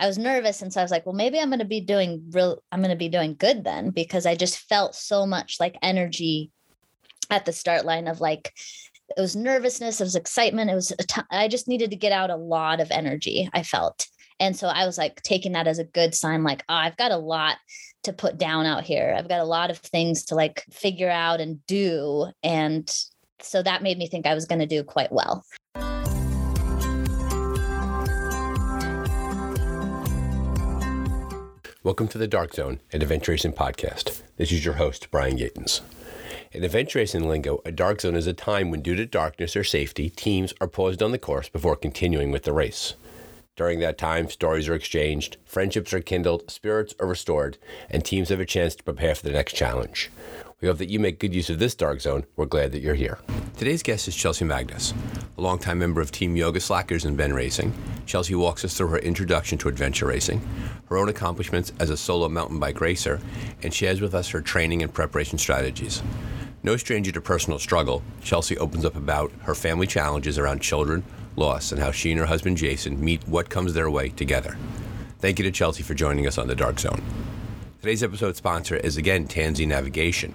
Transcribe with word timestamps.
I 0.00 0.06
was 0.06 0.18
nervous. 0.18 0.62
And 0.62 0.72
so 0.72 0.80
I 0.80 0.84
was 0.84 0.90
like, 0.90 1.04
well, 1.04 1.14
maybe 1.14 1.38
I'm 1.38 1.50
going 1.50 1.58
to 1.58 1.64
be 1.66 1.82
doing 1.82 2.24
real, 2.30 2.62
I'm 2.72 2.80
going 2.80 2.90
to 2.90 2.96
be 2.96 3.10
doing 3.10 3.36
good 3.38 3.64
then 3.64 3.90
because 3.90 4.24
I 4.24 4.34
just 4.34 4.58
felt 4.58 4.94
so 4.94 5.26
much 5.26 5.58
like 5.60 5.76
energy 5.82 6.50
at 7.28 7.44
the 7.44 7.52
start 7.52 7.84
line 7.84 8.08
of 8.08 8.20
like, 8.20 8.52
it 9.16 9.20
was 9.20 9.36
nervousness, 9.36 10.00
it 10.00 10.04
was 10.04 10.16
excitement. 10.16 10.70
It 10.70 10.74
was, 10.74 10.92
I 11.30 11.48
just 11.48 11.68
needed 11.68 11.90
to 11.90 11.96
get 11.96 12.12
out 12.12 12.30
a 12.30 12.36
lot 12.36 12.80
of 12.80 12.90
energy, 12.90 13.50
I 13.52 13.62
felt. 13.62 14.06
And 14.38 14.56
so 14.56 14.68
I 14.68 14.86
was 14.86 14.96
like 14.96 15.22
taking 15.22 15.52
that 15.52 15.66
as 15.66 15.78
a 15.78 15.84
good 15.84 16.14
sign, 16.14 16.44
like, 16.44 16.64
oh, 16.68 16.74
I've 16.74 16.96
got 16.96 17.12
a 17.12 17.18
lot 17.18 17.58
to 18.04 18.14
put 18.14 18.38
down 18.38 18.64
out 18.64 18.84
here. 18.84 19.14
I've 19.16 19.28
got 19.28 19.40
a 19.40 19.44
lot 19.44 19.70
of 19.70 19.78
things 19.78 20.24
to 20.26 20.34
like 20.34 20.64
figure 20.72 21.10
out 21.10 21.40
and 21.40 21.64
do. 21.66 22.28
And 22.42 22.90
so 23.42 23.62
that 23.62 23.82
made 23.82 23.98
me 23.98 24.06
think 24.06 24.26
I 24.26 24.34
was 24.34 24.46
going 24.46 24.60
to 24.60 24.66
do 24.66 24.82
quite 24.82 25.12
well. 25.12 25.44
Welcome 31.82 32.08
to 32.08 32.18
the 32.18 32.28
Dark 32.28 32.52
Zone, 32.52 32.80
an 32.92 33.00
adventure 33.00 33.32
racing 33.32 33.54
podcast. 33.54 34.20
This 34.36 34.52
is 34.52 34.66
your 34.66 34.74
host, 34.74 35.10
Brian 35.10 35.38
Gatens. 35.38 35.80
In 36.52 36.62
adventure 36.62 36.98
racing 36.98 37.26
lingo, 37.26 37.62
a 37.64 37.72
dark 37.72 38.02
zone 38.02 38.16
is 38.16 38.26
a 38.26 38.34
time 38.34 38.70
when, 38.70 38.82
due 38.82 38.94
to 38.96 39.06
darkness 39.06 39.56
or 39.56 39.64
safety, 39.64 40.10
teams 40.10 40.52
are 40.60 40.66
paused 40.66 41.02
on 41.02 41.10
the 41.10 41.16
course 41.18 41.48
before 41.48 41.76
continuing 41.76 42.30
with 42.32 42.42
the 42.42 42.52
race. 42.52 42.96
During 43.56 43.80
that 43.80 43.96
time, 43.96 44.28
stories 44.28 44.68
are 44.68 44.74
exchanged, 44.74 45.38
friendships 45.46 45.94
are 45.94 46.02
kindled, 46.02 46.50
spirits 46.50 46.94
are 47.00 47.06
restored, 47.06 47.56
and 47.88 48.04
teams 48.04 48.28
have 48.28 48.40
a 48.40 48.44
chance 48.44 48.74
to 48.74 48.84
prepare 48.84 49.14
for 49.14 49.22
the 49.22 49.32
next 49.32 49.54
challenge. 49.54 50.10
We 50.60 50.68
hope 50.68 50.76
that 50.78 50.90
you 50.90 51.00
make 51.00 51.18
good 51.18 51.34
use 51.34 51.48
of 51.48 51.58
this 51.58 51.74
dark 51.74 52.02
zone. 52.02 52.26
We're 52.36 52.44
glad 52.44 52.72
that 52.72 52.82
you're 52.82 52.94
here. 52.94 53.18
Today's 53.56 53.82
guest 53.82 54.08
is 54.08 54.14
Chelsey 54.14 54.44
Magness, 54.44 54.92
a 55.38 55.40
longtime 55.40 55.78
member 55.78 56.02
of 56.02 56.12
Team 56.12 56.36
Yoga 56.36 56.60
Slackers 56.60 57.06
and 57.06 57.16
Bend 57.16 57.34
Racing. 57.34 57.72
Chelsey 58.04 58.34
walks 58.34 58.62
us 58.62 58.76
through 58.76 58.88
her 58.88 58.98
introduction 58.98 59.56
to 59.56 59.68
adventure 59.68 60.06
racing, 60.06 60.46
her 60.90 60.98
own 60.98 61.08
accomplishments 61.08 61.72
as 61.80 61.88
a 61.88 61.96
solo 61.96 62.28
mountain 62.28 62.58
bike 62.58 62.80
racer, 62.82 63.20
and 63.62 63.72
shares 63.72 64.02
with 64.02 64.14
us 64.14 64.28
her 64.28 64.42
training 64.42 64.82
and 64.82 64.92
preparation 64.92 65.38
strategies. 65.38 66.02
No 66.62 66.76
stranger 66.76 67.10
to 67.12 67.22
personal 67.22 67.58
struggle, 67.58 68.02
Chelsey 68.22 68.58
opens 68.58 68.84
up 68.84 68.96
about 68.96 69.32
her 69.42 69.54
family 69.54 69.86
challenges 69.86 70.38
around 70.38 70.60
children, 70.60 71.02
loss, 71.36 71.72
and 71.72 71.80
how 71.80 71.90
she 71.90 72.10
and 72.10 72.20
her 72.20 72.26
husband 72.26 72.58
Jason 72.58 73.02
meet 73.02 73.26
what 73.26 73.48
comes 73.48 73.72
their 73.72 73.90
way 73.90 74.10
together. 74.10 74.58
Thank 75.20 75.38
you 75.38 75.42
to 75.44 75.50
Chelsey 75.50 75.82
for 75.82 75.94
joining 75.94 76.26
us 76.26 76.36
on 76.36 76.48
The 76.48 76.54
Dark 76.54 76.80
Zone. 76.80 77.02
Today's 77.80 78.02
episode 78.02 78.36
sponsor 78.36 78.76
is 78.76 78.98
again 78.98 79.26
Tanzi 79.26 79.66
Navigation. 79.66 80.34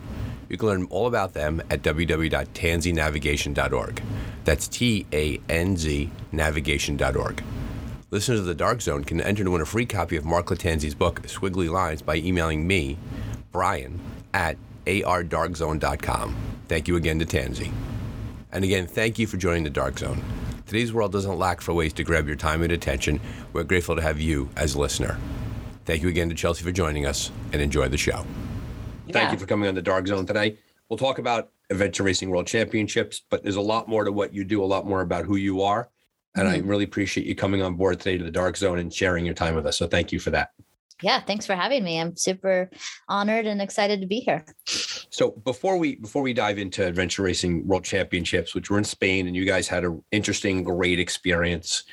You 0.50 0.58
can 0.58 0.68
learn 0.68 0.86
all 0.86 1.06
about 1.06 1.34
them 1.34 1.62
at 1.70 1.84
www.tanzinavigation.org. 1.84 4.02
That's 4.46 4.68
T 4.68 5.06
A 5.14 5.40
N 5.48 5.78
Z 5.78 6.10
navigation.org. 6.32 7.44
Listeners 8.10 8.40
of 8.40 8.48
the 8.48 8.56
Dark 8.56 8.82
Zone 8.82 9.04
can 9.04 9.22
enter 9.22 9.44
to 9.44 9.52
win 9.52 9.62
a 9.62 9.66
free 9.66 9.86
copy 9.86 10.18
of 10.18 10.26
Mark 10.26 10.48
Lattanzi's 10.48 10.96
book, 10.96 11.22
Squiggly 11.28 11.70
Lines, 11.70 12.02
by 12.02 12.16
emailing 12.16 12.66
me, 12.66 12.98
Brian, 13.52 14.00
at 14.34 14.58
ardarkzone.com. 14.88 16.36
Thank 16.68 16.88
you 16.88 16.96
again 16.96 17.20
to 17.20 17.26
Tanzi. 17.26 17.72
And 18.52 18.64
again, 18.64 18.88
thank 18.88 19.20
you 19.20 19.28
for 19.28 19.38
joining 19.38 19.66
the 19.66 19.70
Dark 19.70 20.00
Zone. 20.00 20.24
Today's 20.66 20.92
world 20.92 21.12
doesn't 21.12 21.38
lack 21.38 21.62
for 21.62 21.76
ways 21.76 21.94
to 21.94 22.04
grab 22.04 22.26
your 22.26 22.38
time 22.38 22.64
and 22.64 22.72
attention. 22.72 23.20
We're 23.54 23.66
grateful 23.66 23.96
to 23.98 24.02
have 24.02 24.20
you 24.20 24.50
as 24.56 24.74
a 24.74 24.80
listener. 24.80 25.20
Thank 25.86 26.02
you 26.02 26.10
again 26.10 26.30
to 26.30 26.36
Chelsey 26.36 26.64
for 26.64 26.72
joining 26.72 27.06
us 27.06 27.32
and 27.54 27.62
enjoy 27.62 27.88
the 27.90 27.98
show. 27.98 28.26
Yeah. 29.06 29.14
Thank 29.14 29.34
you 29.34 29.38
for 29.38 29.46
coming 29.46 29.70
on 29.70 29.76
the 29.76 29.84
Dark 29.84 30.08
Zone 30.08 30.26
today. 30.26 30.58
We'll 30.90 30.98
talk 30.98 31.20
about 31.20 31.52
Adventure 31.70 32.02
Racing 32.02 32.32
World 32.32 32.48
Championships, 32.48 33.22
but 33.30 33.44
there's 33.44 33.56
a 33.56 33.62
lot 33.62 33.88
more 33.88 34.04
to 34.04 34.12
what 34.12 34.34
you 34.34 34.44
do, 34.44 34.64
a 34.64 34.66
lot 34.66 34.88
more 34.88 35.02
about 35.02 35.26
who 35.26 35.36
you 35.36 35.62
are. 35.62 35.90
And 36.36 36.48
mm-hmm. 36.48 36.66
I 36.66 36.68
really 36.68 36.86
appreciate 36.86 37.28
you 37.28 37.36
coming 37.36 37.62
on 37.62 37.76
board 37.76 38.00
today 38.00 38.18
to 38.18 38.24
the 38.24 38.32
Dark 38.32 38.58
Zone 38.58 38.80
and 38.80 38.92
sharing 38.92 39.26
your 39.26 39.36
time 39.36 39.54
with 39.54 39.68
us. 39.68 39.78
So 39.78 39.88
thank 39.88 40.12
you 40.12 40.20
for 40.20 40.32
that. 40.32 40.50
Yeah, 41.04 41.22
thanks 41.22 41.46
for 41.46 41.56
having 41.56 41.84
me. 41.84 42.00
I'm 42.00 42.16
super 42.16 42.72
honored 43.08 43.46
and 43.46 43.62
excited 43.62 44.02
to 44.02 44.08
be 44.08 44.22
here. 44.22 44.44
So 44.66 45.32
before 45.44 45.78
we 45.78 45.96
before 45.96 46.22
we 46.22 46.34
dive 46.34 46.58
into 46.58 46.86
Adventure 46.88 47.22
Racing 47.22 47.68
World 47.68 47.84
Championships, 47.84 48.56
which 48.56 48.70
were 48.70 48.78
in 48.78 48.86
Spain, 48.86 49.28
and 49.28 49.36
you 49.36 49.46
guys 49.46 49.68
had 49.68 49.84
an 49.84 50.02
interesting, 50.12 50.64
great 50.64 51.00
experience 51.00 51.84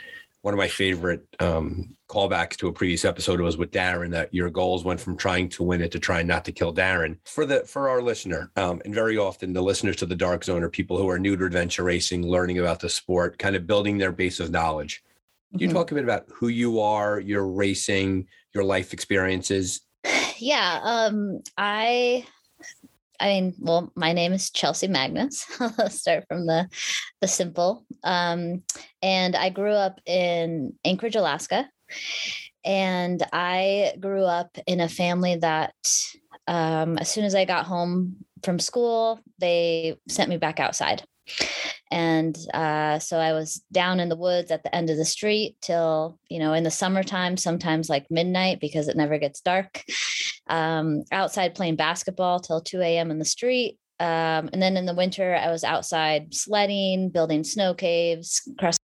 one 0.43 0.53
of 0.53 0.59
my 0.59 0.69
favorite 0.69 1.25
um, 1.41 1.97
callbacks 2.12 2.56
to 2.59 2.69
a 2.69 2.73
previous 2.73 3.05
episode 3.06 3.41
was 3.41 3.56
with 3.56 3.71
Darren 3.71 4.11
that 4.11 4.33
your 4.34 4.50
goals 4.50 4.84
went 4.84 5.00
from 5.00 5.17
trying 5.17 5.49
to 5.49 5.62
win 5.62 5.81
it 5.81 5.91
to 5.93 5.99
trying 5.99 6.27
not 6.27 6.45
to 6.45 6.53
kill 6.53 6.75
Darren. 6.75 7.17
For 7.25 7.47
the 7.47 7.61
for 7.61 7.89
our 7.89 8.03
listener, 8.03 8.50
um, 8.56 8.83
and 8.84 8.95
very 8.95 9.17
often 9.17 9.53
the 9.53 9.62
listeners 9.62 9.97
to 9.97 10.06
the 10.06 10.15
Dark 10.15 10.45
Zone 10.45 10.62
are 10.62 10.69
people 10.69 10.99
who 10.99 11.09
are 11.09 11.19
new 11.19 11.37
to 11.37 11.47
adventure 11.47 11.84
racing, 11.84 12.27
learning 12.27 12.59
about 12.59 12.81
the 12.81 12.91
sport, 12.91 13.39
kind 13.39 13.56
of 13.56 13.67
building 13.67 13.97
their 13.97 14.12
base 14.12 14.41
of 14.41 14.50
knowledge. 14.50 15.03
You 15.53 15.69
mm-hmm. 15.69 15.77
talk 15.77 15.91
a 15.91 15.95
bit 15.95 16.05
about 16.05 16.27
who 16.33 16.49
you 16.49 16.81
are, 16.81 17.19
your 17.19 17.47
racing, 17.47 18.29
your 18.55 18.65
life 18.65 18.93
experiences? 18.93 19.81
Yeah, 20.39 20.81
um, 20.83 21.41
I 21.56 22.27
I 23.23 23.27
mean, 23.29 23.55
well, 23.61 23.93
my 23.94 24.12
name 24.12 24.33
is 24.33 24.50
Chelsey 24.50 24.89
Magness. 24.89 25.44
Let's 25.79 26.00
start 26.00 26.25
from 26.27 26.47
the 26.47 26.69
the 27.21 27.29
simple. 27.29 27.87
Um, 28.03 28.65
and 29.00 29.37
I 29.37 29.50
grew 29.50 29.71
up 29.71 30.00
in 30.05 30.75
Anchorage, 30.84 31.15
Alaska. 31.15 31.71
And 32.65 33.23
I 33.33 33.95
grew 33.99 34.23
up 34.23 34.57
in 34.67 34.81
a 34.81 34.89
family 34.89 35.37
that 35.37 35.75
um, 36.47 36.99
as 36.99 37.11
soon 37.11 37.25
as 37.25 37.35
I 37.35 37.45
got 37.45 37.67
home 37.67 38.17
from 38.43 38.59
school, 38.59 39.21
they 39.39 39.97
sent 40.09 40.31
me 40.31 40.37
back 40.37 40.61
outside. 40.61 41.03
And 41.91 42.37
uh, 42.55 42.99
so 42.99 43.19
I 43.19 43.33
was 43.33 43.63
down 43.71 44.01
in 44.01 44.09
the 44.09 44.17
woods 44.17 44.51
at 44.51 44.63
the 44.63 44.75
end 44.75 44.91
of 44.91 44.97
the 44.97 45.05
street 45.05 45.57
till, 45.61 46.19
you 46.29 46.39
know, 46.39 46.55
in 46.55 46.65
the 46.65 46.71
summertime, 46.71 47.37
sometimes 47.37 47.91
like 47.91 48.11
midnight 48.11 48.61
because 48.61 48.89
it 48.89 48.97
never 48.97 49.19
gets 49.19 49.41
dark. 49.41 49.85
Um, 50.47 51.03
outside 51.13 51.55
playing 51.55 51.77
basketball 51.77 52.41
till 52.41 52.61
2 52.61 52.81
a.m. 52.81 53.11
in 53.11 53.19
the 53.19 53.25
street. 53.25 53.79
Um, 54.01 54.51
and 54.53 54.61
then 54.61 54.77
in 54.77 54.87
the 54.87 54.95
winter, 54.95 55.35
I 55.37 55.51
was 55.51 55.65
outside 55.65 56.35
sledding, 56.35 57.11
building 57.11 57.45
snow 57.45 57.75
caves, 57.75 58.41
cross 58.59 58.79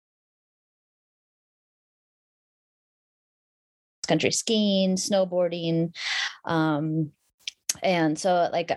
country 4.08 4.32
skiing, 4.32 4.96
snowboarding, 4.96 5.94
um, 6.44 7.12
and 7.82 8.18
so 8.18 8.48
like 8.52 8.72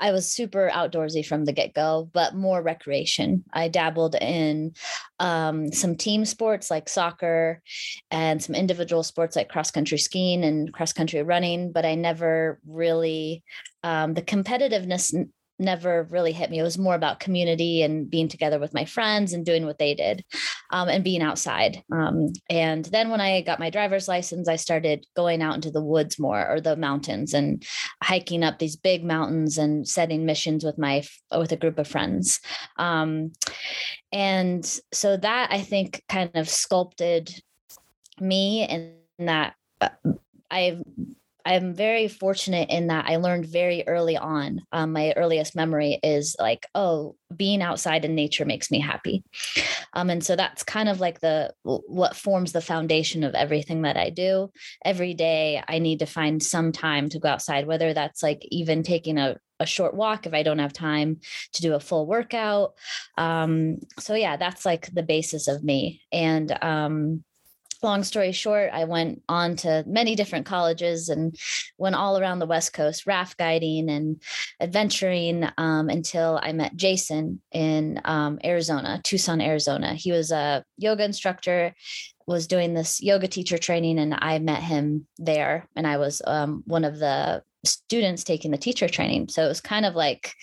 i 0.00 0.10
was 0.10 0.28
super 0.28 0.70
outdoorsy 0.72 1.24
from 1.24 1.44
the 1.44 1.52
get-go 1.52 2.10
but 2.12 2.34
more 2.34 2.60
recreation. 2.62 3.44
I 3.52 3.68
dabbled 3.68 4.16
in 4.16 4.74
um, 5.20 5.72
some 5.72 5.96
team 5.96 6.24
sports 6.24 6.70
like 6.70 6.88
soccer 6.88 7.62
and 8.10 8.42
some 8.42 8.54
individual 8.54 9.02
sports 9.02 9.36
like 9.36 9.48
cross 9.48 9.70
country 9.70 9.98
skiing 9.98 10.44
and 10.44 10.72
cross 10.72 10.92
country 10.92 11.22
running 11.22 11.72
but 11.72 11.84
i 11.84 11.94
never 11.94 12.60
really 12.66 13.42
um, 13.82 14.14
the 14.14 14.22
competitiveness 14.22 15.14
never 15.58 16.04
really 16.10 16.32
hit 16.32 16.50
me. 16.50 16.58
It 16.58 16.62
was 16.62 16.78
more 16.78 16.94
about 16.94 17.20
community 17.20 17.82
and 17.82 18.10
being 18.10 18.28
together 18.28 18.58
with 18.58 18.74
my 18.74 18.84
friends 18.84 19.32
and 19.32 19.46
doing 19.46 19.66
what 19.66 19.78
they 19.78 19.94
did 19.94 20.24
um, 20.70 20.88
and 20.88 21.04
being 21.04 21.22
outside. 21.22 21.82
Um, 21.92 22.32
and 22.50 22.84
then 22.86 23.10
when 23.10 23.20
I 23.20 23.42
got 23.42 23.60
my 23.60 23.70
driver's 23.70 24.08
license, 24.08 24.48
I 24.48 24.56
started 24.56 25.06
going 25.16 25.42
out 25.42 25.54
into 25.54 25.70
the 25.70 25.82
woods 25.82 26.18
more 26.18 26.46
or 26.48 26.60
the 26.60 26.76
mountains 26.76 27.34
and 27.34 27.64
hiking 28.02 28.42
up 28.42 28.58
these 28.58 28.76
big 28.76 29.04
mountains 29.04 29.58
and 29.58 29.86
setting 29.86 30.26
missions 30.26 30.64
with 30.64 30.78
my 30.78 31.04
with 31.30 31.52
a 31.52 31.56
group 31.56 31.78
of 31.78 31.88
friends. 31.88 32.40
Um, 32.76 33.32
and 34.12 34.64
so 34.92 35.16
that 35.16 35.52
I 35.52 35.60
think 35.60 36.02
kind 36.08 36.30
of 36.34 36.48
sculpted 36.48 37.32
me 38.20 38.66
and 38.66 38.94
that 39.18 39.54
uh, 39.80 39.88
I 40.50 40.78
I'm 41.44 41.74
very 41.74 42.08
fortunate 42.08 42.70
in 42.70 42.86
that 42.88 43.06
I 43.06 43.16
learned 43.16 43.46
very 43.46 43.86
early 43.86 44.16
on. 44.16 44.62
Um, 44.72 44.92
my 44.92 45.12
earliest 45.16 45.54
memory 45.54 45.98
is 46.02 46.36
like, 46.38 46.66
oh, 46.74 47.16
being 47.34 47.62
outside 47.62 48.04
in 48.04 48.14
nature 48.14 48.44
makes 48.44 48.70
me 48.70 48.80
happy. 48.80 49.24
Um, 49.92 50.10
and 50.10 50.24
so 50.24 50.36
that's 50.36 50.62
kind 50.62 50.88
of 50.88 51.00
like 51.00 51.20
the 51.20 51.52
what 51.62 52.16
forms 52.16 52.52
the 52.52 52.60
foundation 52.60 53.24
of 53.24 53.34
everything 53.34 53.82
that 53.82 53.96
I 53.96 54.10
do. 54.10 54.50
Every 54.84 55.14
day, 55.14 55.62
I 55.68 55.78
need 55.78 55.98
to 56.00 56.06
find 56.06 56.42
some 56.42 56.72
time 56.72 57.08
to 57.10 57.18
go 57.18 57.28
outside, 57.28 57.66
whether 57.66 57.92
that's 57.92 58.22
like 58.22 58.42
even 58.50 58.82
taking 58.82 59.18
a 59.18 59.36
a 59.60 59.66
short 59.66 59.94
walk 59.94 60.26
if 60.26 60.34
I 60.34 60.42
don't 60.42 60.58
have 60.58 60.72
time 60.72 61.20
to 61.52 61.62
do 61.62 61.74
a 61.74 61.80
full 61.80 62.06
workout. 62.06 62.74
Um, 63.16 63.78
so 64.00 64.14
yeah, 64.14 64.36
that's 64.36 64.66
like 64.66 64.92
the 64.92 65.02
basis 65.02 65.46
of 65.46 65.62
me. 65.62 66.02
And 66.12 66.50
um, 66.62 67.24
long 67.84 68.02
story 68.02 68.32
short, 68.32 68.70
I 68.72 68.84
went 68.84 69.22
on 69.28 69.56
to 69.56 69.84
many 69.86 70.16
different 70.16 70.46
colleges 70.46 71.08
and 71.08 71.36
went 71.78 71.94
all 71.94 72.18
around 72.18 72.40
the 72.40 72.46
West 72.46 72.72
Coast, 72.72 73.06
raft 73.06 73.38
guiding 73.38 73.88
and 73.88 74.20
adventuring 74.60 75.48
um, 75.58 75.88
until 75.88 76.40
I 76.42 76.52
met 76.52 76.74
Jason 76.74 77.40
in 77.52 78.00
um, 78.04 78.40
Arizona, 78.44 79.00
Tucson, 79.04 79.40
Arizona. 79.40 79.94
He 79.94 80.10
was 80.10 80.32
a 80.32 80.64
yoga 80.78 81.04
instructor, 81.04 81.74
was 82.26 82.46
doing 82.46 82.74
this 82.74 83.02
yoga 83.02 83.28
teacher 83.28 83.58
training, 83.58 83.98
and 83.98 84.16
I 84.18 84.38
met 84.38 84.62
him 84.62 85.06
there. 85.18 85.68
And 85.76 85.86
I 85.86 85.98
was 85.98 86.22
um, 86.26 86.64
one 86.66 86.84
of 86.84 86.98
the 86.98 87.42
students 87.64 88.24
taking 88.24 88.50
the 88.50 88.58
teacher 88.58 88.88
training. 88.88 89.28
So 89.28 89.44
it 89.44 89.48
was 89.48 89.60
kind 89.60 89.86
of 89.86 89.94
like 89.94 90.34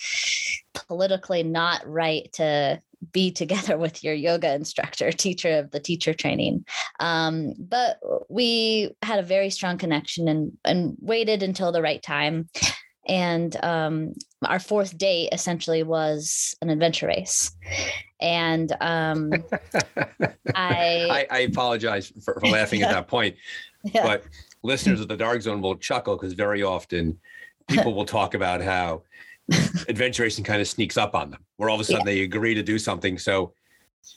politically 0.74 1.44
not 1.44 1.86
right 1.86 2.32
to 2.34 2.82
be 3.12 3.32
together 3.32 3.78
with 3.80 4.04
your 4.04 4.14
yoga 4.14 4.54
instructor, 4.54 5.12
teacher 5.12 5.60
of 5.60 5.72
the 5.72 5.80
teacher 5.80 6.14
training. 6.14 6.66
Um, 7.00 7.54
but 7.58 8.00
we 8.30 8.96
had 9.02 9.20
a 9.20 9.24
very 9.24 9.50
strong 9.50 9.78
connection 9.78 10.28
and 10.28 10.58
and 10.66 10.96
waited 11.00 11.44
until 11.44 11.72
the 11.72 11.82
right 11.82 12.02
time. 12.02 12.50
And 13.08 13.56
um, 13.64 14.14
our 14.46 14.60
fourth 14.60 14.98
date 14.98 15.30
essentially 15.32 15.84
was 15.84 16.56
an 16.62 16.70
adventure 16.70 17.08
race. 17.08 17.52
And 18.20 18.72
um, 18.80 19.34
I, 20.56 21.08
I, 21.10 21.28
I 21.32 21.40
apologize 21.40 22.14
for, 22.24 22.40
for 22.40 22.48
laughing 22.48 22.80
yeah. 22.82 22.90
at 22.90 22.92
that 22.92 23.08
point, 23.08 23.36
yeah. 23.84 24.04
but 24.04 24.24
listeners 24.62 25.02
of 25.02 25.08
the 25.08 25.18
Dark 25.18 25.42
Zone 25.42 25.62
will 25.62 25.76
chuckle 25.76 26.16
because 26.16 26.34
very 26.34 26.62
often 26.62 27.20
people 27.68 27.94
will 27.94 28.06
talk 28.06 28.34
about 28.34 28.62
how 28.62 29.02
adventure 29.88 30.24
racing 30.24 30.44
kind 30.44 30.62
of 30.62 30.68
sneaks 30.68 30.98
up 30.98 31.16
on 31.16 31.32
them, 31.32 31.46
where 31.58 31.70
all 31.70 31.76
of 31.76 31.82
a 31.82 31.84
sudden 31.84 32.02
yeah. 32.02 32.14
they 32.14 32.22
agree 32.22 32.54
to 32.54 32.64
do 32.64 32.80
something. 32.80 33.18
So, 33.18 33.54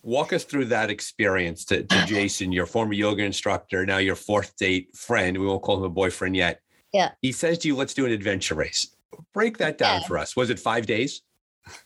walk 0.03 0.33
us 0.33 0.45
through 0.45 0.67
that 0.67 0.91
experience 0.91 1.65
to, 1.67 1.85
to 1.85 2.05
Jason, 2.07 2.53
your 2.53 2.67
former 2.67 2.93
yoga 2.93 3.23
instructor, 3.23 3.85
now 3.85 3.99
your 3.99 4.17
fourth 4.17 4.57
date 4.57 4.97
friend. 4.97 5.39
We 5.39 5.47
won't 5.47 5.63
call 5.63 5.79
him 5.79 5.85
a 5.85 5.91
boyfriend 5.91 6.37
yet. 6.37 6.61
Yeah. 6.93 7.11
He 7.23 7.33
says 7.33 7.59
to 7.59 7.69
you, 7.69 7.77
let's 7.77 7.95
do 7.95 8.07
an 8.07 8.13
adventure 8.13 8.55
race. 8.55 8.95
Break 9.33 9.59
that 9.59 9.79
down 9.79 10.01
yeah. 10.01 10.07
for 10.07 10.19
us. 10.19 10.37
Was 10.37 10.51
it 10.51 10.61
five 10.61 10.87
days? 10.87 11.23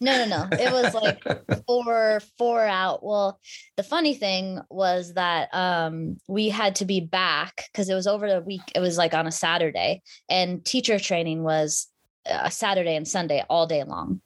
No, 0.01 0.25
no, 0.25 0.27
no. 0.27 0.49
It 0.53 0.73
was 0.73 0.95
like 0.95 1.23
four, 1.67 2.21
four 2.37 2.65
out. 2.65 3.05
Well, 3.05 3.41
the 3.77 3.83
funny 3.83 4.15
thing 4.15 4.61
was 4.71 5.15
that 5.15 5.55
um, 5.55 6.19
we 6.27 6.49
had 6.49 6.77
to 6.77 6.85
be 6.85 7.01
back 7.01 7.65
because 7.71 7.89
it 7.89 7.95
was 7.95 8.07
over 8.07 8.29
the 8.29 8.41
week. 8.41 8.63
It 8.75 8.81
was 8.81 8.99
like 8.99 9.15
on 9.15 9.27
a 9.27 9.33
Saturday, 9.33 10.03
and 10.29 10.65
teacher 10.65 10.99
training 10.99 11.43
was 11.43 11.87
a 12.27 12.51
Saturday 12.51 12.97
and 12.97 13.07
Sunday 13.07 13.45
all 13.49 13.67
day 13.67 13.85
long. 13.85 14.21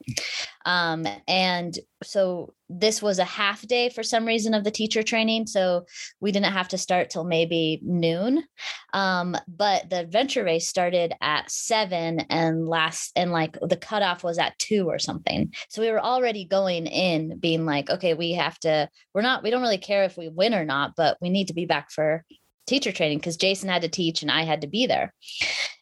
Um, 0.64 1.06
and 1.26 1.76
so 2.02 2.54
this 2.68 3.02
was 3.02 3.18
a 3.18 3.24
half 3.24 3.66
day 3.66 3.88
for 3.88 4.02
some 4.02 4.24
reason 4.24 4.54
of 4.54 4.64
the 4.64 4.70
teacher 4.70 5.02
training. 5.02 5.46
So 5.46 5.86
we 6.20 6.32
didn't 6.32 6.52
have 6.52 6.68
to 6.68 6.78
start 6.78 7.10
till 7.10 7.24
maybe 7.24 7.80
noon. 7.82 8.44
Um, 8.92 9.36
but 9.48 9.90
the 9.90 10.00
adventure 10.00 10.44
race 10.44 10.68
started 10.68 11.14
at 11.20 11.50
seven 11.50 12.20
and 12.30 12.66
last, 12.68 13.12
and 13.16 13.32
like 13.32 13.56
the 13.60 13.76
cutoff 13.76 14.24
was 14.24 14.38
at 14.38 14.58
two 14.58 14.88
or 14.88 14.98
something. 14.98 15.52
So 15.68 15.82
we 15.82 15.90
were 15.90 16.00
already 16.00 16.44
going 16.44 16.86
in 16.86 17.38
being 17.38 17.66
like, 17.66 17.90
okay, 17.90 18.14
we 18.14 18.32
have 18.32 18.58
to, 18.60 18.88
we're 19.14 19.22
not, 19.22 19.42
we 19.42 19.50
don't 19.50 19.62
really 19.62 19.78
care 19.78 20.04
if 20.04 20.16
we 20.16 20.28
win 20.28 20.54
or 20.54 20.64
not, 20.64 20.92
but 20.96 21.18
we 21.20 21.30
need 21.30 21.48
to 21.48 21.54
be 21.54 21.66
back 21.66 21.90
for 21.90 22.24
teacher 22.66 22.92
training 22.92 23.18
because 23.18 23.36
Jason 23.36 23.68
had 23.68 23.82
to 23.82 23.88
teach 23.88 24.22
and 24.22 24.30
I 24.30 24.42
had 24.42 24.60
to 24.60 24.66
be 24.66 24.86
there. 24.86 25.12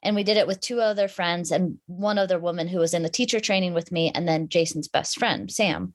And 0.02 0.16
we 0.16 0.24
did 0.24 0.36
it 0.36 0.46
with 0.46 0.60
two 0.60 0.80
other 0.80 1.08
friends 1.08 1.50
and 1.50 1.78
one 1.86 2.18
other 2.18 2.38
woman 2.38 2.68
who 2.68 2.78
was 2.78 2.94
in 2.94 3.02
the 3.02 3.08
teacher 3.08 3.40
training 3.40 3.74
with 3.74 3.92
me, 3.92 4.10
and 4.14 4.26
then 4.26 4.48
Jason's 4.48 4.88
best 4.88 5.18
friend, 5.18 5.50
Sam. 5.50 5.94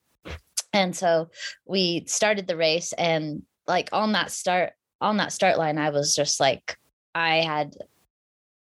And 0.73 0.95
so 0.95 1.29
we 1.65 2.03
started 2.05 2.47
the 2.47 2.57
race 2.57 2.93
and 2.93 3.43
like 3.67 3.89
on 3.93 4.11
that 4.11 4.31
start 4.31 4.73
on 5.01 5.17
that 5.17 5.33
start 5.33 5.57
line, 5.57 5.77
I 5.77 5.89
was 5.89 6.15
just 6.15 6.39
like, 6.39 6.77
I 7.13 7.37
had 7.37 7.75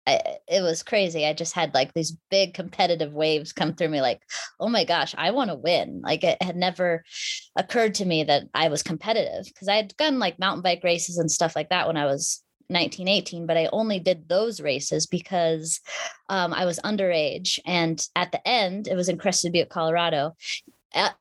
I, 0.06 0.38
it 0.48 0.62
was 0.62 0.82
crazy. 0.82 1.26
I 1.26 1.32
just 1.32 1.54
had 1.54 1.74
like 1.74 1.92
these 1.92 2.16
big 2.30 2.54
competitive 2.54 3.12
waves 3.12 3.52
come 3.52 3.74
through 3.74 3.90
me, 3.90 4.00
like, 4.00 4.22
oh 4.58 4.68
my 4.68 4.84
gosh, 4.84 5.14
I 5.16 5.30
want 5.30 5.50
to 5.50 5.56
win. 5.56 6.00
Like 6.02 6.24
it 6.24 6.42
had 6.42 6.56
never 6.56 7.04
occurred 7.56 7.94
to 7.96 8.04
me 8.04 8.24
that 8.24 8.44
I 8.54 8.68
was 8.68 8.82
competitive 8.82 9.46
because 9.46 9.68
I 9.68 9.76
had 9.76 9.96
done 9.96 10.18
like 10.18 10.38
mountain 10.38 10.62
bike 10.62 10.80
races 10.82 11.18
and 11.18 11.30
stuff 11.30 11.54
like 11.54 11.70
that 11.70 11.86
when 11.86 11.96
I 11.96 12.06
was 12.06 12.42
19, 12.70 13.08
18, 13.08 13.46
but 13.46 13.56
I 13.56 13.68
only 13.72 13.98
did 13.98 14.28
those 14.28 14.60
races 14.60 15.06
because 15.06 15.80
um, 16.28 16.54
I 16.54 16.64
was 16.64 16.78
underage. 16.80 17.58
And 17.66 18.04
at 18.16 18.32
the 18.32 18.46
end, 18.46 18.88
it 18.88 18.94
was 18.94 19.08
in 19.08 19.18
Crested 19.18 19.52
Butte, 19.52 19.68
Colorado. 19.68 20.34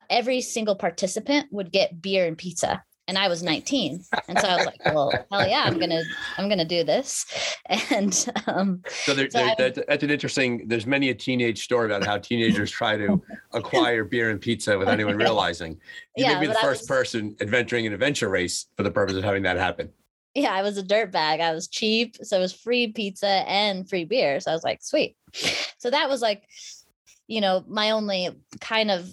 Every 0.10 0.42
single 0.42 0.76
participant 0.76 1.48
would 1.52 1.72
get 1.72 2.02
beer 2.02 2.26
and 2.26 2.38
pizza 2.38 2.84
and 3.10 3.18
I 3.18 3.28
was 3.28 3.42
19. 3.42 4.06
And 4.28 4.40
so 4.40 4.48
I 4.48 4.56
was 4.56 4.66
like, 4.68 4.86
well, 4.86 5.12
hell 5.32 5.48
yeah, 5.48 5.64
I'm 5.66 5.80
gonna 5.80 6.04
I'm 6.38 6.48
gonna 6.48 6.64
do 6.64 6.84
this. 6.84 7.26
And 7.92 8.28
um, 8.48 8.82
so, 8.88 9.14
there, 9.14 9.30
so 9.30 9.40
there, 9.40 9.56
that's, 9.58 9.80
that's, 9.88 10.04
an 10.04 10.10
interesting. 10.10 10.68
There's 10.68 10.88
many 10.88 11.10
a 11.10 11.14
teenage 11.14 11.64
story 11.64 11.86
about 11.86 12.04
how 12.04 12.18
teenagers 12.18 12.72
try 12.72 12.98
to 12.98 13.22
acquire 13.54 14.04
beer 14.04 14.32
and 14.32 14.42
pizza 14.42 14.78
without 14.78 14.94
anyone 14.94 15.18
realizing. 15.18 15.74
You 16.16 16.26
yeah, 16.26 16.36
may 16.36 16.42
be 16.42 16.48
the 16.48 16.56
first 16.56 16.82
was, 16.82 16.88
person 16.88 17.36
adventuring 17.42 17.86
an 17.86 17.94
adventure 17.94 18.30
race 18.30 18.68
for 18.76 18.84
the 18.84 18.92
purpose 18.92 19.16
of 19.16 19.24
having 19.24 19.44
that 19.44 19.58
happen. 19.58 19.90
Yeah, 20.34 20.52
I 20.52 20.62
was 20.62 20.78
a 20.78 20.84
dirt 20.84 21.12
bag. 21.12 21.40
I 21.42 21.54
was 21.54 21.68
cheap, 21.68 22.18
so 22.24 22.38
it 22.38 22.42
was 22.42 22.54
free 22.54 22.88
pizza 22.92 23.44
and 23.48 23.88
free 23.88 24.06
beer. 24.06 24.40
So 24.40 24.52
I 24.52 24.54
was 24.54 24.64
like, 24.64 24.82
sweet. 24.82 25.16
So 25.78 25.90
that 25.90 26.10
was 26.10 26.22
like, 26.22 26.44
you 27.28 27.42
know, 27.42 27.64
my 27.68 27.92
only 27.92 28.30
kind 28.62 28.90
of 28.92 29.10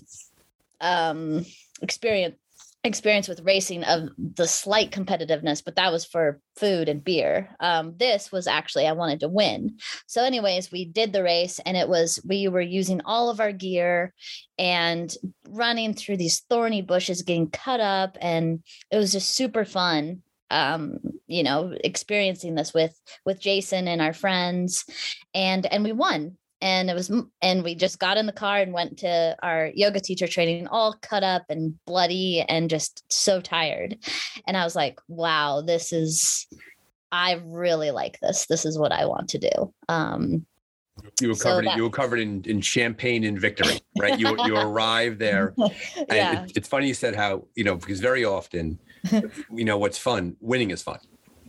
um 0.80 1.44
experience 1.82 2.36
experience 2.86 3.28
with 3.28 3.44
racing 3.44 3.84
of 3.84 4.08
the 4.16 4.46
slight 4.46 4.90
competitiveness, 4.90 5.62
but 5.64 5.76
that 5.76 5.92
was 5.92 6.04
for 6.04 6.40
food 6.56 6.88
and 6.88 7.04
beer. 7.04 7.54
Um, 7.60 7.94
this 7.98 8.32
was 8.32 8.46
actually 8.46 8.86
I 8.86 8.92
wanted 8.92 9.20
to 9.20 9.28
win. 9.28 9.78
So, 10.06 10.24
anyways, 10.24 10.72
we 10.72 10.84
did 10.84 11.12
the 11.12 11.22
race, 11.22 11.60
and 11.66 11.76
it 11.76 11.88
was 11.88 12.20
we 12.26 12.48
were 12.48 12.60
using 12.60 13.00
all 13.04 13.28
of 13.28 13.40
our 13.40 13.52
gear 13.52 14.14
and 14.58 15.14
running 15.48 15.94
through 15.94 16.16
these 16.16 16.40
thorny 16.48 16.82
bushes, 16.82 17.22
getting 17.22 17.50
cut 17.50 17.80
up, 17.80 18.16
and 18.20 18.62
it 18.90 18.96
was 18.96 19.12
just 19.12 19.34
super 19.34 19.64
fun 19.64 20.22
um 20.52 21.00
you 21.26 21.42
know 21.42 21.74
experiencing 21.82 22.54
this 22.54 22.72
with 22.72 22.96
with 23.24 23.40
jason 23.40 23.88
and 23.88 24.00
our 24.00 24.12
friends 24.12 24.84
and 25.34 25.66
and 25.66 25.82
we 25.82 25.90
won 25.90 26.36
and 26.60 26.90
it 26.90 26.94
was 26.94 27.10
and 27.42 27.62
we 27.62 27.74
just 27.74 27.98
got 27.98 28.16
in 28.16 28.26
the 28.26 28.32
car 28.32 28.58
and 28.58 28.72
went 28.72 28.98
to 28.98 29.36
our 29.42 29.70
yoga 29.74 30.00
teacher 30.00 30.26
training 30.26 30.66
all 30.68 30.94
cut 31.02 31.22
up 31.22 31.44
and 31.48 31.74
bloody 31.86 32.40
and 32.48 32.70
just 32.70 33.04
so 33.12 33.40
tired 33.40 33.98
and 34.46 34.56
i 34.56 34.64
was 34.64 34.74
like 34.74 34.98
wow 35.08 35.60
this 35.60 35.92
is 35.92 36.46
i 37.12 37.40
really 37.44 37.90
like 37.90 38.18
this 38.20 38.46
this 38.46 38.64
is 38.64 38.78
what 38.78 38.92
i 38.92 39.04
want 39.04 39.28
to 39.28 39.38
do 39.38 39.72
um 39.88 40.46
you 41.20 41.28
were 41.28 41.34
covered 41.34 41.64
so 41.64 41.70
that- 41.70 41.76
you 41.76 41.82
were 41.82 41.90
covered 41.90 42.20
in, 42.20 42.42
in 42.46 42.60
champagne 42.60 43.24
and 43.24 43.38
victory, 43.38 43.80
right? 43.98 44.18
You 44.18 44.36
you 44.44 44.56
arrived 44.56 45.18
there, 45.18 45.54
and 45.58 46.06
yeah. 46.10 46.44
it, 46.44 46.52
it's 46.56 46.68
funny 46.68 46.88
you 46.88 46.94
said 46.94 47.14
how 47.14 47.44
you 47.54 47.64
know 47.64 47.76
because 47.76 48.00
very 48.00 48.24
often, 48.24 48.78
you 49.12 49.64
know, 49.64 49.78
what's 49.78 49.98
fun, 49.98 50.36
winning 50.40 50.70
is 50.70 50.82
fun. 50.82 50.98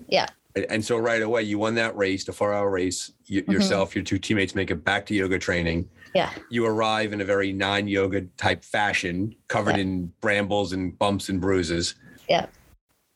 Yeah. 0.08 0.28
And 0.70 0.84
so 0.84 0.98
right 0.98 1.22
away, 1.22 1.44
you 1.44 1.60
won 1.60 1.76
that 1.76 1.96
race, 1.96 2.26
the 2.26 2.34
four 2.34 2.54
hour 2.54 2.70
race. 2.70 3.12
You, 3.26 3.42
mm-hmm. 3.42 3.52
Yourself, 3.52 3.96
your 3.96 4.04
two 4.04 4.18
teammates 4.18 4.56
make 4.56 4.72
it 4.72 4.84
back 4.84 5.06
to 5.08 5.14
yoga 5.14 5.40
training. 5.40 5.90
Yeah. 6.16 6.32
You 6.50 6.66
arrive 6.66 7.14
in 7.14 7.22
a 7.22 7.26
very 7.26 7.54
non 7.54 7.88
yoga 7.88 8.22
type 8.38 8.64
fashion, 8.64 9.36
covered 9.48 9.76
yeah. 9.76 9.84
in 9.84 10.14
brambles 10.22 10.74
and 10.74 10.98
bumps 10.98 11.30
and 11.30 11.42
bruises. 11.42 11.96
Yeah. 12.30 12.48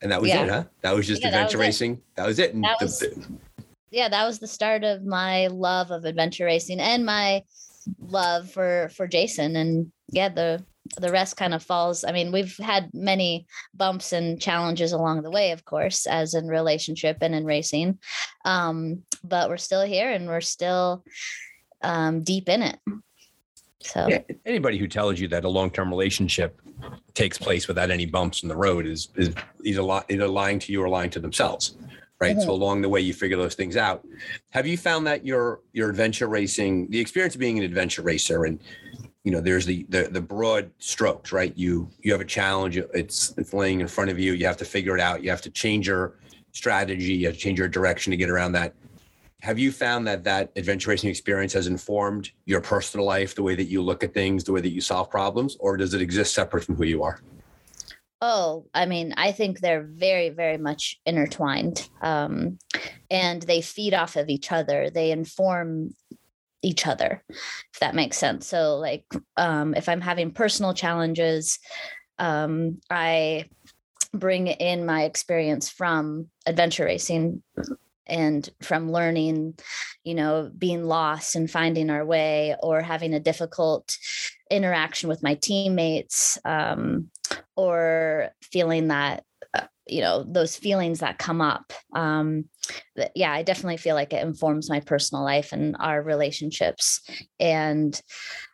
And 0.02 0.12
that 0.12 0.22
was 0.22 0.30
yeah. 0.30 0.44
it, 0.44 0.50
huh? 0.50 0.64
That 0.82 0.96
was 0.96 1.08
just 1.08 1.22
yeah, 1.22 1.30
adventure 1.30 1.58
that 1.58 1.58
was 1.58 1.68
racing. 1.68 1.94
It. 1.94 2.04
That 2.16 2.28
was 2.28 2.40
it. 2.40 2.62
That 2.62 2.78
was, 2.82 3.00
the, 3.00 3.28
yeah, 3.92 4.10
that 4.10 4.26
was 4.26 4.40
the 4.40 4.48
start 4.48 4.84
of 4.84 5.04
my 5.04 5.48
love 5.48 5.92
of 5.92 6.06
adventure 6.06 6.46
racing 6.46 6.80
and 6.80 7.06
my 7.06 7.44
love 8.00 8.50
for 8.50 8.90
for 8.96 9.08
Jason. 9.08 9.56
And 9.56 9.92
yeah, 10.10 10.30
the 10.30 10.64
the 11.00 11.12
rest 11.12 11.38
kind 11.38 11.54
of 11.54 11.64
falls. 11.64 12.04
I 12.04 12.12
mean, 12.12 12.32
we've 12.32 12.58
had 12.58 12.90
many 12.94 13.46
bumps 13.74 14.14
and 14.14 14.42
challenges 14.42 14.92
along 14.92 15.22
the 15.22 15.32
way, 15.32 15.52
of 15.52 15.64
course, 15.66 16.08
as 16.08 16.34
in 16.34 16.48
relationship 16.48 17.18
and 17.22 17.36
in 17.36 17.46
racing. 17.46 18.00
Um, 18.46 19.04
but 19.24 19.50
we're 19.50 19.58
still 19.58 19.86
here 19.86 20.10
and 20.12 20.28
we're 20.28 20.42
still 20.42 21.04
um, 21.82 22.24
deep 22.24 22.50
in 22.50 22.64
it. 22.64 22.80
So 23.80 24.08
yeah, 24.08 24.22
anybody 24.46 24.78
who 24.78 24.88
tells 24.88 25.20
you 25.20 25.28
that 25.30 25.44
a 25.44 25.50
long-term 25.50 25.90
relationship 25.90 26.62
takes 27.14 27.38
place 27.38 27.68
without 27.68 27.90
any 27.90 28.06
bumps 28.06 28.44
in 28.44 28.50
the 28.50 28.56
road 28.56 28.86
is 28.86 29.10
is 29.16 29.34
either, 29.64 29.82
li- 29.82 30.04
either 30.10 30.28
lying 30.28 30.60
to 30.60 30.72
you 30.72 30.84
or 30.84 30.90
lying 30.90 31.10
to 31.12 31.20
themselves. 31.20 31.78
Right. 32.20 32.36
Mm-hmm. 32.36 32.46
So 32.46 32.52
along 32.52 32.84
the 32.84 32.90
way, 32.90 33.02
you 33.02 33.16
figure 33.16 33.38
those 33.38 33.56
things 33.56 33.76
out. 33.76 34.06
Have 34.52 34.68
you 34.68 34.78
found 34.78 35.08
that 35.08 35.26
your 35.26 35.62
your 35.74 35.90
adventure 35.90 36.28
racing, 36.28 36.92
the 36.92 37.00
experience 37.00 37.34
of 37.34 37.40
being 37.40 37.58
an 37.58 37.64
adventure 37.64 38.04
racer, 38.04 38.46
and 38.46 38.60
you 39.24 39.32
know 39.32 39.42
there's 39.42 39.66
the, 39.66 39.86
the 39.90 40.04
the 40.12 40.22
broad 40.22 40.72
strokes 40.80 41.32
right? 41.32 41.54
You 41.56 41.90
you 42.00 42.12
have 42.12 42.22
a 42.22 42.26
challenge 42.26 42.78
it's 42.78 43.34
it's 43.38 43.54
laying 43.54 43.82
in 43.82 43.88
front 43.88 44.10
of 44.10 44.20
you 44.20 44.34
you 44.34 44.46
have 44.46 44.58
to 44.58 44.66
figure 44.66 44.96
it 44.96 45.02
out 45.02 45.24
you 45.24 45.30
have 45.30 45.42
to 45.42 45.50
change 45.50 45.88
your 45.88 46.18
strategy 46.52 47.14
you 47.14 47.28
have 47.28 47.36
to 47.36 47.42
change 47.42 47.60
your 47.60 47.68
direction 47.68 48.12
to 48.12 48.18
get 48.18 48.30
around 48.30 48.54
that. 48.54 48.74
Have 49.42 49.58
you 49.58 49.72
found 49.72 50.06
that 50.06 50.24
that 50.26 50.52
adventure 50.56 50.92
racing 50.92 51.10
experience 51.10 51.54
has 51.54 51.66
informed 51.66 52.30
your 52.46 52.62
personal 52.62 53.06
life 53.06 53.34
the 53.34 53.42
way 53.42 53.56
that 53.56 53.66
you 53.66 53.82
look 53.82 54.04
at 54.04 54.14
things 54.14 54.44
the 54.44 54.52
way 54.52 54.62
that 54.62 54.70
you 54.70 54.82
solve 54.82 55.10
problems 55.10 55.58
or 55.60 55.78
does 55.78 55.94
it 55.94 56.02
exist 56.02 56.34
separate 56.34 56.64
from 56.64 56.76
who 56.76 56.86
you 56.86 57.04
are? 57.04 57.22
Oh 58.24 58.66
i 58.74 58.86
mean 58.86 59.14
i 59.18 59.32
think 59.32 59.60
they're 59.60 59.84
very 59.84 60.30
very 60.30 60.58
much 60.58 61.00
intertwined 61.06 61.90
um, 62.02 62.58
and 63.12 63.42
they 63.42 63.62
feed 63.62 63.94
off 63.94 64.16
of 64.16 64.30
each 64.30 64.54
other. 64.54 64.90
They 64.90 65.12
inform 65.12 65.94
each 66.64 66.86
other 66.88 67.24
if 67.30 67.80
that 67.80 67.96
makes 67.96 68.18
sense. 68.18 68.48
So 68.48 68.78
like 68.78 69.06
um, 69.38 69.74
if 69.76 69.90
i'm 69.90 70.02
having 70.02 70.32
personal 70.32 70.74
challenges 70.74 71.60
um, 72.20 72.80
i 72.90 73.46
bring 74.14 74.48
in 74.48 74.86
my 74.86 75.04
experience 75.04 75.70
from 75.70 76.28
adventure 76.46 76.86
racing 76.86 77.42
and 78.08 78.50
from 78.62 78.92
learning 78.92 79.58
you 80.04 80.14
know 80.14 80.52
being 80.58 80.84
lost 80.84 81.36
and 81.36 81.50
finding 81.50 81.90
our 81.90 82.06
way 82.06 82.56
or 82.62 82.82
having 82.82 83.14
a 83.14 83.20
difficult 83.20 83.98
interaction 84.50 85.08
with 85.08 85.24
my 85.24 85.36
teammates 85.36 86.38
um, 86.44 87.10
or 87.56 88.30
feeling 88.42 88.90
that 88.90 89.24
uh, 89.54 89.68
you 89.88 90.02
know 90.02 90.24
those 90.24 90.56
feelings 90.56 91.00
that 91.00 91.18
come 91.18 91.42
up 91.42 91.72
um, 91.96 92.46
yeah 93.16 93.32
i 93.32 93.44
definitely 93.44 93.78
feel 93.78 93.96
like 93.96 94.14
it 94.14 94.24
informs 94.24 94.70
my 94.70 94.80
personal 94.80 95.24
life 95.24 95.52
and 95.52 95.76
our 95.80 96.02
relationships 96.02 97.02
and 97.40 98.02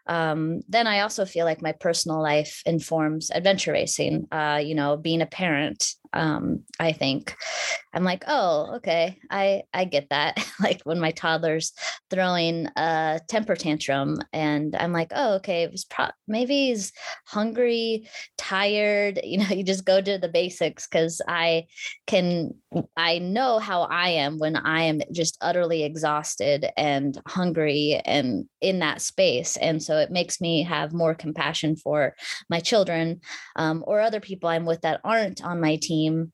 um, 0.08 0.62
then 0.70 0.88
I 0.88 1.02
also 1.02 1.26
feel 1.26 1.46
like 1.46 1.62
my 1.62 1.74
personal 1.74 2.22
life 2.22 2.62
informs 2.66 3.30
adventure 3.30 3.74
racing. 3.74 4.28
Uh, 4.32 4.62
you 4.64 4.74
know, 4.74 4.96
being 4.96 5.22
a 5.22 5.26
parent, 5.26 5.86
um, 6.14 6.64
I 6.80 6.94
think 6.94 7.36
I'm 7.94 8.06
like, 8.06 8.24
oh, 8.28 8.76
okay, 8.78 9.20
I 9.30 9.64
I 9.74 9.84
get 9.86 10.08
that. 10.10 10.38
like 10.62 10.82
when 10.84 11.00
my 11.00 11.12
toddler's 11.12 11.74
throwing 12.10 12.68
a 12.78 13.20
temper 13.28 13.56
tantrum, 13.56 14.18
and 14.32 14.76
I'm 14.76 14.94
like, 14.94 15.12
oh, 15.14 15.36
okay, 15.36 15.64
it 15.64 15.72
was 15.72 15.84
pro- 15.84 16.08
maybe 16.28 16.68
he's 16.68 16.94
hungry, 17.26 18.08
tired. 18.38 19.20
You 19.28 19.40
know, 19.40 19.50
you 19.50 19.64
just 19.64 19.84
go 19.84 20.00
to 20.00 20.18
the 20.18 20.30
basics 20.30 20.88
because 20.88 21.22
I 21.28 21.66
can 22.08 22.54
I 22.96 23.20
know 23.20 23.60
how 23.60 23.84
I 23.98 24.10
am 24.10 24.38
when 24.38 24.56
I 24.56 24.84
am 24.84 25.02
just 25.12 25.40
utterly 25.42 25.84
exhausted 25.84 26.68
and 26.78 27.20
hungry 27.26 28.00
and 28.06 28.46
in 28.62 28.80
that 28.80 29.02
space, 29.02 29.58
and 29.58 29.82
so 29.82 29.98
it 29.98 30.12
makes 30.12 30.40
me 30.40 30.62
have 30.64 30.94
more 30.94 31.16
compassion 31.16 31.76
for 31.76 32.16
my 32.48 32.60
children 32.60 33.22
um, 33.56 33.84
or 33.88 34.00
other 34.00 34.20
people 34.20 34.50
I'm 34.50 34.66
with 34.66 34.82
that 34.82 35.02
aren't 35.04 35.44
on 35.44 35.60
my 35.60 35.78
team 35.78 36.32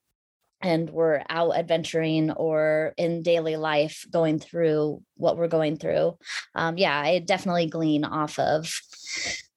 and 0.62 0.90
we're 0.90 1.22
out 1.30 1.56
adventuring 1.56 2.32
or 2.32 2.94
in 2.98 3.22
daily 3.22 3.56
life 3.56 4.06
going 4.12 4.40
through 4.40 5.02
what 5.16 5.38
we're 5.38 5.48
going 5.48 5.78
through. 5.78 6.18
Um, 6.56 6.78
yeah, 6.78 6.98
I 6.98 7.20
definitely 7.20 7.68
glean 7.68 8.04
off 8.04 8.40
of 8.40 8.74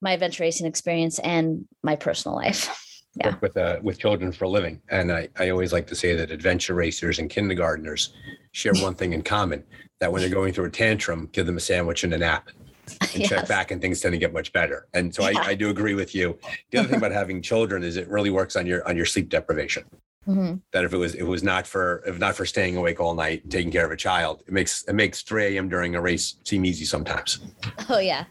my 0.01 0.13
adventure 0.13 0.45
racing 0.45 0.67
experience 0.67 1.19
and 1.19 1.67
my 1.83 1.97
personal 1.97 2.37
life. 2.37 2.83
Yeah. 3.17 3.31
Work 3.31 3.43
with 3.43 3.57
uh, 3.57 3.79
with 3.83 3.99
children 3.99 4.31
for 4.31 4.45
a 4.45 4.49
living, 4.49 4.81
and 4.91 5.11
I, 5.11 5.29
I 5.39 5.49
always 5.49 5.73
like 5.73 5.87
to 5.87 5.95
say 5.95 6.15
that 6.17 6.31
adventure 6.31 6.75
racers 6.75 7.19
and 7.19 7.31
kindergartners 7.31 8.13
share 8.53 8.75
one 8.75 8.95
thing 8.95 9.15
in 9.15 9.23
common: 9.23 9.65
that 10.01 10.13
when 10.13 10.21
they're 10.21 10.31
going 10.31 10.53
through 10.53 10.67
a 10.67 10.71
tantrum, 10.71 11.29
give 11.33 11.47
them 11.47 11.57
a 11.57 11.61
sandwich 11.61 12.05
and 12.05 12.13
a 12.13 12.19
nap 12.19 12.51
and 13.01 13.17
yes. 13.17 13.29
check 13.29 13.49
back 13.49 13.71
and 13.71 13.81
things 13.81 14.01
tend 14.01 14.13
to 14.13 14.19
get 14.19 14.33
much 14.33 14.53
better. 14.53 14.87
And 14.95 15.15
so 15.15 15.29
yeah. 15.29 15.41
I, 15.41 15.49
I, 15.49 15.55
do 15.55 15.71
agree 15.71 15.95
with 15.95 16.15
you. 16.15 16.39
The 16.71 16.79
other 16.79 16.89
thing 16.89 16.99
about 17.03 17.13
having 17.13 17.43
children 17.43 17.83
is 17.83 17.97
it 17.97 18.09
really 18.09 18.31
works 18.31 18.55
on 18.55 18.67
your 18.67 18.87
on 18.89 18.97
your 18.97 19.07
sleep 19.07 19.29
deprivation. 19.29 19.85
Mm-hmm. 20.27 20.57
That 20.73 20.85
if 20.85 20.93
it 20.93 20.97
was 20.97 21.15
it 21.15 21.23
was 21.23 21.45
not 21.45 21.67
for 21.67 22.03
if 22.05 22.19
not 22.19 22.35
for 22.35 22.45
staying 22.45 22.77
awake 22.77 22.99
all 22.99 23.15
night 23.15 23.49
taking 23.49 23.71
care 23.71 23.87
of 23.87 23.93
a 23.93 23.97
child, 23.97 24.43
it 24.47 24.53
makes 24.53 24.83
it 24.89 24.95
makes 24.95 25.23
3 25.23 25.57
a.m. 25.57 25.69
during 25.69 25.95
a 25.95 26.01
race 26.01 26.37
seem 26.45 26.65
easy 26.65 26.85
sometimes. 26.85 27.39
Oh 27.89 27.99
yeah, 27.99 28.25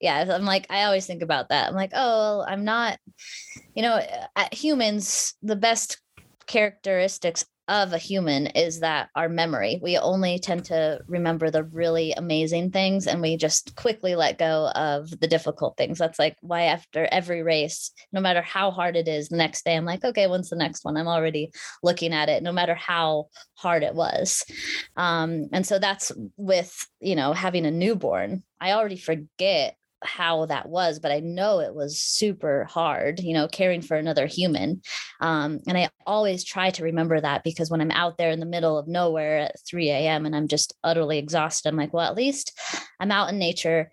yeah. 0.00 0.24
I'm 0.32 0.44
like 0.44 0.66
I 0.70 0.84
always 0.84 1.04
think 1.04 1.22
about 1.22 1.48
that. 1.48 1.68
I'm 1.68 1.74
like, 1.74 1.90
oh, 1.94 2.44
I'm 2.46 2.64
not. 2.64 2.98
You 3.74 3.82
know, 3.82 4.00
humans, 4.52 5.34
the 5.42 5.56
best 5.56 6.00
characteristics 6.46 7.44
of 7.68 7.92
a 7.92 7.98
human 7.98 8.48
is 8.48 8.80
that 8.80 9.10
our 9.14 9.28
memory. 9.28 9.78
We 9.80 9.96
only 9.96 10.38
tend 10.38 10.64
to 10.66 11.00
remember 11.06 11.50
the 11.50 11.62
really 11.62 12.12
amazing 12.12 12.72
things 12.72 13.06
and 13.06 13.20
we 13.20 13.36
just 13.36 13.76
quickly 13.76 14.16
let 14.16 14.38
go 14.38 14.68
of 14.74 15.08
the 15.20 15.28
difficult 15.28 15.76
things. 15.76 15.98
That's 15.98 16.18
like 16.18 16.36
why 16.40 16.62
after 16.62 17.06
every 17.12 17.42
race, 17.42 17.92
no 18.12 18.20
matter 18.20 18.42
how 18.42 18.72
hard 18.72 18.96
it 18.96 19.06
is, 19.06 19.28
the 19.28 19.36
next 19.36 19.64
day 19.64 19.76
I'm 19.76 19.84
like, 19.84 20.04
okay, 20.04 20.26
when's 20.26 20.50
the 20.50 20.56
next 20.56 20.84
one? 20.84 20.96
I'm 20.96 21.06
already 21.06 21.52
looking 21.82 22.12
at 22.12 22.28
it, 22.28 22.42
no 22.42 22.50
matter 22.50 22.74
how 22.74 23.26
hard 23.54 23.84
it 23.84 23.94
was. 23.94 24.44
Um, 24.96 25.46
and 25.52 25.64
so 25.66 25.78
that's 25.78 26.10
with, 26.36 26.74
you 27.00 27.14
know, 27.14 27.32
having 27.32 27.66
a 27.66 27.70
newborn. 27.70 28.42
I 28.60 28.72
already 28.72 28.96
forget 28.96 29.76
how 30.02 30.46
that 30.46 30.68
was, 30.68 30.98
but 30.98 31.12
I 31.12 31.20
know 31.20 31.60
it 31.60 31.74
was 31.74 32.00
super 32.00 32.64
hard, 32.64 33.20
you 33.20 33.34
know, 33.34 33.48
caring 33.48 33.82
for 33.82 33.96
another 33.96 34.26
human. 34.26 34.82
Um, 35.20 35.60
and 35.66 35.76
I 35.76 35.90
always 36.06 36.44
try 36.44 36.70
to 36.70 36.84
remember 36.84 37.20
that 37.20 37.44
because 37.44 37.70
when 37.70 37.80
I'm 37.80 37.90
out 37.90 38.18
there 38.18 38.30
in 38.30 38.40
the 38.40 38.46
middle 38.46 38.78
of 38.78 38.88
nowhere 38.88 39.38
at 39.38 39.60
3 39.66 39.90
a.m. 39.90 40.26
and 40.26 40.34
I'm 40.34 40.48
just 40.48 40.74
utterly 40.82 41.18
exhausted, 41.18 41.68
I'm 41.68 41.76
like, 41.76 41.92
well, 41.92 42.08
at 42.08 42.16
least 42.16 42.58
I'm 42.98 43.12
out 43.12 43.30
in 43.30 43.38
nature 43.38 43.90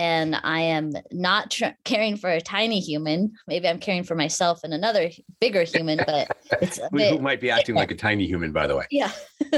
and 0.00 0.34
I 0.42 0.60
am 0.60 0.92
not 1.12 1.50
tr- 1.50 1.66
caring 1.84 2.16
for 2.16 2.30
a 2.30 2.40
tiny 2.40 2.80
human. 2.80 3.32
Maybe 3.46 3.68
I'm 3.68 3.78
caring 3.78 4.02
for 4.02 4.14
myself 4.14 4.60
and 4.64 4.72
another 4.72 5.10
bigger 5.40 5.62
human, 5.64 5.98
but 6.06 6.36
it's 6.62 6.78
a 6.78 6.88
bit, 6.92 7.12
who 7.12 7.18
might 7.18 7.40
be 7.40 7.50
acting 7.50 7.74
like 7.74 7.90
a 7.90 7.94
tiny 7.94 8.26
human, 8.26 8.50
by 8.50 8.66
the 8.66 8.76
way. 8.76 8.86
Yeah. 8.90 9.12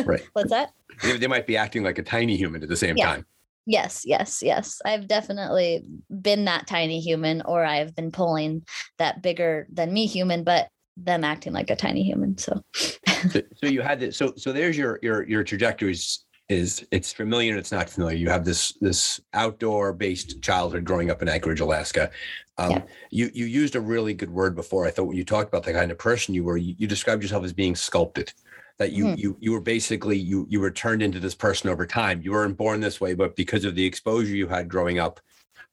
right. 0.04 0.22
What's 0.32 0.50
that? 0.50 0.72
They, 1.02 1.16
they, 1.16 1.26
might 1.26 1.46
be 1.46 1.56
acting 1.56 1.82
like 1.82 1.98
a 1.98 2.02
tiny 2.02 2.36
human 2.36 2.62
at 2.62 2.68
the 2.68 2.76
same 2.76 2.96
yeah. 2.96 3.06
time. 3.06 3.26
Yes, 3.66 4.02
yes, 4.04 4.42
yes. 4.42 4.80
I've 4.84 5.06
definitely 5.06 5.84
been 6.10 6.46
that 6.46 6.66
tiny 6.66 7.00
human, 7.00 7.42
or 7.42 7.64
I've 7.64 7.94
been 7.94 8.10
pulling 8.10 8.64
that 8.98 9.22
bigger 9.22 9.66
than 9.72 9.92
me 9.92 10.06
human, 10.06 10.42
but 10.42 10.68
them 10.96 11.24
acting 11.24 11.52
like 11.52 11.70
a 11.70 11.76
tiny 11.76 12.02
human. 12.02 12.36
So, 12.38 12.60
so, 12.74 13.40
so, 13.56 13.66
you 13.66 13.80
had 13.82 14.00
this. 14.00 14.16
So, 14.16 14.34
so 14.36 14.52
there's 14.52 14.76
your 14.76 14.98
your 15.02 15.28
your 15.28 15.44
trajectories. 15.44 16.24
Is 16.48 16.86
it's 16.90 17.12
familiar 17.12 17.52
and 17.52 17.58
it's 17.58 17.72
not 17.72 17.88
familiar. 17.88 18.16
You 18.16 18.28
have 18.28 18.44
this 18.44 18.72
this 18.80 19.20
outdoor 19.32 19.94
based 19.94 20.42
childhood 20.42 20.84
growing 20.84 21.10
up 21.10 21.22
in 21.22 21.28
Anchorage, 21.28 21.60
Alaska. 21.60 22.10
Um, 22.58 22.72
yeah. 22.72 22.82
You 23.10 23.30
you 23.32 23.46
used 23.46 23.74
a 23.74 23.80
really 23.80 24.12
good 24.12 24.28
word 24.28 24.54
before. 24.54 24.84
I 24.84 24.90
thought 24.90 25.04
when 25.04 25.16
you 25.16 25.24
talked 25.24 25.48
about 25.48 25.62
the 25.62 25.72
kind 25.72 25.90
of 25.90 25.98
person 25.98 26.34
you 26.34 26.44
were, 26.44 26.58
you, 26.58 26.74
you 26.76 26.86
described 26.86 27.22
yourself 27.22 27.44
as 27.44 27.54
being 27.54 27.76
sculpted 27.76 28.32
that 28.82 28.92
you 28.92 29.04
mm. 29.04 29.18
you 29.18 29.36
you 29.40 29.52
were 29.52 29.60
basically 29.60 30.18
you 30.18 30.46
you 30.50 30.60
were 30.60 30.70
turned 30.70 31.02
into 31.02 31.20
this 31.20 31.34
person 31.34 31.70
over 31.70 31.86
time. 31.86 32.20
You 32.22 32.32
weren't 32.32 32.56
born 32.56 32.80
this 32.80 33.00
way, 33.00 33.14
but 33.14 33.36
because 33.36 33.64
of 33.64 33.74
the 33.74 33.84
exposure 33.84 34.34
you 34.34 34.48
had 34.48 34.68
growing 34.68 34.98
up, 34.98 35.20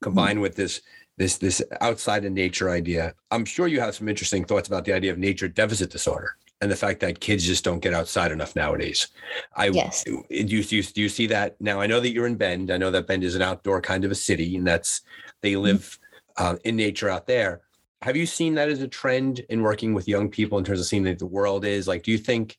combined 0.02 0.40
mm. 0.40 0.44
with 0.44 0.56
this 0.56 0.82
this 1.18 1.38
this 1.38 1.62
outside 1.82 2.24
of 2.26 2.32
nature 2.32 2.70
idea, 2.70 3.14
I'm 3.32 3.46
sure 3.46 3.68
you 3.68 3.80
have 3.80 3.96
some 3.96 4.08
interesting 4.08 4.46
thoughts 4.46 4.68
about 4.68 4.86
the 4.86 4.94
idea 4.94 5.12
of 5.12 5.18
nature 5.18 5.48
deficit 5.48 5.90
disorder 5.90 6.36
and 6.62 6.70
the 6.70 6.76
fact 6.76 7.00
that 7.00 7.20
kids 7.20 7.46
just 7.46 7.64
don't 7.64 7.80
get 7.80 7.94
outside 7.94 8.32
enough 8.32 8.56
nowadays. 8.56 9.08
I 9.56 9.68
yes. 9.68 10.04
do 10.04 10.24
you, 10.30 10.44
do 10.44 10.58
you, 10.58 10.84
do 10.84 11.02
you 11.02 11.10
see 11.10 11.28
that 11.28 11.60
now? 11.60 11.80
I 11.80 11.88
know 11.88 12.00
that 12.00 12.12
you're 12.12 12.28
in 12.28 12.36
Bend. 12.36 12.70
I 12.70 12.78
know 12.78 12.92
that 12.92 13.08
Bend 13.08 13.24
is 13.24 13.36
an 13.36 13.42
outdoor 13.42 13.82
kind 13.82 14.04
of 14.06 14.12
a 14.12 14.16
city, 14.16 14.56
and 14.56 14.68
that's 14.68 15.02
they 15.42 15.54
mm-hmm. 15.54 15.64
live 15.64 16.00
mm. 16.38 16.44
uh, 16.44 16.58
in 16.64 16.76
nature 16.76 17.10
out 17.10 17.28
there. 17.28 17.62
Have 18.02 18.16
you 18.16 18.26
seen 18.26 18.56
that 18.56 18.70
as 18.70 18.82
a 18.82 18.88
trend 18.88 19.40
in 19.50 19.62
working 19.62 19.94
with 19.94 20.08
young 20.08 20.30
people 20.30 20.58
in 20.58 20.64
terms 20.64 20.80
of 20.80 20.86
seeing 20.86 21.04
that 21.04 21.20
the 21.20 21.26
world 21.26 21.66
is 21.66 21.88
like? 21.88 22.04
Do 22.04 22.12
you 22.12 22.18
think 22.18 22.58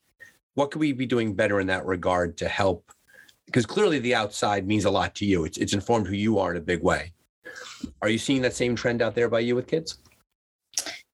what 0.54 0.70
could 0.70 0.80
we 0.80 0.92
be 0.92 1.06
doing 1.06 1.34
better 1.34 1.60
in 1.60 1.66
that 1.68 1.86
regard 1.86 2.36
to 2.38 2.48
help? 2.48 2.90
Because 3.46 3.66
clearly 3.66 3.98
the 3.98 4.14
outside 4.14 4.66
means 4.66 4.84
a 4.84 4.90
lot 4.90 5.14
to 5.16 5.24
you. 5.24 5.44
It's 5.44 5.58
it's 5.58 5.72
informed 5.72 6.06
who 6.06 6.14
you 6.14 6.38
are 6.38 6.50
in 6.52 6.56
a 6.56 6.60
big 6.60 6.82
way. 6.82 7.12
Are 8.02 8.08
you 8.08 8.18
seeing 8.18 8.42
that 8.42 8.54
same 8.54 8.76
trend 8.76 9.02
out 9.02 9.14
there 9.14 9.28
by 9.28 9.40
you 9.40 9.54
with 9.54 9.66
kids? 9.66 9.98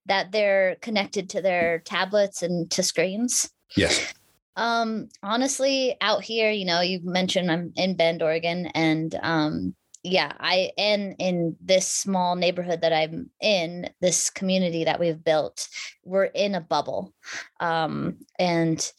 That 0.06 0.32
they're 0.32 0.76
connected 0.76 1.30
to 1.30 1.42
their 1.42 1.80
tablets 1.80 2.42
and 2.42 2.70
to 2.70 2.82
screens. 2.82 3.50
Yes. 3.76 4.14
Um, 4.56 5.08
honestly, 5.22 5.96
out 6.00 6.24
here, 6.24 6.50
you 6.50 6.64
know, 6.64 6.80
you 6.80 7.00
mentioned 7.02 7.50
I'm 7.50 7.72
in 7.76 7.96
Bend, 7.96 8.22
Oregon, 8.22 8.66
and 8.66 9.14
um, 9.22 9.74
yeah, 10.02 10.32
I 10.38 10.70
and 10.78 11.16
in 11.18 11.56
this 11.60 11.90
small 11.90 12.36
neighborhood 12.36 12.80
that 12.82 12.92
I'm 12.92 13.30
in, 13.40 13.90
this 14.00 14.30
community 14.30 14.84
that 14.84 15.00
we've 15.00 15.22
built, 15.22 15.68
we're 16.04 16.24
in 16.24 16.54
a 16.54 16.60
bubble. 16.60 17.12
Um, 17.60 18.18
and 18.38 18.90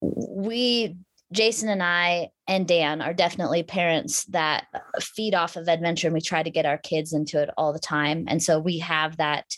we 0.00 0.96
Jason 1.32 1.68
and 1.68 1.82
I 1.82 2.30
and 2.46 2.66
Dan 2.66 3.02
are 3.02 3.12
definitely 3.12 3.62
parents 3.62 4.24
that 4.26 4.66
feed 5.00 5.34
off 5.34 5.56
of 5.56 5.68
adventure 5.68 6.06
and 6.08 6.14
we 6.14 6.20
try 6.20 6.42
to 6.42 6.50
get 6.50 6.64
our 6.64 6.78
kids 6.78 7.12
into 7.12 7.40
it 7.42 7.50
all 7.58 7.72
the 7.72 7.78
time. 7.78 8.24
And 8.28 8.42
so 8.42 8.58
we 8.58 8.78
have 8.78 9.18
that 9.18 9.54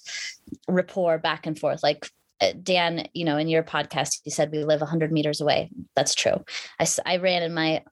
rapport 0.67 1.19
back 1.19 1.47
and 1.47 1.57
forth. 1.57 1.83
Like 1.83 2.11
uh, 2.41 2.53
Dan, 2.61 3.07
you 3.13 3.25
know, 3.25 3.37
in 3.37 3.49
your 3.49 3.63
podcast, 3.63 4.21
you 4.25 4.33
said 4.33 4.51
we 4.51 4.65
live 4.65 4.81
100 4.81 5.13
meters 5.13 5.41
away. 5.41 5.71
That's 5.95 6.15
true. 6.15 6.45
I, 6.81 6.87
I 7.07 7.19
ran 7.19 7.45
in 7.45 7.55
my, 7.55 7.85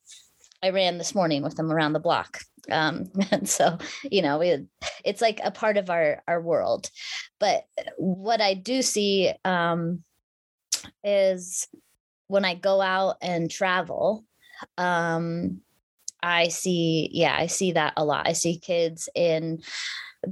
I 0.60 0.70
ran 0.70 0.98
this 0.98 1.14
morning 1.14 1.42
with 1.42 1.54
them 1.54 1.70
around 1.70 1.92
the 1.92 2.00
block. 2.00 2.40
Um, 2.70 3.04
and 3.30 3.48
so, 3.48 3.78
you 4.02 4.22
know, 4.22 4.38
we, 4.38 4.66
it's 5.04 5.20
like 5.20 5.40
a 5.44 5.52
part 5.52 5.76
of 5.76 5.88
our, 5.88 6.20
our 6.26 6.40
world. 6.40 6.90
But 7.38 7.64
what 7.96 8.40
I 8.40 8.54
do 8.54 8.82
see 8.82 9.32
um, 9.44 10.02
is, 11.04 11.68
when 12.28 12.44
I 12.44 12.54
go 12.54 12.80
out 12.80 13.16
and 13.20 13.50
travel, 13.50 14.24
um, 14.76 15.60
I 16.22 16.48
see, 16.48 17.10
yeah, 17.12 17.34
I 17.36 17.46
see 17.46 17.72
that 17.72 17.94
a 17.96 18.04
lot. 18.04 18.28
I 18.28 18.32
see 18.32 18.58
kids 18.58 19.08
in 19.14 19.62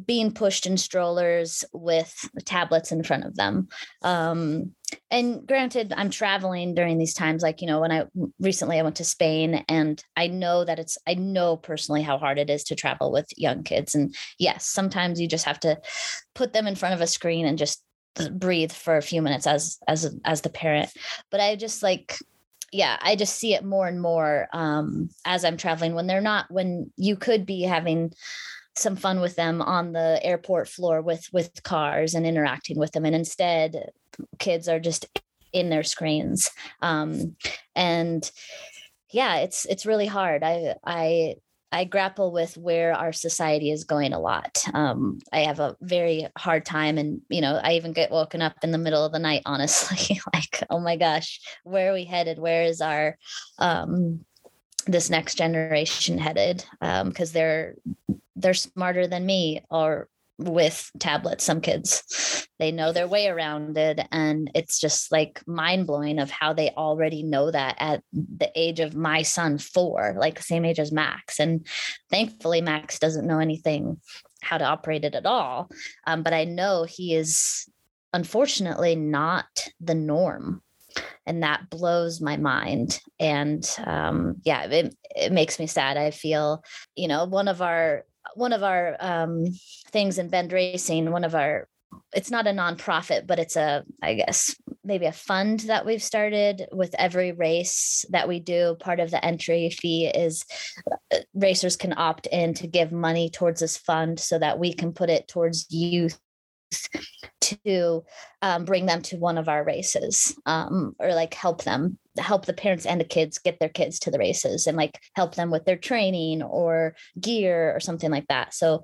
being 0.05 0.33
pushed 0.33 0.67
in 0.67 0.77
strollers 0.77 1.65
with 1.73 2.29
tablets 2.45 2.91
in 2.91 3.05
front 3.05 3.25
of 3.25 3.37
them. 3.37 3.69
Um, 4.03 4.73
and 5.11 5.47
granted, 5.47 5.93
I'm 5.97 6.11
traveling 6.11 6.75
during 6.75 6.99
these 6.99 7.15
times. 7.15 7.43
Like, 7.43 7.61
you 7.61 7.69
know, 7.69 7.81
when 7.81 7.93
I 7.93 8.05
recently 8.41 8.79
I 8.79 8.83
went 8.83 8.97
to 8.97 9.05
Spain 9.05 9.65
and 9.69 10.03
I 10.17 10.27
know 10.27 10.65
that 10.65 10.81
it's, 10.81 10.99
I 11.07 11.15
know 11.15 11.57
personally 11.57 12.03
how 12.03 12.19
hard 12.19 12.39
it 12.39 12.51
is 12.51 12.65
to 12.65 12.75
travel 12.75 13.13
with 13.13 13.27
young 13.37 13.63
kids. 13.63 13.95
And 13.95 14.15
yes, 14.39 14.67
sometimes 14.67 15.21
you 15.21 15.29
just 15.29 15.45
have 15.45 15.61
to 15.61 15.81
put 16.35 16.53
them 16.53 16.67
in 16.67 16.75
front 16.75 16.95
of 16.95 17.01
a 17.01 17.07
screen 17.07 17.47
and 17.47 17.59
just 17.59 17.83
breathe 18.33 18.73
for 18.73 18.97
a 18.97 19.03
few 19.03 19.23
minutes 19.23 19.47
as 19.47 19.79
as 19.89 20.15
as 20.25 20.41
the 20.43 20.51
parent. 20.51 20.91
But 21.31 21.41
i 21.41 21.57
just 21.57 21.83
like 21.83 22.17
yeah 22.73 22.99
i 23.01 23.15
just 23.15 23.37
see 23.37 23.55
it 23.55 23.65
more 23.65 23.87
and 23.87 24.03
more 24.03 24.49
um 24.53 25.09
as 25.25 25.45
i'm 25.45 25.57
traveling 25.57 25.95
when 25.95 26.09
they're 26.09 26.21
not 26.21 26.51
when 26.51 26.91
you 26.97 27.15
could 27.15 27.47
be 27.47 27.63
having 27.63 28.13
some 28.79 28.97
fun 28.97 29.21
with 29.21 29.37
them 29.37 29.63
on 29.63 29.93
the 29.93 30.21
airport 30.23 30.69
floor 30.69 31.01
with 31.01 31.29
with 31.33 31.63
cars 31.63 32.15
and 32.15 32.27
interacting 32.27 32.79
with 32.79 32.93
them. 32.93 33.05
And 33.05 33.15
instead 33.15 33.91
kids 34.39 34.69
are 34.69 34.81
just 34.81 35.07
in 35.53 35.71
their 35.71 35.83
screens. 35.83 36.51
Um, 36.83 37.37
and 37.75 38.31
yeah 39.13 39.37
it's 39.37 39.65
it's 39.67 39.87
really 39.87 40.07
hard. 40.07 40.43
I 40.43 40.75
i 40.85 41.37
I 41.77 41.85
grapple 41.85 42.33
with 42.33 42.57
where 42.57 42.95
our 42.95 43.13
society 43.13 43.71
is 43.71 43.85
going 43.85 44.15
a 44.15 44.19
lot. 44.19 44.65
Um, 44.73 45.19
I 45.31 45.41
have 45.41 45.61
a 45.61 45.77
very 45.83 46.27
hard 46.35 46.65
time, 46.65 46.97
and 46.97 47.21
you 47.29 47.43
know, 47.43 47.61
I 47.63 47.75
even 47.75 47.93
get 47.93 48.11
woken 48.11 48.41
up 48.41 48.55
in 48.63 48.71
the 48.71 48.79
middle 48.79 49.05
of 49.05 49.13
the 49.13 49.19
night. 49.19 49.43
Honestly, 49.47 50.19
like, 50.33 50.65
oh 50.71 50.81
my 50.81 50.97
gosh, 50.97 51.39
where 51.65 51.91
are 51.91 51.93
we 51.93 52.05
headed? 52.05 52.39
Where 52.39 52.63
is 52.63 52.81
our 52.81 53.19
um, 53.59 54.25
this 54.87 55.11
next 55.11 55.35
generation 55.35 56.17
headed? 56.17 56.65
Because 56.81 57.31
um, 57.31 57.35
they're 57.35 57.75
they're 58.37 58.55
smarter 58.55 59.07
than 59.07 59.27
me, 59.27 59.61
or 59.71 60.09
with 60.39 60.91
tablets 60.99 61.45
some 61.45 61.61
kids 61.61 62.47
they 62.59 62.71
know 62.71 62.93
their 62.93 63.09
way 63.09 63.27
around 63.27 63.77
it 63.79 64.07
and 64.13 64.51
it's 64.55 64.79
just 64.79 65.11
like 65.11 65.43
mind 65.47 65.87
blowing 65.87 66.19
of 66.19 66.31
how 66.31 66.53
they 66.53 66.71
already 66.71 67.23
know 67.23 67.51
that 67.51 67.75
at 67.79 68.03
the 68.13 68.51
age 68.55 68.81
of 68.81 68.95
my 68.95 69.23
son 69.23 69.57
4 69.57 70.17
like 70.19 70.37
the 70.37 70.43
same 70.43 70.65
age 70.65 70.79
as 70.79 70.93
Max 70.93 71.41
and 71.41 71.67
thankfully 72.11 72.61
Max 72.61 72.99
doesn't 72.99 73.27
know 73.27 73.39
anything 73.39 73.99
how 74.43 74.59
to 74.59 74.65
operate 74.65 75.05
it 75.05 75.15
at 75.15 75.27
all 75.27 75.71
um, 76.07 76.23
but 76.23 76.35
I 76.35 76.45
know 76.45 76.85
he 76.85 77.15
is 77.15 77.67
unfortunately 78.13 78.95
not 78.95 79.47
the 79.81 79.95
norm 79.95 80.63
and 81.25 81.43
that 81.43 81.69
blows 81.71 82.21
my 82.21 82.37
mind 82.37 83.01
and 83.19 83.69
um, 83.85 84.37
yeah 84.45 84.65
it, 84.65 84.95
it 85.15 85.33
makes 85.33 85.59
me 85.59 85.67
sad. 85.67 85.97
I 85.97 86.11
feel 86.11 86.63
you 86.95 87.09
know 87.09 87.25
one 87.25 87.49
of 87.49 87.63
our 87.63 88.05
one 88.35 88.53
of 88.53 88.63
our 88.63 88.97
um, 89.01 89.47
things 89.91 90.19
in 90.19 90.29
Bend 90.29 90.53
Racing, 90.53 91.11
one 91.11 91.25
of 91.25 91.35
our 91.35 91.69
it's 92.13 92.31
not 92.31 92.47
a 92.47 92.51
nonprofit, 92.51 93.27
but 93.27 93.39
it's 93.39 93.57
a, 93.57 93.85
I 94.03 94.15
guess, 94.15 94.55
maybe 94.85 95.07
a 95.07 95.13
fund 95.13 95.61
that 95.61 95.87
we've 95.87 96.03
started 96.03 96.67
with 96.73 96.95
every 96.99 97.33
race 97.33 98.05
that 98.11 98.29
we 98.29 98.41
do. 98.41 98.77
Part 98.81 99.01
of 99.01 99.11
the 99.11 99.25
entry 99.25 99.71
fee 99.71 100.07
is 100.07 100.45
uh, 101.13 101.19
racers 101.35 101.77
can 101.77 101.95
opt 101.97 102.27
in 102.27 102.55
to 102.55 102.67
give 102.67 102.93
money 102.93 103.31
towards 103.31 103.61
this 103.61 103.77
fund 103.77 104.21
so 104.21 104.39
that 104.39 104.59
we 104.59 104.73
can 104.73 104.93
put 104.93 105.11
it 105.11 105.29
towards 105.29 105.67
youth 105.71 106.19
to 107.41 108.05
um, 108.43 108.65
bring 108.65 108.87
them 108.87 109.03
to 109.03 109.17
one 109.17 109.39
of 109.39 109.49
our 109.49 109.65
races 109.65 110.37
um, 110.47 110.95
or 110.99 111.15
like 111.15 111.35
help 111.35 111.63
them 111.65 111.99
help 112.19 112.47
the 112.47 112.53
parents 112.53 112.87
and 112.87 113.01
the 113.01 113.05
kids 113.05 113.39
get 113.39 113.59
their 113.61 113.69
kids 113.69 113.99
to 114.01 114.11
the 114.11 114.19
races 114.19 114.67
and 114.67 114.77
like 114.77 115.01
help 115.15 115.35
them 115.35 115.51
with 115.51 115.65
their 115.65 115.77
training 115.77 116.43
or 116.43 116.95
gear 117.21 117.75
or 117.75 117.81
something 117.81 118.11
like 118.11 118.27
that. 118.29 118.55
So 118.55 118.83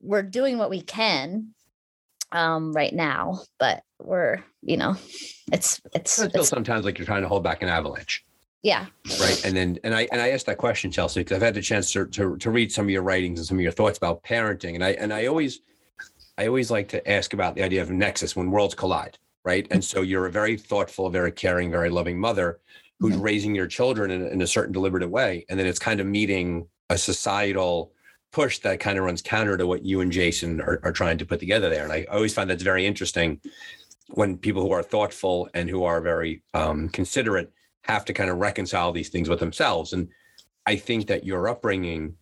we're 0.00 0.22
doing 0.22 0.58
what 0.58 0.70
we 0.70 0.80
can 0.80 1.54
um, 2.30 2.72
right 2.72 2.92
now 2.92 3.40
but 3.58 3.82
we're 3.98 4.44
you 4.62 4.76
know 4.76 4.96
it's 5.50 5.80
it's, 5.94 6.18
it 6.18 6.32
feels 6.32 6.48
sometimes 6.48 6.84
like 6.84 6.98
you're 6.98 7.06
trying 7.06 7.22
to 7.22 7.28
hold 7.28 7.42
back 7.42 7.62
an 7.62 7.68
avalanche. 7.68 8.24
Yeah. 8.62 8.86
Right 9.20 9.44
and 9.44 9.56
then 9.56 9.78
and 9.82 9.94
i 9.94 10.08
and 10.12 10.20
i 10.20 10.30
asked 10.30 10.46
that 10.46 10.58
question 10.58 10.90
chelsey 10.90 11.20
because 11.20 11.36
i've 11.36 11.42
had 11.42 11.54
the 11.54 11.62
chance 11.62 11.90
to, 11.92 12.06
to 12.06 12.36
to 12.36 12.50
read 12.50 12.70
some 12.70 12.86
of 12.86 12.90
your 12.90 13.02
writings 13.02 13.38
and 13.38 13.46
some 13.46 13.56
of 13.56 13.62
your 13.62 13.72
thoughts 13.72 13.98
about 13.98 14.22
parenting 14.24 14.74
and 14.74 14.84
i 14.84 14.90
and 14.90 15.12
i 15.12 15.26
always 15.26 15.60
I 16.38 16.46
always 16.46 16.70
like 16.70 16.88
to 16.90 17.10
ask 17.10 17.34
about 17.34 17.56
the 17.56 17.64
idea 17.64 17.82
of 17.82 17.90
nexus 17.90 18.36
when 18.36 18.52
worlds 18.52 18.74
collide, 18.74 19.18
right? 19.44 19.66
And 19.72 19.84
so 19.84 20.02
you're 20.02 20.26
a 20.26 20.30
very 20.30 20.56
thoughtful, 20.56 21.10
very 21.10 21.32
caring, 21.32 21.68
very 21.70 21.90
loving 21.90 22.18
mother 22.18 22.60
who's 23.00 23.14
mm-hmm. 23.14 23.22
raising 23.22 23.54
your 23.56 23.66
children 23.66 24.12
in, 24.12 24.26
in, 24.28 24.42
a 24.42 24.46
certain 24.46 24.72
deliberative 24.72 25.10
way. 25.10 25.44
And 25.48 25.58
then 25.58 25.66
it's 25.66 25.78
kind 25.80 26.00
of 26.00 26.06
meeting 26.06 26.66
a 26.90 26.96
societal 26.98 27.92
push 28.32 28.58
that 28.60 28.80
kind 28.80 28.98
of 28.98 29.04
runs 29.04 29.20
counter 29.20 29.56
to 29.56 29.66
what 29.66 29.84
you 29.84 30.00
and 30.00 30.12
Jason 30.12 30.60
are, 30.60 30.80
are 30.84 30.92
trying 30.92 31.18
to 31.18 31.26
put 31.26 31.40
together 31.40 31.68
there. 31.68 31.84
And 31.84 31.92
I 31.92 32.06
always 32.10 32.34
find 32.34 32.48
that's 32.48 32.62
very 32.62 32.86
interesting 32.86 33.40
when 34.10 34.38
people 34.38 34.62
who 34.62 34.72
are 34.72 34.82
thoughtful 34.82 35.48
and 35.54 35.68
who 35.68 35.84
are 35.84 36.00
very 36.00 36.42
um, 36.54 36.88
considerate 36.90 37.52
have 37.82 38.04
to 38.04 38.12
kind 38.12 38.30
of 38.30 38.38
reconcile 38.38 38.92
these 38.92 39.08
things 39.08 39.28
with 39.28 39.40
themselves. 39.40 39.92
And 39.92 40.08
I 40.66 40.76
think 40.76 41.08
that 41.08 41.24
your 41.24 41.48
upbringing, 41.48 42.14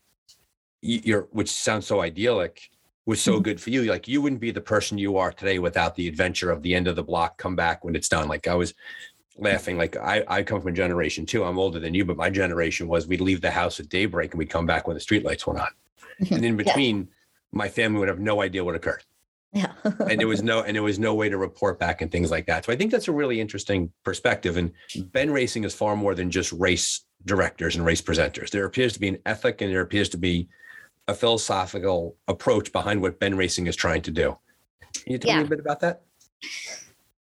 your 0.81 1.29
which 1.33 1.51
sounds 1.51 1.87
so 1.87 2.01
idyllic, 2.01 2.71
was 3.07 3.21
so 3.21 3.35
mm-hmm. 3.35 3.43
good 3.43 3.61
for 3.61 3.71
you. 3.71 3.85
Like 3.85 4.09
you 4.09 4.21
wouldn't 4.21 4.41
be 4.41 4.51
the 4.51 4.61
person 4.61 4.99
you 4.99 5.17
are 5.17 5.33
today 5.33 5.59
without 5.59 5.95
the 5.95 6.09
adventure 6.09 6.51
of 6.51 6.63
the 6.63 6.75
end 6.75 6.89
of 6.89 6.97
the 6.97 7.05
block, 7.05 7.39
come 7.39 7.57
back 7.57 7.85
when 7.85 7.95
it's 7.95 8.09
done. 8.09 8.29
Like 8.29 8.49
I 8.49 8.55
was 8.55 8.75
laughing, 9.39 9.79
like 9.79 9.97
I, 9.97 10.25
I 10.27 10.43
come 10.43 10.61
from 10.61 10.73
a 10.73 10.77
generation 10.77 11.25
too. 11.25 11.45
I'm 11.45 11.59
older 11.59 11.79
than 11.79 11.95
you, 11.95 12.05
but 12.05 12.17
my 12.17 12.29
generation 12.29 12.89
was 12.89 13.07
we'd 13.07 13.21
leave 13.21 13.41
the 13.41 13.51
house 13.51 13.79
at 13.81 13.89
daybreak 13.89 14.33
and 14.33 14.39
we'd 14.39 14.51
come 14.51 14.67
back 14.67 14.87
when 14.87 14.95
the 14.95 15.01
streetlights 15.01 15.47
went 15.47 15.61
on. 15.61 15.69
Mm-hmm. 16.21 16.35
And 16.35 16.45
in 16.45 16.57
between, 16.57 16.99
yeah. 16.99 17.05
my 17.53 17.69
family 17.69 18.01
would 18.01 18.09
have 18.09 18.19
no 18.19 18.43
idea 18.43 18.65
what 18.65 18.75
occurred. 18.75 19.05
Yeah. 19.53 19.73
and 19.85 20.19
there 20.19 20.27
was 20.27 20.43
no 20.43 20.63
and 20.63 20.75
there 20.75 20.83
was 20.83 20.99
no 20.99 21.15
way 21.15 21.29
to 21.29 21.39
report 21.39 21.79
back 21.79 22.03
and 22.03 22.11
things 22.11 22.31
like 22.31 22.47
that. 22.47 22.65
So 22.65 22.73
I 22.73 22.77
think 22.77 22.91
that's 22.91 23.09
a 23.09 23.13
really 23.13 23.41
interesting 23.41 23.91
perspective. 24.03 24.57
And 24.57 24.73
Bend 25.13 25.33
Racing 25.33 25.65
is 25.65 25.75
far 25.75 25.97
more 25.97 26.15
than 26.15 26.31
just 26.31 26.53
race 26.53 27.05
directors 27.25 27.77
and 27.77 27.85
race 27.85 28.03
presenters. 28.03 28.51
There 28.51 28.65
appears 28.65 28.93
to 28.95 29.01
be 29.01 29.09
an 29.09 29.19
ethic 29.27 29.61
and 29.61 29.73
there 29.73 29.81
appears 29.81 30.09
to 30.11 30.19
be 30.19 30.49
a 31.09 31.15
philosophical 31.15 32.17
approach 32.29 32.73
behind 32.73 33.01
what 33.01 33.19
Bend 33.19 33.39
Racing 33.39 33.67
is 33.67 33.77
trying 33.77 34.03
to 34.03 34.11
do. 34.11 34.37
Can 34.95 35.13
you 35.13 35.19
tell 35.19 35.31
yeah. 35.31 35.39
me 35.39 35.45
a 35.45 35.49
bit 35.49 35.61
about 35.61 35.81
that? 35.81 36.03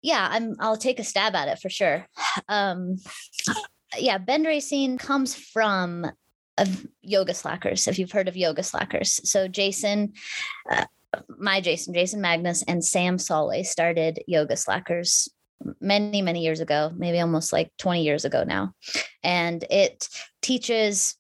Yeah, 0.02 0.28
I'm. 0.30 0.56
I'll 0.60 0.78
take 0.78 1.00
a 1.00 1.04
stab 1.04 1.34
at 1.36 1.48
it 1.48 1.60
for 1.60 1.70
sure. 1.70 2.08
Um, 2.50 2.98
yeah, 3.98 4.18
Bend 4.18 4.46
Racing 4.46 4.98
comes 4.98 5.34
from 5.36 6.06
of 6.58 6.86
yoga 7.02 7.34
slackers. 7.34 7.88
If 7.88 7.98
you've 7.98 8.12
heard 8.12 8.28
of 8.28 8.38
yoga 8.38 8.64
slackers, 8.64 9.20
so 9.30 9.48
Jason. 9.48 10.14
Uh, 10.70 10.86
my 11.38 11.62
Jason, 11.62 11.94
Jason 11.94 12.24
Magness, 12.24 12.64
and 12.68 12.84
Sam 12.84 13.18
Salwei 13.18 13.64
started 13.64 14.24
Yoga 14.26 14.58
Slackers 14.58 15.30
many, 15.80 16.22
many 16.24 16.44
years 16.44 16.60
ago, 16.60 16.92
maybe 16.96 17.20
almost 17.20 17.54
like 17.54 17.72
20 17.78 18.04
years 18.04 18.26
ago 18.26 18.44
now. 18.44 18.74
And 19.24 19.64
it 19.70 20.10
teaches 20.42 21.16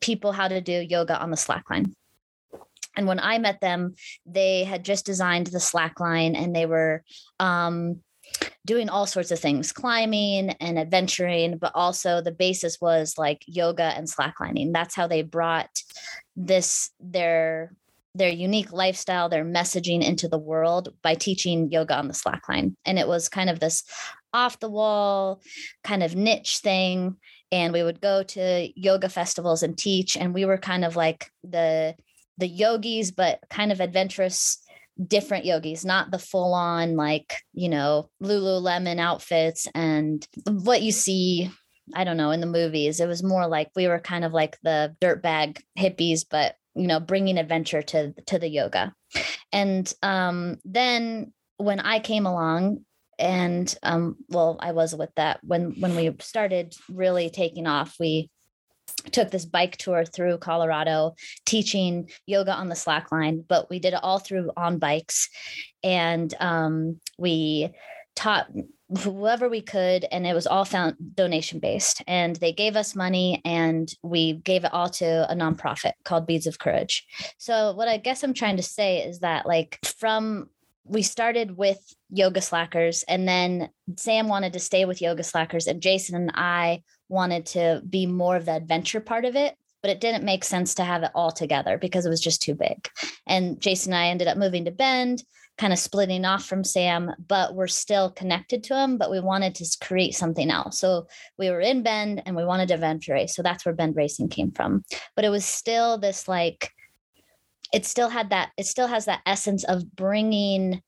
people 0.00 0.32
how 0.32 0.48
to 0.48 0.60
do 0.60 0.72
yoga 0.72 1.18
on 1.18 1.30
the 1.30 1.36
slackline. 1.36 1.92
And 2.96 3.06
when 3.06 3.20
I 3.20 3.38
met 3.38 3.60
them, 3.60 3.94
they 4.24 4.64
had 4.64 4.84
just 4.84 5.04
designed 5.04 5.48
the 5.48 5.58
slackline 5.58 6.34
and 6.36 6.56
they 6.56 6.64
were 6.64 7.04
um, 7.38 8.00
doing 8.64 8.88
all 8.88 9.06
sorts 9.06 9.30
of 9.30 9.38
things, 9.38 9.72
climbing 9.72 10.50
and 10.50 10.78
adventuring, 10.78 11.58
but 11.58 11.72
also 11.74 12.20
the 12.20 12.32
basis 12.32 12.80
was 12.80 13.14
like 13.18 13.42
yoga 13.46 13.82
and 13.96 14.08
slacklining. 14.08 14.72
That's 14.72 14.94
how 14.94 15.06
they 15.06 15.22
brought 15.22 15.70
this 16.34 16.90
their 17.00 17.72
their 18.14 18.30
unique 18.30 18.72
lifestyle, 18.72 19.28
their 19.28 19.44
messaging 19.44 20.02
into 20.02 20.26
the 20.26 20.38
world 20.38 20.88
by 21.02 21.14
teaching 21.14 21.70
yoga 21.70 21.94
on 21.94 22.08
the 22.08 22.14
slackline. 22.14 22.74
And 22.86 22.98
it 22.98 23.06
was 23.06 23.28
kind 23.28 23.50
of 23.50 23.60
this 23.60 23.84
off 24.32 24.58
the 24.58 24.70
wall 24.70 25.42
kind 25.84 26.02
of 26.02 26.16
niche 26.16 26.58
thing 26.58 27.16
and 27.52 27.72
we 27.72 27.82
would 27.82 28.00
go 28.00 28.22
to 28.22 28.68
yoga 28.74 29.08
festivals 29.08 29.62
and 29.62 29.78
teach 29.78 30.16
and 30.16 30.34
we 30.34 30.44
were 30.44 30.58
kind 30.58 30.84
of 30.84 30.96
like 30.96 31.30
the 31.44 31.94
the 32.38 32.48
yogis 32.48 33.10
but 33.10 33.40
kind 33.50 33.72
of 33.72 33.80
adventurous 33.80 34.62
different 35.06 35.44
yogis 35.44 35.84
not 35.84 36.10
the 36.10 36.18
full 36.18 36.54
on 36.54 36.96
like 36.96 37.36
you 37.52 37.68
know 37.68 38.08
lululemon 38.22 38.98
outfits 38.98 39.68
and 39.74 40.26
what 40.46 40.82
you 40.82 40.90
see 40.90 41.50
i 41.94 42.04
don't 42.04 42.16
know 42.16 42.30
in 42.30 42.40
the 42.40 42.46
movies. 42.46 43.00
It 43.00 43.06
was 43.06 43.22
more 43.22 43.46
like 43.46 43.70
we 43.76 43.88
were 43.88 44.00
kind 44.00 44.24
of 44.24 44.32
like 44.32 44.58
the 44.62 44.96
dirtbag 45.00 45.60
hippies 45.78 46.24
but 46.28 46.56
you 46.74 46.86
know 46.86 47.00
bringing 47.00 47.38
adventure 47.38 47.82
to 47.82 48.12
to 48.26 48.38
the 48.38 48.48
yoga. 48.48 48.92
And 49.52 49.92
um 50.02 50.56
then 50.64 51.32
when 51.58 51.80
i 51.80 52.00
came 52.00 52.26
along 52.26 52.84
and 53.18 53.76
um, 53.82 54.16
well 54.28 54.56
i 54.60 54.72
was 54.72 54.94
with 54.94 55.10
that 55.16 55.40
when 55.42 55.78
when 55.80 55.96
we 55.96 56.14
started 56.20 56.74
really 56.88 57.30
taking 57.30 57.66
off 57.66 57.96
we 57.98 58.30
took 59.10 59.30
this 59.30 59.44
bike 59.44 59.76
tour 59.76 60.04
through 60.04 60.38
colorado 60.38 61.14
teaching 61.44 62.08
yoga 62.26 62.52
on 62.52 62.68
the 62.68 62.74
slackline 62.74 63.42
but 63.48 63.68
we 63.70 63.78
did 63.78 63.94
it 63.94 64.00
all 64.02 64.18
through 64.18 64.50
on 64.56 64.78
bikes. 64.78 65.28
And 65.82 66.32
um, 66.40 67.00
we 67.18 67.70
taught 68.14 68.48
whoever 69.00 69.48
we 69.48 69.60
could 69.60 70.06
and 70.12 70.26
it 70.26 70.32
was 70.32 70.46
all 70.46 70.64
found 70.64 70.94
donation 71.14 71.58
based 71.58 72.02
and 72.06 72.36
they 72.36 72.52
gave 72.52 72.76
us 72.76 72.94
money 72.94 73.42
and 73.44 73.92
we 74.02 74.34
gave 74.34 74.64
it 74.64 74.72
all 74.72 74.88
to 74.88 75.30
a 75.30 75.34
nonprofit 75.34 75.92
called 76.04 76.26
beads 76.26 76.46
of 76.46 76.60
courage. 76.60 77.04
So 77.36 77.74
what 77.74 77.88
i 77.88 77.96
guess 77.96 78.22
i'm 78.22 78.32
trying 78.32 78.56
to 78.58 78.62
say 78.62 78.98
is 78.98 79.18
that 79.20 79.44
like 79.44 79.80
from 79.84 80.48
we 80.88 81.02
started 81.02 81.56
with 81.56 81.78
yoga 82.10 82.40
slackers 82.40 83.02
and 83.04 83.26
then 83.26 83.68
sam 83.96 84.28
wanted 84.28 84.52
to 84.52 84.58
stay 84.58 84.84
with 84.84 85.02
yoga 85.02 85.22
slackers 85.22 85.66
and 85.66 85.82
jason 85.82 86.14
and 86.14 86.32
i 86.34 86.82
wanted 87.08 87.46
to 87.46 87.82
be 87.88 88.06
more 88.06 88.36
of 88.36 88.46
the 88.46 88.52
adventure 88.52 89.00
part 89.00 89.24
of 89.24 89.36
it 89.36 89.54
but 89.82 89.90
it 89.90 90.00
didn't 90.00 90.24
make 90.24 90.42
sense 90.42 90.74
to 90.74 90.84
have 90.84 91.02
it 91.02 91.12
all 91.14 91.30
together 91.30 91.78
because 91.78 92.06
it 92.06 92.08
was 92.08 92.20
just 92.20 92.42
too 92.42 92.54
big. 92.54 92.88
And 93.26 93.60
jason 93.60 93.92
and 93.92 94.00
i 94.02 94.08
ended 94.08 94.28
up 94.28 94.38
moving 94.38 94.64
to 94.64 94.70
bend 94.70 95.22
kind 95.58 95.72
of 95.72 95.78
splitting 95.78 96.24
off 96.24 96.44
from 96.44 96.64
sam 96.64 97.10
but 97.26 97.54
we're 97.54 97.66
still 97.66 98.10
connected 98.10 98.62
to 98.62 98.76
him 98.76 98.98
but 98.98 99.10
we 99.10 99.20
wanted 99.20 99.54
to 99.54 99.76
create 99.80 100.14
something 100.14 100.50
else. 100.50 100.78
So 100.78 101.06
we 101.38 101.50
were 101.50 101.60
in 101.60 101.82
bend 101.82 102.22
and 102.26 102.36
we 102.36 102.44
wanted 102.44 102.68
to 102.68 102.74
adventure 102.74 103.14
race. 103.14 103.34
So 103.34 103.42
that's 103.42 103.64
where 103.64 103.74
bend 103.74 103.96
racing 103.96 104.28
came 104.28 104.52
from. 104.52 104.82
But 105.14 105.24
it 105.24 105.30
was 105.30 105.44
still 105.44 105.98
this 105.98 106.28
like 106.28 106.72
it 107.76 107.84
still 107.84 108.08
had 108.08 108.30
that 108.30 108.52
it 108.56 108.64
still 108.64 108.86
has 108.86 109.04
that 109.04 109.20
essence 109.26 109.62
of 109.64 109.94
bringing 109.94 110.80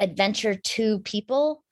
adventure 0.00 0.56
to 0.56 0.98
people 1.00 1.62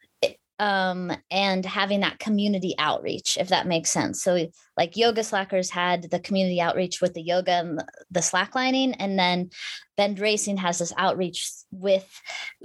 um, 0.60 1.10
and 1.28 1.66
having 1.66 2.00
that 2.00 2.20
community 2.20 2.76
outreach, 2.78 3.36
if 3.40 3.48
that 3.48 3.66
makes 3.66 3.90
sense. 3.90 4.22
So, 4.22 4.46
like 4.76 4.96
Yoga 4.96 5.22
Slackers 5.22 5.70
had 5.70 6.10
the 6.10 6.20
community 6.20 6.60
outreach 6.60 7.00
with 7.00 7.14
the 7.14 7.22
yoga 7.22 7.52
and 7.52 7.84
the 8.10 8.20
slacklining, 8.20 8.96
and 8.98 9.18
then 9.18 9.50
Bend 9.98 10.18
Racing 10.18 10.56
has 10.56 10.78
this 10.78 10.92
outreach 10.96 11.46
with 11.70 12.08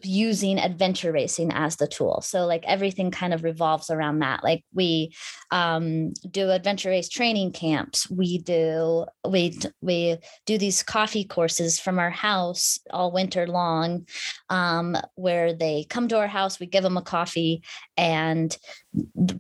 using 0.04 0.58
adventure 0.58 1.12
racing 1.12 1.52
as 1.52 1.76
the 1.76 1.88
tool. 1.88 2.22
So, 2.22 2.46
like 2.46 2.64
everything 2.66 3.12
kind 3.12 3.34
of 3.34 3.44
revolves 3.44 3.90
around 3.90 4.20
that. 4.20 4.44
Like 4.44 4.64
we 4.74 5.14
um, 5.52 6.14
do 6.32 6.50
adventure 6.50 6.90
race 6.90 7.10
training 7.10 7.52
camps. 7.52 8.10
We 8.10 8.38
do 8.38 9.06
we 9.28 9.60
we 9.82 10.18
do 10.46 10.58
these 10.58 10.84
coffee 10.84 11.26
courses 11.26 11.78
from 11.78 12.00
our 12.00 12.12
house 12.12 12.80
all 12.90 13.12
winter 13.12 13.48
long, 13.48 14.08
um, 14.50 14.96
where 15.16 15.54
they 15.54 15.86
come 15.90 16.08
to 16.08 16.18
our 16.18 16.28
house. 16.28 16.60
We 16.60 16.68
give 16.68 16.84
them 16.84 16.98
a 16.98 17.02
coffee, 17.02 17.64
and 17.98 18.58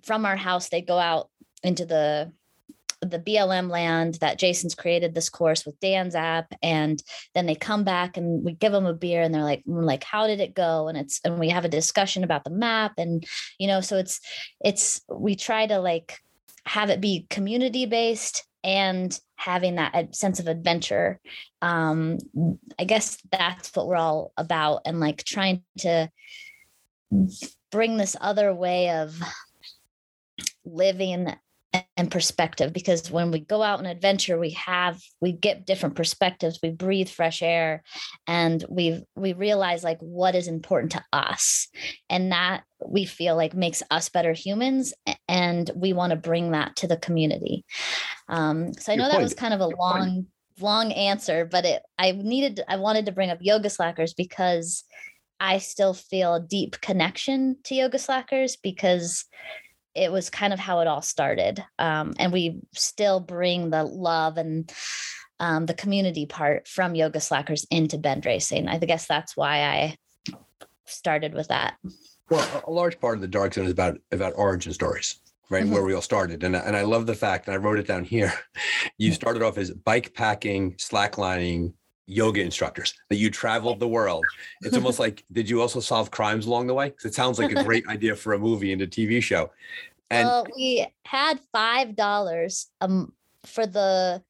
from 0.04 0.26
our 0.26 0.38
house 0.38 0.68
they 0.68 0.82
go 0.82 1.00
out 1.00 1.30
into 1.64 1.86
the 1.86 2.32
the 3.02 3.20
BLM 3.20 3.70
land 3.70 4.16
that 4.16 4.40
Jason's 4.40 4.76
created 4.76 5.14
this 5.14 5.30
course 5.30 5.66
with 5.66 5.80
Dan's 5.80 6.16
app, 6.16 6.54
and 6.62 7.02
then 7.34 7.46
they 7.46 7.56
come 7.56 7.84
back 7.84 8.18
and 8.18 8.44
we 8.44 8.54
give 8.54 8.72
them 8.72 8.86
a 8.86 8.94
beer, 8.94 9.22
and 9.22 9.34
they're 9.34 9.44
like, 9.44 9.64
like, 9.66 10.04
how 10.04 10.28
did 10.28 10.40
it 10.40 10.56
go? 10.56 10.88
And 10.88 10.98
it's 10.98 11.20
and 11.24 11.40
we 11.40 11.50
have 11.50 11.66
a 11.66 11.70
discussion 11.70 12.24
about 12.24 12.44
the 12.44 12.50
map, 12.50 12.94
and 12.98 13.26
you 13.60 13.68
know, 13.68 13.82
so 13.82 13.98
it's 13.98 14.20
it's 14.64 15.02
we 15.10 15.36
try 15.36 15.68
to 15.68 15.80
like 15.80 16.20
have 16.66 16.90
it 16.90 17.02
be 17.02 17.28
community 17.30 17.86
based 17.86 18.46
and 18.64 19.18
having 19.36 19.76
that 19.76 20.16
sense 20.16 20.40
of 20.40 20.48
adventure. 20.48 21.20
Um, 21.62 22.18
I 22.78 22.84
guess 22.84 23.18
that's 23.32 23.74
what 23.76 23.88
we're 23.88 23.96
all 23.96 24.34
about, 24.38 24.82
and 24.86 25.00
like 25.00 25.24
trying 25.24 25.64
to 25.80 26.10
bring 27.72 27.98
this 27.98 28.16
other 28.20 28.54
way 28.54 28.90
of 28.90 29.18
living 30.66 31.34
and 31.96 32.12
perspective 32.12 32.74
because 32.74 33.12
when 33.12 33.32
we 33.32 33.40
go 33.40 33.64
out 33.64 33.80
on 33.80 33.86
adventure 33.86 34.38
we 34.38 34.52
have 34.52 35.00
we 35.22 35.32
get 35.32 35.66
different 35.66 35.96
perspectives 35.96 36.60
we 36.62 36.70
breathe 36.70 37.10
fresh 37.10 37.42
air 37.42 37.84
and 38.28 38.64
we 38.70 39.04
we 39.16 39.34
realize 39.34 39.84
like 39.84 40.00
what 40.00 40.36
is 40.36 40.48
important 40.48 40.92
to 40.94 41.04
us. 41.14 41.68
And 42.10 42.32
that 42.32 42.64
we 42.86 43.06
feel 43.06 43.36
like 43.36 43.54
makes 43.54 43.84
us 43.90 44.10
better 44.10 44.34
humans 44.34 44.94
and 45.28 45.70
we 45.76 45.94
want 45.94 46.12
to 46.12 46.18
bring 46.18 46.52
that 46.52 46.76
to 46.78 46.88
the 46.88 46.98
community. 46.98 47.66
Um, 48.30 48.74
so 48.74 48.92
i 48.92 48.96
know 48.96 49.10
that 49.10 49.22
was 49.22 49.34
kind 49.34 49.54
of 49.54 49.62
a 49.62 49.68
long 49.68 50.28
long 50.60 50.92
answer 50.92 51.46
but 51.46 51.66
it 51.66 51.84
i 52.00 52.12
needed 52.12 52.62
i 52.68 52.78
wanted 52.78 53.06
to 53.06 53.12
bring 53.12 53.30
up 53.30 53.38
yoga 53.42 53.70
slackers 53.70 54.16
because 54.16 54.84
i 55.40 55.60
still 55.60 55.94
feel 55.94 56.34
a 56.34 56.42
deep 56.42 56.82
connection 56.82 57.56
to 57.64 57.76
yoga 57.76 58.00
slackers 58.00 58.58
because 58.58 59.26
it 59.98 60.12
was 60.12 60.30
kind 60.30 60.54
of 60.54 60.60
how 60.60 60.80
it 60.80 60.88
all 60.88 61.02
started. 61.02 61.64
Um, 61.80 62.14
and 62.20 62.32
we 62.32 62.62
still 62.74 63.20
bring 63.20 63.72
the 63.72 63.84
love 63.84 64.38
and 64.38 64.72
um, 65.40 65.66
the 65.66 65.74
community 65.74 66.26
part 66.26 66.68
from 66.68 66.96
Yoga 66.96 67.20
Slackers 67.20 67.66
into 67.72 67.98
Bend 67.98 68.26
Racing. 68.26 68.68
I 68.68 68.78
guess 68.78 69.08
that's 69.08 69.36
why 69.36 69.64
I 69.64 69.98
started 70.86 71.34
with 71.34 71.48
that. 71.50 71.76
Well, 72.30 72.64
a 72.68 72.72
large 72.72 73.00
part 73.00 73.16
of 73.16 73.22
the 73.22 73.28
dark 73.28 73.54
zone 73.54 73.66
is 73.66 73.72
about 73.72 73.98
about 74.12 74.34
origin 74.36 74.74
stories, 74.74 75.20
right? 75.50 75.64
Mm-hmm. 75.64 75.74
Where 75.74 75.84
we 75.84 75.94
all 75.94 76.02
started, 76.02 76.44
and 76.44 76.56
and 76.56 76.76
I 76.76 76.82
love 76.82 77.06
the 77.06 77.16
fact, 77.16 77.48
and 77.48 77.54
I 77.54 77.58
wrote 77.58 77.80
it 77.80 77.88
down 77.88 78.04
here. 78.04 78.34
You 79.00 79.12
started 79.14 79.44
off 79.44 79.60
as 79.60 79.70
bike 79.70 80.16
packing, 80.16 80.74
slacklining, 80.74 81.74
yoga 82.08 82.42
instructors 82.42 82.94
that 83.10 83.18
you 83.18 83.30
traveled 83.30 83.80
the 83.80 83.88
world. 83.88 84.26
It's 84.62 84.76
almost 84.82 85.00
like, 85.00 85.24
did 85.32 85.50
you 85.50 85.62
also 85.62 85.80
solve 85.80 86.10
crimes 86.10 86.48
along 86.48 86.68
the 86.68 86.74
way? 86.74 86.90
Because 86.90 87.06
it 87.06 87.14
sounds 87.14 87.38
like 87.38 87.52
a 87.52 87.64
great 87.64 87.88
idea 87.90 88.16
for 88.16 88.34
a 88.34 88.40
movie 88.40 88.74
and 88.74 88.82
a 88.82 88.88
TV 88.88 89.22
show. 89.22 89.52
And 90.10 90.28
well, 90.28 90.48
we 90.56 90.88
had 91.06 91.40
five 91.52 91.96
dollars 91.96 92.68
um 92.80 93.14
for 93.46 93.68
the 93.68 94.24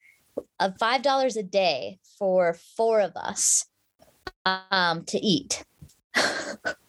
uh, 0.60 0.72
five 0.80 1.04
dollars 1.04 1.38
a 1.38 1.44
day 1.44 2.00
for 2.18 2.58
four 2.76 3.00
of 3.00 3.16
us 3.16 3.66
um 4.46 5.04
to 5.06 5.20
eat. 5.20 5.63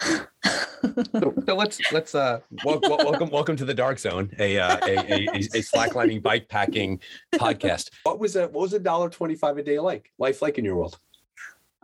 so, 0.00 1.34
so, 1.46 1.54
let's 1.54 1.80
let's 1.92 2.14
uh 2.14 2.40
welcome 2.64 3.30
welcome 3.30 3.56
to 3.56 3.64
the 3.64 3.74
dark 3.74 3.98
zone 3.98 4.30
a 4.38 4.58
uh, 4.58 4.78
a, 4.86 4.96
a, 4.96 5.26
a, 5.36 5.62
slacklining 5.62 6.22
bike 6.22 6.48
packing 6.48 7.00
podcast. 7.34 7.90
What 8.02 8.18
was 8.18 8.36
a 8.36 8.42
what 8.48 8.62
was 8.62 8.72
a 8.72 8.78
dollar 8.78 9.08
25 9.08 9.58
a 9.58 9.62
day 9.62 9.78
like 9.78 10.12
life 10.18 10.42
like 10.42 10.58
in 10.58 10.64
your 10.64 10.76
world? 10.76 10.98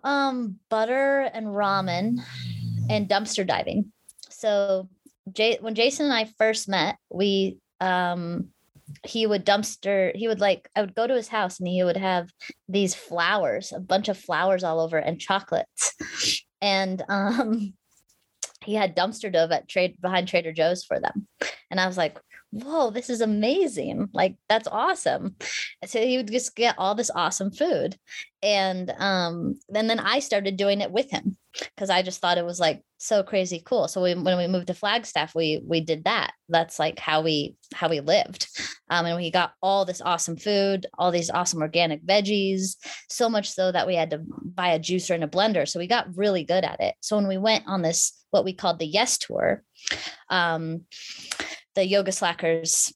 Um 0.04 0.56
butter 0.68 1.30
and 1.32 1.46
ramen 1.46 2.18
and 2.90 3.08
dumpster 3.08 3.46
diving. 3.46 3.92
So 4.28 4.88
Jay, 5.32 5.56
when 5.60 5.74
jason 5.74 6.06
and 6.06 6.14
i 6.14 6.24
first 6.36 6.68
met 6.68 6.96
we 7.08 7.58
um 7.80 8.48
he 9.04 9.24
would 9.26 9.46
dumpster 9.46 10.14
he 10.16 10.26
would 10.26 10.40
like 10.40 10.68
i 10.74 10.80
would 10.80 10.96
go 10.96 11.06
to 11.06 11.14
his 11.14 11.28
house 11.28 11.60
and 11.60 11.68
he 11.68 11.84
would 11.84 11.96
have 11.96 12.28
these 12.68 12.94
flowers 12.94 13.72
a 13.72 13.78
bunch 13.78 14.08
of 14.08 14.18
flowers 14.18 14.64
all 14.64 14.80
over 14.80 14.98
and 14.98 15.20
chocolates. 15.20 15.94
And 16.60 17.02
um 17.08 17.74
he 18.62 18.74
had 18.74 18.96
dumpster 18.96 19.32
dove 19.32 19.52
at 19.52 19.68
trade 19.68 20.00
behind 20.00 20.28
Trader 20.28 20.52
Joe's 20.52 20.84
for 20.84 21.00
them. 21.00 21.26
And 21.70 21.80
I 21.80 21.86
was 21.86 21.96
like, 21.96 22.18
whoa, 22.50 22.90
this 22.90 23.10
is 23.10 23.20
amazing. 23.20 24.08
Like, 24.12 24.36
that's 24.48 24.68
awesome. 24.68 25.36
So 25.86 26.00
he 26.00 26.18
would 26.18 26.30
just 26.30 26.54
get 26.54 26.74
all 26.78 26.94
this 26.94 27.10
awesome 27.14 27.50
food. 27.50 27.96
And 28.42 28.90
um, 28.98 29.58
and 29.74 29.88
then 29.88 30.00
I 30.00 30.18
started 30.18 30.56
doing 30.56 30.80
it 30.80 30.90
with 30.90 31.10
him 31.10 31.36
because 31.58 31.90
I 31.90 32.02
just 32.02 32.20
thought 32.20 32.38
it 32.38 32.44
was 32.44 32.60
like 32.60 32.82
so 32.98 33.22
crazy 33.22 33.62
cool. 33.64 33.88
So 33.88 34.02
we, 34.02 34.14
when 34.14 34.38
we 34.38 34.46
moved 34.46 34.68
to 34.68 34.74
Flagstaff, 34.74 35.34
we 35.34 35.60
we 35.66 35.80
did 35.80 36.04
that. 36.04 36.32
That's 36.48 36.78
like 36.78 36.98
how 36.98 37.22
we 37.22 37.56
how 37.74 37.88
we 37.88 38.00
lived. 38.00 38.48
Um, 38.90 39.06
and 39.06 39.16
we 39.16 39.30
got 39.30 39.52
all 39.62 39.84
this 39.84 40.02
awesome 40.02 40.36
food, 40.36 40.86
all 40.98 41.10
these 41.10 41.30
awesome 41.30 41.62
organic 41.62 42.04
veggies, 42.04 42.76
so 43.08 43.28
much 43.28 43.50
so 43.50 43.72
that 43.72 43.86
we 43.86 43.94
had 43.94 44.10
to 44.10 44.22
buy 44.44 44.68
a 44.68 44.78
juicer 44.78 45.14
and 45.14 45.24
a 45.24 45.28
blender. 45.28 45.66
So 45.68 45.78
we 45.78 45.86
got 45.86 46.16
really 46.16 46.44
good 46.44 46.64
at 46.64 46.80
it. 46.80 46.94
So 47.00 47.16
when 47.16 47.28
we 47.28 47.38
went 47.38 47.64
on 47.66 47.82
this 47.82 48.12
what 48.30 48.44
we 48.44 48.52
called 48.52 48.78
the 48.78 48.86
Yes 48.86 49.18
Tour, 49.18 49.62
um, 50.30 50.82
the 51.74 51.86
Yoga 51.86 52.12
Slackers 52.12 52.92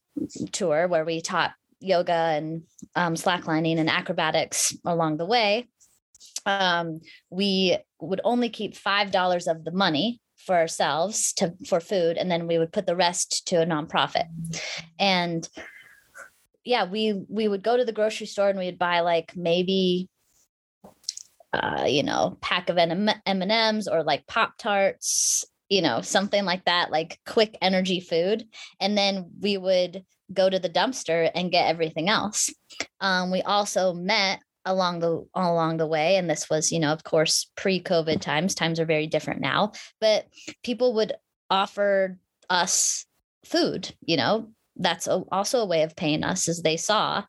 tour, 0.51 0.87
where 0.87 1.05
we 1.05 1.21
taught 1.21 1.53
yoga 1.79 2.11
and 2.11 2.63
um, 2.95 3.15
slacklining 3.15 3.77
and 3.77 3.89
acrobatics 3.89 4.75
along 4.85 5.17
the 5.17 5.25
way. 5.25 5.67
Um, 6.45 7.01
we 7.29 7.77
would 7.99 8.21
only 8.23 8.49
keep 8.49 8.75
five 8.75 9.11
dollars 9.11 9.47
of 9.47 9.63
the 9.63 9.71
money 9.71 10.21
for 10.45 10.55
ourselves 10.55 11.33
to 11.33 11.53
for 11.67 11.79
food, 11.79 12.17
and 12.17 12.31
then 12.31 12.47
we 12.47 12.57
would 12.57 12.71
put 12.71 12.85
the 12.85 12.95
rest 12.95 13.47
to 13.47 13.61
a 13.61 13.65
nonprofit. 13.65 14.25
And 14.99 15.47
yeah, 16.63 16.85
we 16.85 17.13
we 17.29 17.47
would 17.47 17.63
go 17.63 17.77
to 17.77 17.85
the 17.85 17.91
grocery 17.93 18.27
store 18.27 18.49
and 18.49 18.59
we'd 18.59 18.79
buy 18.79 19.01
like 19.01 19.35
maybe 19.35 20.09
uh, 21.53 21.85
you 21.87 22.03
know, 22.03 22.37
pack 22.41 22.69
of 22.69 22.77
M 22.77 23.09
and 23.25 23.51
M's 23.51 23.87
or 23.87 24.03
like 24.03 24.27
Pop 24.27 24.57
Tarts, 24.57 25.45
you 25.69 25.81
know, 25.81 26.01
something 26.01 26.45
like 26.45 26.65
that, 26.65 26.91
like 26.91 27.19
quick 27.25 27.57
energy 27.61 27.99
food, 27.99 28.45
and 28.79 28.97
then 28.97 29.31
we 29.39 29.57
would 29.57 30.03
go 30.33 30.49
to 30.49 30.59
the 30.59 30.69
dumpster 30.69 31.31
and 31.33 31.51
get 31.51 31.67
everything 31.67 32.09
else. 32.09 32.53
Um, 32.99 33.31
we 33.31 33.41
also 33.41 33.93
met 33.93 34.39
along 34.67 34.99
the 34.99 35.25
along 35.33 35.77
the 35.77 35.87
way 35.87 36.17
and 36.17 36.29
this 36.29 36.49
was 36.49 36.71
you 36.71 36.79
know 36.79 36.91
of 36.91 37.03
course 37.03 37.49
pre-covid 37.55 38.21
times 38.21 38.53
times 38.53 38.79
are 38.79 38.85
very 38.85 39.07
different 39.07 39.41
now 39.41 39.71
but 39.99 40.27
people 40.63 40.93
would 40.93 41.13
offer 41.49 42.19
us 42.49 43.05
food 43.45 43.93
you 44.01 44.17
know 44.17 44.47
that's 44.79 45.07
a, 45.07 45.23
also 45.31 45.59
a 45.59 45.65
way 45.65 45.81
of 45.81 45.95
paying 45.95 46.23
us 46.23 46.47
as 46.47 46.61
they 46.61 46.77
saw 46.77 47.23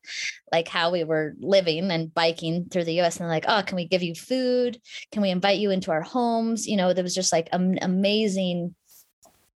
like 0.53 0.69
how 0.69 0.91
we 0.91 1.05
were 1.05 1.35
living 1.39 1.91
and 1.91 2.13
biking 2.13 2.67
through 2.71 2.85
the 2.85 3.01
US 3.01 3.19
and 3.21 3.29
like, 3.29 3.45
oh, 3.49 3.63
can 3.65 3.77
we 3.77 3.87
give 3.87 4.03
you 4.03 4.15
food? 4.15 4.81
Can 5.13 5.23
we 5.23 5.31
invite 5.31 5.59
you 5.59 5.71
into 5.71 5.91
our 5.91 6.03
homes? 6.03 6.67
You 6.67 6.77
know, 6.77 6.93
there 6.93 7.05
was 7.05 7.15
just 7.15 7.33
like 7.33 7.49
an 7.53 7.79
amazing 7.83 8.75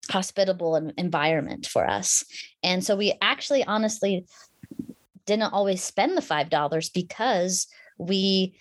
hospitable 0.10 0.76
environment 0.98 1.68
for 1.68 1.88
us. 1.88 2.24
And 2.64 2.84
so 2.84 2.96
we 2.96 3.14
actually 3.22 3.64
honestly 3.64 4.26
didn't 5.30 5.54
always 5.54 5.84
spend 5.84 6.18
the 6.18 6.22
$5 6.22 6.94
because 6.94 7.68
we 7.98 8.56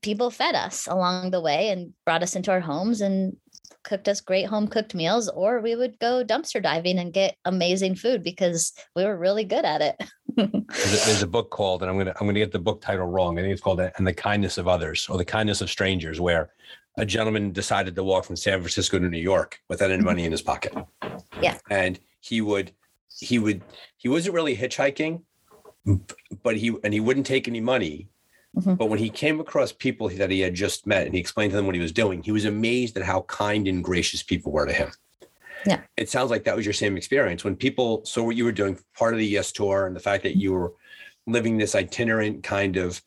people 0.00 0.30
fed 0.30 0.54
us 0.54 0.86
along 0.86 1.30
the 1.30 1.40
way 1.40 1.68
and 1.68 1.92
brought 2.06 2.22
us 2.22 2.34
into 2.34 2.50
our 2.50 2.60
homes 2.60 3.02
and 3.02 3.36
cooked 3.84 4.08
us 4.08 4.20
great 4.20 4.46
home 4.46 4.68
cooked 4.68 4.94
meals, 4.94 5.28
or 5.28 5.60
we 5.60 5.74
would 5.74 5.98
go 5.98 6.24
dumpster 6.24 6.62
diving 6.62 6.98
and 6.98 7.12
get 7.12 7.36
amazing 7.44 7.94
food 7.96 8.22
because 8.22 8.72
we 8.94 9.04
were 9.04 9.16
really 9.16 9.44
good 9.44 9.64
at 9.64 9.82
it. 9.82 9.96
there's, 10.36 11.02
a, 11.02 11.06
there's, 11.06 11.22
a, 11.22 11.26
book 11.26 11.50
called, 11.50 11.82
and 11.82 11.90
I'm 11.90 11.98
gonna 11.98 12.14
I'm 12.20 12.26
gonna 12.26 12.38
get 12.38 12.52
the 12.52 12.58
book 12.58 12.80
title 12.80 13.06
wrong. 13.06 13.38
I 13.38 13.42
think 13.42 13.52
it's 13.52 13.60
called 13.60 13.80
uh, 13.80 13.90
"And 13.96 14.06
the 14.06 14.14
Kindness 14.14 14.56
of 14.56 14.68
Others" 14.68 15.08
or 15.10 15.18
"The 15.18 15.24
Kindness 15.24 15.60
of 15.60 15.68
Strangers," 15.68 16.20
where 16.20 16.50
a 16.96 17.04
gentleman 17.04 17.52
decided 17.52 17.94
to 17.96 18.04
walk 18.04 18.24
from 18.24 18.36
San 18.36 18.60
Francisco 18.60 18.98
to 18.98 19.08
New 19.08 19.18
York 19.18 19.58
without 19.68 19.90
any 19.90 20.02
money 20.02 20.20
mm-hmm. 20.20 20.26
in 20.26 20.32
his 20.32 20.42
pocket. 20.42 20.74
Yeah, 21.40 21.58
and 21.70 21.98
he 22.20 22.40
would 22.40 22.72
he 23.18 23.38
would 23.38 23.62
he 23.96 24.08
wasn't 24.08 24.34
really 24.34 24.56
hitchhiking, 24.56 25.22
but 26.42 26.56
he 26.56 26.76
and 26.84 26.92
he 26.94 27.00
wouldn't 27.00 27.26
take 27.26 27.48
any 27.48 27.60
money 27.60 28.08
Mm-hmm. 28.56 28.74
But 28.74 28.86
when 28.86 28.98
he 28.98 29.08
came 29.08 29.40
across 29.40 29.72
people 29.72 30.08
that 30.08 30.30
he 30.30 30.40
had 30.40 30.54
just 30.54 30.86
met 30.86 31.06
and 31.06 31.14
he 31.14 31.20
explained 31.20 31.52
to 31.52 31.56
them 31.56 31.66
what 31.66 31.74
he 31.74 31.80
was 31.80 31.92
doing, 31.92 32.22
he 32.22 32.32
was 32.32 32.44
amazed 32.44 32.96
at 32.96 33.02
how 33.02 33.22
kind 33.22 33.66
and 33.66 33.82
gracious 33.82 34.22
people 34.22 34.52
were 34.52 34.66
to 34.66 34.72
him. 34.72 34.90
Yeah. 35.64 35.80
It 35.96 36.10
sounds 36.10 36.30
like 36.30 36.44
that 36.44 36.56
was 36.56 36.66
your 36.66 36.72
same 36.72 36.96
experience 36.96 37.44
when 37.44 37.56
people 37.56 38.04
saw 38.04 38.24
what 38.24 38.36
you 38.36 38.44
were 38.44 38.52
doing, 38.52 38.78
part 38.94 39.14
of 39.14 39.20
the 39.20 39.26
Yes 39.26 39.52
Tour, 39.52 39.86
and 39.86 39.96
the 39.96 40.00
fact 40.00 40.22
that 40.24 40.36
you 40.36 40.52
were 40.52 40.74
living 41.26 41.56
this 41.56 41.74
itinerant 41.74 42.42
kind 42.42 42.76
of, 42.76 43.00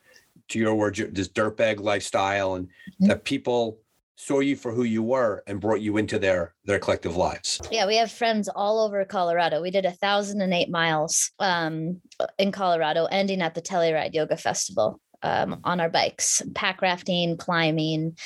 to 0.48 0.60
your 0.60 0.76
words, 0.76 1.02
this 1.12 1.28
dirtbag 1.28 1.80
lifestyle, 1.80 2.56
and 2.56 2.68
mm-hmm. 2.68 3.08
that 3.08 3.24
people 3.24 3.78
saw 4.16 4.40
you 4.40 4.56
for 4.56 4.72
who 4.72 4.84
you 4.84 5.04
were 5.04 5.44
and 5.48 5.60
brought 5.60 5.82
you 5.82 5.98
into 5.98 6.20
their 6.20 6.54
their 6.66 6.80
collective 6.80 7.16
lives. 7.16 7.62
Yeah, 7.72 7.86
we 7.86 7.98
have 7.98 8.12
friends 8.12 8.50
all 8.50 8.80
over 8.86 9.04
Colorado. 9.06 9.62
We 9.62 9.72
did 9.72 9.86
a 9.86 9.92
thousand 9.92 10.42
and 10.42 10.54
eight 10.54 10.70
miles 10.70 11.32
um, 11.40 12.02
in 12.38 12.52
Colorado, 12.52 13.06
ending 13.06 13.42
at 13.42 13.56
the 13.56 13.62
Telluride 13.62 14.14
Yoga 14.14 14.38
Festival 14.38 15.00
um, 15.22 15.60
on 15.64 15.80
our 15.80 15.90
bikes, 15.90 16.42
pack 16.54 16.82
rafting, 16.82 17.38
climbing, 17.38 18.18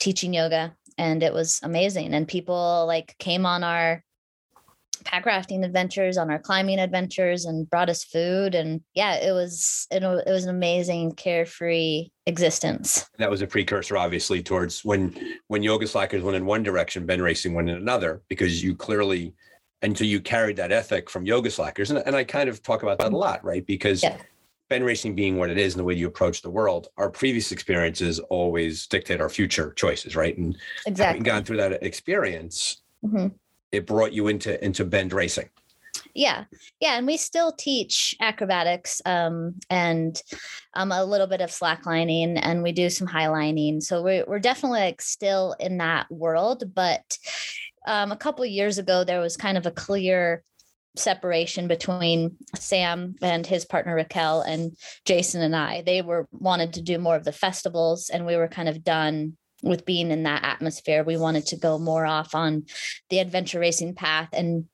teaching 0.00 0.34
yoga, 0.34 0.74
and 0.96 1.22
it 1.22 1.32
was 1.32 1.60
amazing. 1.62 2.14
And 2.14 2.26
people 2.26 2.84
like 2.86 3.16
came 3.18 3.46
on 3.46 3.62
our 3.62 4.02
pack 5.04 5.26
rafting 5.26 5.64
adventures, 5.64 6.16
on 6.16 6.30
our 6.30 6.38
climbing 6.38 6.78
adventures, 6.78 7.44
and 7.44 7.68
brought 7.68 7.88
us 7.88 8.04
food. 8.04 8.54
And 8.54 8.80
yeah, 8.94 9.16
it 9.16 9.32
was 9.32 9.86
it, 9.90 10.02
it 10.02 10.30
was 10.30 10.44
an 10.44 10.50
amazing, 10.54 11.12
carefree 11.12 12.08
existence. 12.26 13.08
That 13.18 13.30
was 13.30 13.42
a 13.42 13.46
precursor, 13.46 13.96
obviously, 13.96 14.42
towards 14.42 14.84
when 14.84 15.36
when 15.48 15.62
yoga 15.62 15.86
slackers 15.86 16.22
went 16.22 16.36
in 16.36 16.46
one 16.46 16.62
direction, 16.62 17.06
bend 17.06 17.22
Racing 17.22 17.54
went 17.54 17.70
in 17.70 17.76
another, 17.76 18.22
because 18.28 18.62
you 18.62 18.74
clearly 18.74 19.34
and 19.82 19.96
so 19.96 20.04
you 20.04 20.20
carried 20.20 20.56
that 20.56 20.72
ethic 20.72 21.08
from 21.08 21.24
yoga 21.24 21.50
slackers. 21.50 21.90
And, 21.90 22.02
and 22.04 22.16
I 22.16 22.24
kind 22.24 22.48
of 22.48 22.62
talk 22.62 22.82
about 22.82 22.98
that 22.98 23.12
a 23.12 23.16
lot, 23.16 23.44
right? 23.44 23.64
Because 23.64 24.02
yeah. 24.02 24.16
Bend 24.68 24.84
Racing 24.84 25.14
being 25.14 25.38
what 25.38 25.50
it 25.50 25.58
is 25.58 25.74
and 25.74 25.80
the 25.80 25.84
way 25.84 25.94
you 25.94 26.08
approach 26.08 26.42
the 26.42 26.50
world, 26.50 26.88
our 26.96 27.08
previous 27.08 27.52
experiences 27.52 28.18
always 28.18 28.86
dictate 28.86 29.20
our 29.20 29.28
future 29.28 29.72
choices, 29.74 30.16
right? 30.16 30.36
And 30.36 30.58
exactly. 30.84 31.06
having 31.06 31.22
gone 31.22 31.44
through 31.44 31.58
that 31.58 31.82
experience, 31.82 32.82
mm-hmm 33.04 33.28
it 33.72 33.86
brought 33.86 34.12
you 34.12 34.28
into 34.28 34.62
into 34.64 34.84
bend 34.84 35.12
racing. 35.12 35.48
Yeah. 36.14 36.44
Yeah. 36.80 36.98
And 36.98 37.06
we 37.06 37.16
still 37.16 37.52
teach 37.52 38.14
acrobatics 38.20 39.00
um, 39.06 39.54
and 39.70 40.20
um, 40.74 40.92
a 40.92 41.04
little 41.04 41.26
bit 41.26 41.40
of 41.40 41.50
slacklining 41.50 42.38
and 42.42 42.62
we 42.62 42.72
do 42.72 42.90
some 42.90 43.06
highlining. 43.06 43.82
So 43.82 44.02
we're, 44.02 44.24
we're 44.26 44.38
definitely 44.38 44.80
like 44.80 45.00
still 45.00 45.54
in 45.60 45.78
that 45.78 46.10
world 46.10 46.74
but 46.74 47.18
um, 47.86 48.12
a 48.12 48.16
couple 48.16 48.44
years 48.44 48.78
ago 48.78 49.04
there 49.04 49.20
was 49.20 49.36
kind 49.36 49.56
of 49.56 49.66
a 49.66 49.70
clear 49.70 50.42
separation 50.96 51.68
between 51.68 52.36
Sam 52.56 53.14
and 53.22 53.46
his 53.46 53.64
partner 53.64 53.94
Raquel 53.94 54.42
and 54.42 54.76
Jason 55.04 55.42
and 55.42 55.54
I. 55.54 55.82
They 55.82 56.02
were 56.02 56.28
wanted 56.32 56.74
to 56.74 56.82
do 56.82 56.98
more 56.98 57.16
of 57.16 57.24
the 57.24 57.32
festivals 57.32 58.10
and 58.10 58.26
we 58.26 58.36
were 58.36 58.48
kind 58.48 58.68
of 58.68 58.82
done 58.82 59.36
with 59.62 59.84
being 59.84 60.10
in 60.10 60.22
that 60.22 60.44
atmosphere 60.44 61.02
we 61.02 61.16
wanted 61.16 61.46
to 61.46 61.56
go 61.56 61.78
more 61.78 62.06
off 62.06 62.34
on 62.34 62.64
the 63.10 63.18
adventure 63.18 63.58
racing 63.58 63.94
path 63.94 64.28
and 64.32 64.66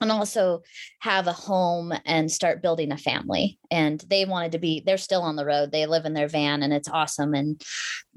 and 0.00 0.12
also 0.12 0.62
have 1.00 1.26
a 1.26 1.32
home 1.32 1.92
and 2.04 2.30
start 2.30 2.62
building 2.62 2.92
a 2.92 2.96
family. 2.96 3.58
And 3.70 4.02
they 4.08 4.24
wanted 4.24 4.52
to 4.52 4.58
be, 4.58 4.82
they're 4.84 4.96
still 4.96 5.22
on 5.22 5.36
the 5.36 5.44
road. 5.44 5.72
They 5.72 5.86
live 5.86 6.04
in 6.04 6.14
their 6.14 6.28
van 6.28 6.62
and 6.62 6.72
it's 6.72 6.88
awesome. 6.88 7.34
And 7.34 7.60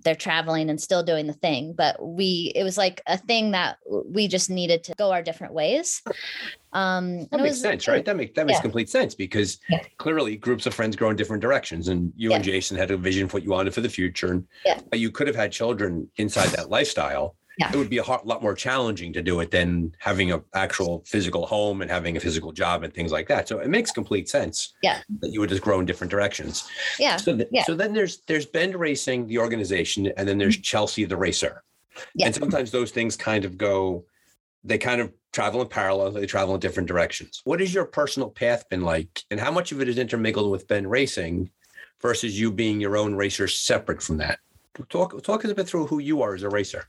they're 0.04 0.16
traveling 0.16 0.70
and 0.70 0.80
still 0.80 1.04
doing 1.04 1.28
the 1.28 1.34
thing. 1.34 1.74
But 1.76 1.98
we, 2.00 2.52
it 2.56 2.64
was 2.64 2.78
like 2.78 3.02
a 3.08 3.18
thing 3.18 3.52
that 3.52 3.78
we 4.06 4.28
just 4.28 4.50
needed 4.50 4.84
to 4.86 4.94
go 4.98 5.12
our 5.12 5.24
different 5.24 5.54
ways. 5.54 6.02
Um, 6.74 7.28
that 7.32 7.40
makes 7.40 7.50
was, 7.50 7.62
sense, 7.62 7.88
right? 7.88 8.06
That 8.06 8.16
makes 8.16 8.34
that 8.36 8.46
makes 8.46 8.60
yeah. 8.60 8.62
complete 8.62 8.90
sense 8.90 9.14
because 9.14 9.60
yeah. 9.70 9.84
clearly 9.98 10.38
groups 10.38 10.66
of 10.66 10.74
friends 10.74 10.96
grow 10.96 11.10
in 11.10 11.18
different 11.18 11.42
directions, 11.42 11.90
and 11.90 12.14
you 12.16 12.30
yeah. 12.30 12.38
and 12.38 12.46
Jason 12.46 12.78
had 12.78 12.92
a 12.92 12.98
vision 12.98 13.28
for 13.28 13.38
what 13.38 13.44
you 13.44 13.50
wanted 13.50 13.74
for 13.74 13.82
the 13.82 13.90
future, 13.90 14.32
and 14.32 14.46
you 14.94 15.12
could 15.12 15.28
have 15.28 15.36
had 15.36 15.52
children 15.52 16.10
inside 16.16 16.48
that 16.50 16.70
lifestyle 16.70 17.36
yeah. 17.58 17.72
it 17.72 17.76
would 17.76 17.90
be 17.90 17.98
a 17.98 18.04
lot 18.04 18.42
more 18.42 18.54
challenging 18.54 19.14
to 19.14 19.22
do 19.22 19.40
it 19.40 19.52
than 19.52 19.94
having 20.00 20.32
an 20.32 20.42
actual 20.54 21.04
physical 21.06 21.46
home 21.46 21.82
and 21.82 21.92
having 21.92 22.18
a 22.18 22.20
physical 22.20 22.52
job 22.52 22.84
and 22.84 22.94
things 22.94 23.12
like 23.12 23.28
that. 23.28 23.48
So 23.48 23.60
it 23.60 23.70
makes 23.70 23.92
complete 23.92 24.30
sense. 24.30 24.74
Yeah. 24.82 25.02
That 25.20 25.32
you 25.32 25.40
would 25.40 25.50
just 25.50 25.62
grow 25.62 25.80
in 25.80 25.86
different 25.86 26.12
directions. 26.12 26.68
Yeah. 26.98 27.18
So, 27.18 27.36
th- 27.36 27.50
yeah. 27.52 27.64
so 27.64 27.76
then 27.76 27.94
there's 27.94 28.20
there's 28.28 28.46
Bend 28.46 28.76
Racing, 28.76 29.28
the 29.28 29.38
organization, 29.38 30.12
and 30.18 30.28
then 30.28 30.38
there's 30.38 30.56
mm-hmm. 30.56 30.64
Chelsey, 30.64 31.06
the 31.06 31.18
racer. 31.18 31.64
Yeah. 32.16 32.28
And 32.28 32.36
sometimes 32.36 32.72
those 32.72 32.92
things 32.92 33.18
kind 33.18 33.44
of 33.44 33.58
go, 33.58 34.06
they 34.64 34.78
kind 34.78 35.02
of 35.02 35.12
travel 35.34 35.62
in 35.62 35.68
parallel, 35.68 36.12
they 36.12 36.26
travel 36.26 36.54
in 36.54 36.62
different 36.62 36.88
directions. 36.88 37.42
What 37.44 37.60
has 37.60 37.74
your 37.74 37.86
personal 37.86 38.30
path 38.30 38.68
been 38.70 38.82
like? 38.82 39.24
And 39.30 39.40
how 39.40 39.52
much 39.52 39.72
of 39.72 39.82
it 39.82 39.90
is 39.90 39.98
intermingled 39.98 40.50
with 40.50 40.68
Bend 40.68 40.90
Racing 40.90 41.50
versus 42.02 42.40
you 42.40 42.52
being 42.52 42.80
your 42.80 42.96
own 42.96 43.16
racer 43.16 43.48
separate 43.48 44.02
from 44.02 44.18
that? 44.18 44.40
Talk 44.90 45.22
talk 45.22 45.44
us 45.44 45.52
a 45.52 45.56
bit 45.56 45.68
through 45.68 45.88
who 45.88 46.00
you 46.00 46.22
are 46.22 46.34
as 46.34 46.44
a 46.44 46.50
racer 46.50 46.88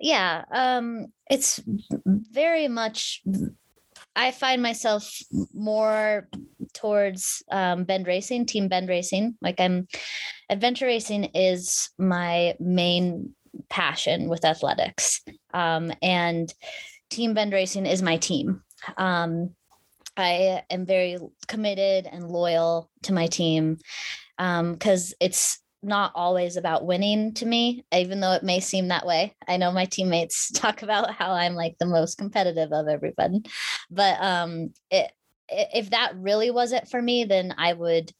yeah 0.00 0.44
um 0.52 1.06
it's 1.30 1.60
very 2.06 2.68
much 2.68 3.22
i 4.16 4.30
find 4.30 4.62
myself 4.62 5.18
more 5.52 6.28
towards 6.78 7.42
um, 7.50 7.84
bend 7.84 8.06
racing 8.06 8.46
team 8.46 8.68
bend 8.68 8.88
racing. 8.88 9.36
Like 9.40 9.60
i'm 9.60 9.88
adventure 10.48 10.86
racing 10.86 11.24
is 11.34 11.90
my 11.98 12.54
main 12.60 13.34
passion 13.68 14.28
with 14.28 14.44
athletics. 14.44 15.22
Um, 15.52 15.92
and 16.02 16.52
team 17.10 17.34
bend 17.34 17.52
racing 17.52 17.86
is 17.86 18.02
my 18.02 18.16
team. 18.16 18.62
Um, 18.96 19.54
i 20.16 20.62
am 20.70 20.84
very 20.84 21.16
committed 21.46 22.08
and 22.10 22.28
loyal 22.28 22.90
to 23.02 23.12
my 23.12 23.26
team 23.26 23.78
because 24.36 25.12
um, 25.12 25.16
it's 25.20 25.60
not 25.82 26.12
always 26.14 26.56
about 26.56 26.86
winning 26.86 27.34
to 27.34 27.46
me, 27.46 27.84
even 27.92 28.20
though 28.20 28.32
it 28.32 28.42
may 28.42 28.60
seem 28.60 28.88
that 28.88 29.06
way. 29.06 29.34
I 29.46 29.56
know 29.56 29.70
my 29.70 29.84
teammates 29.84 30.50
talk 30.54 30.82
about 30.82 31.14
how 31.14 31.32
I'm 31.32 31.54
like 31.54 31.76
the 31.78 31.86
most 31.86 32.18
competitive 32.18 32.72
of 32.72 32.88
everybody, 32.88 33.42
but 33.90 34.20
um, 34.20 34.72
it, 34.90 35.10
if 35.48 35.90
that 35.90 36.12
really 36.16 36.50
was 36.50 36.72
it 36.72 36.88
for 36.88 37.00
me, 37.00 37.24
then 37.24 37.54
I 37.56 37.72
would, 37.72 38.12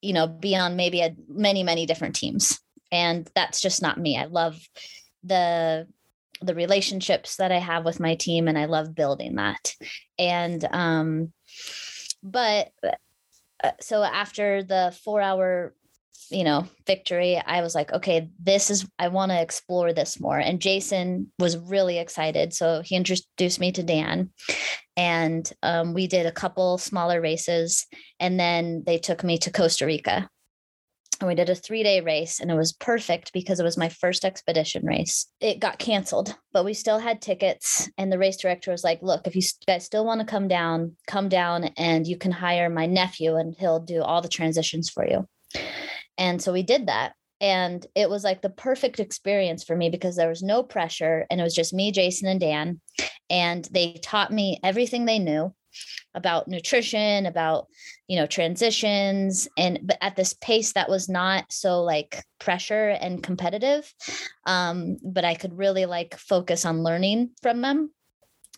you 0.00 0.12
know, 0.12 0.26
be 0.26 0.56
on 0.56 0.76
maybe 0.76 1.00
a, 1.00 1.14
many 1.28 1.62
many 1.62 1.86
different 1.86 2.16
teams, 2.16 2.60
and 2.92 3.28
that's 3.34 3.60
just 3.60 3.82
not 3.82 3.98
me. 3.98 4.16
I 4.16 4.26
love 4.26 4.58
the 5.24 5.86
the 6.42 6.54
relationships 6.54 7.36
that 7.36 7.50
I 7.50 7.58
have 7.58 7.84
with 7.84 8.00
my 8.00 8.14
team, 8.14 8.48
and 8.48 8.58
I 8.58 8.66
love 8.66 8.94
building 8.94 9.36
that. 9.36 9.74
And 10.18 10.64
um, 10.70 11.32
but 12.22 12.70
uh, 13.62 13.72
so 13.80 14.02
after 14.02 14.62
the 14.62 14.96
four 15.04 15.20
hour 15.20 15.74
you 16.30 16.44
know 16.44 16.66
victory 16.86 17.40
i 17.46 17.60
was 17.60 17.74
like 17.74 17.92
okay 17.92 18.28
this 18.38 18.70
is 18.70 18.86
i 18.98 19.08
want 19.08 19.30
to 19.30 19.40
explore 19.40 19.92
this 19.92 20.20
more. 20.20 20.38
And 20.38 20.60
jason 20.60 21.32
was 21.38 21.56
really 21.56 21.98
excited 21.98 22.52
so 22.52 22.82
he 22.84 22.96
introduced 22.96 23.60
me 23.60 23.72
to 23.72 23.82
dan. 23.82 24.30
And 24.98 25.50
um, 25.62 25.92
we 25.92 26.06
did 26.06 26.24
a 26.24 26.32
couple 26.32 26.78
smaller 26.78 27.20
races 27.20 27.86
and 28.18 28.40
then 28.40 28.82
they 28.86 28.96
took 28.96 29.22
me 29.22 29.36
to 29.38 29.52
costa 29.52 29.84
rica. 29.84 30.30
And 31.20 31.28
we 31.28 31.34
did 31.34 31.50
a 31.50 31.54
three 31.54 31.82
day 31.82 32.00
race 32.00 32.40
and 32.40 32.50
it 32.50 32.56
was 32.56 32.72
perfect 32.72 33.32
because 33.32 33.60
it 33.60 33.64
was 33.64 33.76
my 33.76 33.90
first 33.90 34.24
expedition 34.24 34.86
race. 34.86 35.26
It 35.40 35.60
got 35.60 35.78
canceled 35.78 36.34
but 36.52 36.64
we 36.64 36.74
still 36.74 36.98
had 36.98 37.20
tickets 37.20 37.90
and 37.98 38.10
the 38.10 38.18
race 38.18 38.38
director 38.38 38.70
was 38.70 38.84
like 38.84 39.00
look 39.02 39.26
if 39.26 39.36
you 39.36 39.42
guys 39.66 39.84
still 39.84 40.06
want 40.06 40.20
to 40.20 40.26
come 40.26 40.48
down 40.48 40.96
come 41.06 41.28
down 41.28 41.64
and 41.76 42.06
you 42.06 42.16
can 42.16 42.32
hire 42.32 42.70
my 42.70 42.86
nephew 42.86 43.36
and 43.36 43.54
he'll 43.58 43.80
do 43.80 44.02
all 44.02 44.22
the 44.22 44.28
transitions 44.28 44.88
for 44.88 45.06
you 45.06 45.26
and 46.18 46.40
so 46.40 46.52
we 46.52 46.62
did 46.62 46.86
that. 46.86 47.14
And 47.40 47.86
it 47.94 48.08
was 48.08 48.24
like 48.24 48.40
the 48.40 48.48
perfect 48.48 48.98
experience 48.98 49.62
for 49.62 49.76
me 49.76 49.90
because 49.90 50.16
there 50.16 50.28
was 50.28 50.42
no 50.42 50.62
pressure 50.62 51.26
and 51.30 51.40
it 51.40 51.44
was 51.44 51.54
just 51.54 51.74
me, 51.74 51.92
Jason, 51.92 52.28
and 52.28 52.40
Dan. 52.40 52.80
And 53.28 53.68
they 53.70 54.00
taught 54.02 54.32
me 54.32 54.58
everything 54.62 55.04
they 55.04 55.18
knew 55.18 55.54
about 56.14 56.48
nutrition, 56.48 57.26
about, 57.26 57.66
you 58.08 58.16
know, 58.16 58.26
transitions. 58.26 59.48
And 59.58 59.80
but 59.82 59.98
at 60.00 60.16
this 60.16 60.32
pace 60.32 60.72
that 60.72 60.88
was 60.88 61.10
not 61.10 61.52
so 61.52 61.82
like 61.82 62.22
pressure 62.38 62.88
and 62.88 63.22
competitive. 63.22 63.92
Um, 64.46 64.96
but 65.04 65.26
I 65.26 65.34
could 65.34 65.58
really 65.58 65.84
like 65.84 66.16
focus 66.16 66.64
on 66.64 66.82
learning 66.82 67.32
from 67.42 67.60
them 67.60 67.90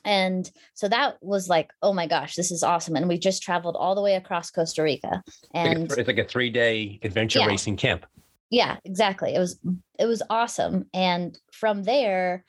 and 0.04 0.50
so 0.74 0.88
that 0.88 1.16
was 1.22 1.48
like 1.48 1.70
oh 1.82 1.92
my 1.92 2.06
gosh 2.06 2.34
this 2.34 2.50
is 2.50 2.62
awesome. 2.62 2.96
And 2.96 3.08
we 3.08 3.18
just 3.18 3.42
traveled 3.42 3.76
all 3.76 3.94
the 3.94 4.02
way 4.02 4.14
across 4.14 4.50
costa 4.50 4.82
rica 4.82 5.22
and 5.54 5.90
it's 5.90 6.06
like 6.06 6.18
a 6.18 6.24
three 6.24 6.50
day 6.50 6.98
adventure 7.02 7.40
yeah. 7.40 7.46
racing 7.46 7.76
camp. 7.76 8.06
Yeah 8.50 8.76
exactly. 8.84 9.34
It 9.34 9.38
was 9.38 9.58
it 9.98 10.06
was 10.06 10.22
awesome. 10.30 10.86
And 10.94 11.38
from 11.52 11.82
there 11.82 12.44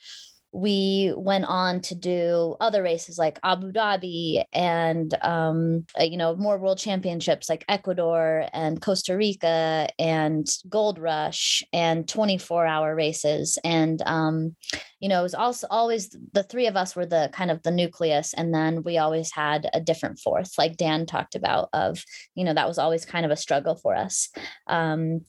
we 0.52 1.14
went 1.16 1.46
on 1.46 1.80
to 1.80 1.96
do 1.96 2.56
other 2.60 2.82
races 2.82 3.18
like 3.20 3.40
Abu 3.44 3.72
Dhabi 3.72 4.44
and 4.52 5.16
um, 5.22 5.86
uh, 6.00 6.04
you 6.04 6.18
know 6.18 6.36
more 6.36 6.58
world 6.58 6.80
championships 6.80 7.50
like 7.50 7.66
Ecuador 7.70 8.48
and 8.52 8.82
Costa 8.82 9.16
Rica 9.16 9.88
and 10.00 10.48
Gold 10.68 10.98
Rush 10.98 11.64
and 11.72 12.08
24 12.08 12.66
hour 12.66 12.96
races. 12.96 13.60
And 13.64 14.02
um, 14.08 14.56
you 15.00 15.08
know 15.08 15.20
it 15.20 15.24
was 15.24 15.36
also 15.36 15.68
always 15.70 16.16
the 16.34 16.44
three 16.44 16.66
of 16.66 16.76
us 16.76 16.96
were 16.96 17.06
the 17.06 17.30
kind 17.32 17.52
of 17.52 17.62
the 17.62 17.72
nucleus 17.72 18.34
and 18.34 18.54
then 18.54 18.82
we 18.84 18.98
always 18.98 19.32
had 19.32 19.70
a 19.74 19.80
different 19.80 20.20
fourth 20.20 20.54
like 20.58 20.78
Dan 20.78 21.06
talked 21.06 21.36
about 21.36 21.70
of 21.74 22.04
you 22.34 22.44
know 22.44 22.54
that 22.54 22.68
was 22.68 22.80
always 22.80 23.06
kind 23.06 23.26
of 23.26 23.32
a 23.32 23.38
struggle 23.38 23.76
for 23.76 23.96
us. 23.96 24.30
Um, 24.66 25.22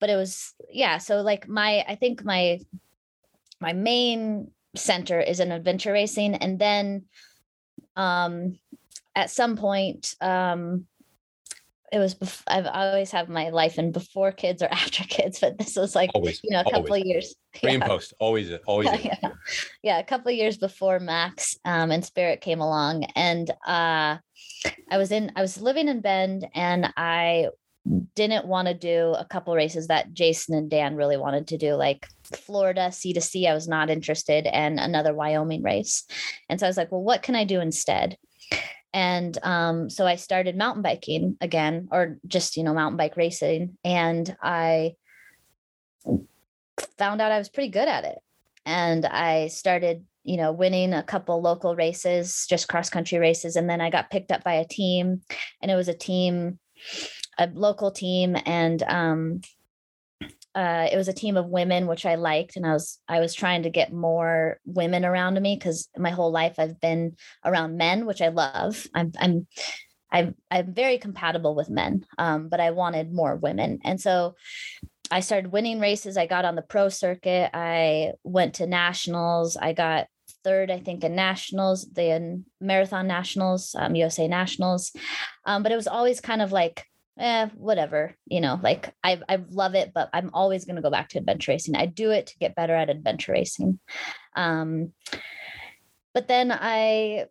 but 0.00 0.10
it 0.10 0.16
was 0.16 0.52
yeah 0.70 0.98
so 0.98 1.22
like 1.22 1.48
my 1.48 1.82
I 1.88 1.94
think 1.94 2.24
my 2.24 2.58
my 3.60 3.72
main 3.72 4.50
center 4.76 5.20
is 5.20 5.40
in 5.40 5.52
adventure 5.52 5.92
racing 5.92 6.34
and 6.34 6.58
then 6.58 7.04
um 7.96 8.58
at 9.14 9.30
some 9.30 9.56
point 9.56 10.14
um 10.20 10.86
it 11.92 11.98
was 11.98 12.14
bef- 12.14 12.42
I've 12.46 12.66
always 12.66 13.10
have 13.10 13.28
my 13.28 13.48
life 13.48 13.78
in 13.78 13.92
before 13.92 14.32
kids 14.32 14.62
or 14.62 14.68
after 14.70 15.04
kids, 15.04 15.40
but 15.40 15.58
this 15.58 15.76
was 15.76 15.94
like 15.94 16.10
always, 16.14 16.40
you 16.42 16.50
know 16.50 16.60
a 16.60 16.64
couple 16.64 16.86
always. 16.86 17.02
of 17.02 17.06
years. 17.06 17.34
Pre 17.60 17.74
and 17.74 17.82
post, 17.82 18.14
always, 18.20 18.52
always. 18.66 18.86
Yeah, 18.86 19.16
yeah. 19.22 19.30
yeah, 19.82 19.98
a 19.98 20.04
couple 20.04 20.30
of 20.30 20.36
years 20.36 20.56
before 20.56 21.00
Max 21.00 21.56
um, 21.64 21.90
and 21.90 22.04
Spirit 22.04 22.40
came 22.40 22.60
along, 22.60 23.04
and 23.16 23.50
uh, 23.66 24.18
I 24.90 24.98
was 24.98 25.10
in 25.10 25.32
I 25.36 25.40
was 25.40 25.60
living 25.60 25.88
in 25.88 26.00
Bend, 26.00 26.46
and 26.54 26.92
I 26.96 27.48
didn't 28.14 28.46
want 28.46 28.68
to 28.68 28.74
do 28.74 29.14
a 29.18 29.24
couple 29.24 29.54
races 29.54 29.88
that 29.88 30.12
Jason 30.12 30.54
and 30.54 30.70
Dan 30.70 30.96
really 30.96 31.16
wanted 31.16 31.48
to 31.48 31.58
do, 31.58 31.74
like 31.74 32.06
Florida 32.24 32.92
C 32.92 33.12
to 33.14 33.20
C. 33.20 33.46
I 33.46 33.54
was 33.54 33.68
not 33.68 33.90
interested, 33.90 34.46
and 34.46 34.78
another 34.78 35.14
Wyoming 35.14 35.62
race. 35.62 36.04
And 36.48 36.60
so 36.60 36.66
I 36.66 36.68
was 36.68 36.76
like, 36.76 36.92
well, 36.92 37.02
what 37.02 37.22
can 37.22 37.34
I 37.34 37.44
do 37.44 37.60
instead? 37.60 38.16
And 38.92 39.38
um, 39.42 39.88
so 39.88 40.06
I 40.06 40.16
started 40.16 40.56
mountain 40.56 40.82
biking 40.82 41.36
again, 41.40 41.88
or 41.90 42.18
just 42.26 42.56
you 42.56 42.64
know 42.64 42.74
mountain 42.74 42.98
bike 42.98 43.16
racing, 43.16 43.76
and 43.84 44.36
I 44.42 44.94
found 46.98 47.20
out 47.20 47.32
I 47.32 47.38
was 47.38 47.48
pretty 47.48 47.70
good 47.70 47.88
at 47.88 48.04
it. 48.04 48.18
And 48.66 49.06
I 49.06 49.48
started 49.48 50.04
you 50.22 50.36
know 50.36 50.52
winning 50.52 50.92
a 50.92 51.02
couple 51.02 51.40
local 51.40 51.74
races 51.74 52.46
just 52.48 52.68
cross 52.68 52.90
country 52.90 53.18
races 53.18 53.56
and 53.56 53.70
then 53.70 53.80
i 53.80 53.88
got 53.88 54.10
picked 54.10 54.30
up 54.30 54.44
by 54.44 54.52
a 54.52 54.66
team 54.66 55.22
and 55.62 55.70
it 55.70 55.74
was 55.74 55.88
a 55.88 55.94
team 55.94 56.58
a 57.38 57.48
local 57.54 57.90
team 57.90 58.36
and 58.46 58.82
um 58.84 59.40
uh, 60.52 60.88
it 60.90 60.96
was 60.96 61.06
a 61.06 61.12
team 61.12 61.36
of 61.36 61.46
women 61.46 61.86
which 61.86 62.04
i 62.04 62.16
liked 62.16 62.56
and 62.56 62.66
i 62.66 62.72
was 62.72 62.98
i 63.08 63.20
was 63.20 63.34
trying 63.34 63.62
to 63.62 63.70
get 63.70 63.92
more 63.92 64.58
women 64.64 65.04
around 65.04 65.40
me 65.40 65.54
because 65.54 65.88
my 65.96 66.10
whole 66.10 66.32
life 66.32 66.58
i've 66.58 66.80
been 66.80 67.16
around 67.44 67.76
men 67.76 68.04
which 68.04 68.20
i 68.20 68.28
love 68.28 68.86
i'm 68.92 69.12
i'm 69.20 69.46
i'm, 70.10 70.34
I'm 70.50 70.74
very 70.74 70.98
compatible 70.98 71.54
with 71.54 71.70
men 71.70 72.04
um, 72.18 72.48
but 72.48 72.58
i 72.58 72.72
wanted 72.72 73.14
more 73.14 73.36
women 73.36 73.78
and 73.84 74.00
so 74.00 74.34
I 75.12 75.20
started 75.20 75.50
winning 75.50 75.80
races. 75.80 76.16
I 76.16 76.26
got 76.26 76.44
on 76.44 76.54
the 76.54 76.62
pro 76.62 76.88
circuit. 76.88 77.50
I 77.52 78.12
went 78.22 78.54
to 78.54 78.66
nationals. 78.66 79.56
I 79.56 79.72
got 79.72 80.06
third, 80.44 80.70
I 80.70 80.78
think, 80.78 81.04
in 81.04 81.14
nationals, 81.14 81.88
the 81.92 82.42
marathon 82.60 83.06
nationals, 83.06 83.74
um, 83.76 83.94
USA 83.96 84.28
nationals. 84.28 84.92
Um, 85.44 85.62
but 85.62 85.72
it 85.72 85.76
was 85.76 85.88
always 85.88 86.20
kind 86.20 86.42
of 86.42 86.52
like, 86.52 86.84
eh, 87.20 87.48
whatever, 87.54 88.16
you 88.26 88.40
know, 88.40 88.58
like 88.62 88.94
I, 89.04 89.20
I 89.28 89.40
love 89.50 89.74
it, 89.74 89.92
but 89.94 90.08
I'm 90.12 90.30
always 90.32 90.64
going 90.64 90.76
to 90.76 90.82
go 90.82 90.90
back 90.90 91.10
to 91.10 91.18
adventure 91.18 91.52
racing. 91.52 91.76
I 91.76 91.86
do 91.86 92.10
it 92.10 92.28
to 92.28 92.38
get 92.38 92.56
better 92.56 92.74
at 92.74 92.90
adventure 92.90 93.32
racing. 93.32 93.78
Um, 94.34 94.92
but 96.14 96.26
then 96.26 96.50
I, 96.50 97.26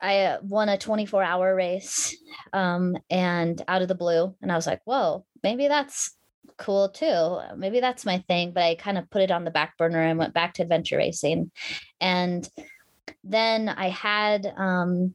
I 0.00 0.38
won 0.42 0.68
a 0.68 0.78
24 0.78 1.22
hour 1.22 1.54
race 1.54 2.16
um, 2.52 2.96
and 3.10 3.62
out 3.68 3.82
of 3.82 3.88
the 3.88 3.94
blue. 3.94 4.34
And 4.40 4.52
I 4.52 4.56
was 4.56 4.66
like, 4.66 4.80
whoa, 4.84 5.26
maybe 5.42 5.68
that's 5.68 6.16
cool 6.56 6.88
too. 6.88 7.40
Maybe 7.56 7.80
that's 7.80 8.06
my 8.06 8.18
thing, 8.28 8.52
but 8.52 8.62
I 8.62 8.76
kind 8.76 8.98
of 8.98 9.10
put 9.10 9.22
it 9.22 9.30
on 9.30 9.44
the 9.44 9.50
back 9.50 9.76
burner 9.76 10.00
and 10.00 10.18
went 10.18 10.34
back 10.34 10.54
to 10.54 10.62
adventure 10.62 10.96
racing. 10.96 11.50
And 12.00 12.48
then 13.24 13.68
I 13.68 13.88
had 13.88 14.46
um, 14.56 15.14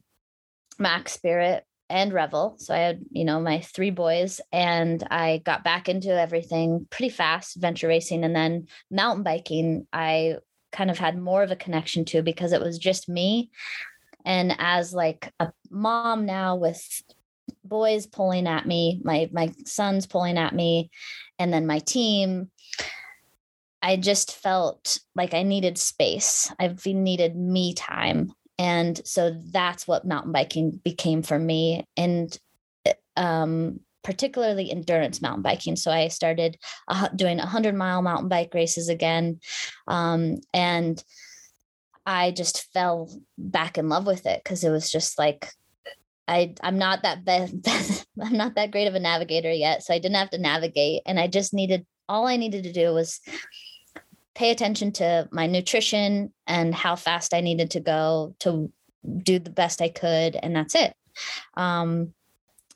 Max 0.78 1.12
Spirit 1.12 1.64
and 1.92 2.12
Revel. 2.12 2.56
So 2.58 2.74
I 2.74 2.78
had, 2.78 3.04
you 3.10 3.24
know, 3.24 3.40
my 3.40 3.60
three 3.60 3.90
boys 3.90 4.40
and 4.50 5.06
I 5.10 5.42
got 5.44 5.62
back 5.62 5.88
into 5.88 6.10
everything 6.10 6.86
pretty 6.90 7.10
fast, 7.10 7.54
adventure 7.54 7.86
racing. 7.86 8.24
And 8.24 8.34
then 8.34 8.66
mountain 8.90 9.22
biking, 9.22 9.86
I 9.92 10.36
kind 10.72 10.90
of 10.90 10.98
had 10.98 11.18
more 11.18 11.42
of 11.42 11.50
a 11.50 11.56
connection 11.56 12.04
to 12.06 12.22
because 12.22 12.52
it 12.52 12.60
was 12.60 12.78
just 12.78 13.08
me. 13.08 13.50
And 14.24 14.56
as 14.58 14.94
like 14.94 15.32
a 15.38 15.52
mom 15.70 16.24
now 16.24 16.56
with 16.56 16.82
boys 17.64 18.06
pulling 18.06 18.46
at 18.46 18.66
me, 18.66 19.00
my 19.04 19.28
my 19.32 19.52
sons 19.66 20.06
pulling 20.06 20.38
at 20.38 20.54
me, 20.54 20.90
and 21.38 21.52
then 21.52 21.66
my 21.66 21.80
team. 21.80 22.50
I 23.84 23.96
just 23.96 24.36
felt 24.36 25.00
like 25.16 25.34
I 25.34 25.42
needed 25.42 25.76
space. 25.76 26.52
I've 26.60 26.86
needed 26.86 27.34
me 27.34 27.74
time. 27.74 28.32
And 28.62 29.04
so 29.04 29.36
that's 29.50 29.88
what 29.88 30.06
mountain 30.06 30.30
biking 30.30 30.80
became 30.84 31.22
for 31.24 31.36
me. 31.36 31.84
And 31.96 32.38
um, 33.16 33.80
particularly 34.04 34.70
endurance 34.70 35.20
mountain 35.20 35.42
biking. 35.42 35.74
So 35.74 35.90
I 35.90 36.06
started 36.06 36.56
doing 37.16 37.38
100 37.38 37.74
mile 37.74 38.02
mountain 38.02 38.28
bike 38.28 38.54
races 38.54 38.88
again. 38.88 39.40
Um, 39.88 40.36
and 40.54 41.02
I 42.06 42.30
just 42.30 42.72
fell 42.72 43.10
back 43.36 43.78
in 43.78 43.88
love 43.88 44.06
with 44.06 44.26
it 44.26 44.40
because 44.44 44.62
it 44.62 44.70
was 44.70 44.92
just 44.92 45.18
like 45.18 45.50
I 46.28 46.54
I'm 46.62 46.78
not 46.78 47.02
that 47.02 47.24
best 47.24 48.06
I'm 48.22 48.36
not 48.36 48.54
that 48.54 48.70
great 48.70 48.86
of 48.86 48.94
a 48.94 49.00
navigator 49.00 49.50
yet, 49.50 49.82
so 49.82 49.92
I 49.92 49.98
didn't 49.98 50.16
have 50.16 50.30
to 50.30 50.38
navigate 50.38 51.02
and 51.04 51.18
I 51.18 51.26
just 51.26 51.52
needed 51.52 51.84
all 52.08 52.28
I 52.28 52.36
needed 52.36 52.62
to 52.62 52.72
do 52.72 52.92
was 52.94 53.20
pay 54.34 54.50
attention 54.50 54.92
to 54.92 55.28
my 55.30 55.46
nutrition 55.46 56.32
and 56.46 56.74
how 56.74 56.96
fast 56.96 57.34
I 57.34 57.40
needed 57.40 57.70
to 57.72 57.80
go 57.80 58.34
to 58.40 58.72
do 59.22 59.38
the 59.38 59.50
best 59.50 59.82
I 59.82 59.88
could 59.88 60.36
and 60.36 60.54
that's 60.54 60.74
it. 60.74 60.94
Um, 61.54 62.14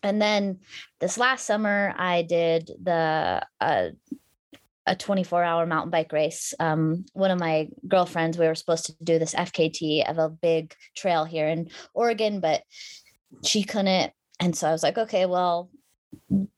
and 0.02 0.20
then 0.20 0.60
this 1.00 1.18
last 1.18 1.46
summer 1.46 1.94
I 1.96 2.22
did 2.22 2.70
the 2.82 3.42
uh, 3.60 3.88
a 4.86 4.94
24 4.94 5.42
hour 5.42 5.66
mountain 5.66 5.90
bike 5.90 6.12
race. 6.12 6.54
Um, 6.60 7.06
one 7.12 7.30
of 7.30 7.40
my 7.40 7.68
girlfriends, 7.88 8.38
we 8.38 8.46
were 8.46 8.54
supposed 8.54 8.86
to 8.86 8.94
do 9.02 9.18
this 9.18 9.34
FKT 9.34 10.08
of 10.08 10.18
a 10.18 10.28
big 10.28 10.74
trail 10.96 11.24
here 11.24 11.48
in 11.48 11.70
Oregon, 11.92 12.40
but 12.40 12.62
she 13.44 13.64
couldn't. 13.64 14.12
And 14.38 14.56
so 14.56 14.68
I 14.68 14.72
was 14.72 14.82
like, 14.82 14.96
okay, 14.96 15.26
well, 15.26 15.70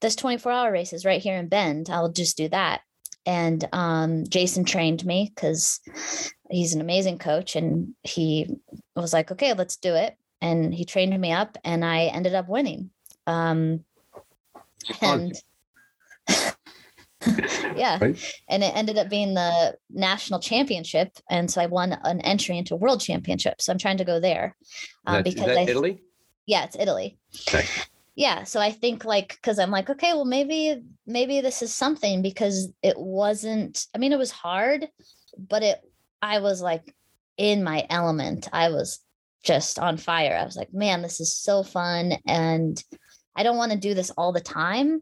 this 0.01 0.15
24 0.17 0.53
hour 0.53 0.73
race 0.73 0.93
is 0.93 1.05
right 1.05 1.23
here 1.23 1.37
in 1.37 1.49
Bend. 1.49 1.89
I'll 1.91 2.13
just 2.13 2.37
do 2.37 2.49
that. 2.51 2.83
And 3.27 3.69
um, 3.73 4.25
Jason 4.29 4.65
trained 4.65 5.05
me 5.05 5.31
because 5.35 5.81
he's 6.51 6.75
an 6.75 6.81
amazing 6.81 7.19
coach. 7.19 7.57
And 7.57 7.95
he 8.03 8.59
was 8.97 9.13
like, 9.13 9.31
okay, 9.31 9.53
let's 9.55 9.77
do 9.77 9.95
it. 9.95 10.17
And 10.41 10.73
he 10.73 10.85
trained 10.85 11.19
me 11.21 11.33
up 11.33 11.59
and 11.65 11.85
I 11.85 12.05
ended 12.05 12.35
up 12.35 12.49
winning. 12.49 12.91
Um, 13.27 13.85
and 15.03 15.35
yeah. 17.77 17.99
Right. 18.01 18.35
And 18.49 18.63
it 18.63 18.73
ended 18.75 18.99
up 18.99 19.09
being 19.09 19.35
the 19.35 19.77
national 19.91 20.41
championship. 20.41 21.13
And 21.29 21.51
so 21.51 21.61
I 21.61 21.67
won 21.67 21.93
an 22.05 22.21
entry 22.21 22.57
into 22.57 22.77
world 22.77 23.01
championship. 23.01 23.61
So 23.61 23.73
I'm 23.73 23.79
trying 23.79 23.99
to 23.99 24.05
go 24.05 24.21
there. 24.21 24.57
Um, 25.07 25.23
because 25.23 25.57
I, 25.57 25.63
Italy? 25.63 26.01
Yeah, 26.47 26.65
it's 26.65 26.77
Italy. 26.79 27.19
Okay. 27.49 27.67
Yeah. 28.19 28.43
So 28.43 28.59
I 28.59 28.73
think 28.73 29.05
like 29.05 29.29
because 29.29 29.61
I'm 29.61 29.71
like, 29.71 29.89
okay, 29.89 30.13
well, 30.13 30.25
maybe, 30.25 30.83
maybe 31.07 31.41
this 31.41 31.63
is 31.63 31.73
something 31.73 32.21
because 32.21 32.69
it 32.83 32.99
wasn't, 32.99 33.87
I 33.95 33.99
mean, 33.99 34.13
it 34.13 34.19
was 34.19 34.33
hard, 34.33 34.89
but 35.39 35.63
it 35.63 35.81
I 36.21 36.41
was 36.41 36.61
like 36.61 36.93
in 37.37 37.63
my 37.63 37.87
element. 37.89 38.49
I 38.53 38.71
was 38.71 38.99
just 39.45 39.79
on 39.79 39.99
fire. 39.99 40.37
I 40.37 40.45
was 40.45 40.57
like, 40.57 40.75
man, 40.75 41.01
this 41.01 41.21
is 41.21 41.33
so 41.33 41.63
fun. 41.63 42.15
And 42.27 42.83
I 43.37 43.45
don't 43.45 43.57
want 43.57 43.71
to 43.71 43.79
do 43.79 43.95
this 43.95 44.11
all 44.11 44.33
the 44.33 44.41
time, 44.41 45.01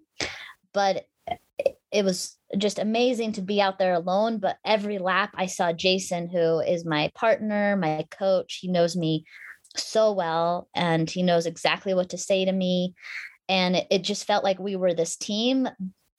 but 0.74 1.06
it 1.90 2.04
was 2.04 2.36
just 2.58 2.78
amazing 2.78 3.32
to 3.32 3.40
be 3.40 3.62
out 3.62 3.78
there 3.78 3.94
alone. 3.94 4.40
But 4.40 4.58
every 4.62 4.98
lap, 4.98 5.30
I 5.34 5.46
saw 5.46 5.72
Jason, 5.72 6.28
who 6.28 6.60
is 6.60 6.84
my 6.84 7.10
partner, 7.14 7.78
my 7.78 8.06
coach. 8.10 8.58
He 8.60 8.68
knows 8.68 8.94
me 8.94 9.24
so 9.78 10.12
well 10.12 10.68
and 10.74 11.08
he 11.08 11.22
knows 11.22 11.46
exactly 11.46 11.94
what 11.94 12.10
to 12.10 12.18
say 12.18 12.44
to 12.44 12.52
me. 12.52 12.94
And 13.48 13.76
it, 13.76 13.86
it 13.90 14.02
just 14.02 14.26
felt 14.26 14.44
like 14.44 14.58
we 14.58 14.76
were 14.76 14.94
this 14.94 15.16
team 15.16 15.68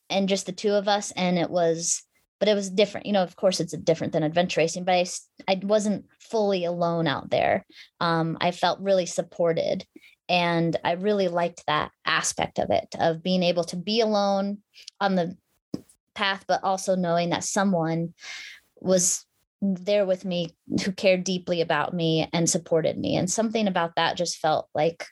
and 0.09 0.29
just 0.29 0.45
the 0.45 0.51
two 0.51 0.73
of 0.73 0.87
us. 0.87 1.11
And 1.11 1.37
it 1.37 1.49
was, 1.49 2.03
but 2.39 2.47
it 2.47 2.55
was 2.55 2.69
different. 2.69 3.05
You 3.05 3.13
know, 3.13 3.23
of 3.23 3.35
course, 3.35 3.59
it's 3.59 3.75
different 3.77 4.13
than 4.13 4.23
adventure 4.23 4.62
racing, 4.62 4.85
but 4.85 4.95
I, 4.95 5.05
I 5.47 5.60
wasn't 5.63 6.05
fully 6.19 6.65
alone 6.65 7.08
out 7.08 7.29
there. 7.29 7.65
Um, 7.99 8.37
I 8.39 8.51
felt 8.51 8.79
really 8.79 9.05
supported. 9.05 9.85
And 10.29 10.75
I 10.83 10.93
really 10.93 11.27
liked 11.29 11.63
that 11.67 11.91
aspect 12.05 12.60
of 12.60 12.69
it, 12.69 12.95
of 12.99 13.23
being 13.23 13.43
able 13.43 13.63
to 13.65 13.77
be 13.77 14.01
alone 14.01 14.60
on 14.99 15.15
the 15.15 15.37
path, 16.15 16.43
but 16.47 16.63
also 16.63 16.95
knowing 16.95 17.29
that 17.29 17.43
someone 17.43 18.13
was 18.79 19.25
there 19.62 20.05
with 20.05 20.25
me 20.25 20.55
who 20.83 20.91
cared 20.91 21.23
deeply 21.23 21.62
about 21.62 21.93
me 21.93 22.29
and 22.33 22.49
supported 22.49 22.97
me. 22.97 23.15
And 23.15 23.29
something 23.29 23.67
about 23.67 23.95
that 23.95 24.17
just 24.17 24.37
felt 24.37 24.67
like 24.73 25.05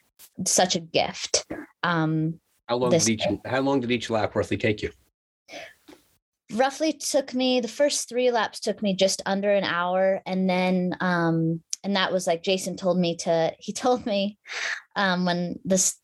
such 0.45 0.75
a 0.75 0.79
gift. 0.79 1.45
Um 1.83 2.39
how 2.67 2.77
long 2.77 2.91
did 2.91 3.07
each 3.07 3.23
how 3.45 3.61
long 3.61 3.79
did 3.79 3.91
each 3.91 4.09
lap 4.09 4.35
roughly 4.35 4.57
take 4.57 4.81
you? 4.81 4.91
Roughly 6.53 6.93
took 6.93 7.33
me 7.33 7.59
the 7.59 7.67
first 7.67 8.07
three 8.07 8.31
laps 8.31 8.59
took 8.59 8.81
me 8.81 8.95
just 8.95 9.21
under 9.25 9.51
an 9.51 9.63
hour. 9.63 10.21
And 10.25 10.49
then 10.49 10.95
um 10.99 11.61
and 11.85 11.95
that 11.95 12.11
was 12.11 12.25
like 12.25 12.43
jason 12.43 12.75
told 12.75 12.97
me 12.97 13.15
to 13.15 13.53
he 13.59 13.71
told 13.83 14.05
me 14.05 14.37
um 14.97 15.23
when 15.25 15.59
this 15.63 15.97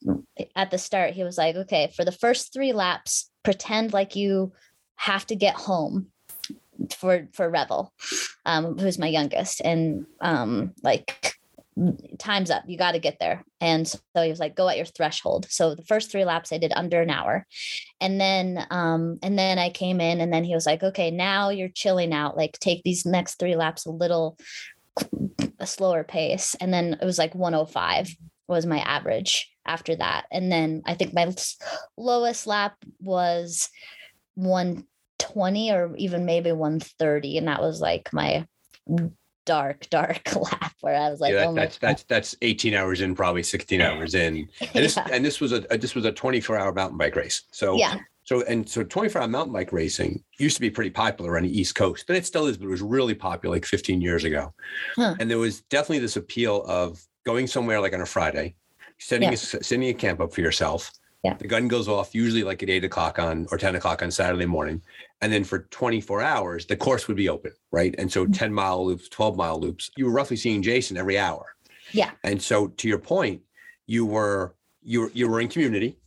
at 0.56 0.72
the 0.72 0.78
start 0.78 1.14
he 1.14 1.24
was 1.24 1.38
like 1.38 1.56
okay 1.56 1.92
for 1.96 2.06
the 2.06 2.12
first 2.12 2.54
three 2.54 2.72
laps 2.72 3.30
pretend 3.44 3.92
like 3.92 4.16
you 4.16 4.54
have 4.96 5.26
to 5.26 5.36
get 5.36 5.56
home 5.56 6.08
for 6.94 7.28
for 7.34 7.50
Revel, 7.50 7.94
um, 8.46 8.78
who's 8.78 9.00
my 9.00 9.08
youngest, 9.08 9.62
and 9.62 10.06
um, 10.22 10.74
like 10.84 11.38
time's 12.20 12.52
up 12.52 12.64
you 12.68 12.78
got 12.78 12.92
to 12.92 13.00
get 13.00 13.18
there. 13.20 13.44
And 13.60 13.88
so 13.88 14.00
he 14.16 14.30
was 14.30 14.40
like 14.40 14.56
go 14.56 14.68
at 14.68 14.78
your 14.78 14.86
threshold. 14.86 15.48
So 15.50 15.74
the 15.74 15.84
first 15.84 16.12
three 16.12 16.26
laps 16.26 16.52
i 16.52 16.58
did 16.58 16.74
under 16.76 17.02
an 17.02 17.10
hour. 17.10 17.48
And 18.00 18.20
then 18.20 18.66
um 18.70 19.20
and 19.24 19.38
then 19.40 19.58
i 19.58 19.70
came 19.70 20.02
in 20.02 20.20
and 20.22 20.34
then 20.34 20.44
he 20.44 20.54
was 20.54 20.66
like 20.66 20.84
okay 20.84 21.12
now 21.12 21.50
you're 21.50 21.70
chilling 21.70 22.14
out. 22.14 22.38
Like 22.38 22.60
take 22.60 22.84
these 22.84 23.06
next 23.06 23.36
three 23.36 23.56
laps 23.56 23.86
a 23.86 23.92
little 23.92 24.38
a 25.60 25.68
slower 25.68 26.04
pace. 26.04 26.56
And 26.60 26.74
then 26.74 26.98
it 27.02 27.06
was 27.06 27.18
like 27.18 27.34
105 27.34 28.16
was 28.48 28.66
my 28.66 28.80
average 28.80 29.50
after 29.66 29.96
that. 29.96 30.26
And 30.32 30.52
then 30.52 30.82
i 30.86 30.94
think 30.94 31.14
my 31.14 31.34
lowest 31.98 32.48
lap 32.48 32.76
was 33.00 33.70
one 34.36 34.86
120 35.24 35.72
or 35.72 35.96
even 35.98 36.26
maybe 36.26 36.52
130 36.52 37.38
and 37.38 37.48
that 37.48 37.62
was 37.62 37.82
like 37.82 38.12
my 38.14 38.46
dark 39.46 39.88
dark 39.90 40.36
lap 40.36 40.74
where 40.82 40.96
i 40.96 41.10
was 41.10 41.20
like 41.20 41.34
yeah, 41.34 41.46
oh 41.48 41.54
that's 41.54 41.78
that's 41.78 42.04
that's 42.04 42.36
18 42.42 42.74
hours 42.74 43.02
in 43.02 43.16
probably 43.16 43.44
16 43.44 43.82
hours 43.82 44.16
in 44.16 44.48
and 44.62 44.70
this 44.74 44.96
yeah. 44.98 45.08
and 45.12 45.26
this 45.26 45.40
was 45.40 45.52
a 45.52 45.60
this 45.78 45.96
was 45.96 46.06
a 46.06 46.12
24 46.12 46.58
hour 46.58 46.74
mountain 46.74 46.98
bike 46.98 47.16
race 47.16 47.44
so 47.52 47.76
yeah 47.76 47.98
so 48.24 48.44
and 48.44 48.70
so 48.70 48.84
24 48.84 49.22
hour 49.22 49.28
mountain 49.28 49.54
bike 49.54 49.74
racing 49.74 50.24
used 50.38 50.56
to 50.56 50.62
be 50.62 50.70
pretty 50.70 50.92
popular 50.92 51.38
on 51.38 51.44
the 51.44 51.60
east 51.60 51.76
coast 51.76 52.06
but 52.08 52.16
it 52.16 52.26
still 52.26 52.46
is 52.46 52.58
but 52.58 52.66
it 52.66 52.70
was 52.70 52.82
really 52.82 53.16
popular 53.16 53.56
like 53.56 53.66
15 53.66 54.00
years 54.02 54.24
ago 54.24 54.54
huh. 54.96 55.16
and 55.20 55.30
there 55.30 55.40
was 55.40 55.62
definitely 55.64 56.00
this 56.00 56.18
appeal 56.18 56.64
of 56.64 57.02
going 57.24 57.48
somewhere 57.48 57.82
like 57.82 57.94
on 57.94 58.02
a 58.02 58.06
friday 58.06 58.56
setting 59.00 59.30
yeah. 59.30 59.34
a, 59.34 59.38
setting 59.38 59.90
a 59.90 59.94
camp 59.94 60.20
up 60.20 60.34
for 60.34 60.42
yourself 60.42 60.92
yeah. 61.24 61.36
The 61.36 61.48
gun 61.48 61.68
goes 61.68 61.88
off 61.88 62.16
usually 62.16 62.44
like 62.44 62.64
at 62.64 62.70
eight 62.70 62.84
o'clock 62.84 63.20
on 63.20 63.48
or 63.52 63.58
10 63.58 63.76
o'clock 63.76 64.02
on 64.02 64.10
Saturday 64.12 64.46
morning. 64.46 64.82
And 65.22 65.32
then 65.32 65.44
for 65.44 65.60
24 65.70 66.22
hours, 66.22 66.66
the 66.66 66.76
course 66.76 67.08
would 67.08 67.18
be 67.18 67.30
open, 67.30 67.52
right? 67.72 67.94
And 67.98 68.12
so 68.12 68.24
mm-hmm. 68.24 68.34
10 68.34 68.54
mile 68.54 68.86
loops, 68.86 69.08
12 69.10 69.38
mile 69.38 69.60
loops, 69.60 69.92
you 69.96 70.06
were 70.06 70.12
roughly 70.12 70.38
seeing 70.38 70.62
Jason 70.62 70.98
every 70.98 71.18
hour. 71.18 71.56
Yeah. 71.92 72.12
And 72.24 72.42
so 72.42 72.68
to 72.68 72.88
your 72.88 72.98
point, 72.98 73.42
you 73.86 74.06
were 74.06 74.56
you 74.82 75.02
were 75.02 75.12
you 75.14 75.30
were 75.30 75.42
in 75.42 75.48
community, 75.48 75.98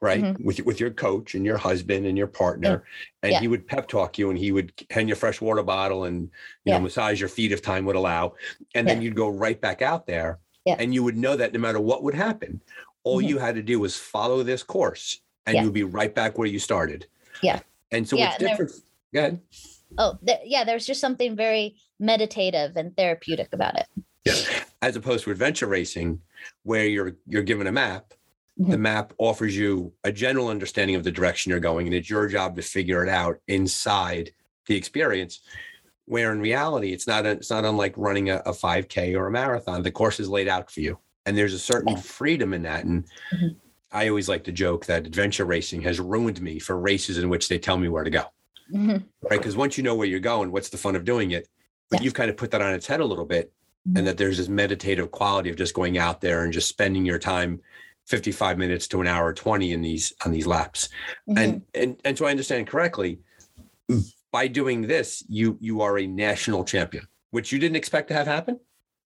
right? 0.00 0.22
Mm-hmm. 0.22 0.44
With 0.44 0.60
with 0.60 0.80
your 0.80 0.90
coach 0.90 1.34
and 1.34 1.44
your 1.44 1.58
husband 1.58 2.06
and 2.06 2.16
your 2.16 2.28
partner. 2.28 2.84
Yeah. 2.84 3.24
And 3.24 3.32
yeah. 3.32 3.40
he 3.40 3.48
would 3.48 3.66
pep 3.66 3.88
talk 3.88 4.16
you 4.16 4.30
and 4.30 4.38
he 4.38 4.52
would 4.52 4.72
hand 4.90 5.08
you 5.08 5.14
a 5.14 5.16
fresh 5.16 5.40
water 5.40 5.62
bottle 5.62 6.04
and 6.04 6.22
you 6.22 6.30
yeah. 6.64 6.78
know 6.78 6.84
massage 6.84 7.20
your 7.20 7.28
feet 7.28 7.52
if 7.52 7.60
time 7.60 7.84
would 7.84 7.96
allow. 7.96 8.34
And 8.74 8.88
then 8.88 9.02
you'd 9.02 9.16
go 9.16 9.28
right 9.28 9.60
back 9.60 9.82
out 9.82 10.06
there. 10.06 10.38
And 10.80 10.92
you 10.92 11.04
would 11.04 11.16
know 11.16 11.36
that 11.36 11.52
no 11.52 11.60
matter 11.60 11.78
what 11.78 12.02
would 12.02 12.14
happen, 12.14 12.60
all 13.04 13.18
mm-hmm. 13.18 13.28
you 13.28 13.38
had 13.38 13.54
to 13.54 13.62
do 13.62 13.78
was 13.78 13.96
follow 13.96 14.42
this 14.42 14.64
course 14.64 15.20
and 15.46 15.64
you'd 15.64 15.72
be 15.72 15.84
right 15.84 16.12
back 16.12 16.38
where 16.38 16.48
you 16.48 16.58
started. 16.58 17.06
Yeah. 17.42 17.60
And 17.90 18.08
so 18.08 18.16
yeah, 18.16 18.36
different. 18.38 18.72
Go 19.14 19.20
ahead. 19.20 19.40
Oh, 19.98 20.18
th- 20.26 20.40
yeah. 20.44 20.64
There's 20.64 20.86
just 20.86 21.00
something 21.00 21.36
very 21.36 21.76
meditative 21.98 22.76
and 22.76 22.96
therapeutic 22.96 23.48
about 23.52 23.76
it. 23.76 23.86
Yeah. 24.24 24.64
As 24.82 24.96
opposed 24.96 25.24
to 25.24 25.30
adventure 25.30 25.66
racing, 25.66 26.20
where 26.64 26.86
you're 26.86 27.16
you're 27.26 27.42
given 27.42 27.66
a 27.66 27.72
map. 27.72 28.12
Mm-hmm. 28.60 28.70
The 28.70 28.78
map 28.78 29.12
offers 29.18 29.56
you 29.56 29.92
a 30.04 30.10
general 30.10 30.48
understanding 30.48 30.96
of 30.96 31.04
the 31.04 31.12
direction 31.12 31.50
you're 31.50 31.60
going, 31.60 31.86
and 31.86 31.94
it's 31.94 32.08
your 32.10 32.26
job 32.26 32.56
to 32.56 32.62
figure 32.62 33.02
it 33.02 33.08
out 33.08 33.38
inside 33.48 34.30
the 34.66 34.76
experience. 34.76 35.40
Where 36.06 36.32
in 36.32 36.40
reality, 36.40 36.92
it's 36.92 37.06
not 37.06 37.26
a, 37.26 37.30
it's 37.30 37.50
not 37.50 37.64
unlike 37.64 37.94
running 37.96 38.30
a, 38.30 38.36
a 38.46 38.52
5K 38.52 39.16
or 39.16 39.26
a 39.26 39.30
marathon. 39.30 39.82
The 39.82 39.90
course 39.90 40.20
is 40.20 40.28
laid 40.28 40.48
out 40.48 40.70
for 40.70 40.80
you, 40.80 40.98
and 41.26 41.36
there's 41.36 41.54
a 41.54 41.58
certain 41.58 41.96
freedom 41.96 42.54
in 42.54 42.62
that. 42.62 42.84
And 42.84 43.04
mm-hmm. 43.32 43.48
I 43.96 44.08
always 44.10 44.28
like 44.28 44.44
to 44.44 44.52
joke 44.52 44.84
that 44.86 45.06
adventure 45.06 45.46
racing 45.46 45.80
has 45.82 45.98
ruined 45.98 46.42
me 46.42 46.58
for 46.58 46.78
races 46.78 47.16
in 47.16 47.30
which 47.30 47.48
they 47.48 47.58
tell 47.58 47.78
me 47.78 47.88
where 47.88 48.04
to 48.04 48.10
go. 48.10 48.24
Mm-hmm. 48.70 48.90
Right. 48.90 49.02
Because 49.30 49.56
once 49.56 49.78
you 49.78 49.84
know 49.84 49.94
where 49.94 50.06
you're 50.06 50.20
going, 50.20 50.52
what's 50.52 50.68
the 50.68 50.76
fun 50.76 50.96
of 50.96 51.04
doing 51.04 51.30
it? 51.30 51.48
But 51.88 52.00
yeah. 52.00 52.04
you've 52.04 52.14
kind 52.14 52.28
of 52.28 52.36
put 52.36 52.50
that 52.50 52.60
on 52.60 52.74
its 52.74 52.86
head 52.86 53.00
a 53.00 53.04
little 53.06 53.24
bit. 53.24 53.52
Mm-hmm. 53.88 53.96
And 53.96 54.06
that 54.06 54.18
there's 54.18 54.36
this 54.36 54.50
meditative 54.50 55.10
quality 55.12 55.48
of 55.48 55.56
just 55.56 55.72
going 55.72 55.96
out 55.96 56.20
there 56.20 56.44
and 56.44 56.52
just 56.52 56.68
spending 56.68 57.06
your 57.06 57.18
time 57.18 57.60
55 58.04 58.58
minutes 58.58 58.86
to 58.88 59.00
an 59.00 59.06
hour 59.06 59.32
20 59.32 59.72
in 59.72 59.80
these 59.80 60.12
on 60.26 60.30
these 60.30 60.46
laps. 60.46 60.90
Mm-hmm. 61.28 61.38
And 61.38 61.62
and 61.74 62.00
and 62.04 62.18
so 62.18 62.26
I 62.26 62.30
understand 62.30 62.66
correctly, 62.66 63.20
by 64.30 64.46
doing 64.48 64.82
this, 64.82 65.24
you 65.28 65.56
you 65.60 65.80
are 65.80 65.98
a 65.98 66.06
national 66.06 66.64
champion, 66.64 67.06
which 67.30 67.50
you 67.50 67.58
didn't 67.58 67.76
expect 67.76 68.08
to 68.08 68.14
have 68.14 68.26
happen. 68.26 68.60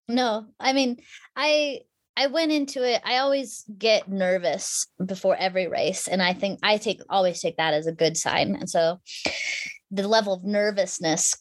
No, 0.08 0.46
I 0.58 0.72
mean, 0.72 1.00
I 1.36 1.82
I 2.20 2.26
went 2.26 2.52
into 2.52 2.86
it. 2.86 3.00
I 3.02 3.16
always 3.16 3.64
get 3.78 4.06
nervous 4.06 4.86
before 5.06 5.36
every 5.36 5.68
race, 5.68 6.06
and 6.06 6.22
I 6.22 6.34
think 6.34 6.58
I 6.62 6.76
take 6.76 7.00
always 7.08 7.40
take 7.40 7.56
that 7.56 7.72
as 7.72 7.86
a 7.86 7.92
good 7.92 8.14
sign. 8.14 8.56
And 8.56 8.68
so, 8.68 9.00
the 9.90 10.06
level 10.06 10.34
of 10.34 10.44
nervousness 10.44 11.34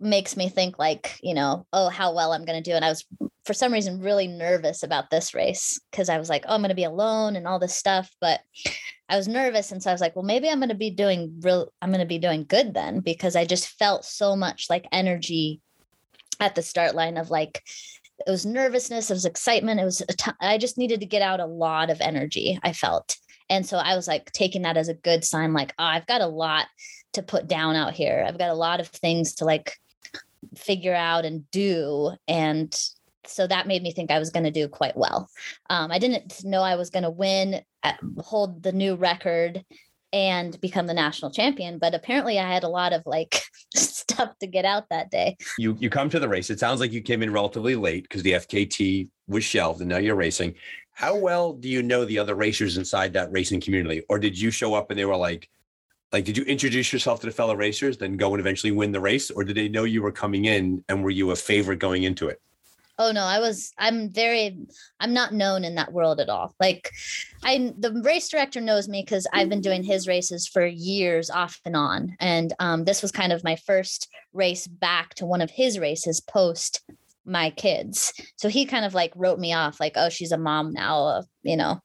makes 0.00 0.38
me 0.38 0.48
think 0.48 0.78
like, 0.78 1.18
you 1.22 1.34
know, 1.34 1.66
oh, 1.74 1.90
how 1.90 2.14
well 2.14 2.32
I'm 2.32 2.46
going 2.46 2.62
to 2.62 2.70
do. 2.70 2.74
And 2.74 2.82
I 2.82 2.88
was, 2.88 3.04
for 3.44 3.52
some 3.52 3.74
reason, 3.74 4.00
really 4.00 4.26
nervous 4.26 4.82
about 4.82 5.10
this 5.10 5.34
race 5.34 5.78
because 5.90 6.08
I 6.08 6.16
was 6.16 6.30
like, 6.30 6.46
oh, 6.48 6.54
I'm 6.54 6.62
going 6.62 6.70
to 6.70 6.74
be 6.74 6.84
alone 6.84 7.36
and 7.36 7.46
all 7.46 7.58
this 7.58 7.76
stuff. 7.76 8.10
But 8.22 8.40
I 9.10 9.18
was 9.18 9.28
nervous, 9.28 9.70
and 9.70 9.82
so 9.82 9.90
I 9.90 9.92
was 9.92 10.00
like, 10.00 10.16
well, 10.16 10.24
maybe 10.24 10.48
I'm 10.48 10.60
going 10.60 10.70
to 10.70 10.74
be 10.74 10.90
doing 10.90 11.42
real. 11.42 11.74
I'm 11.82 11.90
going 11.90 12.00
to 12.00 12.06
be 12.06 12.18
doing 12.18 12.46
good 12.48 12.72
then 12.72 13.00
because 13.00 13.36
I 13.36 13.44
just 13.44 13.68
felt 13.78 14.06
so 14.06 14.34
much 14.34 14.68
like 14.70 14.86
energy 14.92 15.60
at 16.40 16.54
the 16.54 16.62
start 16.62 16.94
line 16.94 17.18
of 17.18 17.28
like 17.28 17.62
it 18.26 18.30
was 18.30 18.46
nervousness 18.46 19.10
it 19.10 19.14
was 19.14 19.24
excitement 19.24 19.80
it 19.80 19.84
was 19.84 20.02
I 20.40 20.58
just 20.58 20.78
needed 20.78 21.00
to 21.00 21.06
get 21.06 21.22
out 21.22 21.40
a 21.40 21.46
lot 21.46 21.90
of 21.90 22.00
energy 22.00 22.58
i 22.62 22.72
felt. 22.72 23.16
And 23.48 23.66
so 23.66 23.78
i 23.78 23.96
was 23.96 24.06
like 24.06 24.32
taking 24.32 24.62
that 24.62 24.76
as 24.76 24.88
a 24.88 24.94
good 24.94 25.24
sign 25.24 25.52
like 25.52 25.74
oh, 25.78 25.84
i've 25.84 26.06
got 26.06 26.20
a 26.20 26.26
lot 26.26 26.66
to 27.12 27.22
put 27.22 27.48
down 27.48 27.76
out 27.76 27.92
here. 27.92 28.24
I've 28.26 28.38
got 28.38 28.50
a 28.50 28.54
lot 28.54 28.80
of 28.80 28.88
things 28.88 29.34
to 29.36 29.44
like 29.44 29.78
figure 30.56 30.94
out 30.94 31.24
and 31.24 31.50
do. 31.50 32.12
And 32.28 32.74
so 33.26 33.46
that 33.46 33.66
made 33.66 33.82
me 33.82 33.92
think 33.92 34.10
i 34.10 34.18
was 34.18 34.30
going 34.30 34.44
to 34.44 34.50
do 34.50 34.66
quite 34.66 34.96
well. 34.96 35.28
Um, 35.68 35.92
i 35.92 35.98
didn't 35.98 36.44
know 36.44 36.62
i 36.62 36.76
was 36.76 36.90
going 36.90 37.02
to 37.02 37.10
win 37.10 37.62
uh, 37.82 37.92
hold 38.18 38.62
the 38.62 38.72
new 38.72 38.94
record 38.94 39.64
and 40.12 40.60
become 40.60 40.86
the 40.86 40.94
national 40.94 41.30
champion. 41.30 41.78
But 41.78 41.94
apparently, 41.94 42.38
I 42.38 42.52
had 42.52 42.64
a 42.64 42.68
lot 42.68 42.92
of 42.92 43.02
like 43.06 43.42
stuff 43.74 44.38
to 44.40 44.46
get 44.46 44.64
out 44.64 44.88
that 44.90 45.10
day. 45.10 45.36
You 45.58 45.76
you 45.80 45.90
come 45.90 46.10
to 46.10 46.20
the 46.20 46.28
race. 46.28 46.50
It 46.50 46.60
sounds 46.60 46.80
like 46.80 46.92
you 46.92 47.02
came 47.02 47.22
in 47.22 47.32
relatively 47.32 47.76
late 47.76 48.04
because 48.04 48.22
the 48.22 48.32
FKT 48.32 49.08
was 49.28 49.44
shelved, 49.44 49.80
and 49.80 49.88
now 49.88 49.98
you're 49.98 50.16
racing. 50.16 50.54
How 50.92 51.16
well 51.16 51.52
do 51.52 51.68
you 51.68 51.82
know 51.82 52.04
the 52.04 52.18
other 52.18 52.34
racers 52.34 52.76
inside 52.76 53.12
that 53.14 53.32
racing 53.32 53.60
community, 53.60 54.02
or 54.08 54.18
did 54.18 54.38
you 54.38 54.50
show 54.50 54.74
up 54.74 54.90
and 54.90 54.98
they 54.98 55.04
were 55.04 55.16
like? 55.16 55.48
Like, 56.12 56.24
did 56.24 56.36
you 56.36 56.42
introduce 56.42 56.92
yourself 56.92 57.20
to 57.20 57.26
the 57.26 57.32
fellow 57.32 57.54
racers, 57.54 57.96
then 57.96 58.16
go 58.16 58.32
and 58.34 58.40
eventually 58.40 58.72
win 58.72 58.90
the 58.90 59.00
race, 59.00 59.30
or 59.30 59.44
did 59.44 59.56
they 59.56 59.68
know 59.68 59.84
you 59.84 60.02
were 60.02 60.10
coming 60.10 60.46
in 60.46 60.82
and 60.88 61.04
were 61.04 61.10
you 61.10 61.30
a 61.30 61.36
favorite 61.36 61.78
going 61.78 62.02
into 62.02 62.26
it? 62.26 62.40
Oh 63.00 63.10
no 63.10 63.24
i 63.24 63.40
was 63.40 63.72
i'm 63.78 64.10
very 64.10 64.56
i'm 65.00 65.12
not 65.12 65.32
known 65.32 65.64
in 65.64 65.74
that 65.74 65.92
world 65.92 66.20
at 66.20 66.28
all. 66.28 66.54
Like 66.60 66.92
i 67.42 67.72
the 67.76 68.00
race 68.04 68.28
director 68.28 68.60
knows 68.60 68.88
me 68.88 69.02
because 69.02 69.26
i've 69.32 69.48
been 69.48 69.62
doing 69.62 69.82
his 69.82 70.06
races 70.06 70.46
for 70.46 70.64
years 70.64 71.30
off 71.30 71.58
and 71.64 71.74
on. 71.74 72.14
And 72.20 72.52
um, 72.60 72.84
this 72.84 73.02
was 73.02 73.10
kind 73.10 73.32
of 73.32 73.42
my 73.42 73.56
first 73.56 74.08
race 74.32 74.66
back 74.66 75.14
to 75.14 75.26
one 75.26 75.40
of 75.40 75.50
his 75.50 75.78
races 75.78 76.20
post 76.20 76.82
my 77.24 77.50
kids. 77.50 78.12
So 78.36 78.48
he 78.48 78.64
kind 78.64 78.84
of 78.84 78.94
like 78.94 79.12
wrote 79.16 79.38
me 79.38 79.52
off 79.52 79.80
like 79.80 79.94
oh 79.96 80.10
she's 80.10 80.32
a 80.32 80.38
mom 80.38 80.72
now 80.72 81.22
you 81.42 81.56
know. 81.56 81.80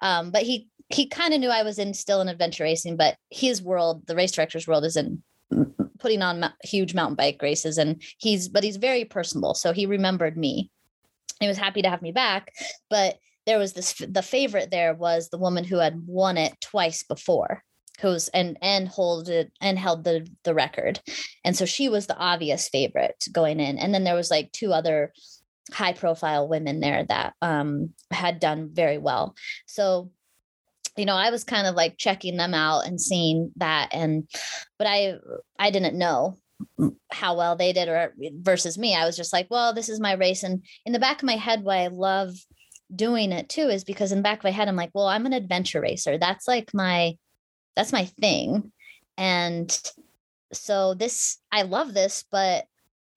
Um, 0.00 0.30
but 0.30 0.42
he 0.42 0.68
he 0.88 1.06
kind 1.06 1.32
of 1.34 1.40
knew 1.40 1.48
i 1.48 1.62
was 1.62 1.78
in 1.78 1.94
still 1.94 2.20
in 2.20 2.28
adventure 2.28 2.64
racing 2.64 2.96
but 2.96 3.16
his 3.30 3.62
world 3.62 4.06
the 4.06 4.14
race 4.14 4.32
director's 4.32 4.68
world 4.68 4.84
is 4.84 4.96
in 4.96 5.22
putting 6.02 6.20
on 6.20 6.52
huge 6.64 6.94
mountain 6.94 7.16
bike 7.16 7.38
races 7.40 7.78
and 7.78 8.02
he's 8.18 8.48
but 8.48 8.64
he's 8.64 8.76
very 8.76 9.04
personable 9.04 9.54
so 9.54 9.72
he 9.72 9.86
remembered 9.86 10.36
me. 10.36 10.70
He 11.40 11.48
was 11.48 11.56
happy 11.56 11.82
to 11.82 11.90
have 11.90 12.02
me 12.02 12.12
back 12.12 12.52
but 12.90 13.16
there 13.46 13.58
was 13.58 13.72
this 13.72 13.94
the 13.94 14.22
favorite 14.22 14.70
there 14.70 14.94
was 14.94 15.30
the 15.30 15.38
woman 15.38 15.64
who 15.64 15.78
had 15.78 16.06
won 16.06 16.36
it 16.36 16.60
twice 16.60 17.02
before 17.02 17.62
who's 18.00 18.28
and 18.28 18.58
and 18.60 18.88
hold 18.88 19.28
it 19.28 19.52
and 19.60 19.78
held 19.78 20.04
the 20.04 20.28
the 20.44 20.54
record. 20.54 21.00
And 21.44 21.56
so 21.56 21.64
she 21.64 21.88
was 21.88 22.06
the 22.06 22.18
obvious 22.18 22.68
favorite 22.68 23.24
going 23.32 23.60
in. 23.60 23.78
And 23.78 23.94
then 23.94 24.04
there 24.04 24.16
was 24.16 24.30
like 24.30 24.52
two 24.52 24.72
other 24.72 25.12
high 25.72 25.92
profile 25.92 26.48
women 26.48 26.80
there 26.80 27.04
that 27.08 27.34
um 27.40 27.90
had 28.10 28.40
done 28.40 28.70
very 28.72 28.98
well. 28.98 29.34
So 29.66 30.10
you 30.96 31.04
know 31.04 31.16
i 31.16 31.30
was 31.30 31.44
kind 31.44 31.66
of 31.66 31.74
like 31.74 31.96
checking 31.96 32.36
them 32.36 32.54
out 32.54 32.86
and 32.86 33.00
seeing 33.00 33.50
that 33.56 33.88
and 33.92 34.28
but 34.78 34.86
i 34.86 35.14
i 35.58 35.70
didn't 35.70 35.98
know 35.98 36.36
how 37.10 37.36
well 37.36 37.56
they 37.56 37.72
did 37.72 37.88
or 37.88 38.14
versus 38.40 38.78
me. 38.78 38.94
I 38.94 39.04
was 39.04 39.16
just 39.16 39.32
like, 39.32 39.46
well, 39.50 39.72
this 39.72 39.88
is 39.88 40.00
my 40.00 40.12
race. 40.12 40.42
And 40.42 40.64
in 40.86 40.92
the 40.92 40.98
back 40.98 41.18
of 41.22 41.26
my 41.26 41.36
head, 41.36 41.62
why 41.62 41.78
I 41.78 41.88
love 41.88 42.34
doing 42.94 43.32
it 43.32 43.48
too 43.48 43.68
is 43.68 43.84
because 43.84 44.12
in 44.12 44.18
the 44.18 44.22
back 44.22 44.38
of 44.38 44.44
my 44.44 44.50
head, 44.50 44.68
I'm 44.68 44.76
like, 44.76 44.90
well, 44.94 45.06
I'm 45.06 45.26
an 45.26 45.32
adventure 45.32 45.80
racer. 45.80 46.18
That's 46.18 46.46
like 46.46 46.72
my 46.74 47.16
that's 47.74 47.92
my 47.92 48.04
thing. 48.04 48.72
And 49.16 49.76
so 50.52 50.94
this 50.94 51.38
I 51.50 51.62
love 51.62 51.94
this, 51.94 52.24
but 52.30 52.64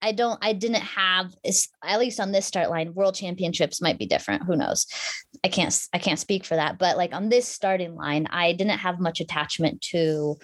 I 0.06 0.12
don't 0.12 0.38
I 0.40 0.52
didn't 0.52 0.82
have 0.82 1.34
at 1.84 1.98
least 1.98 2.20
on 2.20 2.30
this 2.30 2.46
start 2.46 2.70
line 2.70 2.94
world 2.94 3.16
championships 3.16 3.82
might 3.82 3.98
be 3.98 4.06
different 4.06 4.44
who 4.44 4.54
knows? 4.54 4.86
I 5.42 5.48
can't 5.48 5.76
I 5.92 5.98
can't 5.98 6.18
speak 6.18 6.44
for 6.44 6.54
that 6.54 6.78
but 6.78 6.96
like 6.96 7.12
on 7.12 7.28
this 7.28 7.48
starting 7.48 7.96
line 7.96 8.28
I 8.30 8.52
didn't 8.52 8.78
have 8.78 9.00
much 9.00 9.20
attachment 9.20 9.80
to 9.92 10.36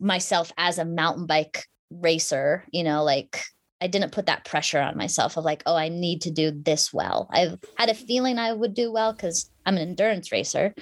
myself 0.00 0.50
as 0.58 0.78
a 0.78 0.84
mountain 0.84 1.26
bike 1.26 1.66
racer 1.90 2.64
you 2.72 2.82
know 2.82 3.04
like 3.04 3.40
I 3.80 3.86
didn't 3.86 4.10
put 4.10 4.26
that 4.26 4.44
pressure 4.44 4.80
on 4.80 4.96
myself 4.96 5.36
of 5.36 5.44
like 5.44 5.62
oh 5.66 5.76
I 5.76 5.88
need 5.88 6.22
to 6.22 6.32
do 6.32 6.50
this 6.50 6.92
well. 6.92 7.30
I 7.32 7.56
had 7.76 7.90
a 7.90 7.94
feeling 7.94 8.38
I 8.38 8.52
would 8.52 8.74
do 8.74 8.90
well 8.90 9.14
cuz 9.14 9.50
I'm 9.64 9.76
an 9.76 9.88
endurance 9.88 10.32
racer 10.32 10.74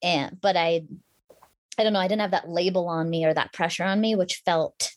and 0.00 0.38
but 0.40 0.56
I 0.56 0.84
I 1.76 1.82
don't 1.82 1.92
know 1.92 1.98
I 1.98 2.06
didn't 2.06 2.22
have 2.22 2.30
that 2.30 2.48
label 2.48 2.86
on 2.86 3.10
me 3.10 3.24
or 3.24 3.34
that 3.34 3.52
pressure 3.52 3.84
on 3.84 4.00
me 4.00 4.14
which 4.14 4.42
felt 4.46 4.92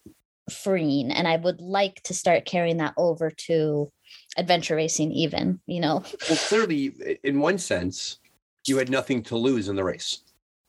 freeing 0.52 1.12
and 1.12 1.28
i 1.28 1.36
would 1.36 1.60
like 1.60 2.02
to 2.04 2.14
start 2.14 2.46
carrying 2.46 2.78
that 2.78 2.94
over 2.98 3.32
to 3.32 3.92
adventure 4.38 4.76
racing 4.76 5.12
even 5.12 5.60
you 5.66 5.80
know? 5.80 6.04
Well 6.30 6.38
clearly 6.38 7.20
in 7.24 7.40
one 7.40 7.58
sense 7.58 8.20
you 8.68 8.78
had 8.78 8.90
nothing 8.90 9.24
to 9.24 9.38
lose 9.38 9.70
in 9.70 9.76
the 9.76 9.84
race. 9.84 10.22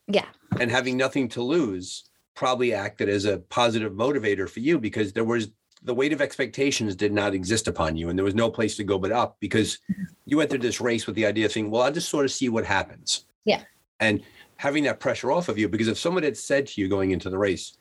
Yeah. 0.07 0.25
And 0.59 0.71
having 0.71 0.97
nothing 0.97 1.27
to 1.29 1.41
lose 1.41 2.05
probably 2.35 2.73
acted 2.73 3.09
as 3.09 3.25
a 3.25 3.39
positive 3.49 3.93
motivator 3.93 4.47
for 4.47 4.59
you 4.59 4.79
because 4.79 5.11
there 5.11 5.23
was 5.23 5.49
the 5.83 5.93
weight 5.93 6.13
of 6.13 6.21
expectations 6.21 6.95
did 6.95 7.11
not 7.11 7.33
exist 7.33 7.67
upon 7.67 7.95
you 7.95 8.09
and 8.09 8.17
there 8.17 8.25
was 8.25 8.35
no 8.35 8.49
place 8.49 8.75
to 8.75 8.83
go 8.83 8.97
but 8.97 9.11
up 9.11 9.37
because 9.39 9.79
you 10.25 10.41
entered 10.41 10.61
this 10.61 10.81
race 10.81 11.05
with 11.05 11.15
the 11.15 11.25
idea 11.25 11.45
of 11.45 11.51
saying 11.51 11.69
well 11.69 11.83
i'll 11.83 11.91
just 11.91 12.09
sort 12.09 12.25
of 12.25 12.31
see 12.31 12.49
what 12.49 12.65
happens. 12.65 13.25
Yeah. 13.45 13.61
And 13.99 14.21
having 14.57 14.83
that 14.83 14.99
pressure 14.99 15.31
off 15.31 15.49
of 15.49 15.57
you 15.57 15.67
because 15.67 15.87
if 15.87 15.97
someone 15.97 16.23
had 16.23 16.37
said 16.37 16.67
to 16.67 16.81
you 16.81 16.87
going 16.87 17.11
into 17.11 17.29
the 17.29 17.37
race 17.37 17.77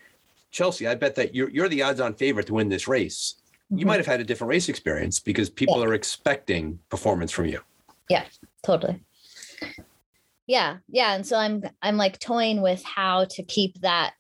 Chelsey, 0.57 0.87
I 0.87 0.95
bet 0.95 1.15
that 1.17 1.35
you're 1.35 1.51
you're 1.51 1.69
the 1.69 1.83
odds-on 1.83 2.15
favorite 2.15 2.47
to 2.47 2.55
win 2.55 2.71
this 2.71 2.89
race. 2.89 3.35
Mm-hmm. 3.71 3.79
You 3.79 3.85
might 3.85 3.99
have 3.99 4.07
had 4.07 4.21
a 4.21 4.25
different 4.25 4.49
race 4.49 4.71
experience 4.71 5.21
because 5.21 5.51
people 5.51 5.81
yeah. 5.81 5.85
are 5.85 5.93
expecting 5.95 6.79
performance 6.89 7.31
from 7.31 7.45
you. 7.45 7.61
Yeah, 8.09 8.25
totally. 8.65 9.05
Yeah, 10.47 10.79
yeah, 10.89 11.15
and 11.15 11.27
so 11.27 11.37
I'm 11.37 11.63
I'm 11.83 11.99
like 11.99 12.19
toying 12.19 12.63
with 12.63 12.83
how 12.85 13.27
to 13.33 13.43
keep 13.43 13.83
that 13.83 14.15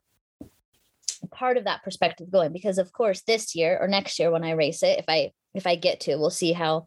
part 1.30 1.56
of 1.56 1.64
that 1.64 1.82
perspective 1.82 2.30
going 2.30 2.52
because 2.52 2.76
of 2.76 2.92
course 2.92 3.22
this 3.22 3.54
year 3.54 3.78
or 3.80 3.88
next 3.88 4.18
year 4.18 4.30
when 4.30 4.44
I 4.44 4.50
race 4.50 4.82
it, 4.82 4.98
if 4.98 5.06
I 5.08 5.32
if 5.54 5.66
I 5.66 5.74
get 5.74 6.00
to, 6.00 6.16
we'll 6.16 6.28
see 6.28 6.52
how 6.52 6.84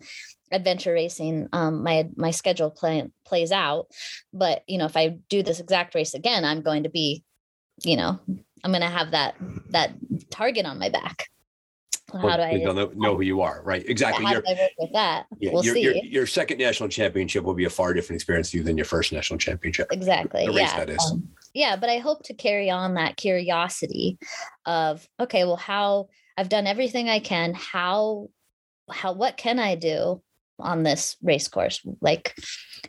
adventure 0.52 0.94
racing 0.94 1.48
um 1.54 1.82
my 1.84 2.08
my 2.16 2.32
schedule 2.32 2.72
play, 2.72 3.08
plays 3.24 3.52
out 3.52 3.86
but 4.34 4.64
you 4.66 4.80
know 4.80 4.86
if 4.86 4.98
i 4.98 5.10
do 5.30 5.44
this 5.44 5.60
exact 5.60 5.94
race 5.94 6.16
again 6.16 6.44
i'm 6.44 6.64
going 6.64 6.82
to 6.82 6.90
be 6.90 7.24
you 7.84 7.96
know 7.96 8.20
I'm 8.64 8.72
going 8.72 8.82
to 8.82 8.88
have 8.88 9.12
that 9.12 9.36
that 9.70 9.92
target 10.30 10.66
on 10.66 10.80
my 10.80 10.90
back. 10.90 11.28
How 12.14 12.24
well, 12.24 12.38
do 12.38 12.44
I 12.44 12.54
know, 12.58 12.92
know, 12.96 13.16
who 13.16 13.22
you 13.22 13.42
are? 13.42 13.62
Right. 13.64 13.88
Exactly. 13.88 14.26
How 14.26 14.34
do 14.34 14.42
I 14.48 14.54
work 14.54 14.72
with 14.80 14.94
that? 14.94 15.26
Yeah, 15.38 15.52
we'll 15.54 15.64
your, 15.64 15.76
see. 15.76 15.82
Your, 15.82 15.96
your, 15.96 16.28
second 16.28 16.58
national 16.58 16.90
championship 16.90 17.44
will 17.44 17.54
be 17.54 17.66
a 17.66 17.70
far 17.70 17.94
different 17.94 18.18
experience 18.18 18.50
for 18.50 18.58
you 18.58 18.64
than 18.64 18.78
your 18.78 18.86
first 18.86 19.12
national 19.12 19.38
championship. 19.38 19.90
Exactly. 19.92 20.46
The 20.46 20.54
yeah. 20.54 20.78
that 20.78 20.90
is. 20.90 21.12
Um, 21.12 21.30
yeah, 21.54 21.76
but 21.76 21.90
I 21.90 22.00
hope 22.00 22.24
to 22.24 22.34
carry 22.34 22.70
on 22.70 22.96
that 22.96 23.18
curiosity 23.18 24.18
of 24.66 25.08
okay, 25.20 25.44
well, 25.44 25.56
how 25.56 26.10
I've 26.38 26.50
done 26.50 26.68
everything 26.68 27.10
I 27.10 27.20
can. 27.20 27.54
How 27.54 28.30
how 28.90 29.14
what 29.14 29.38
can 29.38 29.60
I 29.60 29.76
do 29.76 30.22
on 30.60 30.84
this 30.84 31.16
race 31.22 31.48
course? 31.48 31.82
Like, 32.02 32.36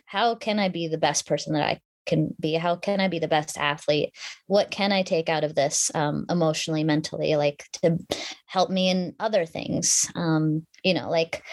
how 0.05 0.35
can 0.35 0.59
I 0.59 0.69
be 0.69 0.87
the 0.87 0.97
best 0.97 1.27
person 1.27 1.53
that 1.53 1.63
I 1.63 1.79
can 2.05 2.33
be 2.39 2.53
how 2.53 2.75
can 2.75 2.99
i 2.99 3.07
be 3.07 3.19
the 3.19 3.27
best 3.27 3.57
athlete? 3.57 4.13
What 4.47 4.71
can 4.71 4.91
i 4.91 5.03
take 5.03 5.29
out 5.29 5.43
of 5.43 5.55
this 5.55 5.91
um, 5.95 6.25
emotionally 6.29 6.83
mentally 6.83 7.35
like 7.35 7.65
to 7.81 7.97
help 8.45 8.69
me 8.69 8.89
in 8.89 9.15
other 9.19 9.45
things? 9.45 10.11
Um, 10.15 10.65
you 10.83 10.93
know 10.93 11.09
like 11.09 11.43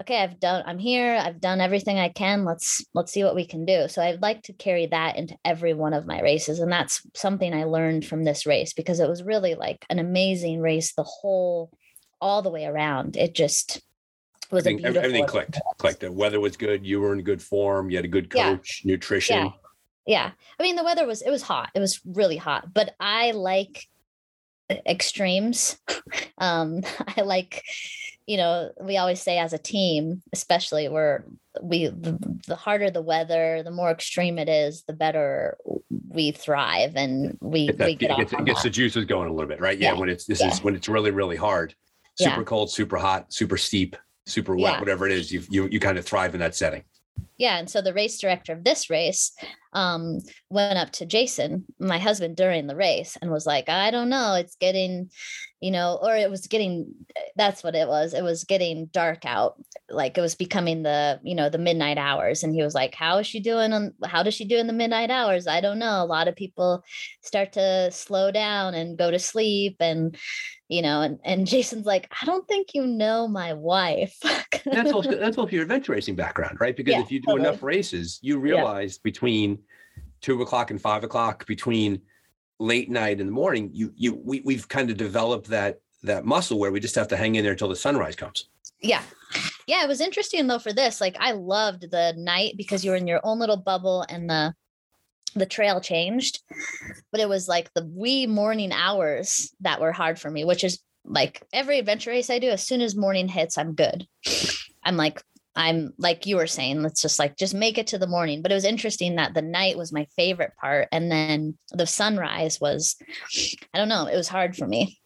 okay 0.00 0.20
i've 0.20 0.40
done 0.40 0.64
i'm 0.66 0.80
here 0.80 1.16
i've 1.22 1.40
done 1.40 1.60
everything 1.60 2.00
i 2.00 2.08
can 2.08 2.44
let's 2.44 2.84
let's 2.94 3.12
see 3.12 3.22
what 3.22 3.36
we 3.36 3.46
can 3.46 3.64
do. 3.64 3.86
So 3.88 4.02
i'd 4.02 4.22
like 4.22 4.42
to 4.42 4.52
carry 4.52 4.86
that 4.86 5.16
into 5.16 5.36
every 5.44 5.72
one 5.72 5.94
of 5.94 6.06
my 6.06 6.20
races 6.20 6.58
and 6.58 6.70
that's 6.70 7.02
something 7.14 7.54
i 7.54 7.64
learned 7.64 8.04
from 8.04 8.24
this 8.24 8.44
race 8.44 8.72
because 8.72 9.00
it 9.00 9.08
was 9.08 9.22
really 9.22 9.54
like 9.54 9.84
an 9.88 9.98
amazing 9.98 10.60
race 10.60 10.94
the 10.94 11.04
whole 11.04 11.70
all 12.24 12.40
the 12.40 12.50
way 12.50 12.64
around. 12.64 13.16
It 13.18 13.34
just 13.34 13.82
was 14.54 14.66
everything, 14.66 14.96
everything 14.96 15.26
clicked 15.26 15.60
clicked. 15.78 16.00
The 16.00 16.10
weather 16.10 16.40
was 16.40 16.56
good. 16.56 16.86
You 16.86 17.00
were 17.00 17.12
in 17.12 17.22
good 17.22 17.42
form. 17.42 17.90
You 17.90 17.96
had 17.96 18.04
a 18.04 18.08
good 18.08 18.30
coach 18.30 18.82
yeah. 18.84 18.92
nutrition. 18.92 19.36
Yeah. 19.36 19.50
yeah. 20.06 20.30
I 20.58 20.62
mean 20.62 20.76
the 20.76 20.84
weather 20.84 21.06
was 21.06 21.22
it 21.22 21.30
was 21.30 21.42
hot. 21.42 21.70
It 21.74 21.80
was 21.80 22.00
really 22.04 22.36
hot 22.36 22.72
but 22.72 22.94
i 23.00 23.32
like 23.32 23.86
extremes. 24.86 25.78
Um 26.38 26.82
i 27.16 27.22
like 27.22 27.62
you 28.26 28.36
know 28.36 28.70
we 28.80 28.96
always 28.96 29.20
say 29.20 29.38
as 29.38 29.52
a 29.52 29.58
team 29.58 30.22
especially 30.32 30.88
where 30.88 31.24
we 31.62 31.86
the, 31.86 32.18
the, 32.46 32.56
harder 32.56 32.90
the 32.90 33.02
weather 33.02 33.62
the 33.62 33.70
more 33.70 33.90
extreme 33.90 34.38
it 34.38 34.48
is 34.48 34.82
the 34.84 34.92
better 34.92 35.56
we 36.08 36.32
thrive 36.32 36.96
and 36.96 37.38
we, 37.40 37.66
that, 37.70 37.86
we 37.86 37.94
get 37.94 38.10
it, 38.12 38.16
gets, 38.16 38.32
it 38.32 38.44
gets 38.44 38.62
the 38.62 38.70
juices 38.70 39.04
going 39.04 39.28
a 39.28 39.32
little 39.32 39.48
bit 39.48 39.60
right? 39.60 39.78
Yeah, 39.78 39.92
yeah. 39.92 39.98
when 39.98 40.08
it's 40.08 40.24
this 40.24 40.40
yeah. 40.40 40.48
is 40.48 40.62
when 40.62 40.74
it's 40.74 40.88
really 40.88 41.10
really 41.10 41.36
hard. 41.36 41.74
Super 42.16 42.44
cold 42.44 42.70
super 42.70 42.96
hot 42.96 43.32
super 43.32 43.56
steep 43.56 43.96
super 44.26 44.54
wet, 44.56 44.74
yeah. 44.74 44.80
whatever 44.80 45.06
it 45.06 45.12
is, 45.12 45.32
you 45.32 45.42
you 45.48 45.68
you 45.70 45.80
kind 45.80 45.98
of 45.98 46.04
thrive 46.04 46.34
in 46.34 46.40
that 46.40 46.54
setting. 46.54 46.82
Yeah, 47.36 47.58
and 47.58 47.68
so 47.68 47.80
the 47.80 47.94
race 47.94 48.20
director 48.20 48.52
of 48.52 48.62
this 48.62 48.90
race 48.90 49.32
um, 49.72 50.20
went 50.50 50.78
up 50.78 50.92
to 50.92 51.06
Jason, 51.06 51.64
my 51.80 51.98
husband, 51.98 52.36
during 52.36 52.66
the 52.66 52.76
race, 52.76 53.16
and 53.20 53.30
was 53.30 53.46
like, 53.46 53.68
"I 53.68 53.90
don't 53.90 54.08
know, 54.08 54.34
it's 54.34 54.54
getting, 54.56 55.10
you 55.60 55.72
know, 55.72 55.98
or 56.00 56.16
it 56.16 56.30
was 56.30 56.46
getting. 56.46 56.94
That's 57.34 57.64
what 57.64 57.74
it 57.74 57.88
was. 57.88 58.14
It 58.14 58.22
was 58.22 58.44
getting 58.44 58.86
dark 58.86 59.24
out, 59.24 59.56
like 59.90 60.16
it 60.16 60.20
was 60.20 60.36
becoming 60.36 60.84
the, 60.84 61.20
you 61.24 61.34
know, 61.34 61.48
the 61.48 61.58
midnight 61.58 61.98
hours." 61.98 62.44
And 62.44 62.54
he 62.54 62.62
was 62.62 62.74
like, 62.74 62.94
"How 62.94 63.18
is 63.18 63.26
she 63.26 63.40
doing? 63.40 63.72
On 63.72 63.92
how 64.04 64.22
does 64.22 64.34
she 64.34 64.44
do 64.44 64.58
in 64.58 64.68
the 64.68 64.72
midnight 64.72 65.10
hours? 65.10 65.48
I 65.48 65.60
don't 65.60 65.80
know. 65.80 66.02
A 66.02 66.06
lot 66.06 66.28
of 66.28 66.36
people 66.36 66.84
start 67.22 67.52
to 67.54 67.90
slow 67.90 68.30
down 68.30 68.74
and 68.74 68.98
go 68.98 69.10
to 69.10 69.18
sleep, 69.18 69.76
and 69.80 70.16
you 70.68 70.82
know, 70.82 71.02
and, 71.02 71.18
and 71.24 71.46
Jason's 71.46 71.86
like, 71.86 72.12
I 72.20 72.24
don't 72.24 72.46
think 72.48 72.74
you 72.74 72.86
know 72.86 73.28
my 73.28 73.52
wife. 73.52 74.16
that's 74.64 74.92
also 74.92 75.14
that's 75.14 75.36
also 75.36 75.50
your 75.50 75.62
adventure 75.62 75.92
racing 75.92 76.16
background, 76.16 76.58
right? 76.60 76.76
Because 76.76 76.92
yeah, 76.92 77.00
if 77.00 77.10
you 77.10 77.20
do 77.20 77.26
totally. 77.26 77.48
enough 77.48 77.62
races, 77.62 78.18
you 78.22 78.38
realize 78.38 78.96
yeah. 78.96 79.00
between 79.04 79.58
two 80.20 80.40
o'clock 80.40 80.70
and 80.70 80.80
five 80.80 81.04
o'clock, 81.04 81.46
between 81.46 82.00
late 82.58 82.90
night 82.90 83.20
and 83.20 83.28
the 83.28 83.32
morning, 83.32 83.70
you 83.72 83.92
you 83.96 84.14
we 84.24 84.40
we've 84.40 84.68
kind 84.68 84.90
of 84.90 84.96
developed 84.96 85.48
that 85.48 85.80
that 86.02 86.24
muscle 86.24 86.58
where 86.58 86.72
we 86.72 86.80
just 86.80 86.94
have 86.94 87.08
to 87.08 87.16
hang 87.16 87.34
in 87.34 87.42
there 87.42 87.52
until 87.52 87.68
the 87.68 87.76
sunrise 87.76 88.16
comes. 88.16 88.48
Yeah. 88.80 89.02
Yeah, 89.66 89.82
it 89.82 89.88
was 89.88 90.00
interesting 90.00 90.46
though 90.46 90.58
for 90.58 90.72
this. 90.72 91.00
Like 91.00 91.16
I 91.18 91.32
loved 91.32 91.90
the 91.90 92.14
night 92.16 92.54
because 92.56 92.84
you 92.84 92.90
were 92.90 92.96
in 92.96 93.06
your 93.06 93.20
own 93.24 93.38
little 93.38 93.56
bubble 93.56 94.04
and 94.08 94.28
the 94.28 94.54
the 95.34 95.46
trail 95.46 95.80
changed, 95.80 96.40
but 97.10 97.20
it 97.20 97.28
was 97.28 97.48
like 97.48 97.72
the 97.74 97.84
wee 97.84 98.26
morning 98.26 98.72
hours 98.72 99.54
that 99.60 99.80
were 99.80 99.92
hard 99.92 100.18
for 100.18 100.30
me, 100.30 100.44
which 100.44 100.64
is 100.64 100.80
like 101.04 101.42
every 101.52 101.78
adventure 101.78 102.10
race 102.10 102.30
I 102.30 102.38
do, 102.38 102.48
as 102.48 102.66
soon 102.66 102.80
as 102.80 102.96
morning 102.96 103.28
hits, 103.28 103.58
I'm 103.58 103.74
good. 103.74 104.06
I'm 104.82 104.96
like, 104.96 105.22
I'm 105.56 105.92
like 105.98 106.26
you 106.26 106.36
were 106.36 106.46
saying, 106.46 106.82
let's 106.82 107.02
just 107.02 107.18
like 107.18 107.36
just 107.36 107.54
make 107.54 107.78
it 107.78 107.88
to 107.88 107.98
the 107.98 108.06
morning. 108.06 108.42
But 108.42 108.50
it 108.50 108.56
was 108.56 108.64
interesting 108.64 109.16
that 109.16 109.34
the 109.34 109.42
night 109.42 109.78
was 109.78 109.92
my 109.92 110.06
favorite 110.16 110.52
part. 110.60 110.88
And 110.90 111.10
then 111.10 111.56
the 111.72 111.86
sunrise 111.86 112.60
was, 112.60 112.96
I 113.72 113.78
don't 113.78 113.88
know, 113.88 114.06
it 114.06 114.16
was 114.16 114.28
hard 114.28 114.56
for 114.56 114.66
me. 114.66 114.98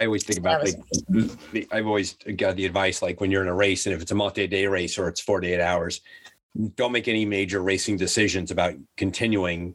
I 0.00 0.06
always 0.06 0.24
think 0.24 0.38
about 0.38 0.64
like 0.64 1.66
I've 1.72 1.86
always 1.86 2.16
got 2.36 2.54
the 2.54 2.66
advice 2.66 3.02
like 3.02 3.20
when 3.20 3.32
you're 3.32 3.42
in 3.42 3.48
a 3.48 3.54
race 3.54 3.86
and 3.86 3.94
if 3.94 4.00
it's 4.00 4.12
a 4.12 4.14
multi-day 4.14 4.66
race 4.66 4.96
or 4.96 5.08
it's 5.08 5.20
48 5.20 5.60
hours, 5.60 6.00
don't 6.74 6.92
make 6.92 7.08
any 7.08 7.24
major 7.24 7.62
racing 7.62 7.96
decisions 7.96 8.50
about 8.50 8.74
continuing 8.96 9.74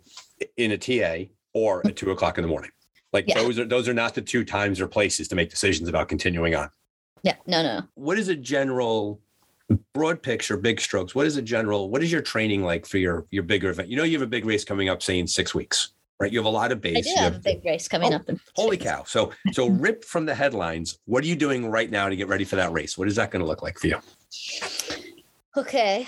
in 0.58 0.72
a 0.72 0.78
TA 0.78 1.30
or 1.54 1.86
at 1.86 1.96
two 1.96 2.12
o'clock 2.12 2.38
in 2.38 2.42
the 2.42 2.48
morning. 2.48 2.72
Like 3.14 3.26
yeah. 3.28 3.36
those 3.36 3.60
are 3.60 3.66
those 3.66 3.88
are 3.88 3.94
not 3.94 4.16
the 4.16 4.22
two 4.22 4.44
times 4.44 4.82
or 4.82 4.88
places 4.88 5.28
to 5.30 5.36
make 5.36 5.50
decisions 5.50 5.88
about 5.88 6.10
continuing 6.10 6.56
on. 6.56 6.70
Yeah, 7.22 7.36
no, 7.48 7.62
no. 7.64 7.82
What 7.94 8.18
is 8.18 8.28
a 8.28 8.36
general 8.36 9.22
broad 9.94 10.22
picture, 10.22 10.58
big 10.58 10.82
strokes? 10.82 11.16
What 11.16 11.26
is 11.26 11.38
a 11.38 11.42
general? 11.42 11.90
What 11.90 12.04
is 12.04 12.12
your 12.12 12.22
training 12.22 12.64
like 12.64 12.86
for 12.86 12.98
your 12.98 13.26
your 13.30 13.44
bigger 13.44 13.70
event? 13.70 13.90
You 13.90 13.98
know, 13.98 14.04
you 14.04 14.14
have 14.14 14.28
a 14.28 14.30
big 14.30 14.46
race 14.46 14.66
coming 14.66 14.90
up, 14.90 15.02
say 15.04 15.20
in 15.20 15.28
six 15.28 15.54
weeks, 15.54 15.94
right? 16.20 16.32
You 16.32 16.40
have 16.40 16.48
a 16.48 16.50
lot 16.50 16.72
of 16.72 16.82
base. 16.82 16.98
I 16.98 17.02
do 17.02 17.10
have, 17.16 17.34
have, 17.34 17.36
a 17.36 17.44
big 17.44 17.64
race 17.64 17.88
coming 17.88 18.14
oh, 18.14 18.18
up. 18.18 18.30
holy 18.56 18.78
cow! 18.78 19.04
So 19.06 19.32
so 19.52 19.68
rip 19.70 20.04
from 20.04 20.26
the 20.26 20.36
headlines. 20.36 20.98
What 21.06 21.24
are 21.24 21.28
you 21.28 21.36
doing 21.36 21.70
right 21.70 21.90
now 21.90 22.10
to 22.10 22.16
get 22.16 22.28
ready 22.28 22.44
for 22.44 22.56
that 22.56 22.74
race? 22.74 22.98
What 22.98 23.08
is 23.08 23.16
that 23.16 23.30
going 23.32 23.42
to 23.42 23.48
look 23.48 23.62
like 23.62 23.78
for 23.78 23.88
you? 23.88 24.00
Okay. 25.56 26.08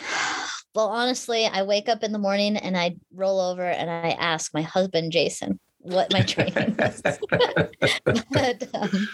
Well, 0.75 0.89
honestly, 0.89 1.45
I 1.45 1.63
wake 1.63 1.87
up 1.87 2.03
in 2.03 2.11
the 2.11 2.19
morning 2.19 2.57
and 2.57 2.77
I 2.77 2.97
roll 3.13 3.39
over 3.39 3.63
and 3.63 3.89
I 3.89 4.09
ask 4.09 4.53
my 4.53 4.61
husband, 4.61 5.13
Jason, 5.13 5.57
what 5.79 6.11
my 6.11 6.19
training 6.19 6.75
is. 6.79 7.01
but, 8.29 8.69
um, 8.73 9.07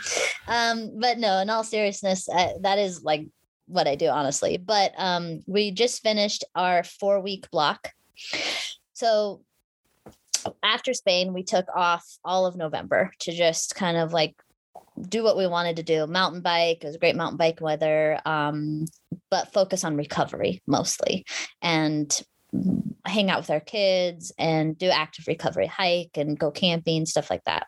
um, 0.47 0.99
but 0.99 1.19
no, 1.19 1.37
in 1.37 1.51
all 1.51 1.63
seriousness, 1.63 2.27
uh, 2.27 2.53
that 2.61 2.79
is 2.79 3.03
like 3.03 3.27
what 3.67 3.87
I 3.87 3.93
do, 3.93 4.07
honestly. 4.07 4.57
But 4.57 4.93
um, 4.97 5.43
we 5.45 5.69
just 5.69 6.01
finished 6.01 6.43
our 6.55 6.83
four 6.83 7.19
week 7.19 7.49
block. 7.51 7.91
So 8.93 9.41
after 10.63 10.95
Spain, 10.95 11.31
we 11.31 11.43
took 11.43 11.67
off 11.75 12.17
all 12.25 12.47
of 12.47 12.55
November 12.55 13.11
to 13.19 13.31
just 13.31 13.75
kind 13.75 13.97
of 13.97 14.13
like 14.13 14.35
do 15.09 15.23
what 15.23 15.37
we 15.37 15.47
wanted 15.47 15.77
to 15.77 15.83
do. 15.83 16.07
Mountain 16.07 16.41
bike 16.41 16.83
it 16.83 16.87
was 16.87 16.97
great 16.97 17.15
mountain 17.15 17.37
bike 17.37 17.61
weather 17.61 18.19
um, 18.25 18.85
but 19.29 19.53
focus 19.53 19.83
on 19.83 19.97
recovery 19.97 20.61
mostly 20.67 21.25
and 21.61 22.21
hang 23.05 23.29
out 23.29 23.39
with 23.39 23.49
our 23.49 23.61
kids 23.61 24.31
and 24.37 24.77
do 24.77 24.87
active 24.87 25.27
recovery 25.27 25.65
hike 25.65 26.17
and 26.17 26.37
go 26.37 26.51
camping 26.51 27.05
stuff 27.05 27.29
like 27.29 27.43
that. 27.45 27.67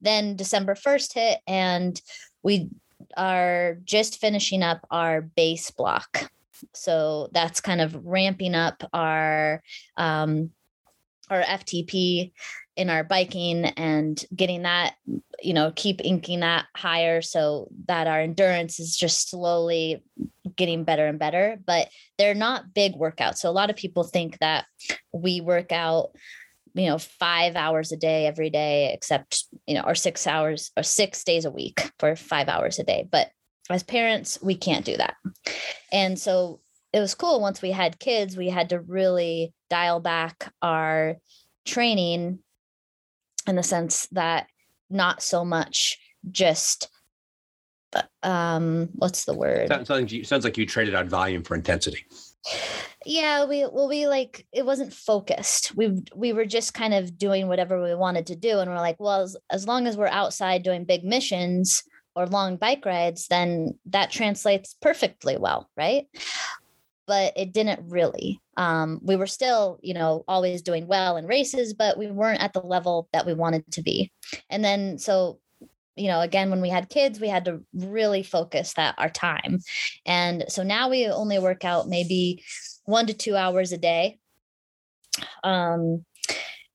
Then 0.00 0.36
december 0.36 0.74
1st 0.74 1.14
hit 1.14 1.40
and 1.46 2.00
we 2.42 2.70
are 3.16 3.78
just 3.84 4.20
finishing 4.20 4.62
up 4.62 4.86
our 4.90 5.22
base 5.22 5.70
block. 5.70 6.30
So 6.72 7.28
that's 7.32 7.60
kind 7.60 7.80
of 7.80 8.04
ramping 8.04 8.54
up 8.54 8.82
our 8.92 9.62
um, 9.96 10.50
our 11.30 11.42
ftp 11.42 12.32
in 12.76 12.90
our 12.90 13.04
biking 13.04 13.64
and 13.64 14.24
getting 14.34 14.62
that 14.62 14.94
you 15.40 15.52
know 15.52 15.72
keep 15.74 16.00
inking 16.04 16.40
that 16.40 16.66
higher 16.76 17.22
so 17.22 17.68
that 17.86 18.06
our 18.06 18.20
endurance 18.20 18.80
is 18.80 18.96
just 18.96 19.30
slowly 19.30 20.02
getting 20.56 20.84
better 20.84 21.06
and 21.06 21.18
better 21.18 21.58
but 21.66 21.88
they're 22.18 22.34
not 22.34 22.74
big 22.74 22.94
workouts. 22.94 23.38
So 23.38 23.50
a 23.50 23.52
lot 23.52 23.70
of 23.70 23.76
people 23.76 24.04
think 24.04 24.38
that 24.38 24.66
we 25.12 25.40
work 25.40 25.72
out 25.72 26.10
you 26.74 26.86
know 26.86 26.98
5 26.98 27.56
hours 27.56 27.92
a 27.92 27.96
day 27.96 28.26
every 28.26 28.50
day 28.50 28.92
except 28.92 29.44
you 29.66 29.74
know 29.74 29.82
or 29.82 29.94
6 29.94 30.26
hours 30.26 30.72
or 30.76 30.82
6 30.82 31.24
days 31.24 31.44
a 31.44 31.50
week 31.50 31.90
for 31.98 32.16
5 32.16 32.48
hours 32.48 32.78
a 32.78 32.84
day. 32.84 33.08
But 33.10 33.30
as 33.70 33.82
parents 33.82 34.38
we 34.42 34.56
can't 34.56 34.84
do 34.84 34.96
that. 34.96 35.14
And 35.92 36.18
so 36.18 36.60
it 36.92 37.00
was 37.00 37.14
cool 37.14 37.40
once 37.40 37.62
we 37.62 37.70
had 37.70 37.98
kids 37.98 38.36
we 38.36 38.48
had 38.48 38.70
to 38.70 38.80
really 38.80 39.52
dial 39.70 40.00
back 40.00 40.52
our 40.62 41.16
training 41.64 42.40
in 43.46 43.56
the 43.56 43.62
sense 43.62 44.06
that 44.12 44.46
not 44.90 45.22
so 45.22 45.44
much 45.44 45.98
just 46.30 46.88
um 48.22 48.88
what's 48.94 49.24
the 49.24 49.34
word? 49.34 49.68
Sounds, 49.68 49.88
sounds, 49.88 50.02
like 50.02 50.12
you, 50.12 50.24
sounds 50.24 50.44
like 50.44 50.58
you 50.58 50.66
traded 50.66 50.94
out 50.94 51.06
volume 51.06 51.42
for 51.44 51.54
intensity. 51.54 52.04
Yeah 53.06 53.44
we 53.44 53.66
well 53.66 53.88
we 53.88 54.06
like 54.08 54.46
it 54.52 54.66
wasn't 54.66 54.92
focused. 54.92 55.76
We 55.76 56.02
we 56.14 56.32
were 56.32 56.44
just 56.44 56.74
kind 56.74 56.92
of 56.92 57.16
doing 57.16 57.46
whatever 57.48 57.82
we 57.82 57.94
wanted 57.94 58.26
to 58.26 58.36
do 58.36 58.58
and 58.58 58.70
we're 58.70 58.76
like 58.76 58.98
well 58.98 59.22
as, 59.22 59.36
as 59.50 59.66
long 59.66 59.86
as 59.86 59.96
we're 59.96 60.08
outside 60.08 60.62
doing 60.62 60.84
big 60.84 61.04
missions 61.04 61.84
or 62.16 62.26
long 62.26 62.56
bike 62.56 62.84
rides 62.84 63.26
then 63.28 63.78
that 63.86 64.10
translates 64.10 64.74
perfectly 64.80 65.36
well 65.36 65.68
right 65.76 66.06
but 67.06 67.32
it 67.36 67.52
didn't 67.52 67.90
really. 67.90 68.40
Um, 68.56 69.00
we 69.02 69.16
were 69.16 69.26
still, 69.26 69.78
you 69.82 69.94
know, 69.94 70.24
always 70.28 70.62
doing 70.62 70.86
well 70.86 71.16
in 71.16 71.26
races, 71.26 71.74
but 71.74 71.98
we 71.98 72.10
weren't 72.10 72.42
at 72.42 72.52
the 72.52 72.60
level 72.60 73.08
that 73.12 73.26
we 73.26 73.34
wanted 73.34 73.70
to 73.72 73.82
be. 73.82 74.12
And 74.50 74.64
then, 74.64 74.98
so, 74.98 75.40
you 75.96 76.08
know, 76.08 76.20
again, 76.20 76.50
when 76.50 76.60
we 76.60 76.68
had 76.68 76.88
kids, 76.88 77.20
we 77.20 77.28
had 77.28 77.44
to 77.44 77.62
really 77.72 78.22
focus 78.22 78.74
that 78.74 78.94
our 78.98 79.10
time. 79.10 79.60
And 80.06 80.44
so 80.48 80.62
now 80.62 80.88
we 80.88 81.06
only 81.06 81.38
work 81.38 81.64
out 81.64 81.88
maybe 81.88 82.42
one 82.84 83.06
to 83.06 83.14
two 83.14 83.36
hours 83.36 83.72
a 83.72 83.78
day. 83.78 84.18
Um, 85.42 86.04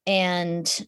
and 0.08 0.88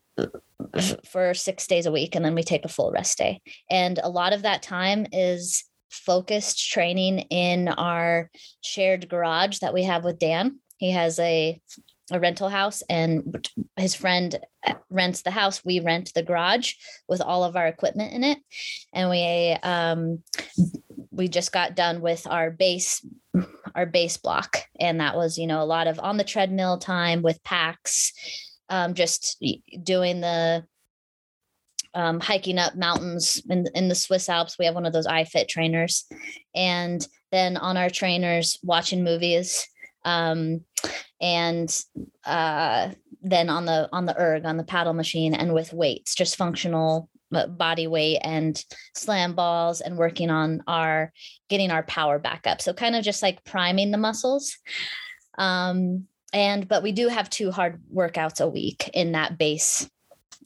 for 1.10 1.34
six 1.34 1.68
days 1.68 1.86
a 1.86 1.92
week, 1.92 2.16
and 2.16 2.24
then 2.24 2.36
we 2.36 2.44
take 2.44 2.66
a 2.66 2.70
full 2.70 2.92
rest 2.92 3.18
day. 3.18 3.42
And 3.70 4.00
a 4.02 4.10
lot 4.10 4.34
of 4.34 4.44
that 4.44 4.64
time 4.64 5.08
is 5.12 5.64
focused 5.92 6.72
training 6.72 7.20
in 7.30 7.68
our 7.68 8.32
shared 8.62 9.10
garage 9.10 9.60
that 9.60 9.74
we 9.74 9.84
have 9.84 10.04
with 10.04 10.20
Dan. 10.20 10.60
He 10.78 10.92
has 10.92 11.20
a 11.20 11.62
a 12.12 12.20
rental 12.20 12.50
house 12.50 12.84
and 12.90 13.48
his 13.78 13.96
friend 13.96 14.38
rents 14.90 15.22
the 15.22 15.32
house. 15.32 15.64
We 15.64 15.80
rent 15.80 16.14
the 16.14 16.24
garage 16.24 16.74
with 17.08 17.22
all 17.22 17.44
of 17.44 17.56
our 17.56 17.68
equipment 17.68 18.14
in 18.14 18.24
it. 18.24 18.38
And 18.94 19.10
we 19.10 19.56
um 19.64 20.24
we 21.12 21.28
just 21.28 21.52
got 21.52 21.76
done 21.76 22.02
with 22.02 22.28
our 22.28 22.52
base 22.52 23.06
our 23.76 23.86
base 23.86 24.18
block. 24.18 24.64
And 24.80 25.00
that 25.00 25.16
was 25.16 25.38
you 25.38 25.48
know 25.48 25.62
a 25.62 25.66
lot 25.66 25.88
of 25.88 26.00
on 26.00 26.18
the 26.18 26.24
treadmill 26.24 26.78
time 26.78 27.22
with 27.22 27.44
packs 27.44 28.14
um 28.70 28.94
just 28.94 29.44
doing 29.84 30.22
the 30.22 30.66
um, 31.94 32.20
hiking 32.20 32.58
up 32.58 32.76
mountains 32.76 33.42
in, 33.50 33.68
in 33.76 33.88
the 33.88 33.96
Swiss 33.96 34.30
Alps. 34.30 34.58
We 34.58 34.66
have 34.66 34.76
one 34.76 34.86
of 34.86 34.94
those 34.94 35.08
iFit 35.08 35.48
trainers. 35.48 36.06
And 36.56 37.06
then 37.32 37.58
on 37.58 37.78
our 37.78 37.90
trainers, 37.90 38.60
watching 38.64 39.04
movies. 39.04 39.68
Um, 40.04 40.62
and 41.22 41.76
uh, 42.26 42.90
then 43.22 43.50
on 43.50 43.66
the 43.66 43.88
on 43.92 44.06
the 44.06 44.20
erg 44.20 44.46
on 44.46 44.58
the 44.58 44.64
paddle 44.64 44.94
machine 44.94 45.34
and 45.34 45.54
with 45.54 45.74
weights 45.74 46.16
just 46.16 46.36
functional 46.36 47.10
uh, 47.34 47.48
body 47.48 47.88
weight 47.88 48.20
and 48.24 48.64
slam 48.96 49.34
balls 49.34 49.82
and 49.82 49.98
working 49.98 50.30
on 50.30 50.64
our 50.68 51.14
getting 51.50 51.72
our 51.72 51.84
power 51.84 52.20
back 52.20 52.48
up 52.48 52.62
so 52.62 52.74
kind 52.74 52.96
of 52.96 53.04
just 53.04 53.22
like 53.22 53.44
priming 53.44 53.92
the 53.92 53.98
muscles 53.98 54.58
um 55.38 56.06
and 56.34 56.68
but 56.68 56.84
we 56.84 56.92
do 56.92 57.08
have 57.08 57.30
two 57.30 57.52
hard 57.52 57.82
workouts 57.94 58.42
a 58.42 58.50
week 58.50 58.90
in 58.94 59.12
that 59.12 59.38
base 59.38 59.88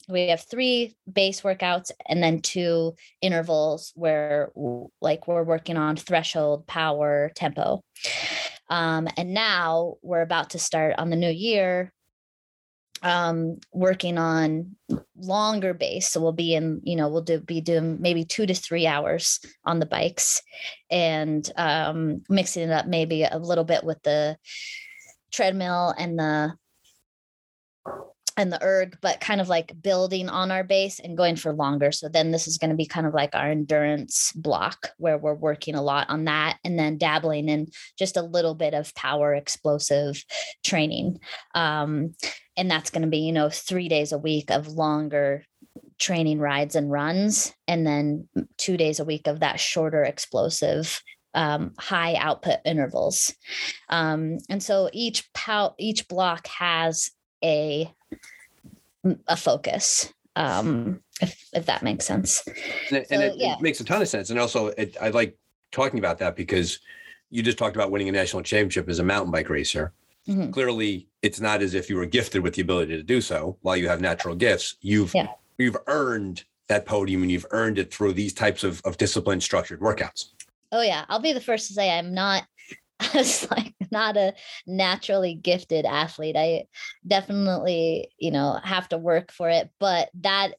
we 0.08 0.28
have 0.28 0.42
three 0.42 0.96
base 1.10 1.40
workouts 1.40 1.90
and 2.08 2.22
then 2.22 2.40
two 2.40 2.94
intervals 3.20 3.92
where 3.94 4.52
like 5.00 5.26
we're 5.26 5.42
working 5.42 5.76
on 5.76 5.96
threshold 5.96 6.66
power 6.66 7.32
tempo. 7.34 7.82
Um, 8.68 9.08
and 9.16 9.34
now 9.34 9.94
we're 10.02 10.22
about 10.22 10.50
to 10.50 10.58
start 10.58 10.94
on 10.98 11.10
the 11.10 11.16
new 11.16 11.30
year 11.30 11.92
um, 13.02 13.58
working 13.72 14.18
on 14.18 14.76
longer 15.16 15.74
base. 15.74 16.08
So 16.08 16.20
we'll 16.20 16.32
be 16.32 16.54
in 16.54 16.80
you 16.82 16.96
know 16.96 17.08
we'll 17.08 17.22
do 17.22 17.40
be 17.40 17.60
doing 17.60 18.00
maybe 18.00 18.24
two 18.24 18.46
to 18.46 18.54
three 18.54 18.86
hours 18.86 19.40
on 19.64 19.80
the 19.80 19.86
bikes 19.86 20.42
and 20.90 21.48
um, 21.56 22.22
mixing 22.28 22.64
it 22.64 22.72
up 22.72 22.86
maybe 22.86 23.24
a 23.24 23.38
little 23.38 23.64
bit 23.64 23.84
with 23.84 24.02
the 24.02 24.36
treadmill 25.32 25.94
and 25.96 26.18
the 26.18 26.54
and 28.36 28.52
the 28.52 28.62
erg, 28.62 28.98
but 29.00 29.20
kind 29.20 29.40
of 29.40 29.48
like 29.48 29.72
building 29.82 30.28
on 30.28 30.50
our 30.50 30.62
base 30.62 31.00
and 31.00 31.16
going 31.16 31.36
for 31.36 31.52
longer. 31.52 31.90
So 31.90 32.08
then 32.08 32.30
this 32.30 32.46
is 32.46 32.58
going 32.58 32.70
to 32.70 32.76
be 32.76 32.86
kind 32.86 33.06
of 33.06 33.14
like 33.14 33.34
our 33.34 33.50
endurance 33.50 34.32
block 34.32 34.90
where 34.98 35.16
we're 35.16 35.34
working 35.34 35.74
a 35.74 35.82
lot 35.82 36.10
on 36.10 36.24
that 36.24 36.58
and 36.62 36.78
then 36.78 36.98
dabbling 36.98 37.48
in 37.48 37.68
just 37.98 38.16
a 38.16 38.22
little 38.22 38.54
bit 38.54 38.74
of 38.74 38.94
power 38.94 39.34
explosive 39.34 40.22
training. 40.64 41.20
Um, 41.54 42.14
and 42.56 42.70
that's 42.70 42.90
going 42.90 43.02
to 43.02 43.08
be, 43.08 43.18
you 43.18 43.32
know, 43.32 43.48
three 43.50 43.88
days 43.88 44.12
a 44.12 44.18
week 44.18 44.50
of 44.50 44.68
longer 44.68 45.44
training 45.98 46.38
rides 46.38 46.76
and 46.76 46.90
runs, 46.90 47.54
and 47.66 47.86
then 47.86 48.28
two 48.58 48.76
days 48.76 49.00
a 49.00 49.04
week 49.04 49.26
of 49.26 49.40
that 49.40 49.58
shorter 49.58 50.02
explosive 50.02 51.00
um, 51.32 51.72
high 51.78 52.14
output 52.14 52.58
intervals. 52.64 53.34
Um, 53.88 54.38
and 54.48 54.62
so 54.62 54.90
each 54.92 55.30
pow- 55.32 55.74
each 55.78 56.08
block 56.08 56.46
has 56.48 57.10
a 57.46 57.94
a 59.28 59.36
focus 59.36 60.12
um 60.34 61.00
if 61.20 61.48
if 61.54 61.66
that 61.66 61.82
makes 61.82 62.04
sense 62.04 62.42
and, 62.90 63.06
so, 63.06 63.20
it, 63.20 63.34
yeah. 63.36 63.54
it, 63.54 63.60
makes 63.60 63.80
a 63.80 63.84
ton 63.84 64.02
of 64.02 64.08
sense 64.08 64.30
and 64.30 64.38
also 64.38 64.66
it, 64.68 64.96
i 65.00 65.08
like 65.08 65.36
talking 65.70 65.98
about 65.98 66.18
that 66.18 66.36
because 66.36 66.80
you 67.30 67.42
just 67.42 67.58
talked 67.58 67.76
about 67.76 67.90
winning 67.90 68.08
a 68.08 68.12
national 68.12 68.42
championship 68.42 68.88
as 68.88 68.98
a 68.98 69.04
mountain 69.04 69.30
bike 69.30 69.48
racer 69.48 69.92
mm-hmm. 70.28 70.50
clearly 70.50 71.06
it's 71.22 71.40
not 71.40 71.62
as 71.62 71.74
if 71.74 71.88
you 71.88 71.96
were 71.96 72.06
gifted 72.06 72.42
with 72.42 72.54
the 72.54 72.62
ability 72.62 72.96
to 72.96 73.02
do 73.02 73.20
so 73.20 73.56
while 73.62 73.76
you 73.76 73.88
have 73.88 74.00
natural 74.00 74.34
gifts 74.34 74.76
you've 74.80 75.14
yeah. 75.14 75.28
you've 75.58 75.76
earned 75.86 76.44
that 76.68 76.84
podium 76.84 77.22
and 77.22 77.30
you've 77.30 77.46
earned 77.52 77.78
it 77.78 77.94
through 77.94 78.12
these 78.12 78.34
types 78.34 78.64
of, 78.64 78.82
of 78.84 78.96
disciplined 78.96 79.42
structured 79.42 79.80
workouts 79.80 80.32
oh 80.72 80.82
yeah 80.82 81.04
i'll 81.08 81.20
be 81.20 81.32
the 81.32 81.40
first 81.40 81.68
to 81.68 81.72
say 81.72 81.96
i'm 81.96 82.12
not 82.12 82.42
I 83.00 83.10
was 83.14 83.50
like 83.50 83.74
not 83.90 84.16
a 84.16 84.34
naturally 84.66 85.34
gifted 85.34 85.84
athlete. 85.84 86.36
I 86.36 86.64
definitely, 87.06 88.10
you 88.18 88.30
know, 88.30 88.58
have 88.62 88.88
to 88.90 88.98
work 88.98 89.32
for 89.32 89.48
it, 89.50 89.70
but 89.78 90.10
that 90.20 90.54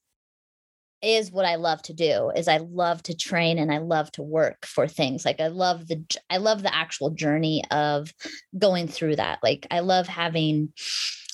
is 1.01 1.31
what 1.31 1.45
I 1.45 1.55
love 1.55 1.81
to 1.83 1.93
do 1.93 2.31
is 2.35 2.47
I 2.47 2.57
love 2.57 3.03
to 3.03 3.15
train 3.15 3.59
and 3.59 3.71
I 3.71 3.77
love 3.77 4.11
to 4.13 4.23
work 4.23 4.65
for 4.65 4.87
things. 4.87 5.25
Like 5.25 5.39
I 5.39 5.47
love 5.47 5.87
the 5.87 6.03
I 6.29 6.37
love 6.37 6.63
the 6.63 6.73
actual 6.73 7.11
journey 7.11 7.63
of 7.69 8.13
going 8.57 8.87
through 8.87 9.17
that. 9.17 9.39
Like 9.43 9.67
I 9.69 9.81
love 9.81 10.07
having 10.07 10.73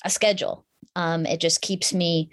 a 0.04 0.10
schedule. 0.10 0.66
Um, 0.96 1.26
it 1.26 1.40
just 1.40 1.62
keeps 1.62 1.94
me 1.94 2.30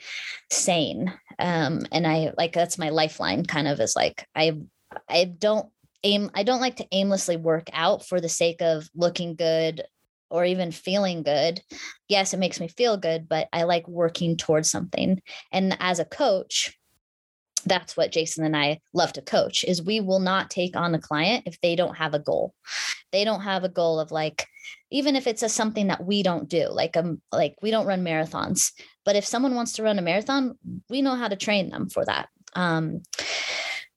sane. 0.51 1.13
Um, 1.39 1.85
and 1.91 2.05
I 2.05 2.33
like 2.37 2.53
that's 2.53 2.77
my 2.77 2.89
lifeline 2.89 3.45
kind 3.45 3.67
of 3.67 3.79
is 3.79 3.95
like 3.95 4.27
I 4.35 4.57
I 5.09 5.25
don't 5.25 5.69
aim 6.03 6.31
I 6.33 6.43
don't 6.43 6.61
like 6.61 6.77
to 6.77 6.87
aimlessly 6.91 7.37
work 7.37 7.69
out 7.73 8.05
for 8.05 8.19
the 8.21 8.29
sake 8.29 8.61
of 8.61 8.89
looking 8.95 9.35
good 9.35 9.83
or 10.29 10.45
even 10.45 10.71
feeling 10.71 11.23
good. 11.23 11.61
Yes 12.07 12.33
it 12.33 12.39
makes 12.39 12.59
me 12.59 12.67
feel 12.67 12.97
good 12.97 13.27
but 13.27 13.47
i 13.53 13.63
like 13.63 13.87
working 13.87 14.37
towards 14.37 14.71
something. 14.71 15.21
And 15.51 15.77
as 15.79 15.99
a 15.99 16.05
coach 16.05 16.77
that's 17.65 17.95
what 17.95 18.11
Jason 18.11 18.43
and 18.43 18.57
I 18.57 18.79
love 18.93 19.13
to 19.13 19.21
coach 19.21 19.63
is 19.63 19.83
we 19.83 19.99
will 19.99 20.19
not 20.19 20.49
take 20.49 20.75
on 20.75 20.95
a 20.95 20.99
client 20.99 21.43
if 21.45 21.59
they 21.61 21.75
don't 21.75 21.95
have 21.95 22.13
a 22.13 22.19
goal. 22.19 22.55
They 23.11 23.23
don't 23.23 23.41
have 23.41 23.63
a 23.63 23.69
goal 23.69 23.99
of 23.99 24.11
like 24.11 24.47
even 24.89 25.15
if 25.15 25.27
it's 25.27 25.43
a 25.43 25.49
something 25.49 25.87
that 25.87 26.05
we 26.05 26.23
don't 26.23 26.49
do 26.49 26.67
like 26.69 26.97
um 26.97 27.21
like 27.31 27.55
we 27.61 27.71
don't 27.71 27.85
run 27.85 28.03
marathons 28.03 28.71
but 29.05 29.15
if 29.15 29.25
someone 29.25 29.55
wants 29.55 29.73
to 29.73 29.83
run 29.83 29.99
a 29.99 30.01
marathon 30.01 30.57
we 30.89 31.01
know 31.01 31.15
how 31.15 31.27
to 31.27 31.35
train 31.35 31.69
them 31.69 31.89
for 31.89 32.05
that. 32.05 32.29
Um 32.53 33.01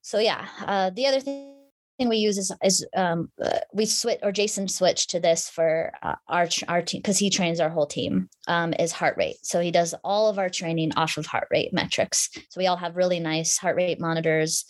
so 0.02 0.18
yeah 0.18 0.46
uh 0.66 0.90
the 0.90 1.06
other 1.06 1.20
thing 1.20 1.53
thing 1.98 2.08
we 2.08 2.16
use 2.16 2.38
is 2.38 2.52
is 2.62 2.86
um, 2.96 3.30
uh, 3.42 3.58
we 3.72 3.86
switch 3.86 4.18
or 4.22 4.32
Jason 4.32 4.68
switched 4.68 5.10
to 5.10 5.20
this 5.20 5.48
for 5.48 5.92
uh, 6.02 6.16
our 6.28 6.48
our 6.68 6.82
team 6.82 7.00
because 7.00 7.18
he 7.18 7.30
trains 7.30 7.60
our 7.60 7.68
whole 7.68 7.86
team 7.86 8.28
um, 8.48 8.72
is 8.74 8.92
heart 8.92 9.16
rate. 9.16 9.36
So 9.42 9.60
he 9.60 9.70
does 9.70 9.94
all 10.02 10.28
of 10.28 10.38
our 10.38 10.48
training 10.48 10.92
off 10.96 11.16
of 11.16 11.26
heart 11.26 11.48
rate 11.50 11.72
metrics. 11.72 12.30
So 12.50 12.58
we 12.58 12.66
all 12.66 12.76
have 12.76 12.96
really 12.96 13.20
nice 13.20 13.56
heart 13.56 13.76
rate 13.76 14.00
monitors, 14.00 14.64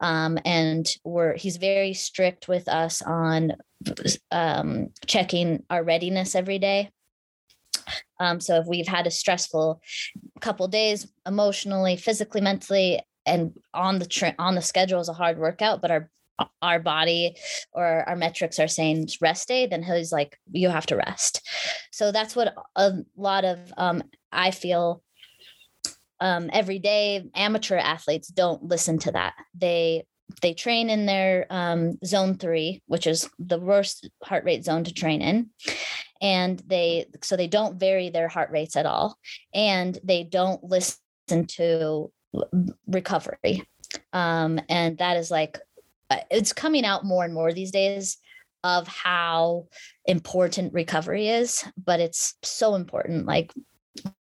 um, 0.00 0.38
and 0.44 0.86
we're 1.04 1.36
he's 1.36 1.56
very 1.56 1.94
strict 1.94 2.48
with 2.48 2.68
us 2.68 3.02
on 3.02 3.52
um, 4.30 4.88
checking 5.06 5.64
our 5.70 5.82
readiness 5.82 6.34
every 6.34 6.58
day. 6.58 6.90
Um, 8.20 8.40
so 8.40 8.56
if 8.56 8.66
we've 8.66 8.88
had 8.88 9.06
a 9.06 9.10
stressful 9.10 9.80
couple 10.40 10.68
days 10.68 11.06
emotionally, 11.26 11.96
physically, 11.96 12.40
mentally, 12.40 13.00
and 13.24 13.52
on 13.72 13.98
the 13.98 14.06
tra- 14.06 14.34
on 14.38 14.54
the 14.54 14.62
schedule 14.62 15.00
is 15.00 15.08
a 15.08 15.14
hard 15.14 15.38
workout, 15.38 15.80
but 15.80 15.90
our 15.90 16.10
our 16.62 16.80
body 16.80 17.36
or 17.72 18.08
our 18.08 18.16
metrics 18.16 18.58
are 18.58 18.68
saying 18.68 19.08
rest 19.20 19.48
day, 19.48 19.66
then 19.66 19.82
he's 19.82 20.12
like, 20.12 20.38
you 20.50 20.68
have 20.68 20.86
to 20.86 20.96
rest. 20.96 21.46
So 21.92 22.12
that's 22.12 22.36
what 22.36 22.54
a 22.76 22.92
lot 23.16 23.44
of 23.44 23.58
um, 23.76 24.02
I 24.32 24.50
feel 24.50 25.02
um, 26.20 26.50
every 26.52 26.78
day 26.78 27.30
amateur 27.34 27.76
athletes 27.76 28.28
don't 28.28 28.62
listen 28.64 28.98
to 29.00 29.12
that. 29.12 29.34
They 29.54 30.04
they 30.42 30.52
train 30.52 30.90
in 30.90 31.06
their 31.06 31.46
um, 31.48 31.98
zone 32.04 32.36
three, 32.36 32.82
which 32.86 33.06
is 33.06 33.28
the 33.38 33.58
worst 33.58 34.10
heart 34.22 34.44
rate 34.44 34.64
zone 34.64 34.84
to 34.84 34.92
train 34.92 35.22
in. 35.22 35.50
And 36.20 36.62
they 36.66 37.06
so 37.22 37.36
they 37.36 37.46
don't 37.46 37.80
vary 37.80 38.10
their 38.10 38.28
heart 38.28 38.50
rates 38.50 38.76
at 38.76 38.86
all. 38.86 39.16
And 39.54 39.98
they 40.04 40.24
don't 40.24 40.62
listen 40.62 41.46
to 41.46 42.10
recovery. 42.86 43.62
Um, 44.12 44.60
and 44.68 44.98
that 44.98 45.16
is 45.16 45.30
like 45.30 45.56
uh, 45.56 45.60
it's 46.30 46.52
coming 46.52 46.84
out 46.84 47.04
more 47.04 47.24
and 47.24 47.34
more 47.34 47.52
these 47.52 47.70
days 47.70 48.18
of 48.64 48.88
how 48.88 49.66
important 50.06 50.72
recovery 50.72 51.28
is 51.28 51.64
but 51.84 52.00
it's 52.00 52.34
so 52.42 52.74
important 52.74 53.24
like 53.26 53.52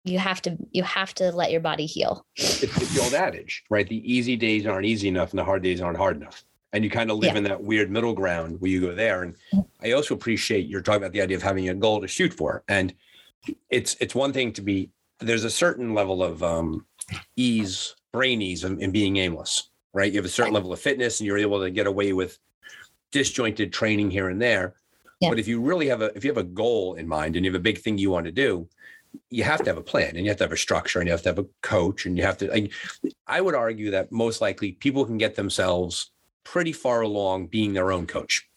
you 0.04 0.20
have 0.20 0.42
to 0.42 0.58
you 0.72 0.84
have 0.84 1.14
to 1.16 1.32
let 1.32 1.52
your 1.52 1.62
body 1.62 1.86
heal. 1.86 2.26
It's, 2.36 2.64
it's 2.64 2.94
the 2.94 3.02
old 3.02 3.14
adage 3.14 3.64
right 3.70 3.88
the 3.88 4.12
easy 4.12 4.36
days 4.36 4.66
aren't 4.66 4.86
easy 4.86 5.08
enough 5.08 5.32
and 5.32 5.40
the 5.40 5.44
hard 5.44 5.64
days 5.64 5.82
aren't 5.82 5.98
hard 5.98 6.18
enough. 6.18 6.44
And 6.74 6.84
you 6.84 6.90
kind 6.90 7.10
of 7.10 7.18
live 7.18 7.32
yeah. 7.32 7.38
in 7.38 7.44
that 7.46 7.64
weird 7.64 7.90
middle 7.90 8.14
ground 8.14 8.60
where 8.60 8.70
you 8.70 8.82
go 8.82 8.94
there. 8.94 9.24
And 9.24 9.36
i 9.82 9.92
also 9.92 10.14
appreciate 10.14 10.68
you're 10.68 10.82
talking 10.82 11.02
about 11.02 11.14
the 11.14 11.22
idea 11.22 11.38
of 11.38 11.44
having 11.44 11.70
a 11.70 11.74
goal 11.74 12.02
to 12.02 12.08
shoot 12.08 12.34
for. 12.34 12.64
And 12.68 12.94
it's 13.70 13.96
it's 14.00 14.16
one 14.16 14.34
thing 14.34 14.52
to 14.54 14.62
be 14.62 14.90
there's 15.20 15.46
a 15.46 15.50
certain 15.50 15.94
level 15.94 16.24
of 16.24 16.44
um 16.44 16.86
ease 17.36 17.96
brain 18.12 18.42
ease 18.42 18.64
in, 18.64 18.80
in 18.82 18.92
being 18.92 19.18
aimless 19.18 19.70
right? 19.98 20.12
You 20.12 20.20
have 20.20 20.26
a 20.26 20.30
certain 20.30 20.54
level 20.54 20.72
of 20.72 20.80
fitness 20.80 21.20
and 21.20 21.28
you're 21.28 21.40
able 21.40 21.60
to 21.62 21.72
get 21.72 21.88
away 21.88 22.14
with 22.14 22.38
disjointed 23.12 23.74
training 23.74 24.12
here 24.12 24.30
and 24.30 24.42
there. 24.42 24.76
Yeah. 25.20 25.30
But 25.30 25.40
if 25.40 25.48
you 25.48 25.60
really 25.60 25.88
have 25.88 26.02
a 26.02 26.16
if 26.16 26.24
you 26.24 26.30
have 26.30 26.38
a 26.38 26.44
goal 26.44 26.94
in 26.94 27.08
mind 27.08 27.36
and 27.36 27.44
you 27.44 27.52
have 27.52 27.60
a 27.60 27.64
big 27.64 27.80
thing 27.80 27.98
you 27.98 28.12
want 28.12 28.28
to 28.28 28.32
do, 28.32 28.70
you 29.32 29.44
have 29.44 29.64
to 29.64 29.70
have 29.70 29.78
a 29.78 29.82
plan 29.82 30.16
and 30.16 30.20
you 30.20 30.30
have 30.30 30.38
to 30.38 30.44
have 30.44 30.52
a 30.52 30.58
structure 30.58 31.00
and 31.00 31.08
you 31.08 31.12
have 31.12 31.24
to 31.24 31.30
have 31.30 31.40
a 31.40 31.46
coach 31.62 32.06
and 32.06 32.16
you 32.18 32.24
have 32.24 32.38
to 32.38 32.50
like, 32.50 32.72
I 33.26 33.42
would 33.42 33.56
argue 33.56 33.92
that 33.92 34.12
most 34.12 34.40
likely 34.40 34.74
people 34.74 35.06
can 35.06 35.18
get 35.18 35.36
themselves 35.36 36.12
pretty 36.44 36.72
far 36.72 37.02
along 37.02 37.48
being 37.48 37.74
their 37.74 37.92
own 37.92 38.06
coach. 38.06 38.48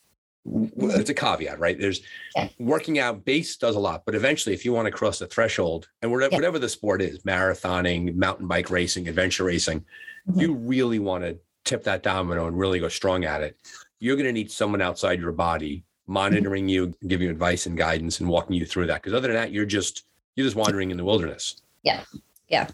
Mm-hmm. 0.46 0.90
It's 1.00 1.10
a 1.10 1.14
caveat, 1.14 1.58
right? 1.58 1.78
There's 1.78 2.00
yeah. 2.34 2.48
working 2.58 2.98
out 2.98 3.24
base 3.24 3.56
does 3.56 3.76
a 3.76 3.80
lot, 3.80 4.04
but 4.06 4.14
eventually, 4.14 4.54
if 4.54 4.64
you 4.64 4.72
want 4.72 4.86
to 4.86 4.92
cross 4.92 5.18
the 5.18 5.26
threshold, 5.26 5.88
and 6.00 6.10
whatever, 6.10 6.32
yeah. 6.32 6.38
whatever 6.38 6.58
the 6.58 6.68
sport 6.68 7.02
is, 7.02 7.22
marathoning, 7.24 8.14
mountain 8.14 8.48
bike 8.48 8.70
racing, 8.70 9.06
adventure 9.06 9.44
racing, 9.44 9.84
mm-hmm. 10.30 10.40
you 10.40 10.54
really 10.54 10.98
want 10.98 11.24
to 11.24 11.38
tip 11.64 11.84
that 11.84 12.02
domino 12.02 12.46
and 12.46 12.58
really 12.58 12.80
go 12.80 12.88
strong 12.88 13.24
at 13.24 13.42
it, 13.42 13.56
you're 13.98 14.16
going 14.16 14.26
to 14.26 14.32
need 14.32 14.50
someone 14.50 14.80
outside 14.80 15.20
your 15.20 15.32
body 15.32 15.76
mm-hmm. 15.78 16.12
monitoring 16.12 16.68
you, 16.68 16.94
giving 17.06 17.26
you 17.26 17.32
advice 17.32 17.66
and 17.66 17.76
guidance, 17.76 18.20
and 18.20 18.28
walking 18.28 18.56
you 18.56 18.66
through 18.66 18.86
that. 18.86 19.02
Because 19.02 19.14
other 19.14 19.28
than 19.28 19.36
that, 19.36 19.52
you're 19.52 19.66
just 19.66 20.04
you're 20.36 20.46
just 20.46 20.56
wandering 20.56 20.90
in 20.90 20.96
the 20.96 21.04
wilderness. 21.04 21.62
Yeah, 21.82 22.02
yeah, 22.48 22.68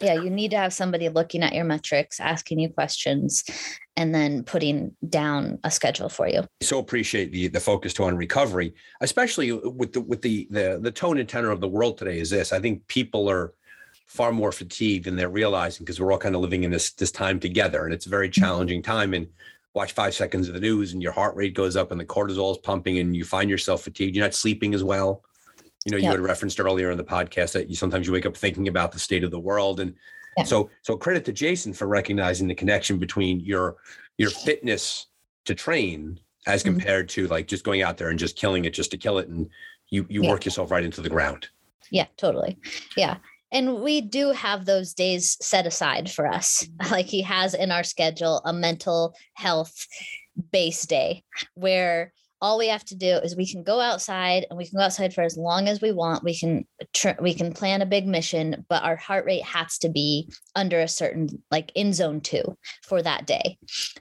yeah. 0.00 0.14
You 0.14 0.30
need 0.30 0.50
to 0.50 0.56
have 0.56 0.72
somebody 0.72 1.08
looking 1.08 1.42
at 1.42 1.54
your 1.54 1.64
metrics, 1.64 2.20
asking 2.20 2.58
you 2.58 2.68
questions, 2.68 3.44
and 3.96 4.14
then 4.14 4.42
putting 4.42 4.94
down 5.08 5.58
a 5.64 5.70
schedule 5.70 6.08
for 6.08 6.28
you. 6.28 6.42
So 6.62 6.78
appreciate 6.78 7.32
the 7.32 7.48
the 7.48 7.60
focus 7.60 7.94
to 7.94 8.04
on 8.04 8.16
recovery, 8.16 8.74
especially 9.00 9.52
with 9.52 9.92
the 9.92 10.00
with 10.00 10.22
the 10.22 10.48
the 10.50 10.78
the 10.82 10.90
tone 10.90 11.18
and 11.18 11.28
tenor 11.28 11.50
of 11.50 11.60
the 11.60 11.68
world 11.68 11.98
today. 11.98 12.18
Is 12.18 12.30
this? 12.30 12.52
I 12.52 12.58
think 12.58 12.86
people 12.88 13.30
are 13.30 13.54
far 14.06 14.32
more 14.32 14.52
fatigued 14.52 15.06
than 15.06 15.16
they're 15.16 15.28
realizing 15.28 15.84
because 15.84 16.00
we're 16.00 16.12
all 16.12 16.18
kind 16.18 16.34
of 16.34 16.40
living 16.40 16.64
in 16.64 16.70
this 16.70 16.92
this 16.92 17.10
time 17.10 17.40
together, 17.40 17.84
and 17.84 17.94
it's 17.94 18.06
a 18.06 18.10
very 18.10 18.28
mm-hmm. 18.28 18.42
challenging 18.42 18.82
time. 18.82 19.14
And 19.14 19.26
watch 19.74 19.92
five 19.92 20.14
seconds 20.14 20.48
of 20.48 20.54
the 20.54 20.60
news, 20.60 20.92
and 20.92 21.02
your 21.02 21.12
heart 21.12 21.34
rate 21.36 21.54
goes 21.54 21.76
up, 21.76 21.90
and 21.90 22.00
the 22.00 22.04
cortisol 22.04 22.52
is 22.52 22.58
pumping, 22.58 22.98
and 22.98 23.16
you 23.16 23.24
find 23.24 23.50
yourself 23.50 23.82
fatigued. 23.82 24.14
You're 24.14 24.24
not 24.24 24.34
sleeping 24.34 24.74
as 24.74 24.84
well. 24.84 25.22
You 25.84 25.92
know, 25.92 25.98
you 25.98 26.04
yep. 26.04 26.12
had 26.12 26.20
referenced 26.20 26.60
earlier 26.60 26.90
in 26.90 26.96
the 26.96 27.04
podcast 27.04 27.52
that 27.52 27.68
you 27.68 27.76
sometimes 27.76 28.06
you 28.06 28.12
wake 28.12 28.26
up 28.26 28.36
thinking 28.36 28.68
about 28.68 28.92
the 28.92 28.98
state 28.98 29.24
of 29.24 29.30
the 29.30 29.40
world, 29.40 29.80
and 29.80 29.94
yeah. 30.36 30.44
so 30.44 30.70
so 30.82 30.96
credit 30.96 31.24
to 31.26 31.32
Jason 31.32 31.72
for 31.72 31.86
recognizing 31.86 32.48
the 32.48 32.54
connection 32.54 32.98
between 32.98 33.40
your 33.40 33.76
your 34.16 34.30
fitness 34.30 35.06
to 35.44 35.54
train 35.54 36.20
as 36.46 36.62
mm-hmm. 36.62 36.74
compared 36.74 37.08
to 37.10 37.26
like 37.28 37.48
just 37.48 37.64
going 37.64 37.82
out 37.82 37.96
there 37.96 38.10
and 38.10 38.18
just 38.18 38.36
killing 38.36 38.64
it 38.64 38.72
just 38.72 38.90
to 38.92 38.96
kill 38.96 39.18
it, 39.18 39.28
and 39.28 39.50
you 39.90 40.06
you 40.08 40.22
yeah. 40.22 40.30
work 40.30 40.44
yourself 40.44 40.70
right 40.70 40.84
into 40.84 41.00
the 41.00 41.10
ground. 41.10 41.48
Yeah, 41.90 42.06
totally. 42.16 42.58
Yeah 42.96 43.18
and 43.54 43.80
we 43.80 44.00
do 44.00 44.32
have 44.32 44.66
those 44.66 44.92
days 44.92 45.38
set 45.40 45.64
aside 45.64 46.10
for 46.10 46.26
us. 46.26 46.64
Mm-hmm. 46.64 46.92
like 46.92 47.06
he 47.06 47.22
has 47.22 47.54
in 47.54 47.70
our 47.70 47.84
schedule 47.84 48.42
a 48.44 48.52
mental 48.52 49.14
health 49.34 49.86
base 50.52 50.84
day 50.84 51.22
where 51.54 52.12
all 52.40 52.58
we 52.58 52.68
have 52.68 52.84
to 52.84 52.96
do 52.96 53.16
is 53.18 53.36
we 53.36 53.50
can 53.50 53.62
go 53.62 53.80
outside 53.80 54.44
and 54.50 54.58
we 54.58 54.66
can 54.66 54.76
go 54.76 54.84
outside 54.84 55.14
for 55.14 55.22
as 55.22 55.36
long 55.36 55.68
as 55.68 55.80
we 55.80 55.92
want. 55.92 56.24
We 56.24 56.36
can 56.36 56.66
tr- 56.92 57.20
we 57.20 57.32
can 57.32 57.52
plan 57.54 57.80
a 57.80 57.86
big 57.86 58.06
mission 58.06 58.66
but 58.68 58.82
our 58.82 58.96
heart 58.96 59.24
rate 59.24 59.44
has 59.44 59.78
to 59.78 59.88
be 59.88 60.28
under 60.54 60.80
a 60.80 60.88
certain 60.88 61.42
like 61.50 61.72
in 61.74 61.92
zone 61.92 62.20
2 62.20 62.42
for 62.82 63.00
that 63.00 63.26
day. 63.26 63.56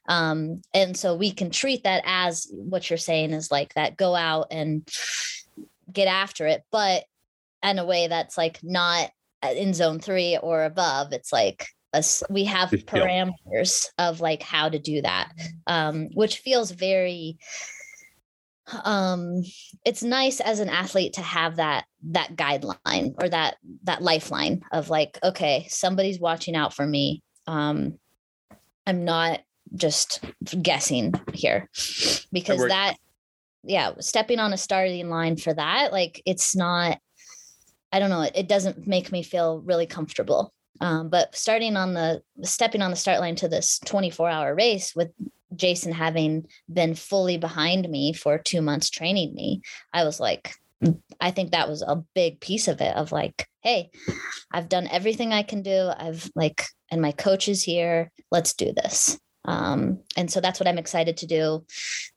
Um 0.10 0.62
and 0.74 0.98
so 0.98 1.16
we 1.16 1.32
can 1.32 1.52
treat 1.52 1.84
that 1.84 2.04
as 2.06 2.48
what 2.52 2.90
you're 2.90 2.98
saying 2.98 3.32
is 3.32 3.52
like 3.52 3.76
that 3.76 3.98
go 3.98 4.16
out 4.16 4.48
and 4.52 4.86
get 5.92 6.08
after 6.08 6.48
it 6.48 6.64
but 6.72 7.04
in 7.62 7.80
a 7.80 7.86
way 7.86 8.08
that's 8.08 8.38
like 8.38 8.60
not 8.64 9.12
in 9.56 9.74
zone 9.74 10.00
three 10.00 10.38
or 10.38 10.64
above, 10.64 11.14
it's 11.14 11.32
like 11.32 11.68
a, 11.94 12.04
we 12.30 12.46
have 12.46 12.70
parameters 12.70 13.86
of 13.98 14.22
like 14.22 14.42
how 14.42 14.70
to 14.70 14.80
do 14.80 15.02
that, 15.02 15.32
um, 15.68 16.10
which 16.14 16.40
feels 16.40 16.72
very 16.72 17.38
um 18.86 19.44
it's 19.86 20.04
nice 20.04 20.40
as 20.40 20.62
an 20.62 20.70
athlete 20.70 21.12
to 21.12 21.22
have 21.22 21.58
that 21.58 21.84
that 22.02 22.34
guideline 22.38 23.14
or 23.22 23.28
that 23.28 23.58
that 23.84 24.02
lifeline 24.02 24.64
of 24.72 24.90
like 24.90 25.20
okay 25.22 25.66
somebody's 25.68 26.18
watching 26.18 26.56
out 26.56 26.74
for 26.74 26.88
me 26.88 27.22
um 27.46 28.00
i'm 28.88 29.04
not 29.04 29.42
just 29.76 30.24
guessing 30.62 31.14
here. 31.34 31.70
Because 32.32 32.66
that 32.68 32.96
yeah 33.64 33.94
stepping 34.00 34.40
on 34.40 34.52
a 34.54 34.58
starting 34.58 35.10
line 35.10 35.38
for 35.38 35.54
that 35.54 35.94
like 35.94 36.22
it's 36.26 36.56
not 36.56 36.98
I 37.94 38.00
don't 38.00 38.10
know, 38.10 38.22
it, 38.22 38.34
it 38.36 38.48
doesn't 38.50 38.88
make 38.88 39.12
me 39.12 39.24
feel 39.24 39.62
really 39.62 39.86
comfortable. 39.86 40.52
Um, 40.82 41.10
but 41.10 41.36
starting 41.36 41.78
on 41.78 41.94
the 41.94 42.24
stepping 42.42 42.82
on 42.82 42.90
the 42.90 42.98
start 42.98 43.20
line 43.20 43.36
to 43.38 43.48
this 43.48 43.80
24 43.86 44.28
hour 44.28 44.56
race 44.56 44.94
with 44.96 45.12
Jason 45.56 45.94
having 45.94 46.48
been 46.72 46.96
fully 46.96 47.38
behind 47.38 47.88
me 47.88 48.12
for 48.12 48.40
two 48.40 48.62
months 48.62 48.90
training 48.90 49.36
me, 49.36 49.62
I 49.94 50.04
was 50.04 50.20
like, 50.20 50.56
I 51.22 51.32
think 51.32 51.52
that 51.52 51.70
was 51.70 51.84
a 51.84 52.04
big 52.16 52.40
piece 52.42 52.68
of 52.68 52.82
it 52.82 52.96
of 52.96 53.12
like, 53.12 53.48
hey, 53.62 53.92
I've 54.52 54.68
done 54.68 54.88
everything 54.88 55.32
I 55.32 55.44
can 55.44 55.62
do. 55.62 55.92
I've 55.96 56.30
like, 56.36 56.66
and 56.92 57.02
my 57.02 57.12
coach 57.12 57.48
is 57.48 57.64
here. 57.64 58.12
Let's 58.32 58.54
do 58.54 58.74
this. 58.74 59.20
Um, 59.46 60.00
and 60.18 60.32
so 60.32 60.42
that's 60.42 60.60
what 60.60 60.68
I'm 60.68 60.78
excited 60.78 61.18
to 61.18 61.28
do 61.28 61.66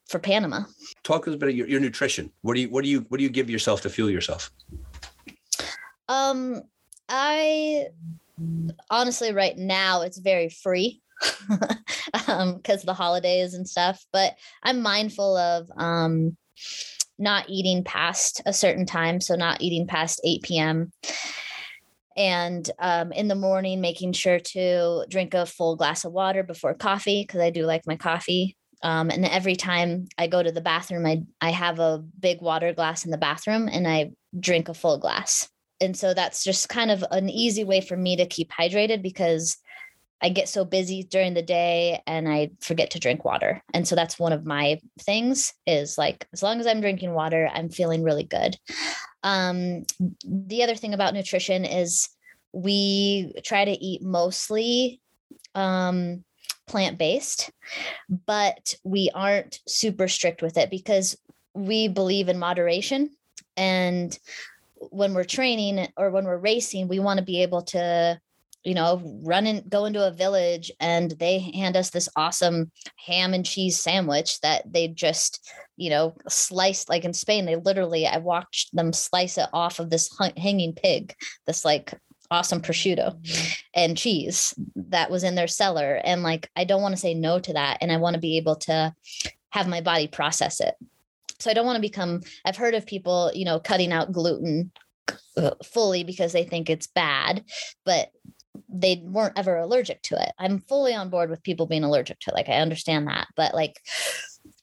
for 0.09 0.18
Panama. 0.18 0.62
Talk 1.03 1.29
us 1.29 1.35
about 1.35 1.55
your, 1.55 1.68
your 1.68 1.81
nutrition. 1.81 2.33
What 2.43 2.55
do 2.55 2.61
you 2.61 2.68
what 2.68 2.85
do 2.85 2.91
you 2.91 3.01
what 3.09 3.18
do 3.18 3.24
you 3.24 3.31
give 3.31 3.51
yourself 3.51 3.81
to 3.83 3.91
fuel 3.91 4.11
yourself? 4.11 4.51
Um, 6.09 6.63
I 7.09 7.87
honestly, 8.91 9.33
right 9.33 9.57
now, 9.57 10.03
it's 10.03 10.19
very 10.19 10.49
free 10.49 11.01
um 12.29 12.57
because 12.57 12.83
the 12.83 12.93
holidays 12.93 13.55
and 13.55 13.67
stuff 13.67 14.05
but 14.13 14.35
i'm 14.63 14.83
mindful 14.83 15.35
of 15.35 15.67
um 15.79 16.37
not 17.19 17.49
eating 17.49 17.85
past 17.85 18.43
a 18.47 18.53
certain 18.53 18.87
time. 18.87 19.21
So, 19.21 19.35
not 19.37 19.61
eating 19.61 19.87
past 19.87 20.21
8 20.25 20.43
p.m. 20.43 20.93
And 22.17 22.69
um, 22.79 23.13
in 23.13 23.29
the 23.29 23.35
morning, 23.35 23.81
making 23.81 24.13
sure 24.13 24.39
to 24.39 25.05
drink 25.09 25.35
a 25.35 25.45
full 25.45 25.77
glass 25.77 26.05
of 26.05 26.13
water 26.13 26.43
before 26.43 26.75
coffee 26.75 27.23
because 27.23 27.41
I 27.41 27.51
do 27.51 27.67
like 27.67 27.87
my 27.87 27.97
coffee. 27.97 28.57
Um, 28.83 29.11
and 29.11 29.25
every 29.25 29.57
time 29.57 30.07
I 30.17 30.27
go 30.27 30.43
to 30.43 30.53
the 30.53 30.61
bathroom, 30.61 31.05
I, 31.07 31.23
I 31.41 31.51
have 31.51 31.79
a 31.79 32.03
big 32.19 32.41
water 32.41 32.73
glass 32.73 33.05
in 33.05 33.11
the 33.11 33.19
bathroom 33.19 33.69
and 33.69 33.87
I 33.87 34.13
drink 34.39 34.69
a 34.69 34.75
full 34.75 34.99
glass. 34.99 35.49
And 35.81 35.97
so 35.97 36.14
that's 36.14 36.45
just 36.45 36.68
kind 36.68 36.91
of 36.91 37.05
an 37.11 37.29
easy 37.29 37.64
way 37.64 37.81
for 37.81 37.97
me 37.97 38.16
to 38.16 38.27
keep 38.27 38.51
hydrated 38.51 39.03
because 39.03 39.59
I 40.22 40.31
get 40.31 40.49
so 40.49 40.64
busy 40.64 41.03
during 41.03 41.35
the 41.35 41.43
day 41.43 42.03
and 42.07 42.29
I 42.29 42.51
forget 42.61 42.91
to 42.93 42.99
drink 42.99 43.24
water. 43.24 43.62
And 43.74 43.87
so 43.87 43.95
that's 43.95 44.18
one 44.18 44.33
of 44.33 44.47
my 44.47 44.81
things 45.01 45.53
is 45.66 45.99
like 45.99 46.27
as 46.33 46.43
long 46.43 46.59
as 46.59 46.66
I'm 46.66 46.81
drinking 46.81 47.12
water, 47.12 47.51
I'm 47.53 47.68
feeling 47.68 48.03
really 48.03 48.24
good. 48.24 48.57
Um, 49.22 49.85
the 50.24 50.62
other 50.62 50.74
thing 50.74 50.95
about 50.95 51.12
nutrition 51.12 51.64
is 51.64 52.09
we 52.53 53.35
try 53.45 53.66
to 53.66 53.72
eat 53.72 54.03
mostly 54.03 55.01
um, 55.55 56.24
plant 56.66 56.99
based, 56.99 57.51
but 58.27 58.74
we 58.85 59.11
aren't 59.14 59.61
super 59.66 60.09
strict 60.09 60.41
with 60.41 60.57
it 60.57 60.70
because 60.70 61.16
we 61.55 61.89
believe 61.89 62.29
in 62.29 62.39
moderation. 62.39 63.11
And 63.57 64.18
when 64.79 65.14
we're 65.14 65.24
training 65.24 65.89
or 65.97 66.11
when 66.11 66.24
we're 66.24 66.39
racing, 66.39 66.89
we 66.89 66.99
want 66.99 67.18
to 67.18 67.24
be 67.24 67.43
able 67.43 67.62
to 67.62 68.20
you 68.66 68.74
know, 68.74 69.01
run 69.22 69.47
and 69.47 69.70
go 69.70 69.85
into 69.85 70.05
a 70.05 70.11
village 70.11 70.72
and 70.81 71.12
they 71.12 71.39
hand 71.39 71.77
us 71.77 71.91
this 71.91 72.09
awesome 72.16 72.72
ham 72.97 73.33
and 73.33 73.47
cheese 73.47 73.79
sandwich 73.79 74.41
that 74.41 74.64
they 74.70 74.89
just, 74.89 75.53
you 75.77 75.89
know, 75.89 76.16
sliced 76.29 76.89
like 76.89 77.05
in 77.05 77.14
Spain. 77.14 77.47
They 77.47 77.55
literally, 77.55 78.09
I 78.09 78.18
watched 78.18 78.74
them 78.74 78.93
slice 78.93 79.39
it 79.39 79.49
off 79.53 79.79
of 79.79 79.89
this 79.89 80.11
hanging 80.37 80.72
pig, 80.72 81.14
this 81.47 81.64
like 81.64 81.95
awesome 82.29 82.61
prosciutto 82.61 83.14
and 83.72 83.97
cheese 83.97 84.53
that 84.74 85.12
was 85.12 85.22
in 85.22 85.37
their 85.37 85.47
cellar. 85.47 86.01
And 86.03 86.24
like, 86.24 86.51
I 86.57 86.64
don't 86.64 86.83
want 86.83 86.93
to 86.93 87.01
say 87.01 87.14
no 87.14 87.39
to 87.39 87.53
that. 87.53 87.79
And 87.81 87.93
I 87.93 87.99
want 87.99 88.14
to 88.14 88.20
be 88.20 88.37
able 88.37 88.57
to 88.57 88.93
have 89.51 89.68
my 89.68 89.81
body 89.81 90.09
process 90.09 90.59
it. 90.61 90.74
So 91.39 91.51
I 91.51 91.55
don't 91.55 91.66
want 91.66 91.76
to 91.76 91.82
become, 91.82 92.22
I've 92.45 92.57
heard 92.57 92.74
of 92.74 92.87
people, 92.87 93.30
you 93.34 93.45
know, 93.45 93.59
cutting 93.61 93.93
out 93.93 94.12
gluten 94.12 94.72
uh, 95.37 95.53
fully 95.64 96.05
because 96.05 96.32
they 96.32 96.45
think 96.45 96.68
it's 96.68 96.89
bad 96.89 97.45
but 97.84 98.11
they 98.68 99.03
weren't 99.05 99.39
ever 99.39 99.57
allergic 99.57 100.03
to 100.03 100.20
it. 100.20 100.32
I'm 100.39 100.61
fully 100.61 100.95
on 100.95 101.11
board 101.11 101.30
with 101.30 101.43
people 101.43 101.66
being 101.66 101.84
allergic 101.84 102.18
to 102.20 102.30
it. 102.30 102.34
Like 102.34 102.49
I 102.49 102.59
understand 102.59 103.07
that, 103.09 103.28
but 103.37 103.55
like 103.55 103.80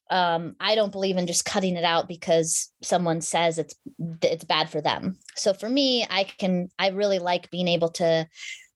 um, 0.10 0.56
I 0.60 0.76
don't 0.76 0.92
believe 0.92 1.18
in 1.18 1.28
just 1.28 1.46
cutting 1.46 1.76
it 1.76 1.84
out 1.84 2.08
because 2.08 2.70
someone 2.82 3.22
says 3.22 3.58
it's 3.58 3.76
it's 4.22 4.44
bad 4.44 4.70
for 4.70 4.82
them. 4.82 5.18
So 5.36 5.54
for 5.54 5.70
me, 5.70 6.06
I 6.10 6.26
can 6.26 6.70
I 6.78 6.90
really 6.90 7.20
like 7.20 7.50
being 7.50 7.68
able 7.68 7.90
to 7.92 8.28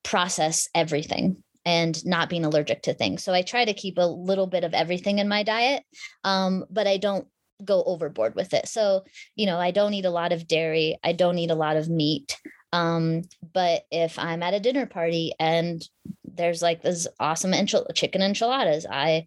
process 0.04 0.70
everything 0.74 1.44
and 1.66 2.04
not 2.06 2.30
being 2.30 2.46
allergic 2.46 2.84
to 2.84 2.94
things. 2.94 3.24
So 3.24 3.34
I 3.34 3.42
try 3.42 3.66
to 3.66 3.74
keep 3.74 3.98
a 3.98 4.08
little 4.08 4.48
bit 4.48 4.64
of 4.64 4.74
everything 4.74 5.20
in 5.20 5.28
my 5.28 5.44
diet, 5.44 5.84
um, 6.24 6.66
but 6.70 6.88
I 6.88 6.98
don't 6.98 7.28
go 7.64 7.84
overboard 7.84 8.36
with 8.36 8.54
it. 8.54 8.68
So, 8.68 9.04
you 9.36 9.46
know, 9.46 9.58
I 9.58 9.72
don't 9.72 9.94
eat 9.94 10.06
a 10.06 10.12
lot 10.12 10.32
of 10.32 10.48
dairy. 10.48 10.98
I 11.04 11.14
don't 11.14 11.38
eat 11.38 11.52
a 11.52 11.56
lot 11.56 11.78
of 11.78 11.90
meat. 11.90 12.40
Um, 12.74 13.24
but 13.54 13.84
if 13.92 14.20
I'm 14.20 14.44
at 14.44 14.54
a 14.54 14.60
dinner 14.60 14.86
party 14.86 15.34
and 15.40 15.82
there's 16.26 16.62
like 16.62 16.82
this 16.82 17.08
awesome 17.20 17.52
enchil- 17.52 17.94
chicken 17.96 18.22
enchiladas, 18.22 18.86
I 18.90 19.26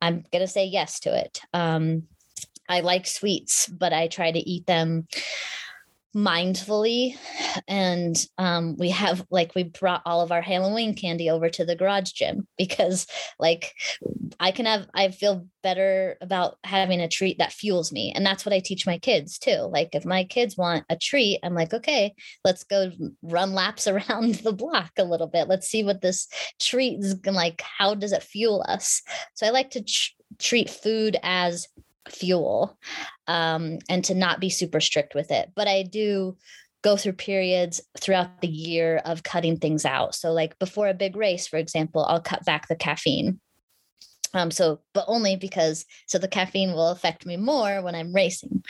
I'm 0.00 0.24
gonna 0.32 0.46
say 0.46 0.66
yes 0.66 1.00
to 1.00 1.16
it. 1.16 1.40
Um, 1.52 2.04
I 2.68 2.80
like 2.80 3.06
sweets, 3.06 3.68
but 3.68 3.92
I 3.92 4.08
try 4.08 4.30
to 4.30 4.38
eat 4.38 4.66
them 4.66 5.06
mindfully 6.14 7.16
and 7.66 8.26
um, 8.38 8.76
we 8.78 8.90
have 8.90 9.26
like 9.30 9.54
we 9.54 9.64
brought 9.64 10.02
all 10.06 10.20
of 10.20 10.30
our 10.30 10.42
halloween 10.42 10.94
candy 10.94 11.28
over 11.28 11.48
to 11.48 11.64
the 11.64 11.76
garage 11.76 12.12
gym 12.12 12.46
because 12.56 13.06
like 13.38 13.74
i 14.38 14.50
can 14.50 14.66
have 14.66 14.86
i 14.94 15.08
feel 15.08 15.46
better 15.62 16.16
about 16.20 16.56
having 16.62 17.00
a 17.00 17.08
treat 17.08 17.38
that 17.38 17.52
fuels 17.52 17.90
me 17.90 18.12
and 18.14 18.24
that's 18.24 18.46
what 18.46 18.52
i 18.52 18.60
teach 18.60 18.86
my 18.86 18.98
kids 18.98 19.38
too. 19.38 19.68
Like 19.72 19.94
if 19.94 20.04
my 20.04 20.24
kids 20.24 20.56
want 20.56 20.84
a 20.88 20.96
treat 20.96 21.40
i'm 21.42 21.54
like 21.54 21.72
okay 21.72 22.14
let's 22.44 22.64
go 22.64 22.90
run 23.22 23.52
laps 23.52 23.86
around 23.88 24.36
the 24.36 24.52
block 24.52 24.92
a 24.98 25.04
little 25.04 25.26
bit. 25.26 25.48
Let's 25.48 25.68
see 25.68 25.82
what 25.84 26.00
this 26.00 26.28
treat 26.60 27.00
is 27.00 27.16
like 27.24 27.62
how 27.62 27.94
does 27.94 28.12
it 28.12 28.22
fuel 28.22 28.64
us? 28.68 29.02
So 29.34 29.46
i 29.46 29.50
like 29.50 29.70
to 29.70 29.82
ch- 29.82 30.14
treat 30.38 30.70
food 30.70 31.16
as 31.22 31.66
fuel 32.08 32.78
um, 33.26 33.78
and 33.88 34.04
to 34.04 34.14
not 34.14 34.40
be 34.40 34.50
super 34.50 34.80
strict 34.80 35.14
with 35.14 35.30
it. 35.30 35.50
But 35.54 35.68
I 35.68 35.82
do 35.82 36.36
go 36.82 36.96
through 36.96 37.14
periods 37.14 37.80
throughout 37.98 38.42
the 38.42 38.48
year 38.48 39.00
of 39.04 39.22
cutting 39.22 39.58
things 39.58 39.84
out. 39.84 40.14
So, 40.14 40.32
like 40.32 40.58
before 40.58 40.88
a 40.88 40.94
big 40.94 41.16
race, 41.16 41.46
for 41.46 41.56
example, 41.56 42.04
I'll 42.04 42.20
cut 42.20 42.44
back 42.44 42.68
the 42.68 42.76
caffeine. 42.76 43.40
Um, 44.34 44.50
so, 44.50 44.80
but 44.92 45.04
only 45.06 45.36
because 45.36 45.86
so 46.06 46.18
the 46.18 46.28
caffeine 46.28 46.72
will 46.72 46.88
affect 46.88 47.24
me 47.24 47.36
more 47.36 47.82
when 47.82 47.94
I'm 47.94 48.14
racing. 48.14 48.62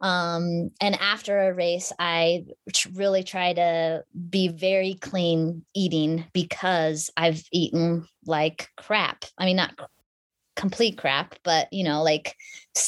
Um, 0.00 0.70
and 0.80 0.94
after 1.00 1.38
a 1.38 1.54
race, 1.54 1.92
I 1.98 2.44
really 2.92 3.24
try 3.24 3.54
to 3.54 4.04
be 4.28 4.48
very 4.48 4.94
clean 4.94 5.64
eating 5.74 6.26
because 6.32 7.10
I've 7.16 7.42
eaten 7.50 8.06
like 8.26 8.68
crap. 8.76 9.24
I 9.38 9.46
mean, 9.46 9.56
not 9.56 9.72
complete 10.56 10.98
crap, 10.98 11.36
but 11.44 11.68
you 11.72 11.84
know, 11.84 12.02
like 12.02 12.34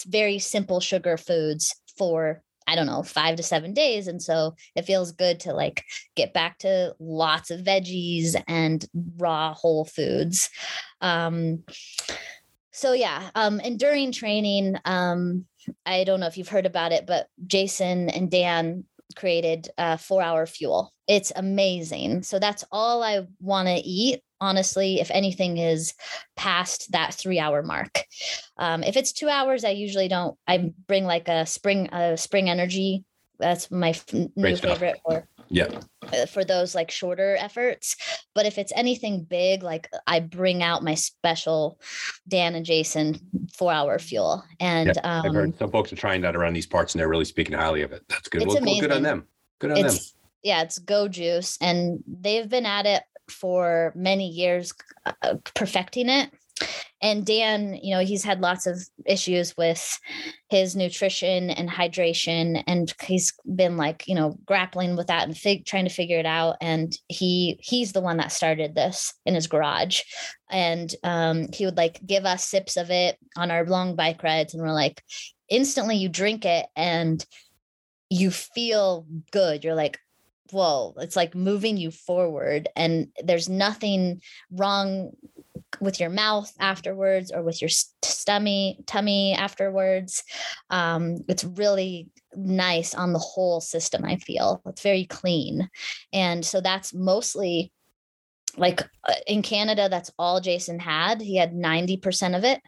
very 0.06 0.38
simple 0.38 0.80
sugar 0.80 1.16
foods 1.16 1.74
for 1.96 2.42
I 2.68 2.74
don't 2.74 2.86
know, 2.86 3.02
five 3.02 3.36
to 3.36 3.42
seven 3.42 3.72
days. 3.72 4.08
And 4.08 4.22
so 4.22 4.54
it 4.76 4.84
feels 4.84 5.12
good 5.12 5.40
to 5.40 5.54
like 5.54 5.84
get 6.16 6.34
back 6.34 6.58
to 6.58 6.94
lots 7.00 7.50
of 7.50 7.62
veggies 7.62 8.36
and 8.46 8.84
raw 9.16 9.54
whole 9.54 9.86
foods. 9.86 10.50
Um, 11.00 11.64
so 12.70 12.92
yeah, 12.92 13.30
um, 13.34 13.58
and 13.64 13.78
during 13.78 14.12
training, 14.12 14.76
um, 14.84 15.46
I 15.86 16.04
don't 16.04 16.20
know 16.20 16.26
if 16.26 16.36
you've 16.36 16.50
heard 16.50 16.66
about 16.66 16.92
it, 16.92 17.06
but 17.06 17.28
Jason 17.46 18.10
and 18.10 18.30
Dan 18.30 18.84
created 19.16 19.70
uh, 19.78 19.96
four 19.96 20.20
hour 20.20 20.44
fuel. 20.44 20.92
It's 21.06 21.32
amazing. 21.34 22.22
So 22.22 22.38
that's 22.38 22.64
all 22.70 23.02
I 23.02 23.26
want 23.40 23.68
to 23.68 23.76
eat. 23.76 24.20
Honestly, 24.41 25.01
if 25.01 25.11
anything 25.11 25.59
is 25.59 25.95
past 26.36 26.93
that 26.93 27.14
three 27.14 27.39
hour 27.39 27.62
mark, 27.62 28.05
um, 28.57 28.82
if 28.82 28.97
it's 28.97 29.12
two 29.12 29.28
hours, 29.28 29.64
I 29.64 29.70
usually 29.70 30.09
don't. 30.09 30.36
I 30.47 30.72
bring 30.86 31.05
like 31.05 31.28
a 31.28 31.47
spring, 31.47 31.89
a 31.93 32.16
spring 32.16 32.49
energy. 32.49 33.05
That's 33.39 33.70
my 33.70 33.91
f- 33.91 34.12
new 34.12 34.57
favorite. 34.57 35.01
Or 35.05 35.28
yeah, 35.49 35.80
uh, 36.12 36.26
for 36.26 36.45
those 36.45 36.74
like 36.74 36.91
shorter 36.91 37.36
efforts. 37.36 37.97
But 38.34 38.47
if 38.47 38.59
it's 38.59 38.72
anything 38.76 39.24
big, 39.24 39.62
like 39.62 39.89
I 40.07 40.20
bring 40.20 40.62
out 40.62 40.84
my 40.84 40.95
special 40.95 41.80
Dan 42.26 42.55
and 42.55 42.66
Jason 42.66 43.18
four 43.57 43.72
hour 43.72 43.99
fuel. 43.99 44.45
And 44.61 44.93
yeah, 44.95 45.20
I've 45.24 45.34
heard 45.34 45.51
um 45.51 45.55
some 45.59 45.70
folks 45.70 45.93
are 45.93 45.97
trying 45.97 46.20
that 46.22 46.36
around 46.36 46.55
these 46.55 46.66
parts 46.66 46.95
and 46.95 47.01
they're 47.01 47.09
really 47.09 47.24
speaking 47.24 47.57
highly 47.57 47.82
of 47.82 47.93
it. 47.93 48.03
That's 48.09 48.28
good. 48.28 48.47
Well, 48.47 48.59
well, 48.61 48.80
good 48.80 48.93
on 48.93 49.03
them. 49.03 49.26
Good 49.59 49.72
on 49.72 49.78
it's, 49.78 50.12
them. 50.12 50.20
Yeah, 50.43 50.62
it's 50.62 50.78
Go 50.78 51.09
Juice, 51.09 51.59
and 51.61 52.03
they've 52.07 52.49
been 52.49 52.66
at 52.66 52.86
it 52.86 53.03
for 53.30 53.92
many 53.94 54.28
years, 54.28 54.72
uh, 55.22 55.36
perfecting 55.54 56.08
it 56.08 56.30
and 57.00 57.24
Dan, 57.24 57.78
you 57.80 57.94
know, 57.94 58.04
he's 58.04 58.24
had 58.24 58.40
lots 58.40 58.66
of 58.66 58.80
issues 59.06 59.56
with 59.56 59.98
his 60.48 60.74
nutrition 60.74 61.50
and 61.50 61.70
hydration, 61.70 62.62
and 62.66 62.92
he's 63.02 63.32
been 63.54 63.76
like, 63.76 64.06
you 64.08 64.14
know, 64.14 64.36
grappling 64.46 64.96
with 64.96 65.06
that 65.06 65.24
and 65.24 65.36
fig- 65.36 65.64
trying 65.64 65.84
to 65.84 65.94
figure 65.94 66.18
it 66.18 66.26
out. 66.26 66.56
And 66.60 66.96
he 67.08 67.58
he's 67.62 67.92
the 67.92 68.00
one 68.00 68.16
that 68.16 68.32
started 68.32 68.74
this 68.74 69.14
in 69.24 69.34
his 69.34 69.46
garage, 69.46 70.00
and 70.50 70.92
um, 71.04 71.48
he 71.52 71.64
would 71.64 71.76
like 71.76 72.04
give 72.04 72.24
us 72.24 72.44
sips 72.44 72.76
of 72.76 72.90
it 72.90 73.16
on 73.36 73.50
our 73.50 73.64
long 73.64 73.94
bike 73.94 74.22
rides, 74.22 74.54
and 74.54 74.62
we're 74.62 74.72
like, 74.72 75.02
instantly 75.48 75.96
you 75.96 76.08
drink 76.08 76.44
it 76.44 76.66
and 76.74 77.24
you 78.10 78.30
feel 78.30 79.06
good. 79.30 79.62
You're 79.62 79.74
like, 79.74 79.98
whoa, 80.51 80.94
it's 80.99 81.16
like 81.16 81.34
moving 81.34 81.76
you 81.76 81.90
forward, 81.90 82.68
and 82.76 83.09
there's 83.22 83.49
nothing 83.49 84.20
wrong 84.51 85.12
with 85.80 86.01
your 86.01 86.11
mouth 86.11 86.53
afterwards 86.59 87.30
or 87.30 87.42
with 87.42 87.61
your 87.61 87.68
stomach 87.68 88.78
tummy 88.86 89.34
afterwards. 89.34 90.24
Um, 90.70 91.18
it's 91.28 91.44
really 91.44 92.09
nice 92.36 92.94
on 92.94 93.12
the 93.12 93.18
whole 93.18 93.61
system 93.61 94.05
i 94.05 94.16
feel. 94.16 94.62
It's 94.66 94.82
very 94.82 95.05
clean. 95.07 95.68
And 96.12 96.44
so 96.44 96.61
that's 96.61 96.94
mostly 96.94 97.72
like 98.57 98.80
uh, 99.09 99.14
in 99.26 99.42
Canada, 99.42 99.88
that's 99.88 100.11
all 100.18 100.40
Jason 100.40 100.78
had. 100.78 101.20
He 101.20 101.36
had 101.36 101.53
90% 101.53 102.36
of 102.36 102.44
it, 102.44 102.61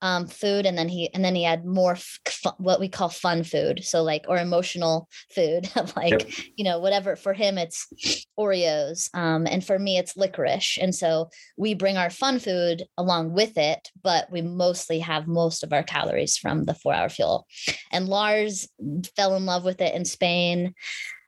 um, 0.00 0.26
food. 0.26 0.66
And 0.66 0.76
then 0.76 0.88
he, 0.88 1.12
and 1.14 1.24
then 1.24 1.34
he 1.34 1.42
had 1.42 1.64
more 1.64 1.92
f- 1.92 2.18
what 2.58 2.80
we 2.80 2.88
call 2.88 3.08
fun 3.08 3.42
food. 3.42 3.84
So 3.84 4.02
like, 4.02 4.24
or 4.28 4.38
emotional 4.38 5.08
food, 5.34 5.70
like, 5.96 6.10
yep. 6.10 6.30
you 6.56 6.64
know, 6.64 6.78
whatever 6.78 7.16
for 7.16 7.32
him, 7.32 7.58
it's 7.58 8.26
Oreos. 8.38 9.08
Um, 9.14 9.46
and 9.46 9.64
for 9.64 9.78
me, 9.78 9.98
it's 9.98 10.16
licorice. 10.16 10.78
And 10.80 10.94
so 10.94 11.30
we 11.56 11.74
bring 11.74 11.96
our 11.96 12.10
fun 12.10 12.38
food 12.38 12.84
along 12.98 13.32
with 13.32 13.56
it, 13.56 13.90
but 14.02 14.30
we 14.30 14.42
mostly 14.42 15.00
have 15.00 15.26
most 15.26 15.62
of 15.62 15.72
our 15.72 15.82
calories 15.82 16.36
from 16.36 16.64
the 16.64 16.74
four 16.74 16.94
hour 16.94 17.08
fuel. 17.08 17.46
And 17.90 18.08
Lars 18.08 18.68
fell 19.16 19.36
in 19.36 19.46
love 19.46 19.64
with 19.64 19.80
it 19.80 19.94
in 19.94 20.04
Spain. 20.04 20.74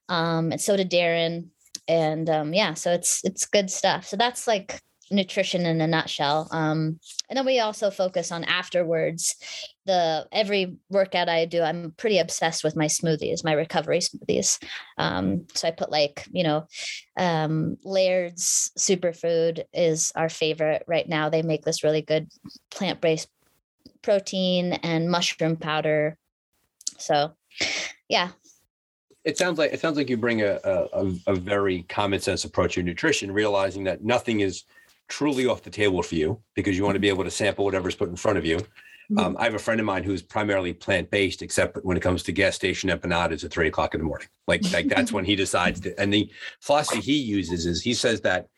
Um, 0.09 0.53
and 0.53 0.61
so 0.61 0.77
did 0.77 0.91
Darren 0.91 1.49
and 1.89 2.29
um, 2.31 2.55
yeah, 2.55 2.75
so 2.75 2.93
it's 2.93 3.21
it's 3.25 3.47
good 3.47 3.71
stuff. 3.71 4.07
So 4.07 4.17
that's 4.17 4.47
like 4.47 4.81
nutrition 5.11 5.67
in 5.67 5.81
a 5.81 5.87
nutshell. 5.87 6.49
Um, 6.51 6.99
and 7.29 7.37
then 7.37 7.45
we 7.45 7.61
also 7.61 7.91
focus 7.91 8.33
on 8.33 8.45
afterwards. 8.45 9.37
The 9.87 10.27
every 10.33 10.77
workout 10.89 11.29
I 11.29 11.45
do, 11.45 11.63
I'm 11.63 11.93
pretty 11.93 12.19
obsessed 12.19 12.65
with 12.65 12.75
my 12.75 12.87
smoothies, 12.87 13.45
my 13.45 13.53
recovery 13.53 14.01
smoothies. 14.01 14.63
Um, 14.97 15.47
so 15.55 15.69
I 15.69 15.73
put 15.73 15.91
like 15.91 16.27
you 16.33 16.43
know, 16.43 16.67
um, 17.17 17.77
Laird's 17.85 18.73
superfood 18.79 19.65
is 19.73 20.13
our 20.17 20.29
favorite 20.29 20.85
right 20.87 21.09
now. 21.09 21.29
They 21.29 21.43
make 21.43 21.65
this 21.65 21.85
really 21.85 22.03
good 22.03 22.29
plant 22.71 23.01
based 23.01 23.29
protein 24.05 24.75
and 24.75 25.11
mushroom 25.11 25.57
powder. 25.57 26.17
So, 26.99 27.33
yeah, 28.09 28.31
it 29.25 29.39
sounds 29.39 29.59
like 29.59 29.73
it 29.73 29.81
sounds 29.81 29.97
like 29.97 30.11
you 30.11 30.17
bring 30.17 30.43
a, 30.43 30.61
a, 30.65 31.13
a 31.27 31.35
very 31.35 31.83
common 31.85 32.21
sense 32.21 32.45
approach 32.45 32.75
to 32.75 32.83
nutrition, 32.83 33.33
realizing 33.33 33.85
that 33.85 34.05
nothing 34.05 34.41
is 34.41 34.65
truly 35.09 35.47
off 35.47 35.63
the 35.63 35.71
table 35.71 36.03
for 36.03 36.15
you 36.15 36.41
because 36.55 36.77
you 36.77 36.85
want 36.85 36.95
to 36.95 37.01
be 37.01 37.09
able 37.09 37.25
to 37.25 37.31
sample 37.31 37.65
whatever's 37.65 37.95
put 37.95 38.09
in 38.09 38.17
front 38.17 38.39
of 38.39 38.45
you. 38.45 38.59
Mm-hmm. 38.59 39.19
Um, 39.19 39.37
I 39.39 39.45
have 39.45 39.55
a 39.55 39.59
friend 39.59 39.81
of 39.81 39.87
mine 39.87 40.03
who's 40.03 40.23
primarily 40.23 40.73
plant 40.73 41.11
based, 41.11 41.43
except 41.43 41.79
when 41.85 41.97
it 41.97 42.01
comes 42.01 42.23
to 42.25 42.33
gas 42.33 42.55
station 42.55 42.91
empanadas 42.91 43.45
at 43.45 43.51
three 43.51 43.69
o'clock 43.69 43.95
in 43.95 44.01
the 44.01 44.07
morning. 44.07 44.29
Like, 44.47 44.71
like 44.73 44.89
that's 44.89 45.13
when 45.13 45.25
he 45.25 45.37
decides 45.37 45.81
to. 45.81 45.99
And 46.01 46.13
the 46.13 46.31
philosophy 46.61 47.01
he 47.01 47.17
uses 47.17 47.67
is 47.67 47.83
he 47.83 47.95
says 47.95 48.21
that 48.23 48.49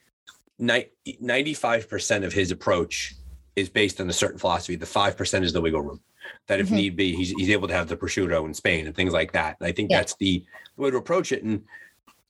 ninety 0.59 1.55
five 1.55 1.89
percent 1.89 2.25
of 2.25 2.33
his 2.33 2.51
approach 2.51 3.15
is 3.55 3.69
based 3.69 4.01
on 4.01 4.09
a 4.09 4.13
certain 4.13 4.39
philosophy. 4.39 4.77
The 4.77 4.87
five 4.87 5.17
percent 5.17 5.45
is 5.45 5.53
the 5.53 5.61
wiggle 5.61 5.83
room 5.83 6.01
that 6.47 6.61
if 6.61 6.67
mm-hmm. 6.67 6.77
need 6.77 6.97
be, 6.97 7.15
he's, 7.15 7.31
he's 7.31 7.51
able 7.51 7.69
to 7.69 7.75
have 7.75 7.89
the 7.89 7.97
prosciutto 7.97 8.45
in 8.47 8.55
Spain 8.55 8.87
and 8.87 8.95
things 8.95 9.13
like 9.13 9.33
that. 9.33 9.57
And 9.61 9.69
I 9.69 9.73
think 9.73 9.91
yeah. 9.91 9.99
that's 9.99 10.15
the 10.17 10.45
way 10.77 10.91
to 10.91 10.97
approach 10.97 11.33
it. 11.33 11.43
And 11.43 11.65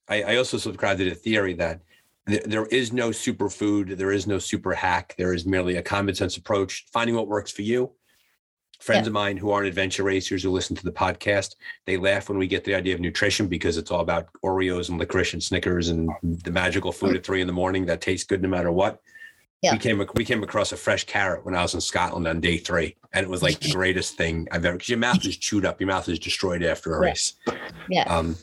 I, 0.08 0.22
I 0.22 0.36
also 0.36 0.58
subscribe 0.58 0.98
to 0.98 1.04
the 1.04 1.14
theory 1.14 1.54
that 1.54 1.80
th- 2.28 2.44
there 2.44 2.66
is 2.66 2.92
no 2.92 3.10
superfood, 3.10 3.96
there 3.96 4.12
is 4.12 4.26
no 4.26 4.38
super 4.38 4.72
hack. 4.72 5.14
There 5.18 5.34
is 5.34 5.46
merely 5.46 5.76
a 5.76 5.82
common 5.82 6.14
sense 6.14 6.36
approach, 6.36 6.86
finding 6.92 7.16
what 7.16 7.28
works 7.28 7.50
for 7.50 7.62
you. 7.62 7.92
Friends 8.80 9.06
yeah. 9.06 9.08
of 9.08 9.14
mine 9.14 9.36
who 9.38 9.50
aren't 9.50 9.68
adventure 9.68 10.02
racers 10.02 10.42
who 10.42 10.50
listen 10.50 10.76
to 10.76 10.84
the 10.84 10.92
podcast, 10.92 11.54
they 11.86 11.96
laugh 11.96 12.28
when 12.28 12.36
we 12.36 12.46
get 12.46 12.62
the 12.64 12.74
idea 12.74 12.94
of 12.94 13.00
nutrition 13.00 13.48
because 13.48 13.78
it's 13.78 13.90
all 13.90 14.00
about 14.00 14.28
Oreos 14.44 14.90
and 14.90 14.98
licorice 14.98 15.32
and 15.32 15.42
Snickers 15.42 15.88
and 15.88 16.10
the 16.22 16.50
magical 16.50 16.92
food 16.92 17.16
at 17.16 17.24
three 17.24 17.40
in 17.40 17.46
the 17.46 17.54
morning 17.54 17.86
that 17.86 18.02
tastes 18.02 18.26
good 18.26 18.42
no 18.42 18.48
matter 18.48 18.70
what. 18.70 19.00
Yeah. 19.62 19.72
We 19.72 19.78
came 19.78 20.06
we 20.14 20.24
came 20.24 20.42
across 20.42 20.72
a 20.72 20.76
fresh 20.76 21.04
carrot 21.04 21.44
when 21.44 21.54
I 21.54 21.62
was 21.62 21.74
in 21.74 21.80
Scotland 21.80 22.28
on 22.28 22.40
day 22.40 22.58
three, 22.58 22.96
and 23.12 23.24
it 23.24 23.28
was 23.28 23.42
like 23.42 23.58
the 23.58 23.72
greatest 23.72 24.16
thing 24.16 24.46
I've 24.52 24.64
ever. 24.64 24.76
Because 24.76 24.90
your 24.90 24.98
mouth 24.98 25.24
is 25.24 25.36
chewed 25.36 25.64
up, 25.64 25.80
your 25.80 25.88
mouth 25.88 26.08
is 26.08 26.18
destroyed 26.18 26.62
after 26.62 26.94
a 26.94 27.00
race. 27.00 27.34
Yeah. 27.88 28.02
Um, 28.02 28.36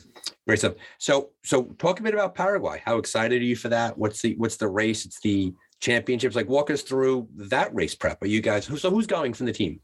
great 0.46 0.58
stuff. 0.58 0.74
So 0.98 1.30
so 1.44 1.74
talk 1.78 2.00
a 2.00 2.02
bit 2.02 2.14
about 2.14 2.34
Paraguay. 2.34 2.82
How 2.84 2.98
excited 2.98 3.40
are 3.40 3.44
you 3.44 3.56
for 3.56 3.68
that? 3.68 3.96
What's 3.96 4.22
the 4.22 4.34
what's 4.36 4.56
the 4.56 4.68
race? 4.68 5.06
It's 5.06 5.20
the 5.20 5.54
championships. 5.80 6.34
Like 6.34 6.48
walk 6.48 6.70
us 6.70 6.82
through 6.82 7.28
that 7.36 7.72
race 7.74 7.94
prep. 7.94 8.20
Are 8.22 8.26
you 8.26 8.40
guys? 8.40 8.66
So 8.80 8.90
who's 8.90 9.06
going 9.06 9.34
from 9.34 9.46
the 9.46 9.52
team? 9.52 9.80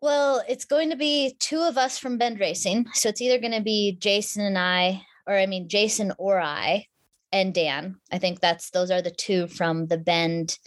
Well, 0.00 0.44
it's 0.48 0.64
going 0.64 0.90
to 0.90 0.96
be 0.96 1.34
two 1.40 1.60
of 1.60 1.76
us 1.76 1.98
from 1.98 2.18
Bend 2.18 2.38
Racing. 2.38 2.86
So 2.92 3.08
it's 3.08 3.20
either 3.20 3.38
going 3.38 3.52
to 3.52 3.62
be 3.62 3.96
Jason 3.98 4.44
and 4.44 4.56
I, 4.56 5.02
or 5.26 5.36
I 5.36 5.46
mean 5.46 5.68
Jason 5.68 6.12
or 6.18 6.40
I 6.40 6.86
and 7.32 7.54
Dan. 7.54 7.96
I 8.12 8.18
think 8.18 8.40
that's 8.40 8.70
those 8.70 8.90
are 8.90 9.02
the 9.02 9.10
two 9.10 9.46
from 9.48 9.86
the 9.86 9.98
Bend 9.98 10.58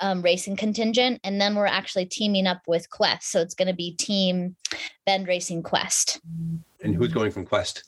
um, 0.00 0.22
racing 0.22 0.56
contingent, 0.56 1.20
and 1.24 1.40
then 1.40 1.54
we're 1.54 1.66
actually 1.66 2.06
teaming 2.06 2.46
up 2.46 2.62
with 2.66 2.88
Quest. 2.90 3.30
So 3.30 3.40
it's 3.40 3.54
going 3.54 3.68
to 3.68 3.74
be 3.74 3.92
Team 3.92 4.56
Bend 5.06 5.28
Racing 5.28 5.62
Quest. 5.62 6.20
And 6.82 6.94
who's 6.94 7.12
going 7.12 7.30
from 7.30 7.44
Quest? 7.44 7.84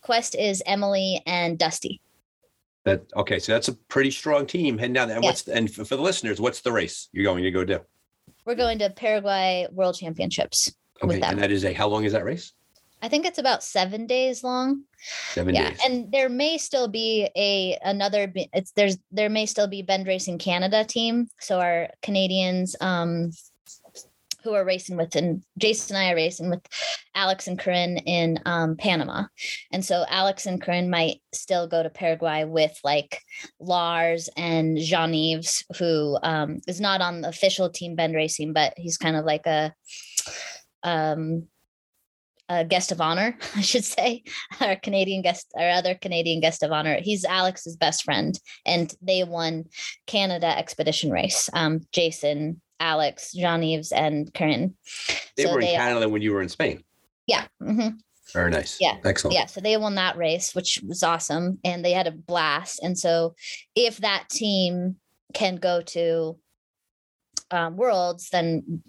Quest 0.00 0.36
is 0.36 0.62
Emily 0.66 1.20
and 1.26 1.58
Dusty. 1.58 2.00
That 2.84 3.02
okay, 3.16 3.40
so 3.40 3.52
that's 3.52 3.66
a 3.66 3.74
pretty 3.74 4.12
strong 4.12 4.46
team 4.46 4.78
heading 4.78 4.92
down 4.92 5.08
there. 5.08 5.16
And 5.16 5.24
what's 5.24 5.48
and 5.48 5.72
for 5.72 5.84
the 5.84 6.02
listeners, 6.02 6.40
what's 6.40 6.60
the 6.60 6.70
race 6.70 7.08
you're 7.12 7.24
going 7.24 7.42
to 7.42 7.50
go 7.50 7.64
do? 7.64 7.80
We're 8.44 8.54
going 8.54 8.78
to 8.78 8.90
Paraguay 8.90 9.66
World 9.72 9.96
Championships. 9.96 10.72
Okay, 11.02 11.20
and 11.20 11.38
that 11.40 11.50
is 11.50 11.64
a 11.64 11.72
how 11.72 11.88
long 11.88 12.04
is 12.04 12.12
that 12.12 12.24
race? 12.24 12.52
I 13.02 13.08
think 13.08 13.26
it's 13.26 13.38
about 13.38 13.62
seven 13.62 14.06
days 14.06 14.42
long. 14.42 14.82
Seven 15.32 15.54
yeah, 15.54 15.70
days. 15.70 15.80
and 15.84 16.10
there 16.10 16.28
may 16.28 16.58
still 16.58 16.88
be 16.88 17.28
a 17.36 17.78
another. 17.84 18.32
It's 18.34 18.72
there's 18.72 18.98
there 19.12 19.28
may 19.28 19.46
still 19.46 19.68
be 19.68 19.82
Bend 19.82 20.06
Racing 20.06 20.38
Canada 20.38 20.84
team. 20.84 21.28
So 21.38 21.60
our 21.60 21.88
Canadians, 22.02 22.74
um, 22.80 23.32
who 24.42 24.54
are 24.54 24.64
racing 24.64 24.96
with, 24.96 25.14
and 25.14 25.42
Jason 25.58 25.96
and 25.96 26.06
I 26.06 26.12
are 26.12 26.16
racing 26.16 26.48
with 26.48 26.62
Alex 27.14 27.48
and 27.48 27.58
Corinne 27.58 27.98
in 27.98 28.38
um, 28.46 28.76
Panama. 28.76 29.24
And 29.72 29.84
so 29.84 30.04
Alex 30.08 30.46
and 30.46 30.62
Corinne 30.62 30.88
might 30.88 31.20
still 31.32 31.66
go 31.66 31.82
to 31.82 31.90
Paraguay 31.90 32.44
with 32.44 32.78
like 32.82 33.20
Lars 33.60 34.30
and 34.36 34.78
Jean 34.78 35.12
Yves, 35.12 35.64
who 35.78 36.16
um, 36.22 36.60
is 36.66 36.80
not 36.80 37.00
on 37.02 37.20
the 37.20 37.28
official 37.28 37.68
team 37.68 37.94
Bend 37.94 38.14
Racing, 38.14 38.52
but 38.52 38.72
he's 38.76 38.96
kind 38.96 39.16
of 39.16 39.24
like 39.24 39.46
a 39.46 39.74
um 40.82 41.48
a 42.48 42.64
guest 42.64 42.92
of 42.92 43.00
honor, 43.00 43.36
I 43.56 43.60
should 43.60 43.84
say, 43.84 44.22
our 44.60 44.76
Canadian 44.76 45.22
guest, 45.22 45.52
our 45.56 45.70
other 45.70 45.94
Canadian 45.94 46.40
guest 46.40 46.62
of 46.62 46.72
honor. 46.72 46.98
He's 47.00 47.24
Alex's 47.24 47.76
best 47.76 48.04
friend, 48.04 48.38
and 48.64 48.94
they 49.02 49.24
won 49.24 49.64
Canada 50.06 50.46
expedition 50.46 51.10
race. 51.10 51.50
Um, 51.52 51.80
Jason, 51.92 52.60
Alex, 52.80 53.32
Jean 53.32 53.62
Yves, 53.62 53.92
and 53.92 54.32
Corinne. 54.34 54.74
They 55.36 55.44
so 55.44 55.52
were 55.52 55.60
in 55.60 55.66
they, 55.66 55.74
Canada 55.74 56.08
when 56.08 56.22
you 56.22 56.32
were 56.32 56.42
in 56.42 56.48
Spain. 56.48 56.82
Yeah. 57.26 57.46
Mm-hmm. 57.62 57.96
Very 58.32 58.50
nice. 58.50 58.78
Yeah. 58.80 58.96
Excellent. 59.04 59.34
Yeah. 59.34 59.46
So 59.46 59.60
they 59.60 59.76
won 59.76 59.94
that 59.94 60.16
race, 60.16 60.54
which 60.54 60.80
was 60.86 61.02
awesome. 61.02 61.58
And 61.64 61.84
they 61.84 61.92
had 61.92 62.06
a 62.06 62.12
blast. 62.12 62.80
And 62.82 62.98
so 62.98 63.34
if 63.74 63.98
that 63.98 64.28
team 64.28 64.96
can 65.32 65.56
go 65.56 65.80
to 65.82 66.36
um, 67.50 67.76
worlds, 67.76 68.30
then 68.30 68.82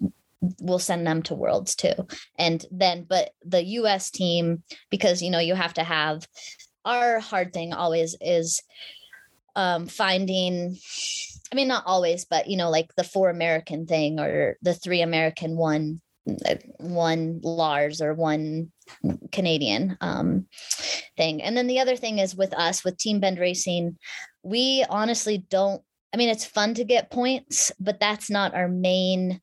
we'll 0.60 0.78
send 0.78 1.06
them 1.06 1.22
to 1.22 1.34
worlds 1.34 1.74
too. 1.74 1.94
And 2.38 2.64
then 2.70 3.06
but 3.08 3.30
the 3.44 3.62
us 3.62 4.10
team 4.10 4.62
because 4.90 5.22
you 5.22 5.30
know 5.30 5.38
you 5.38 5.54
have 5.54 5.74
to 5.74 5.84
have 5.84 6.26
our 6.84 7.18
hard 7.20 7.52
thing 7.52 7.72
always 7.72 8.16
is 8.20 8.62
um 9.56 9.86
finding 9.86 10.76
i 11.52 11.54
mean 11.56 11.68
not 11.68 11.82
always 11.86 12.24
but 12.24 12.48
you 12.48 12.56
know 12.56 12.70
like 12.70 12.94
the 12.96 13.02
four 13.02 13.28
american 13.28 13.86
thing 13.86 14.20
or 14.20 14.56
the 14.62 14.74
three 14.74 15.02
american 15.02 15.56
one 15.56 16.00
one 16.78 17.40
lars 17.42 18.00
or 18.00 18.14
one 18.14 18.70
canadian 19.32 19.96
um 20.00 20.46
thing. 21.16 21.42
And 21.42 21.56
then 21.56 21.66
the 21.66 21.80
other 21.80 21.96
thing 21.96 22.18
is 22.18 22.36
with 22.36 22.54
us 22.54 22.84
with 22.84 22.96
team 22.96 23.20
bend 23.20 23.38
racing 23.38 23.98
we 24.42 24.84
honestly 24.88 25.38
don't 25.50 25.82
i 26.14 26.16
mean 26.16 26.28
it's 26.28 26.44
fun 26.44 26.74
to 26.74 26.84
get 26.84 27.10
points 27.10 27.72
but 27.80 28.00
that's 28.00 28.30
not 28.30 28.54
our 28.54 28.68
main 28.68 29.40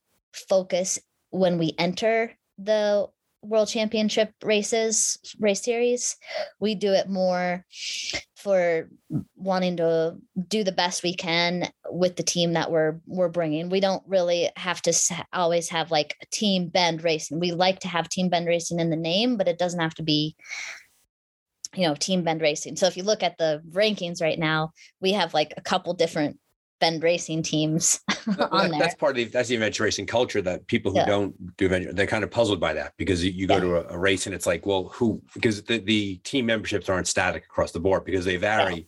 focus 0.50 1.00
when 1.30 1.58
we 1.58 1.74
enter 1.78 2.34
the 2.58 3.08
world 3.46 3.68
championship 3.68 4.32
races 4.44 5.18
race 5.40 5.64
series. 5.64 6.18
We 6.60 6.76
do 6.76 6.94
it 6.94 7.10
more 7.10 7.66
for 8.36 8.90
wanting 9.36 9.78
to 9.78 10.18
do 10.48 10.64
the 10.64 10.72
best 10.72 11.04
we 11.04 11.16
can 11.16 11.70
with 11.90 12.16
the 12.16 12.24
team 12.24 12.54
that 12.54 12.72
we're 12.72 13.00
we're 13.06 13.30
bringing. 13.30 13.70
We 13.70 13.80
don't 13.80 14.04
really 14.08 14.50
have 14.56 14.82
to 14.84 15.26
always 15.34 15.70
have 15.70 15.92
like 15.92 16.16
team 16.32 16.70
bend 16.70 17.04
racing. 17.04 17.40
We 17.40 17.52
like 17.52 17.80
to 17.80 17.88
have 17.88 18.10
team 18.10 18.30
bend 18.30 18.48
racing 18.48 18.80
in 18.80 18.90
the 18.90 18.96
name 18.96 19.38
but 19.38 19.48
it 19.48 19.60
doesn't 19.60 19.80
have 19.80 19.96
to 19.96 20.04
be 20.04 20.36
you 21.76 21.88
know 21.88 21.96
team 21.96 22.24
bend 22.24 22.42
racing. 22.42 22.76
So 22.76 22.88
if 22.88 22.98
you 22.98 23.04
look 23.04 23.24
at 23.24 23.38
the 23.38 23.62
rankings 23.72 24.22
right 24.22 24.40
now 24.40 24.72
we 25.00 25.14
have 25.14 25.34
like 25.34 25.54
a 25.58 25.62
couple 25.62 25.94
different 25.94 26.40
Bend 26.80 27.04
racing 27.04 27.44
teams 27.44 28.02
on 28.52 28.72
there. 28.72 28.80
That's 28.80 28.96
part 28.96 29.12
of 29.12 29.16
the 29.18 29.24
that's 29.26 29.50
the 29.50 29.56
adventure 29.56 29.84
racing 29.84 30.08
culture 30.08 30.42
that 30.42 30.68
people 30.68 30.92
who 30.92 30.98
yeah. 30.98 31.06
don't 31.06 31.58
do 31.58 31.66
adventure 31.66 31.94
they're 31.94 32.08
kind 32.08 32.24
of 32.24 32.32
puzzled 32.32 32.60
by 32.60 32.74
that 32.74 32.94
because 32.98 33.24
you, 33.24 33.32
you 33.32 33.48
go 33.48 33.56
yeah. 33.56 33.60
to 33.62 33.76
a, 33.76 33.96
a, 33.96 33.98
race 33.98 34.26
and 34.26 34.36
it's 34.36 34.46
like, 34.46 34.66
well, 34.66 34.90
who 34.94 35.22
because 35.34 35.64
the, 35.64 35.78
the 35.80 36.18
team 36.18 36.46
memberships 36.46 36.90
aren't 36.90 37.08
static 37.08 37.46
across 37.46 37.72
the 37.72 37.80
board 37.80 38.04
because 38.04 38.26
they 38.26 38.36
vary. 38.36 38.76
Yeah. 38.76 38.82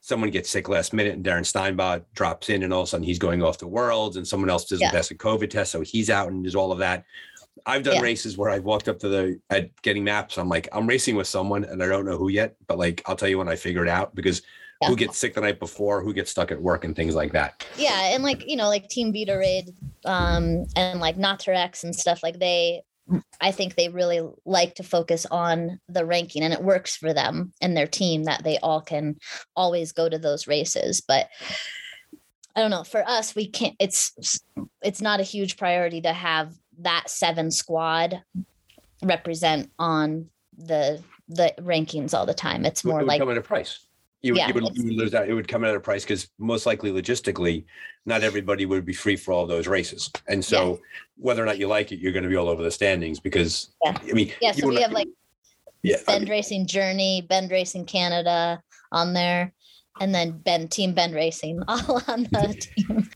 Someone 0.00 0.30
gets 0.30 0.50
sick 0.50 0.68
last 0.68 0.92
minute 0.92 1.14
and 1.14 1.24
Darren 1.24 1.46
Steinbach 1.46 2.02
drops 2.14 2.48
in 2.48 2.62
and 2.62 2.72
all 2.72 2.82
of 2.82 2.86
a 2.86 2.90
sudden 2.90 3.04
he's 3.04 3.18
going 3.18 3.42
off 3.42 3.58
the 3.58 3.68
worlds 3.68 4.16
and 4.16 4.26
someone 4.26 4.50
else 4.50 4.64
doesn't 4.64 4.90
pass 4.90 5.10
a 5.10 5.14
COVID 5.14 5.50
test. 5.50 5.72
So 5.72 5.80
he's 5.80 6.10
out 6.10 6.28
and 6.28 6.44
there's 6.44 6.56
all 6.56 6.72
of 6.72 6.78
that. 6.78 7.04
I've 7.66 7.82
done 7.82 8.02
races 8.02 8.36
where 8.36 8.50
I 8.50 8.58
walked 8.58 8.88
up 8.88 8.98
to 9.00 9.08
the 9.08 9.40
at 9.50 9.70
getting 9.82 10.04
maps. 10.04 10.38
I'm 10.38 10.48
like, 10.48 10.68
I'm 10.72 10.86
racing 10.86 11.16
with 11.16 11.26
someone 11.26 11.64
and 11.64 11.82
I 11.82 11.86
don't 11.86 12.04
know 12.04 12.16
who 12.16 12.28
yet, 12.28 12.56
but 12.66 12.78
like 12.78 13.02
I'll 13.06 13.16
tell 13.16 13.28
you 13.28 13.38
when 13.38 13.48
I 13.48 13.56
figure 13.56 13.84
it 13.84 13.88
out 13.88 14.14
because 14.14 14.42
yeah. 14.82 14.88
who 14.88 14.96
gets 14.96 15.18
sick 15.18 15.34
the 15.34 15.40
night 15.40 15.58
before, 15.58 16.02
who 16.02 16.12
gets 16.12 16.30
stuck 16.30 16.50
at 16.50 16.60
work 16.60 16.84
and 16.84 16.96
things 16.96 17.14
like 17.14 17.32
that. 17.32 17.64
Yeah. 17.76 18.14
And 18.14 18.22
like, 18.22 18.48
you 18.48 18.56
know, 18.56 18.68
like 18.68 18.88
Team 18.88 19.12
Vita 19.12 19.36
Raid 19.36 19.70
um 20.04 20.66
and 20.76 21.00
like 21.00 21.16
Naturex 21.16 21.84
and 21.84 21.94
stuff, 21.94 22.22
like 22.22 22.38
they 22.38 22.82
I 23.40 23.50
think 23.50 23.74
they 23.74 23.88
really 23.88 24.26
like 24.44 24.74
to 24.76 24.82
focus 24.82 25.26
on 25.30 25.80
the 25.88 26.04
ranking 26.04 26.42
and 26.42 26.52
it 26.52 26.62
works 26.62 26.96
for 26.96 27.12
them 27.12 27.52
and 27.60 27.76
their 27.76 27.86
team 27.86 28.24
that 28.24 28.44
they 28.44 28.58
all 28.58 28.80
can 28.80 29.16
always 29.56 29.92
go 29.92 30.08
to 30.08 30.18
those 30.18 30.46
races. 30.46 31.00
But 31.00 31.28
I 32.54 32.60
don't 32.60 32.70
know, 32.70 32.84
for 32.84 33.06
us, 33.08 33.34
we 33.34 33.48
can't 33.48 33.76
it's 33.78 34.40
it's 34.82 35.00
not 35.00 35.20
a 35.20 35.24
huge 35.24 35.56
priority 35.56 36.00
to 36.02 36.12
have 36.12 36.54
that 36.80 37.08
seven 37.08 37.50
squad 37.50 38.22
represent 39.02 39.70
on 39.78 40.28
the 40.56 41.02
the 41.28 41.54
rankings 41.60 42.14
all 42.14 42.26
the 42.26 42.34
time. 42.34 42.64
It's 42.64 42.84
more 42.84 43.02
like 43.02 43.20
at 43.20 43.36
a 43.36 43.42
price. 43.42 43.86
You, 44.22 44.36
yeah, 44.36 44.48
you, 44.48 44.54
would, 44.54 44.76
you 44.76 44.84
would 44.84 44.94
lose 44.94 45.10
that. 45.10 45.28
It 45.28 45.34
would 45.34 45.48
come 45.48 45.64
at 45.64 45.74
a 45.74 45.80
price 45.80 46.04
because 46.04 46.30
most 46.38 46.64
likely 46.64 46.92
logistically, 46.92 47.64
not 48.06 48.22
everybody 48.22 48.66
would 48.66 48.84
be 48.84 48.92
free 48.92 49.16
for 49.16 49.32
all 49.32 49.46
those 49.46 49.66
races. 49.66 50.10
And 50.28 50.44
so 50.44 50.70
yeah. 50.70 50.76
whether 51.16 51.42
or 51.42 51.46
not 51.46 51.58
you 51.58 51.66
like 51.66 51.90
it, 51.90 51.98
you're 51.98 52.12
going 52.12 52.22
to 52.22 52.28
be 52.28 52.36
all 52.36 52.48
over 52.48 52.62
the 52.62 52.70
standings 52.70 53.18
because 53.18 53.72
yeah. 53.84 53.98
I 54.00 54.12
mean, 54.12 54.32
yeah. 54.40 54.52
So 54.52 54.68
we 54.68 54.80
have 54.80 54.92
like 54.92 55.08
yeah, 55.82 55.96
Bend 56.06 56.16
I 56.16 56.18
mean, 56.20 56.30
Racing 56.30 56.66
Journey, 56.66 57.26
Bend 57.28 57.50
Racing 57.50 57.86
Canada 57.86 58.62
on 58.92 59.12
there, 59.12 59.52
and 60.00 60.14
then 60.14 60.38
Ben 60.38 60.68
Team 60.68 60.94
Bend 60.94 61.14
Racing 61.14 61.60
all 61.68 62.00
on 62.06 62.24
the 62.24 62.56
team. 62.76 63.10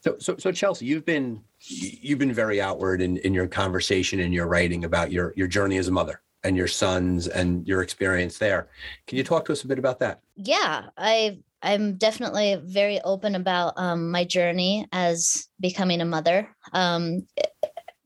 So, 0.00 0.16
so, 0.18 0.36
so 0.38 0.52
Chelsey, 0.52 0.86
you've 0.86 1.04
been 1.04 1.42
you've 1.60 2.18
been 2.18 2.32
very 2.32 2.60
outward 2.60 3.02
in, 3.02 3.16
in 3.18 3.34
your 3.34 3.46
conversation 3.46 4.20
and 4.20 4.32
your 4.32 4.46
writing 4.46 4.84
about 4.84 5.12
your 5.12 5.34
your 5.36 5.48
journey 5.48 5.78
as 5.78 5.88
a 5.88 5.92
mother 5.92 6.22
and 6.46 6.56
your 6.56 6.68
sons 6.68 7.26
and 7.26 7.66
your 7.66 7.82
experience 7.82 8.38
there. 8.38 8.68
Can 9.06 9.18
you 9.18 9.24
talk 9.24 9.44
to 9.46 9.52
us 9.52 9.64
a 9.64 9.68
bit 9.68 9.78
about 9.78 9.98
that? 9.98 10.20
Yeah, 10.36 10.84
I 10.96 11.40
I'm 11.62 11.96
definitely 11.96 12.60
very 12.62 13.00
open 13.00 13.34
about 13.34 13.74
um, 13.76 14.10
my 14.12 14.24
journey 14.24 14.86
as 14.92 15.48
becoming 15.58 16.00
a 16.00 16.04
mother. 16.04 16.48
Um, 16.72 17.26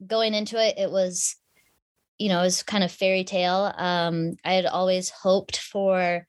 going 0.07 0.33
into 0.33 0.57
it, 0.57 0.79
it 0.79 0.91
was, 0.91 1.37
you 2.19 2.29
know, 2.31 2.41
it 2.41 2.45
was 2.45 2.63
kind 2.63 2.83
of 2.83 2.91
fairy 2.91 3.25
tale. 3.25 3.73
Um, 3.77 4.37
I 4.45 4.55
had 4.55 4.67
always 4.67 5.11
hoped 5.11 5.59
for. 5.59 6.27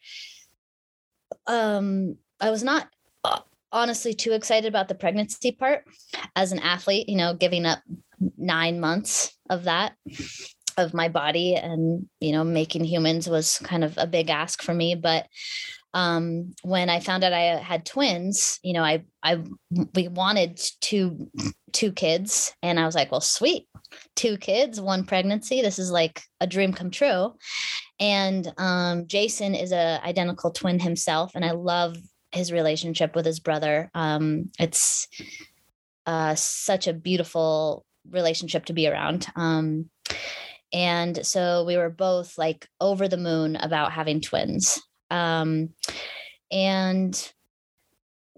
Um, 1.47 2.17
I 2.41 2.49
was 2.49 2.63
not 2.63 2.89
uh, 3.23 3.39
honestly 3.71 4.13
too 4.13 4.33
excited 4.33 4.67
about 4.67 4.89
the 4.89 4.95
pregnancy 4.95 5.53
part 5.53 5.85
as 6.35 6.51
an 6.51 6.59
athlete. 6.59 7.07
You 7.07 7.15
know, 7.15 7.33
giving 7.33 7.65
up 7.65 7.79
nine 8.37 8.81
months 8.81 9.37
of 9.49 9.63
that 9.63 9.93
of 10.81 10.93
my 10.93 11.07
body 11.07 11.55
and 11.55 12.07
you 12.19 12.31
know 12.31 12.43
making 12.43 12.83
humans 12.83 13.29
was 13.29 13.59
kind 13.59 13.83
of 13.83 13.97
a 13.97 14.07
big 14.07 14.29
ask 14.29 14.61
for 14.61 14.73
me 14.73 14.95
but 14.95 15.27
um 15.93 16.53
when 16.63 16.89
i 16.89 16.99
found 16.99 17.23
out 17.23 17.33
i 17.33 17.57
had 17.57 17.85
twins 17.85 18.59
you 18.63 18.73
know 18.73 18.83
i 18.83 19.03
i 19.23 19.41
we 19.95 20.07
wanted 20.07 20.59
two 20.79 21.29
two 21.71 21.91
kids 21.91 22.53
and 22.63 22.79
i 22.79 22.85
was 22.85 22.95
like 22.95 23.11
well 23.11 23.21
sweet 23.21 23.67
two 24.15 24.37
kids 24.37 24.79
one 24.79 25.05
pregnancy 25.05 25.61
this 25.61 25.79
is 25.79 25.91
like 25.91 26.21
a 26.39 26.47
dream 26.47 26.71
come 26.73 26.91
true. 26.91 27.33
And 27.99 28.51
um 28.57 29.05
jason 29.05 29.53
is 29.53 29.73
a 29.73 29.99
identical 30.03 30.51
twin 30.51 30.79
himself 30.79 31.31
and 31.35 31.43
i 31.43 31.51
love 31.51 31.97
his 32.31 32.51
relationship 32.51 33.15
with 33.15 33.25
his 33.25 33.39
brother. 33.39 33.89
Um 33.93 34.51
it's 34.59 35.07
uh 36.05 36.35
such 36.35 36.87
a 36.87 36.93
beautiful 36.93 37.85
relationship 38.09 38.65
to 38.65 38.73
be 38.73 38.87
around. 38.87 39.27
Um 39.35 39.89
and 40.73 41.25
so 41.25 41.63
we 41.65 41.77
were 41.77 41.89
both 41.89 42.37
like 42.37 42.67
over 42.79 43.07
the 43.07 43.17
moon 43.17 43.55
about 43.57 43.91
having 43.91 44.21
twins. 44.21 44.81
Um, 45.09 45.69
and 46.51 47.31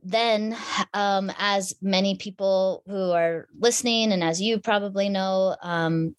then, 0.03 0.57
um, 0.93 1.31
as 1.37 1.75
many 1.81 2.17
people 2.17 2.83
who 2.87 3.11
are 3.11 3.47
listening, 3.57 4.11
and 4.11 4.23
as 4.23 4.41
you 4.41 4.59
probably 4.59 5.09
know, 5.09 5.55
um, 5.61 6.15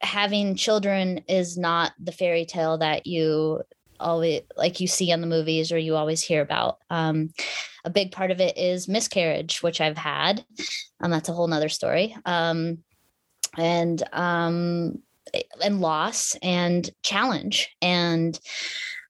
having 0.00 0.54
children 0.54 1.24
is 1.28 1.56
not 1.56 1.92
the 1.98 2.12
fairy 2.12 2.44
tale 2.44 2.78
that 2.78 3.06
you 3.06 3.62
always 4.00 4.42
like 4.56 4.80
you 4.80 4.86
see 4.86 5.12
on 5.12 5.20
the 5.20 5.26
movies 5.26 5.72
or 5.72 5.78
you 5.78 5.96
always 5.96 6.22
hear 6.22 6.42
about. 6.42 6.78
Um, 6.90 7.30
a 7.84 7.90
big 7.90 8.12
part 8.12 8.30
of 8.30 8.40
it 8.40 8.56
is 8.56 8.88
miscarriage, 8.88 9.62
which 9.62 9.80
I've 9.80 9.96
had. 9.96 10.44
Um, 11.00 11.10
that's 11.10 11.28
a 11.28 11.32
whole 11.32 11.48
nother 11.48 11.68
story. 11.68 12.16
Um, 12.24 12.78
and 13.56 14.02
um, 14.12 15.02
and 15.62 15.80
loss 15.80 16.36
and 16.42 16.88
challenge. 17.02 17.68
And 17.82 18.38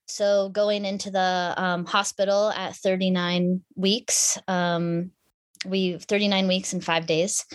so 0.07 0.49
going 0.49 0.85
into 0.85 1.11
the 1.11 1.53
um, 1.57 1.85
hospital 1.85 2.51
at 2.51 2.75
39 2.75 3.63
weeks, 3.75 4.37
um, 4.47 5.11
we 5.65 5.97
39 5.97 6.47
weeks 6.47 6.73
and 6.73 6.83
five 6.83 7.07
days, 7.07 7.45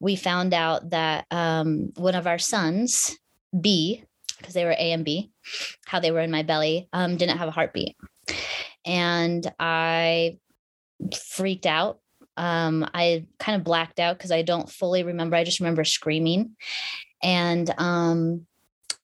we 0.00 0.16
found 0.16 0.52
out 0.52 0.90
that 0.90 1.26
um, 1.30 1.92
one 1.96 2.14
of 2.14 2.26
our 2.26 2.38
sons, 2.38 3.16
B, 3.58 4.02
because 4.38 4.54
they 4.54 4.64
were 4.64 4.72
A 4.72 4.92
and 4.92 5.04
B, 5.04 5.30
how 5.86 6.00
they 6.00 6.10
were 6.10 6.20
in 6.20 6.30
my 6.30 6.42
belly, 6.42 6.88
um, 6.92 7.16
didn't 7.16 7.38
have 7.38 7.48
a 7.48 7.52
heartbeat. 7.52 7.96
And 8.84 9.50
I 9.58 10.38
freaked 11.14 11.66
out. 11.66 12.00
Um, 12.36 12.88
I 12.94 13.26
kind 13.38 13.56
of 13.56 13.64
blacked 13.64 14.00
out 14.00 14.16
because 14.16 14.32
I 14.32 14.42
don't 14.42 14.70
fully 14.70 15.02
remember. 15.02 15.36
I 15.36 15.44
just 15.44 15.60
remember 15.60 15.84
screaming 15.84 16.56
and 17.22 17.72
um, 17.78 18.46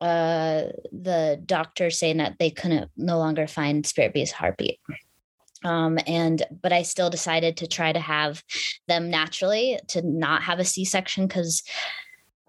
uh, 0.00 0.64
the 0.92 1.40
doctor 1.44 1.90
saying 1.90 2.18
that 2.18 2.36
they 2.38 2.50
couldn't 2.50 2.90
no 2.96 3.18
longer 3.18 3.46
find 3.46 3.86
Spirit 3.86 4.12
B's 4.12 4.32
heartbeat. 4.32 4.78
Um, 5.64 5.98
and 6.06 6.42
but 6.62 6.72
I 6.72 6.82
still 6.82 7.10
decided 7.10 7.56
to 7.58 7.66
try 7.66 7.92
to 7.92 8.00
have 8.00 8.42
them 8.88 9.10
naturally 9.10 9.78
to 9.88 10.02
not 10.02 10.42
have 10.42 10.58
a 10.58 10.64
C-section 10.64 11.26
because 11.26 11.62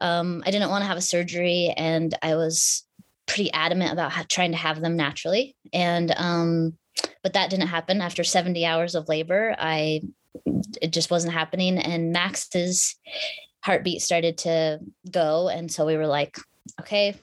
um, 0.01 0.43
I 0.45 0.51
didn't 0.51 0.70
want 0.70 0.84
to 0.84 0.88
have 0.88 0.97
a 0.97 1.01
surgery, 1.01 1.74
and 1.76 2.13
I 2.22 2.36
was 2.36 2.86
pretty 3.26 3.51
adamant 3.53 3.93
about 3.93 4.11
ha- 4.11 4.26
trying 4.28 4.51
to 4.51 4.57
have 4.57 4.82
them 4.82 4.95
naturally. 4.95 5.55
And 5.74 6.13
um, 6.18 6.78
but 7.24 7.34
that 7.34 7.49
didn't 7.49 7.68
happen 7.68 8.01
after 8.01 8.24
70 8.24 8.65
hours 8.65 8.93
of 8.93 9.09
labor. 9.09 9.55
I 9.57 10.01
it 10.82 10.91
just 10.91 11.09
wasn't 11.09 11.34
happening, 11.34 11.78
and 11.78 12.11
Max's 12.11 12.95
heartbeat 13.68 14.01
started 14.01 14.38
to 14.38 14.80
go. 15.11 15.49
And 15.49 15.70
so 15.70 15.86
we 15.86 15.97
were 15.97 16.07
like, 16.07 16.38
okay, 16.80 17.15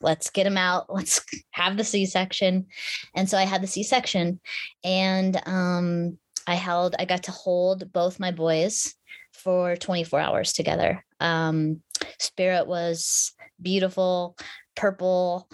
let's 0.00 0.30
get 0.30 0.48
him 0.48 0.58
out. 0.58 0.86
Let's 0.92 1.20
have 1.52 1.76
the 1.76 1.84
C 1.84 2.06
section. 2.06 2.66
And 3.14 3.30
so 3.30 3.38
I 3.38 3.44
had 3.44 3.62
the 3.62 3.68
C 3.68 3.84
section 3.84 4.40
and 4.82 5.40
um, 5.46 6.18
I 6.46 6.56
held, 6.56 6.96
I 6.98 7.04
got 7.04 7.22
to 7.24 7.30
hold 7.30 7.92
both 7.92 8.18
my 8.18 8.32
boys 8.32 8.94
for 9.32 9.76
24 9.76 10.18
hours 10.18 10.52
together. 10.52 11.04
Um, 11.20 11.82
Spirit 12.18 12.66
was 12.66 13.32
beautiful, 13.60 14.36
purple, 14.74 15.48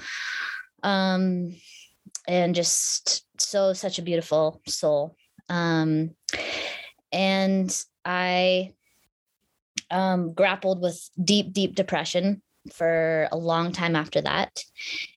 um, 0.83 1.55
and 2.27 2.55
just 2.55 3.27
so, 3.39 3.75
such 3.75 3.99
a 3.99 4.03
beautiful 4.03 4.63
soul. 4.67 5.15
Um, 5.51 6.15
and 7.13 7.71
I 8.03 8.73
um, 9.91 10.33
grappled 10.33 10.81
with 10.81 11.09
deep, 11.23 11.53
deep 11.53 11.75
depression 11.75 12.43
for 12.73 13.29
a 13.33 13.37
long 13.37 13.73
time 13.73 13.97
after 13.97 14.21
that. 14.21 14.63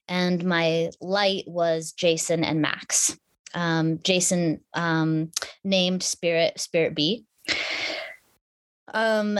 And 0.08 0.44
my 0.44 0.90
light 1.00 1.44
was 1.46 1.92
Jason 1.92 2.44
and 2.44 2.62
Max. 2.62 3.16
Um, 3.54 3.98
Jason 4.02 4.60
um, 4.74 5.30
named 5.64 6.02
Spirit 6.02 6.58
Spirit 6.58 6.94
B. 6.94 7.24
Um, 8.94 9.38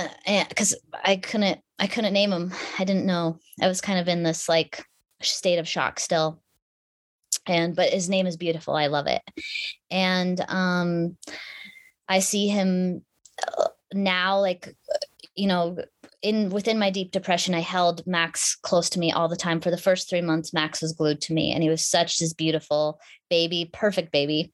because 0.49 0.75
I 1.05 1.17
couldn't 1.17 1.61
I 1.79 1.87
couldn't 1.87 2.13
name 2.13 2.33
him. 2.33 2.53
I 2.79 2.85
didn't 2.85 3.07
know. 3.07 3.39
I 3.61 3.69
was 3.69 3.81
kind 3.81 3.99
of 3.99 4.09
in 4.09 4.23
this 4.23 4.49
like 4.49 4.85
state 5.21 5.59
of 5.59 5.69
shock 5.69 5.99
still. 5.99 6.41
And 7.47 7.75
but 7.75 7.91
his 7.91 8.09
name 8.09 8.27
is 8.27 8.37
beautiful. 8.37 8.75
I 8.75 8.87
love 8.87 9.07
it. 9.07 9.23
And 9.91 10.41
um, 10.49 11.17
I 12.09 12.21
see 12.21 12.49
him 12.49 13.05
uh, 13.59 13.69
now 13.93 14.41
like 14.41 14.75
you 15.35 15.47
know, 15.47 15.77
in 16.23 16.51
within 16.51 16.79
my 16.79 16.91
deep 16.91 17.11
depression, 17.11 17.55
I 17.55 17.61
held 17.61 18.07
Max 18.07 18.57
close 18.57 18.91
to 18.91 18.99
me 18.99 19.13
all 19.13 19.29
the 19.29 19.37
time. 19.37 19.61
For 19.61 19.71
the 19.71 19.77
first 19.77 20.09
three 20.09 20.21
months, 20.21 20.53
Max 20.53 20.83
was 20.83 20.93
glued 20.93 21.21
to 21.23 21.35
me, 21.35 21.53
and 21.53 21.63
he 21.63 21.69
was 21.69 21.87
such 21.87 22.19
this 22.19 22.33
beautiful 22.33 23.01
baby, 23.33 23.71
perfect 23.73 24.13
baby. 24.13 24.53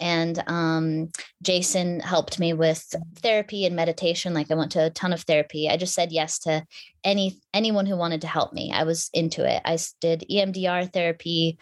And 0.00 0.42
um, 0.48 1.10
Jason 1.42 2.00
helped 2.00 2.40
me 2.40 2.52
with 2.54 2.92
therapy 3.18 3.66
and 3.66 3.76
meditation. 3.76 4.34
Like 4.34 4.50
I 4.50 4.56
went 4.56 4.72
to 4.72 4.86
a 4.86 4.90
ton 4.90 5.12
of 5.12 5.22
therapy. 5.22 5.68
I 5.68 5.76
just 5.76 5.94
said 5.94 6.10
yes 6.10 6.40
to 6.40 6.66
any 7.04 7.38
anyone 7.54 7.86
who 7.86 7.96
wanted 7.96 8.22
to 8.22 8.26
help 8.26 8.52
me. 8.52 8.72
I 8.74 8.82
was 8.82 9.10
into 9.14 9.48
it. 9.48 9.62
I 9.64 9.78
did 10.00 10.24
EMDR 10.28 10.92
therapy. 10.92 11.58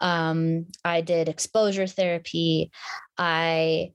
Um, 0.00 0.66
I 0.84 1.00
did 1.00 1.28
exposure 1.28 1.86
therapy. 1.86 2.72
I 3.16 3.92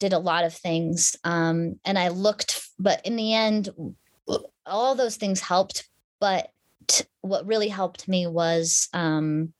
did 0.00 0.12
a 0.12 0.18
lot 0.18 0.44
of 0.44 0.52
things, 0.52 1.16
um, 1.24 1.80
and 1.86 1.98
I 1.98 2.08
looked. 2.08 2.60
But 2.78 3.06
in 3.06 3.16
the 3.16 3.32
end, 3.32 3.70
all 4.66 4.94
those 4.96 5.16
things 5.16 5.40
helped 5.40 5.88
but 6.22 6.52
what 7.20 7.46
really 7.46 7.66
helped 7.66 8.06
me 8.06 8.28
was 8.28 8.88
um, 8.92 9.52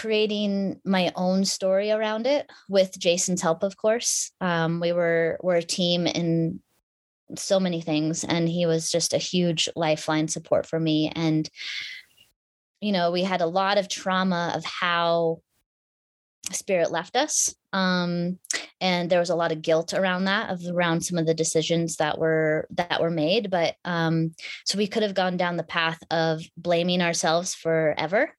creating 0.00 0.80
my 0.82 1.12
own 1.14 1.44
story 1.44 1.90
around 1.90 2.26
it 2.26 2.50
with 2.70 2.98
Jason's 2.98 3.42
help, 3.42 3.62
of 3.62 3.76
course. 3.76 4.32
Um, 4.40 4.80
we 4.80 4.92
were 4.92 5.38
we're 5.42 5.56
a 5.56 5.62
team 5.62 6.06
in 6.06 6.60
so 7.36 7.60
many 7.60 7.82
things, 7.82 8.24
and 8.24 8.48
he 8.48 8.64
was 8.64 8.90
just 8.90 9.12
a 9.12 9.18
huge 9.18 9.68
lifeline 9.76 10.28
support 10.28 10.64
for 10.64 10.80
me. 10.80 11.12
And 11.14 11.48
you 12.80 12.92
know, 12.92 13.10
we 13.10 13.22
had 13.22 13.42
a 13.42 13.46
lot 13.46 13.76
of 13.76 13.88
trauma 13.88 14.52
of 14.56 14.64
how 14.64 15.42
spirit 16.54 16.90
left 16.90 17.16
us 17.16 17.54
um, 17.72 18.38
and 18.80 19.08
there 19.08 19.20
was 19.20 19.30
a 19.30 19.36
lot 19.36 19.52
of 19.52 19.62
guilt 19.62 19.94
around 19.94 20.24
that 20.24 20.50
of 20.50 20.60
around 20.70 21.02
some 21.02 21.18
of 21.18 21.26
the 21.26 21.34
decisions 21.34 21.96
that 21.96 22.18
were 22.18 22.66
that 22.70 23.00
were 23.00 23.10
made 23.10 23.50
but 23.50 23.74
um, 23.84 24.34
so 24.64 24.78
we 24.78 24.86
could 24.86 25.02
have 25.02 25.14
gone 25.14 25.36
down 25.36 25.56
the 25.56 25.62
path 25.62 25.98
of 26.10 26.42
blaming 26.56 27.02
ourselves 27.02 27.54
forever 27.54 28.34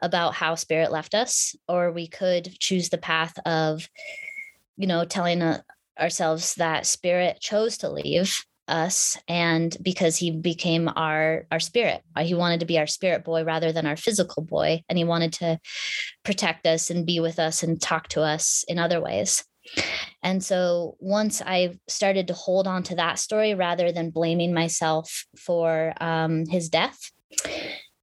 about 0.00 0.34
how 0.34 0.54
spirit 0.54 0.92
left 0.92 1.14
us 1.14 1.54
or 1.68 1.90
we 1.90 2.06
could 2.06 2.56
choose 2.60 2.88
the 2.88 2.98
path 2.98 3.38
of 3.46 3.88
you 4.76 4.86
know 4.86 5.04
telling 5.04 5.42
uh, 5.42 5.60
ourselves 5.98 6.54
that 6.56 6.86
spirit 6.86 7.40
chose 7.40 7.78
to 7.78 7.88
leave 7.88 8.44
us 8.68 9.16
and 9.28 9.76
because 9.82 10.16
he 10.16 10.30
became 10.30 10.90
our 10.96 11.46
our 11.50 11.60
spirit. 11.60 12.02
Uh, 12.14 12.24
he 12.24 12.34
wanted 12.34 12.60
to 12.60 12.66
be 12.66 12.78
our 12.78 12.86
spirit 12.86 13.24
boy 13.24 13.44
rather 13.44 13.72
than 13.72 13.86
our 13.86 13.96
physical 13.96 14.42
boy 14.42 14.82
and 14.88 14.98
he 14.98 15.04
wanted 15.04 15.32
to 15.32 15.58
protect 16.24 16.66
us 16.66 16.90
and 16.90 17.06
be 17.06 17.20
with 17.20 17.38
us 17.38 17.62
and 17.62 17.80
talk 17.80 18.08
to 18.08 18.22
us 18.22 18.64
in 18.68 18.78
other 18.78 19.00
ways. 19.00 19.44
And 20.22 20.42
so 20.42 20.96
once 21.00 21.42
i 21.42 21.76
started 21.88 22.28
to 22.28 22.34
hold 22.34 22.66
on 22.66 22.82
to 22.84 22.94
that 22.96 23.18
story 23.18 23.54
rather 23.54 23.92
than 23.92 24.10
blaming 24.10 24.54
myself 24.54 25.26
for 25.36 25.92
um, 26.00 26.46
his 26.46 26.68
death 26.68 27.10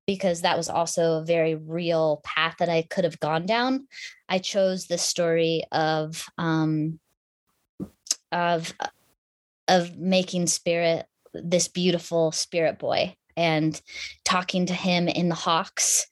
because 0.06 0.41
that 0.41 0.57
was 0.57 0.68
also 0.68 1.19
a 1.19 1.26
very 1.26 1.56
real 1.56 2.22
path 2.26 2.56
that 2.60 2.69
i 2.69 2.81
could 2.81 3.06
have 3.06 3.19
gone 3.19 3.45
down 3.45 3.88
i 4.27 4.38
chose 4.38 4.88
the 4.88 4.98
story 4.98 5.64
of 5.72 6.26
um, 6.38 6.99
of 8.34 8.73
of 9.68 9.98
making 9.98 10.48
spirit 10.48 11.06
this 11.34 11.68
beautiful 11.68 12.31
spirit 12.31 12.80
boy 12.80 13.15
and 13.35 13.81
talking 14.26 14.68
to 14.68 14.73
him 14.73 15.07
in 15.07 15.30
the 15.30 15.35
hawks 15.35 16.07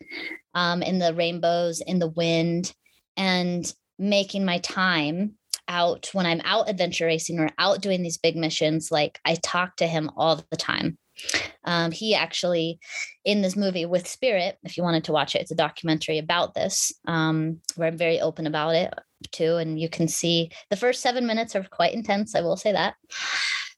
um, 0.56 0.82
in 0.82 1.00
the 1.00 1.14
rainbows 1.14 1.82
in 1.82 2.00
the 2.00 2.10
wind 2.10 2.74
and 3.18 3.74
making 4.00 4.46
my 4.46 4.58
time 4.60 5.36
out 5.68 6.10
when 6.14 6.26
i'm 6.26 6.42
out 6.44 6.70
adventure 6.70 7.06
racing 7.06 7.40
or 7.40 7.50
out 7.58 7.82
doing 7.82 8.02
these 8.02 8.18
big 8.18 8.36
missions 8.36 8.92
like 8.92 9.20
i 9.26 9.36
talk 9.44 9.76
to 9.76 9.88
him 9.88 10.10
all 10.18 10.44
the 10.50 10.58
time. 10.58 10.98
Um, 11.66 11.92
he 11.92 12.16
actually 12.16 12.80
in 13.26 13.42
this 13.42 13.56
movie 13.56 13.86
with 13.86 14.08
spirit 14.08 14.58
if 14.64 14.76
you 14.76 14.82
wanted 14.82 15.04
to 15.04 15.12
watch 15.12 15.36
it 15.36 15.42
it's 15.42 15.52
a 15.52 15.56
documentary 15.56 16.18
about 16.18 16.56
this 16.56 16.92
um, 17.06 17.60
where 17.76 17.90
i'm 17.90 17.98
very 17.98 18.20
open 18.20 18.48
about 18.48 18.76
it 18.76 18.92
too 19.32 19.58
and 19.58 19.80
you 19.80 19.90
can 19.90 20.08
see 20.08 20.50
the 20.70 20.76
first 20.76 21.02
seven 21.02 21.26
minutes 21.26 21.56
are 21.56 21.64
quite 21.64 21.94
intense 21.94 22.36
i 22.36 22.42
will 22.42 22.58
say 22.58 22.72
that 22.72 22.96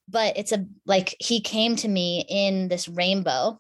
but 0.07 0.37
it's 0.37 0.51
a 0.51 0.65
like 0.85 1.15
he 1.19 1.39
came 1.39 1.75
to 1.75 1.87
me 1.87 2.25
in 2.29 2.67
this 2.67 2.87
rainbow 2.87 3.59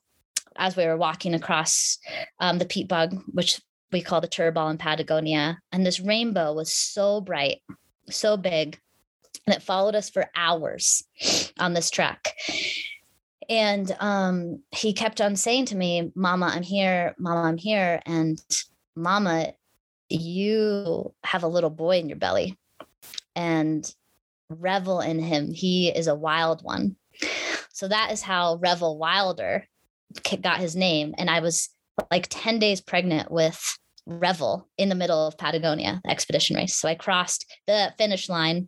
as 0.55 0.75
we 0.75 0.85
were 0.85 0.97
walking 0.97 1.33
across 1.33 1.97
um, 2.39 2.57
the 2.59 2.65
peat 2.65 2.87
bog 2.87 3.15
which 3.31 3.59
we 3.91 4.01
call 4.01 4.21
the 4.21 4.27
turbal 4.27 4.69
in 4.69 4.77
patagonia 4.77 5.59
and 5.71 5.85
this 5.85 5.99
rainbow 5.99 6.53
was 6.53 6.73
so 6.73 7.21
bright 7.21 7.61
so 8.09 8.37
big 8.37 8.79
and 9.45 9.55
it 9.55 9.63
followed 9.63 9.95
us 9.95 10.09
for 10.09 10.29
hours 10.35 11.03
on 11.59 11.73
this 11.73 11.89
track. 11.89 12.33
and 13.49 13.93
um, 13.99 14.61
he 14.71 14.93
kept 14.93 15.19
on 15.19 15.35
saying 15.35 15.65
to 15.65 15.75
me 15.75 16.11
mama 16.15 16.45
i'm 16.53 16.63
here 16.63 17.13
mama 17.17 17.41
i'm 17.41 17.57
here 17.57 18.01
and 18.05 18.41
mama 18.95 19.53
you 20.13 21.13
have 21.23 21.43
a 21.43 21.47
little 21.47 21.69
boy 21.69 21.99
in 21.99 22.09
your 22.09 22.17
belly 22.17 22.57
and 23.35 23.93
revel 24.49 24.99
in 24.99 25.19
him. 25.19 25.51
He 25.53 25.89
is 25.89 26.07
a 26.07 26.15
wild 26.15 26.63
one. 26.63 26.95
So 27.71 27.87
that 27.87 28.11
is 28.11 28.21
how 28.21 28.57
Revel 28.57 28.97
Wilder 28.97 29.67
got 30.41 30.59
his 30.59 30.75
name. 30.75 31.15
And 31.17 31.29
I 31.29 31.39
was 31.39 31.69
like 32.11 32.27
10 32.29 32.59
days 32.59 32.81
pregnant 32.81 33.31
with 33.31 33.77
Revel 34.05 34.67
in 34.77 34.89
the 34.89 34.95
middle 34.95 35.27
of 35.27 35.37
Patagonia, 35.37 36.01
expedition 36.07 36.55
race. 36.55 36.75
So 36.75 36.89
I 36.89 36.95
crossed 36.95 37.45
the 37.67 37.93
finish 37.97 38.27
line, 38.27 38.67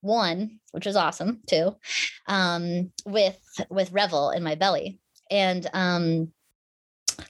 one, 0.00 0.58
which 0.72 0.86
was 0.86 0.96
awesome 0.96 1.40
too, 1.46 1.76
um, 2.26 2.92
with 3.06 3.38
with 3.70 3.92
Revel 3.92 4.30
in 4.30 4.42
my 4.42 4.56
belly. 4.56 4.98
And 5.30 5.68
um, 5.72 6.32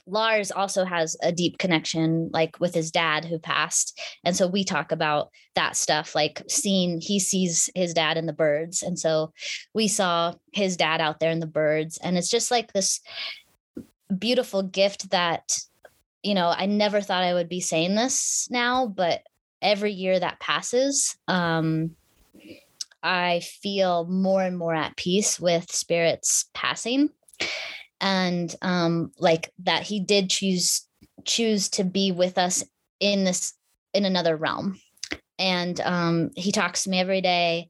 Lars 0.05 0.51
also 0.51 0.85
has 0.85 1.15
a 1.21 1.31
deep 1.31 1.57
connection, 1.57 2.29
like 2.33 2.59
with 2.59 2.73
his 2.73 2.91
dad 2.91 3.25
who 3.25 3.39
passed. 3.39 3.99
And 4.23 4.35
so 4.35 4.47
we 4.47 4.63
talk 4.63 4.91
about 4.91 5.29
that 5.55 5.75
stuff, 5.75 6.15
like 6.15 6.43
seeing, 6.47 6.99
he 7.01 7.19
sees 7.19 7.69
his 7.75 7.93
dad 7.93 8.17
in 8.17 8.25
the 8.25 8.33
birds. 8.33 8.83
And 8.83 8.97
so 8.97 9.33
we 9.73 9.87
saw 9.87 10.33
his 10.51 10.77
dad 10.77 11.01
out 11.01 11.19
there 11.19 11.31
in 11.31 11.39
the 11.39 11.47
birds. 11.47 11.97
And 11.97 12.17
it's 12.17 12.29
just 12.29 12.51
like 12.51 12.73
this 12.73 13.01
beautiful 14.17 14.63
gift 14.63 15.11
that, 15.11 15.57
you 16.21 16.33
know, 16.33 16.53
I 16.55 16.65
never 16.65 17.01
thought 17.01 17.23
I 17.23 17.33
would 17.33 17.49
be 17.49 17.61
saying 17.61 17.95
this 17.95 18.47
now, 18.49 18.87
but 18.87 19.21
every 19.61 19.91
year 19.91 20.19
that 20.19 20.39
passes, 20.39 21.15
um, 21.27 21.95
I 23.01 23.41
feel 23.41 24.05
more 24.05 24.41
and 24.41 24.57
more 24.57 24.73
at 24.73 24.95
peace 24.95 25.39
with 25.39 25.71
spirits 25.71 26.45
passing 26.53 27.09
and 28.03 28.53
um, 28.61 29.11
like 29.17 29.51
that 29.59 29.81
he 29.81 29.99
did 30.01 30.29
choose 30.29 30.85
choose 31.25 31.69
to 31.69 31.83
be 31.83 32.11
with 32.11 32.37
us 32.37 32.63
in 32.99 33.23
this 33.23 33.53
in 33.93 34.05
another 34.05 34.35
realm 34.35 34.77
and 35.39 35.79
um, 35.81 36.29
he 36.35 36.51
talks 36.51 36.83
to 36.83 36.89
me 36.89 36.99
every 36.99 37.21
day 37.21 37.69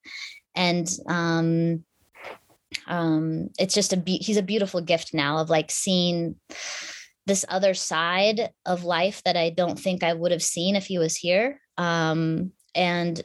and 0.55 0.89
um, 1.07 1.83
um, 2.87 3.49
it's 3.59 3.75
just 3.75 3.93
a 3.93 3.97
be- 3.97 4.17
he's 4.17 4.37
a 4.37 4.43
beautiful 4.43 4.81
gift 4.81 5.13
now 5.13 5.37
of 5.37 5.49
like 5.49 5.71
seeing 5.71 6.35
this 7.25 7.45
other 7.47 7.73
side 7.73 8.49
of 8.65 8.83
life 8.83 9.21
that 9.23 9.37
I 9.37 9.49
don't 9.51 9.79
think 9.79 10.03
I 10.03 10.13
would 10.13 10.31
have 10.31 10.43
seen 10.43 10.75
if 10.75 10.85
he 10.85 10.97
was 10.97 11.15
here. 11.15 11.61
Um, 11.77 12.51
and 12.75 13.21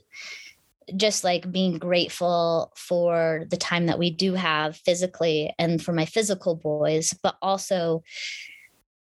just 0.97 1.25
like 1.25 1.51
being 1.51 1.79
grateful 1.79 2.73
for 2.77 3.45
the 3.51 3.57
time 3.57 3.87
that 3.87 3.99
we 3.99 4.11
do 4.11 4.35
have 4.35 4.77
physically 4.77 5.53
and 5.59 5.83
for 5.83 5.93
my 5.93 6.05
physical 6.05 6.55
boys, 6.55 7.15
but 7.23 7.37
also 7.43 8.03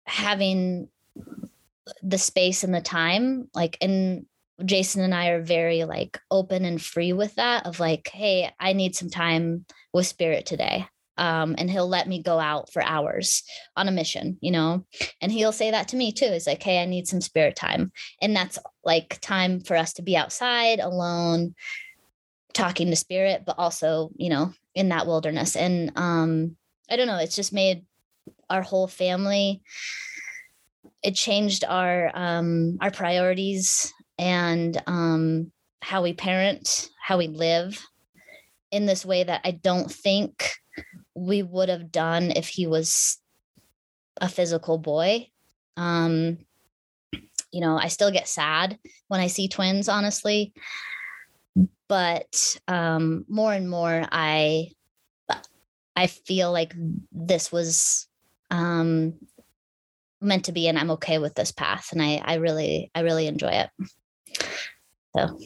having 0.07 0.89
the 2.03 2.19
space 2.19 2.65
and 2.65 2.75
the 2.75 2.81
time 2.81 3.49
like 3.55 3.77
and 3.81 4.27
Jason 4.65 5.03
and 5.03 5.15
I 5.15 5.29
are 5.29 5.43
very 5.43 5.85
like 5.85 6.19
open 6.31 6.65
and 6.65 6.81
free 6.81 7.13
with 7.13 7.35
that 7.37 7.67
of 7.67 7.81
like 7.81 8.09
hey 8.13 8.53
I 8.61 8.73
need 8.73 8.95
some 8.95 9.11
time 9.11 9.65
with 9.93 10.07
spirit 10.07 10.47
today 10.47 10.87
um, 11.17 11.55
and 11.59 11.71
he'll 11.71 11.89
let 11.89 12.09
me 12.09 12.23
go 12.23 12.39
out 12.39 12.73
for 12.73 12.83
hours 12.83 13.43
on 13.77 13.89
a 13.89 13.93
mission, 13.93 14.39
you 14.41 14.51
know, 14.51 14.87
and 15.21 15.31
he'll 15.31 15.53
say 15.53 15.71
that 15.71 15.89
to 15.89 15.97
me 15.97 16.13
too. 16.13 16.27
It's 16.27 16.47
like, 16.47 16.63
hey, 16.63 16.83
I 16.83 16.87
need 16.87 17.07
some 17.07 17.21
spirit 17.21 17.57
time. 17.57 17.93
And 18.23 18.35
that's 18.35 18.59
like 18.85 19.21
time 19.21 19.61
for 19.61 19.77
us 19.77 19.93
to 19.95 20.03
be 20.03 20.17
outside 20.17 20.81
alone, 20.81 21.55
talking 22.55 22.89
to 22.91 22.97
spirit, 22.97 23.43
but 23.47 23.59
also, 23.59 24.11
you 24.17 24.31
know, 24.31 24.53
in 24.75 24.89
that 24.91 25.07
wilderness. 25.07 25.57
And 25.57 25.93
um, 25.97 26.57
I 26.91 26.97
don't 26.97 27.07
know, 27.07 27.19
it's 27.19 27.37
just 27.37 27.53
made 27.53 27.85
our 28.49 28.63
whole 28.63 28.89
family 28.89 29.63
it 31.03 31.15
changed 31.15 31.65
our 31.65 32.11
um 32.15 32.79
our 32.81 32.91
priorities 32.91 33.93
and 34.19 34.81
um 34.87 35.51
how 35.81 36.03
we 36.03 36.13
parent 36.13 36.89
how 37.03 37.19
we 37.19 37.29
live 37.29 37.87
in 38.71 38.87
this 38.87 39.05
way 39.05 39.25
that 39.25 39.41
i 39.45 39.51
don't 39.51 39.91
think 39.91 40.53
we 41.21 41.43
would 41.43 41.69
have 41.69 41.93
done 41.93 42.31
if 42.31 42.49
he 42.49 42.67
was 42.67 43.19
a 44.21 44.29
physical 44.29 44.79
boy. 44.79 45.29
Um, 45.77 46.39
you 47.53 47.61
know, 47.61 47.77
I 47.77 47.89
still 47.89 48.11
get 48.11 48.27
sad 48.27 48.79
when 49.09 49.21
I 49.21 49.27
see 49.27 49.49
twins, 49.49 49.89
honestly. 49.89 50.55
But 51.89 52.59
um, 52.69 53.27
more 53.29 53.53
and 53.53 53.69
more, 53.69 54.05
I 54.11 54.71
I 55.95 56.07
feel 56.07 56.53
like 56.53 56.73
this 57.13 57.53
was 57.53 58.07
um, 58.51 59.15
meant 60.23 60.47
to 60.47 60.53
be, 60.53 60.69
and 60.69 60.79
I'm 60.79 60.93
okay 60.93 61.19
with 61.19 61.35
this 61.35 61.53
path, 61.53 61.93
and 61.93 62.01
I 62.01 62.23
I 62.25 62.35
really 62.35 62.91
I 62.95 63.01
really 63.01 63.27
enjoy 63.27 63.49
it. 63.65 63.71
So, 65.17 65.39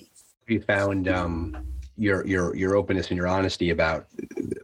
you 0.46 0.60
found 0.60 1.09
um, 1.09 1.73
your 1.96 2.26
your 2.26 2.54
your 2.56 2.76
openness 2.76 3.08
and 3.08 3.16
your 3.16 3.26
honesty 3.26 3.70
about 3.70 4.06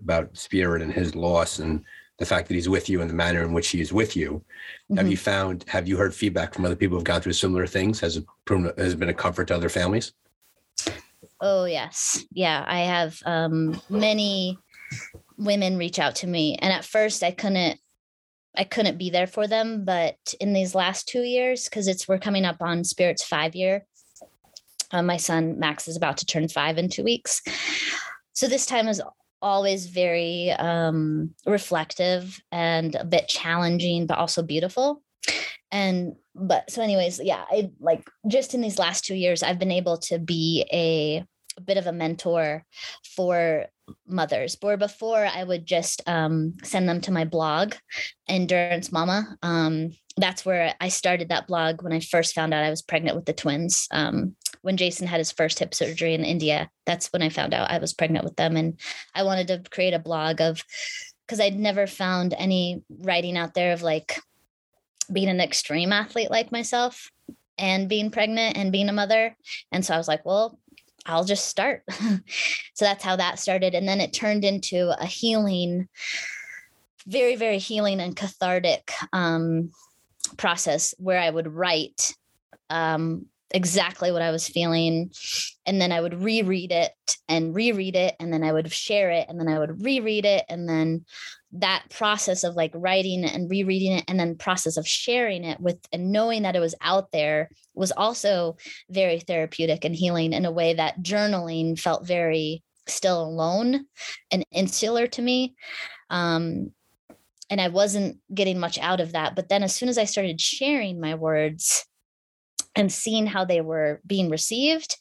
about 0.01 0.37
Spirit 0.37 0.83
and 0.83 0.93
his 0.93 1.15
loss 1.15 1.59
and 1.59 1.85
the 2.19 2.27
fact 2.27 2.49
that 2.49 2.55
he's 2.55 2.69
with 2.69 2.89
you 2.89 3.01
and 3.01 3.09
the 3.09 3.15
manner 3.15 3.43
in 3.43 3.53
which 3.53 3.69
he 3.69 3.81
is 3.81 3.93
with 3.93 4.15
you. 4.15 4.33
Mm-hmm. 4.33 4.97
Have 4.97 5.11
you 5.11 5.17
found? 5.17 5.65
Have 5.69 5.89
you 5.89 5.97
heard 5.97 6.15
feedback 6.15 6.55
from 6.55 6.65
other 6.65 6.77
people 6.77 6.97
who've 6.97 7.05
gone 7.05 7.21
through 7.21 7.33
similar 7.33 7.67
things? 7.67 8.01
Has 8.01 8.17
it 8.17 8.27
proven, 8.45 8.73
has 8.77 8.95
been 8.95 9.09
a 9.09 9.15
comfort 9.15 9.49
to 9.49 9.55
other 9.55 9.69
families? 9.69 10.13
Oh 11.41 11.65
yes, 11.65 12.25
yeah. 12.33 12.65
I 12.67 12.81
have 12.81 13.19
um, 13.25 13.81
many 13.89 14.59
women 15.37 15.79
reach 15.79 15.99
out 15.99 16.17
to 16.17 16.27
me 16.27 16.57
and 16.61 16.73
at 16.73 16.85
first 16.85 17.23
i 17.23 17.31
couldn't 17.31 17.79
i 18.57 18.65
couldn't 18.65 18.99
be 18.99 19.11
there 19.11 19.27
for 19.27 19.47
them 19.47 19.85
but 19.85 20.17
in 20.41 20.53
these 20.53 20.75
last 20.75 21.09
two 21.09 21.23
years 21.23 21.65
because 21.65 21.89
it's 21.89 22.07
we're 22.07 22.19
coming 22.19 22.45
up 22.45 22.61
on 22.61 22.85
spirit's 22.85 23.25
five 23.25 23.55
year 23.55 23.87
uh, 24.93 25.03
my 25.03 25.17
son 25.17 25.59
max 25.59 25.89
is 25.89 25.97
about 25.97 26.19
to 26.19 26.27
turn 26.27 26.49
five 26.49 26.79
in 26.79 26.89
two 26.89 27.05
weeks. 27.05 27.43
So 28.33 28.47
this 28.47 28.67
time 28.67 28.89
is 28.89 29.03
always 29.43 29.87
very 29.87 30.51
um, 30.51 31.35
reflective 31.47 32.41
and 32.53 32.95
a 32.95 33.05
bit 33.05 33.29
challenging 33.29 34.07
but 34.07 34.19
also 34.19 34.43
beautiful. 34.43 35.03
And 35.73 36.17
but 36.35 36.71
so 36.71 36.83
anyways 36.83 37.21
yeah 37.23 37.45
i 37.51 37.71
like 37.81 38.09
just 38.29 38.55
in 38.55 38.61
these 38.61 38.79
last 38.79 39.05
two 39.05 39.15
years 39.15 39.43
i've 39.43 39.59
been 39.59 39.73
able 39.73 39.99
to 39.99 40.19
be 40.19 40.65
a, 40.73 41.25
a 41.57 41.61
bit 41.61 41.77
of 41.77 41.87
a 41.87 41.93
mentor 41.93 42.65
for 43.17 43.67
mothers. 44.07 44.57
Where 44.61 44.77
before 44.77 45.25
i 45.25 45.43
would 45.43 45.67
just 45.67 46.03
um, 46.07 46.55
send 46.63 46.89
them 46.89 47.01
to 47.03 47.13
my 47.13 47.25
blog 47.25 47.75
endurance 48.29 48.93
mama. 48.93 49.37
Um, 49.43 49.91
that's 50.17 50.45
where 50.45 50.75
i 50.81 50.89
started 50.89 51.29
that 51.29 51.47
blog 51.47 51.83
when 51.83 51.93
i 51.93 52.01
first 52.01 52.35
found 52.35 52.55
out 52.55 52.65
i 52.65 52.71
was 52.71 52.83
pregnant 52.83 53.17
with 53.17 53.27
the 53.27 53.33
twins. 53.33 53.89
Um, 53.91 54.37
when 54.63 54.77
jason 54.77 55.07
had 55.07 55.19
his 55.19 55.33
first 55.33 55.59
hip 55.59 55.75
surgery 55.75 56.15
in 56.15 56.25
india 56.25 56.71
that's 56.87 57.13
when 57.13 57.23
i 57.23 57.29
found 57.29 57.55
out 57.55 57.71
i 57.71 57.79
was 57.79 57.95
pregnant 57.95 58.25
with 58.25 58.37
them 58.37 58.57
and 58.57 58.79
i 59.15 59.23
wanted 59.23 59.49
to 59.49 59.63
create 59.71 59.95
a 59.95 59.99
blog 59.99 60.41
of 60.41 60.63
because 61.27 61.41
i'd 61.41 61.59
never 61.59 61.87
found 61.87 62.35
any 62.39 62.83
writing 63.01 63.37
out 63.37 63.55
there 63.55 63.73
of 63.73 63.83
like 63.83 64.19
being 65.13 65.29
an 65.29 65.41
extreme 65.41 65.93
athlete 65.93 66.31
like 66.31 66.53
myself 66.53 67.11
and 67.61 67.89
being 67.89 68.11
pregnant 68.11 68.57
and 68.57 68.73
being 68.73 68.89
a 68.89 68.93
mother. 68.93 69.37
And 69.71 69.85
so 69.85 69.95
I 69.95 69.99
was 69.99 70.09
like, 70.09 70.25
well, 70.25 70.59
I'll 71.07 71.25
just 71.25 71.47
start. 71.47 71.83
so 71.91 72.85
that's 72.85 73.05
how 73.05 73.17
that 73.17 73.39
started. 73.39 73.75
And 73.75 73.87
then 73.87 74.01
it 74.01 74.13
turned 74.13 74.45
into 74.45 74.91
a 74.99 75.07
healing, 75.07 75.89
very, 77.07 77.37
very 77.37 77.59
healing 77.59 78.01
and 78.01 78.17
cathartic 78.17 78.91
um, 79.13 79.71
process 80.39 80.95
where 80.99 81.21
I 81.21 81.29
would 81.29 81.53
write 81.53 82.15
um, 82.71 83.27
exactly 83.53 84.13
what 84.13 84.23
I 84.23 84.31
was 84.31 84.49
feeling. 84.49 85.11
And 85.67 85.81
then 85.81 85.93
I 85.93 86.01
would 86.01 86.23
reread 86.23 86.73
it 86.73 86.93
and 87.29 87.55
reread 87.55 87.97
it. 87.97 88.15
And 88.21 88.33
then 88.33 88.43
I 88.43 88.53
would 88.53 88.73
share 88.73 89.11
it. 89.11 89.27
And 89.29 89.39
then 89.39 89.49
I 89.49 89.59
would 89.59 89.83
reread 89.83 90.25
it. 90.25 90.45
And 90.49 90.69
then 90.69 91.05
that 91.53 91.85
process 91.91 92.45
of 92.45 92.55
like 92.55 92.71
writing 92.75 93.25
and 93.25 93.51
rereading 93.51 93.93
it 93.93 94.05
and 94.07 94.19
then 94.21 94.37
process 94.37 94.77
of 94.77 94.87
sharing 94.87 95.45
it 95.45 95.61
with 95.61 95.79
and 95.93 96.13
knowing 96.13 96.43
that 96.43 96.55
it 96.55 96.61
was 96.61 96.77
out 96.81 97.11
there 97.11 97.51
was 97.75 97.91
also 97.93 98.57
very 98.89 99.19
therapeutic 99.19 99.85
and 99.85 99.95
healing 99.95 100.33
in 100.33 100.45
a 100.45 100.51
way 100.51 100.75
that 100.75 101.03
journaling 101.03 101.79
felt 101.79 102.07
very 102.07 102.63
still 102.87 103.23
alone 103.23 103.87
and 104.31 104.45
insular 104.53 105.09
to 105.09 105.21
me 105.21 105.57
um, 106.09 106.71
and 107.51 107.61
i 107.61 107.67
wasn't 107.67 108.17
getting 108.33 108.59
much 108.59 108.79
out 108.79 109.01
of 109.01 109.13
that 109.13 109.35
but 109.35 109.49
then 109.49 109.65
as 109.65 109.75
soon 109.75 109.89
as 109.89 109.99
i 109.99 110.05
started 110.05 110.41
sharing 110.41 111.01
my 111.01 111.17
words 111.17 111.85
and 112.77 112.93
seeing 112.93 113.27
how 113.27 113.45
they 113.45 113.61
were 113.61 114.01
being 114.07 114.29
received 114.31 114.97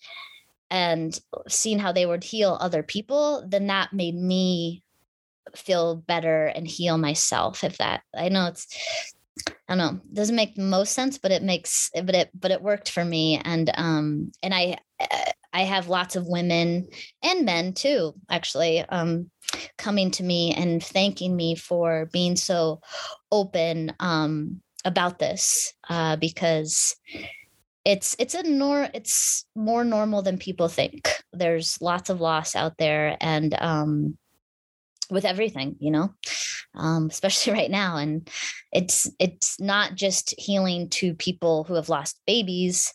and 0.72 1.20
seeing 1.48 1.80
how 1.80 1.91
they 1.91 2.06
would 2.06 2.24
heal 2.24 2.58
other 2.60 2.84
people 2.84 3.44
then 3.48 3.68
that 3.68 3.94
made 3.94 4.16
me 4.16 4.84
feel 5.56 5.96
better 5.96 6.46
and 6.48 6.68
heal 6.68 6.98
myself 6.98 7.64
if 7.64 7.78
that 7.78 8.02
i 8.16 8.30
know 8.30 8.48
it's 8.48 8.68
I 9.68 9.76
don't 9.76 9.78
know, 9.78 10.02
doesn't 10.14 10.36
make 10.36 10.58
most 10.58 10.94
sense, 10.94 11.18
but 11.18 11.32
it 11.32 11.44
makes 11.44 11.90
but 11.94 12.16
it 12.16 12.30
but 12.38 12.52
it 12.52 12.62
worked 12.62 12.90
for 12.90 13.06
me. 13.06 13.40
And 13.44 13.72
um 13.76 14.32
and 14.44 14.54
I 14.54 14.78
I 15.54 15.62
have 15.62 15.90
lots 15.90 16.16
of 16.16 16.28
women 16.28 16.88
and 17.24 17.46
men 17.46 17.74
too, 17.74 18.14
actually, 18.30 18.82
um, 18.82 19.32
coming 19.78 20.12
to 20.12 20.24
me 20.24 20.54
and 20.54 20.84
thanking 20.84 21.36
me 21.36 21.56
for 21.56 22.08
being 22.12 22.36
so 22.36 22.82
open 23.32 23.94
um 24.00 24.62
about 24.86 25.20
this 25.20 25.74
uh 25.90 26.16
because 26.16 26.96
it's 27.85 28.15
it's 28.19 28.35
a 28.35 28.43
nor 28.43 28.89
it's 28.93 29.45
more 29.56 29.84
normal 29.84 30.22
than 30.22 30.38
people 30.38 30.68
think. 30.68 31.10
There's 31.34 31.81
lots 31.81 32.10
of 32.10 32.22
loss 32.22 32.56
out 32.56 32.77
there 32.77 33.18
and 33.22 33.56
um 33.60 34.18
with 35.10 35.26
everything 35.26 35.76
you 35.80 35.91
know 35.91 36.14
um, 36.76 37.07
especially 37.10 37.53
right 37.60 37.72
now 37.72 37.97
and 37.97 38.30
it's 38.72 39.10
it's 39.19 39.60
not 39.60 39.95
just 39.95 40.35
healing 40.38 40.89
to 40.89 41.14
people 41.15 41.64
who 41.64 41.76
have 41.76 41.89
lost 41.89 42.19
babies 42.26 42.93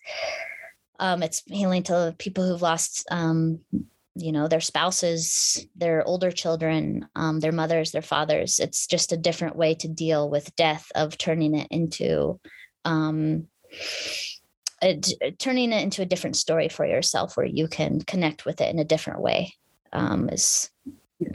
um, 1.00 1.22
it's 1.22 1.42
healing 1.46 1.82
to 1.82 2.14
people 2.18 2.46
who've 2.46 2.62
lost 2.62 3.04
um, 3.10 3.60
you 4.14 4.30
know 4.30 4.46
their 4.46 4.60
spouses 4.60 5.66
their 5.76 6.04
older 6.04 6.30
children 6.30 7.08
um, 7.16 7.40
their 7.40 7.52
mothers 7.52 7.90
their 7.90 8.02
fathers 8.02 8.60
it's 8.60 8.86
just 8.86 9.12
a 9.12 9.16
different 9.16 9.56
way 9.56 9.74
to 9.74 9.88
deal 9.88 10.30
with 10.30 10.54
death 10.56 10.90
of 10.94 11.18
turning 11.18 11.56
it 11.56 11.66
into 11.70 12.38
um, 12.84 13.48
turning 15.38 15.72
it 15.72 15.82
into 15.82 16.02
a 16.02 16.06
different 16.06 16.36
story 16.36 16.68
for 16.68 16.86
yourself 16.86 17.36
where 17.36 17.46
you 17.46 17.68
can 17.68 18.00
connect 18.02 18.44
with 18.44 18.60
it 18.60 18.72
in 18.72 18.78
a 18.78 18.84
different 18.84 19.20
way 19.20 19.54
um, 19.92 20.28
is 20.30 20.70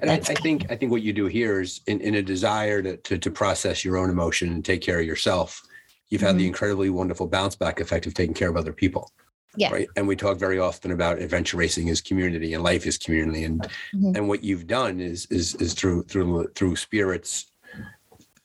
and 0.01 0.11
I, 0.11 0.15
I, 0.15 0.19
think 0.19 0.71
I 0.71 0.75
think 0.75 0.91
what 0.91 1.01
you 1.01 1.13
do 1.13 1.25
here 1.25 1.61
is 1.61 1.81
in, 1.87 2.01
in 2.01 2.15
a 2.15 2.21
desire 2.21 2.81
to, 2.81 2.97
to, 2.97 3.17
to 3.17 3.31
process 3.31 3.83
your 3.83 3.97
own 3.97 4.09
emotion 4.09 4.51
and 4.51 4.63
take 4.63 4.81
care 4.81 4.99
of 4.99 5.05
yourself. 5.05 5.61
You've 6.09 6.21
had 6.21 6.31
mm-hmm. 6.31 6.37
the 6.39 6.47
incredibly 6.47 6.89
wonderful 6.89 7.27
bounce 7.27 7.55
back 7.55 7.79
effect 7.79 8.05
of 8.05 8.13
taking 8.13 8.33
care 8.33 8.49
of 8.49 8.57
other 8.57 8.73
people. 8.73 9.11
Yeah. 9.55 9.71
Right. 9.71 9.87
And 9.95 10.07
we 10.07 10.15
talk 10.15 10.37
very 10.37 10.59
often 10.59 10.91
about 10.91 11.19
adventure 11.19 11.57
racing 11.57 11.87
is 11.87 12.01
community 12.01 12.53
and 12.53 12.63
life 12.63 12.85
is 12.85 12.97
community. 12.97 13.45
And 13.45 13.61
mm-hmm. 13.61 14.15
and 14.15 14.27
what 14.27 14.43
you've 14.43 14.67
done 14.67 14.99
is 14.99 15.25
is 15.31 15.55
is 15.55 15.73
through 15.73 16.03
through 16.03 16.51
through 16.55 16.75
spirits 16.75 17.51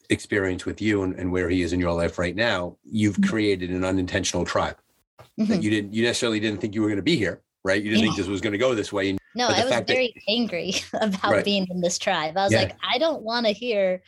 experience 0.08 0.64
with 0.64 0.80
you 0.80 1.02
and, 1.02 1.14
and 1.18 1.30
where 1.30 1.48
he 1.48 1.62
is 1.62 1.72
in 1.72 1.80
your 1.80 1.92
life 1.92 2.18
right 2.18 2.36
now, 2.36 2.76
you've 2.84 3.16
mm-hmm. 3.16 3.30
created 3.30 3.70
an 3.70 3.84
unintentional 3.84 4.44
tribe 4.44 4.76
that 5.18 5.26
mm-hmm. 5.38 5.60
you 5.60 5.70
didn't 5.70 5.94
you 5.94 6.02
necessarily 6.04 6.40
didn't 6.40 6.60
think 6.60 6.74
you 6.74 6.82
were 6.82 6.88
going 6.88 6.96
to 6.96 7.02
be 7.02 7.16
here, 7.16 7.42
right? 7.64 7.82
You 7.82 7.90
didn't 7.90 8.04
yeah. 8.04 8.06
think 8.06 8.16
this 8.16 8.28
was 8.28 8.40
going 8.40 8.52
to 8.52 8.58
go 8.58 8.74
this 8.74 8.92
way. 8.92 9.10
And 9.10 9.18
no, 9.34 9.48
I 9.48 9.64
was 9.64 9.84
very 9.86 10.12
that, 10.14 10.22
angry 10.28 10.74
about 10.94 11.30
right. 11.30 11.44
being 11.44 11.66
in 11.70 11.80
this 11.80 11.98
tribe. 11.98 12.36
I 12.36 12.44
was 12.44 12.52
yeah. 12.52 12.60
like, 12.60 12.76
I 12.88 12.98
don't 12.98 13.22
want 13.22 13.46
to 13.46 13.52
hear 13.52 14.02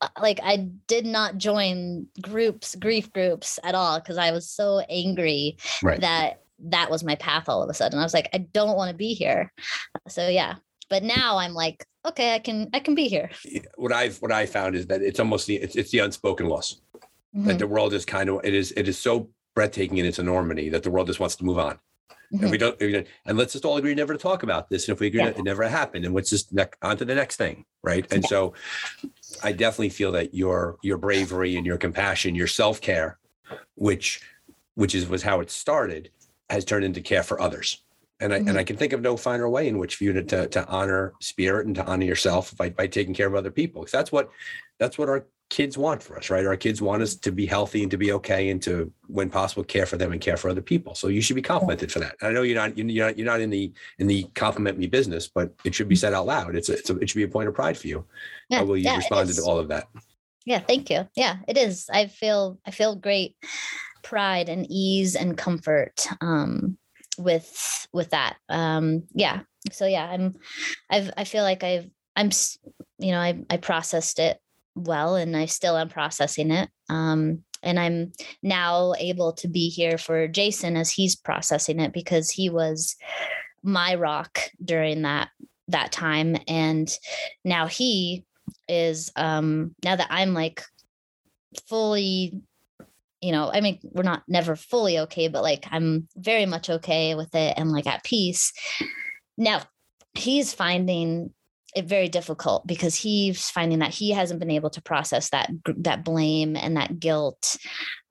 uh, 0.00 0.08
like 0.20 0.40
I 0.42 0.68
did 0.86 1.06
not 1.06 1.38
join 1.38 2.06
groups, 2.20 2.74
grief 2.76 3.12
groups 3.12 3.58
at 3.64 3.74
all 3.74 3.98
because 3.98 4.16
I 4.16 4.30
was 4.30 4.48
so 4.48 4.80
angry 4.88 5.58
right. 5.82 6.00
that 6.00 6.42
that 6.60 6.90
was 6.90 7.04
my 7.04 7.14
path 7.16 7.48
all 7.48 7.62
of 7.62 7.70
a 7.70 7.74
sudden. 7.74 7.98
I 7.98 8.02
was 8.02 8.14
like, 8.14 8.28
I 8.32 8.38
don't 8.38 8.76
want 8.76 8.90
to 8.90 8.96
be 8.96 9.14
here. 9.14 9.52
So 10.08 10.28
yeah. 10.28 10.56
But 10.88 11.02
now 11.02 11.36
I'm 11.36 11.52
like, 11.52 11.84
okay, 12.06 12.34
I 12.34 12.38
can 12.38 12.70
I 12.72 12.80
can 12.80 12.94
be 12.94 13.08
here. 13.08 13.30
What 13.76 13.92
I've 13.92 14.16
what 14.22 14.32
I 14.32 14.46
found 14.46 14.74
is 14.74 14.86
that 14.86 15.02
it's 15.02 15.20
almost 15.20 15.46
the 15.46 15.56
it's, 15.56 15.76
it's 15.76 15.90
the 15.90 15.98
unspoken 15.98 16.48
loss. 16.48 16.80
Mm-hmm. 17.36 17.46
That 17.46 17.58
the 17.58 17.66
world 17.66 17.92
is 17.92 18.04
kind 18.04 18.30
of 18.30 18.40
it 18.44 18.54
is 18.54 18.72
it 18.72 18.88
is 18.88 18.98
so 18.98 19.28
breathtaking 19.58 19.98
in 19.98 20.06
its 20.06 20.20
enormity 20.20 20.68
that 20.68 20.84
the 20.84 20.90
world 20.90 21.08
just 21.08 21.18
wants 21.18 21.34
to 21.34 21.44
move 21.44 21.58
on. 21.58 21.74
Mm-hmm. 22.32 22.42
And 22.42 22.50
we 22.52 22.58
don't, 22.58 22.80
and 23.26 23.36
let's 23.36 23.54
just 23.54 23.64
all 23.64 23.76
agree 23.76 23.92
never 23.92 24.12
to 24.12 24.18
talk 24.18 24.44
about 24.44 24.70
this. 24.70 24.86
And 24.86 24.94
if 24.94 25.00
we 25.00 25.08
agree, 25.08 25.18
yeah. 25.18 25.30
it 25.30 25.42
never 25.42 25.68
happened, 25.68 26.04
and 26.04 26.14
what's 26.14 26.30
just 26.30 26.52
ne- 26.52 26.78
on 26.80 26.96
to 26.98 27.04
the 27.04 27.16
next 27.16 27.38
thing, 27.38 27.64
right? 27.82 28.06
And 28.12 28.22
yeah. 28.22 28.28
so, 28.28 28.54
I 29.42 29.50
definitely 29.50 29.88
feel 29.88 30.12
that 30.12 30.32
your 30.32 30.76
your 30.82 30.96
bravery 30.96 31.56
and 31.56 31.66
your 31.66 31.76
compassion, 31.76 32.36
your 32.36 32.46
self 32.46 32.80
care, 32.80 33.18
which 33.74 34.20
which 34.76 34.94
is 34.94 35.08
was 35.08 35.24
how 35.24 35.40
it 35.40 35.50
started, 35.50 36.10
has 36.50 36.64
turned 36.64 36.84
into 36.84 37.00
care 37.00 37.24
for 37.24 37.40
others. 37.40 37.82
And 38.20 38.32
I 38.32 38.38
mm-hmm. 38.38 38.48
and 38.50 38.58
I 38.58 38.62
can 38.62 38.76
think 38.76 38.92
of 38.92 39.00
no 39.00 39.16
finer 39.16 39.48
way 39.48 39.66
in 39.66 39.78
which 39.78 39.96
for 39.96 40.04
you 40.04 40.12
to, 40.12 40.22
to, 40.22 40.46
to 40.46 40.66
honor 40.68 41.14
spirit 41.20 41.66
and 41.66 41.74
to 41.74 41.84
honor 41.84 42.04
yourself 42.04 42.56
by 42.56 42.70
by 42.70 42.86
taking 42.86 43.14
care 43.14 43.26
of 43.26 43.34
other 43.34 43.50
people. 43.50 43.82
Because 43.82 43.92
that's 43.98 44.12
what 44.12 44.30
that's 44.78 44.98
what 44.98 45.08
our 45.08 45.26
kids 45.50 45.78
want 45.78 46.02
for 46.02 46.18
us, 46.18 46.30
right? 46.30 46.44
Our 46.44 46.56
kids 46.56 46.82
want 46.82 47.02
us 47.02 47.14
to 47.16 47.32
be 47.32 47.46
healthy 47.46 47.82
and 47.82 47.90
to 47.90 47.96
be 47.96 48.12
okay 48.12 48.50
and 48.50 48.60
to, 48.62 48.92
when 49.06 49.30
possible, 49.30 49.64
care 49.64 49.86
for 49.86 49.96
them 49.96 50.12
and 50.12 50.20
care 50.20 50.36
for 50.36 50.50
other 50.50 50.60
people. 50.60 50.94
So 50.94 51.08
you 51.08 51.20
should 51.22 51.36
be 51.36 51.42
complimented 51.42 51.90
for 51.90 52.00
that. 52.00 52.16
I 52.22 52.30
know 52.30 52.42
you're 52.42 52.56
not 52.56 52.76
you're 52.76 53.06
not 53.06 53.18
you're 53.18 53.26
not 53.26 53.40
in 53.40 53.50
the 53.50 53.72
in 53.98 54.06
the 54.06 54.24
compliment 54.34 54.78
me 54.78 54.86
business, 54.86 55.28
but 55.28 55.52
it 55.64 55.74
should 55.74 55.88
be 55.88 55.96
said 55.96 56.12
out 56.12 56.26
loud. 56.26 56.54
It's 56.54 56.68
a, 56.68 56.74
it's 56.74 56.90
a, 56.90 56.98
it 56.98 57.08
should 57.08 57.16
be 57.18 57.24
a 57.24 57.28
point 57.28 57.48
of 57.48 57.54
pride 57.54 57.78
for 57.78 57.88
you. 57.88 58.04
Yeah, 58.50 58.58
How 58.58 58.64
will 58.64 58.76
you 58.76 58.84
yeah, 58.84 58.96
respond 58.96 59.32
to 59.32 59.42
all 59.42 59.58
of 59.58 59.68
that? 59.68 59.88
Yeah, 60.44 60.60
thank 60.60 60.90
you. 60.90 61.08
Yeah, 61.16 61.36
it 61.46 61.56
is. 61.56 61.88
I 61.92 62.06
feel 62.06 62.58
I 62.66 62.70
feel 62.70 62.96
great 62.96 63.36
pride 64.02 64.48
and 64.48 64.66
ease 64.70 65.14
and 65.14 65.36
comfort 65.36 66.06
um, 66.20 66.78
with 67.18 67.86
with 67.92 68.10
that. 68.10 68.36
Um, 68.48 69.04
yeah. 69.14 69.40
So 69.72 69.86
yeah, 69.86 70.06
I'm 70.06 70.36
I've 70.90 71.10
I 71.16 71.24
feel 71.24 71.42
like 71.42 71.64
I've 71.64 71.88
I'm 72.16 72.30
you 72.98 73.12
know 73.12 73.20
I 73.20 73.44
I 73.48 73.56
processed 73.56 74.18
it 74.18 74.38
well 74.86 75.16
and 75.16 75.36
I 75.36 75.46
still 75.46 75.76
am 75.76 75.88
processing 75.88 76.50
it. 76.50 76.68
Um, 76.88 77.44
and 77.62 77.78
I'm 77.78 78.12
now 78.42 78.94
able 78.98 79.32
to 79.34 79.48
be 79.48 79.68
here 79.68 79.98
for 79.98 80.28
Jason 80.28 80.76
as 80.76 80.90
he's 80.90 81.16
processing 81.16 81.80
it 81.80 81.92
because 81.92 82.30
he 82.30 82.50
was 82.50 82.96
my 83.62 83.94
rock 83.94 84.38
during 84.64 85.02
that 85.02 85.30
that 85.66 85.92
time 85.92 86.36
and 86.46 86.90
now 87.44 87.66
he 87.66 88.24
is 88.68 89.10
um 89.16 89.74
now 89.84 89.96
that 89.96 90.06
I'm 90.10 90.32
like 90.32 90.62
fully 91.68 92.40
you 93.20 93.32
know 93.32 93.50
i 93.52 93.60
mean 93.60 93.78
we're 93.82 94.02
not 94.02 94.22
never 94.28 94.54
fully 94.54 94.98
okay 94.98 95.28
but 95.28 95.42
like 95.42 95.66
i'm 95.72 96.06
very 96.16 96.46
much 96.46 96.70
okay 96.70 97.14
with 97.14 97.34
it 97.34 97.54
and 97.56 97.72
like 97.72 97.86
at 97.86 98.04
peace 98.04 98.52
now 99.36 99.60
he's 100.14 100.52
finding 100.52 101.32
it 101.74 101.84
very 101.84 102.08
difficult 102.08 102.66
because 102.66 102.94
he's 102.94 103.50
finding 103.50 103.80
that 103.80 103.94
he 103.94 104.10
hasn't 104.10 104.40
been 104.40 104.50
able 104.50 104.70
to 104.70 104.82
process 104.82 105.30
that 105.30 105.50
that 105.78 106.04
blame 106.04 106.56
and 106.56 106.76
that 106.76 106.98
guilt 106.98 107.56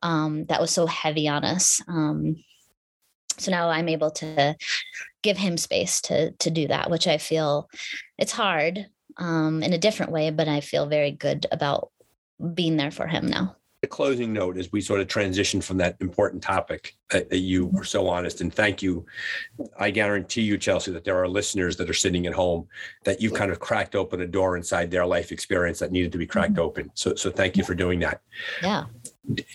um, 0.02 0.46
that 0.46 0.62
was 0.62 0.72
so 0.72 0.86
heavy 0.86 1.28
on 1.28 1.44
us. 1.44 1.82
Um, 1.88 2.44
so 3.38 3.52
now 3.52 3.70
I'm 3.70 3.90
able 3.90 4.12
to 4.12 4.56
give 5.24 5.38
him 5.38 5.58
space 5.58 6.02
to 6.02 6.32
to 6.32 6.50
do 6.52 6.68
that, 6.68 6.90
which 6.90 7.08
I 7.08 7.18
feel 7.18 7.70
it's 8.18 8.32
hard 8.32 8.88
um, 9.18 9.64
in 9.64 9.74
a 9.74 9.80
different 9.80 10.12
way, 10.12 10.30
but 10.30 10.48
I 10.48 10.62
feel 10.62 10.86
very 10.86 11.12
good 11.12 11.48
about 11.52 11.92
being 12.54 12.78
there 12.78 12.92
for 12.92 13.08
him 13.08 13.28
now 13.28 13.56
the 13.88 13.96
closing 13.96 14.34
note 14.34 14.58
as 14.58 14.72
we 14.72 14.82
sort 14.82 15.00
of 15.00 15.08
transition 15.08 15.62
from 15.62 15.78
that 15.78 15.96
important 16.02 16.44
topic 16.44 16.98
that, 17.10 17.30
that, 17.30 17.38
you 17.38 17.68
were 17.68 17.86
so 17.86 18.10
honest 18.10 18.42
and 18.42 18.54
thank 18.54 18.82
you. 18.82 19.06
I 19.80 19.92
guarantee 19.92 20.42
you, 20.42 20.58
Chelsey, 20.58 20.92
that 20.92 21.06
there 21.06 21.18
are 21.18 21.28
listeners 21.28 21.78
that 21.78 21.90
are 21.90 21.94
sitting 21.94 22.28
at 22.28 22.34
home 22.34 22.68
that 23.06 23.22
you've 23.22 23.34
kind 23.34 23.50
of 23.50 23.60
cracked 23.60 23.96
open 23.96 24.22
a 24.22 24.28
door 24.28 24.58
inside 24.58 24.92
their 24.92 25.06
life 25.06 25.32
experience 25.32 25.80
that 25.80 25.92
needed 25.92 26.12
to 26.12 26.18
be 26.18 26.28
cracked 26.28 26.54
mm-hmm. 26.54 26.62
open. 26.62 26.92
So, 26.96 27.16
so 27.16 27.32
thank 27.32 27.56
you 27.56 27.64
for 27.64 27.76
doing 27.76 28.00
that. 28.00 28.22
Yeah, 28.62 28.86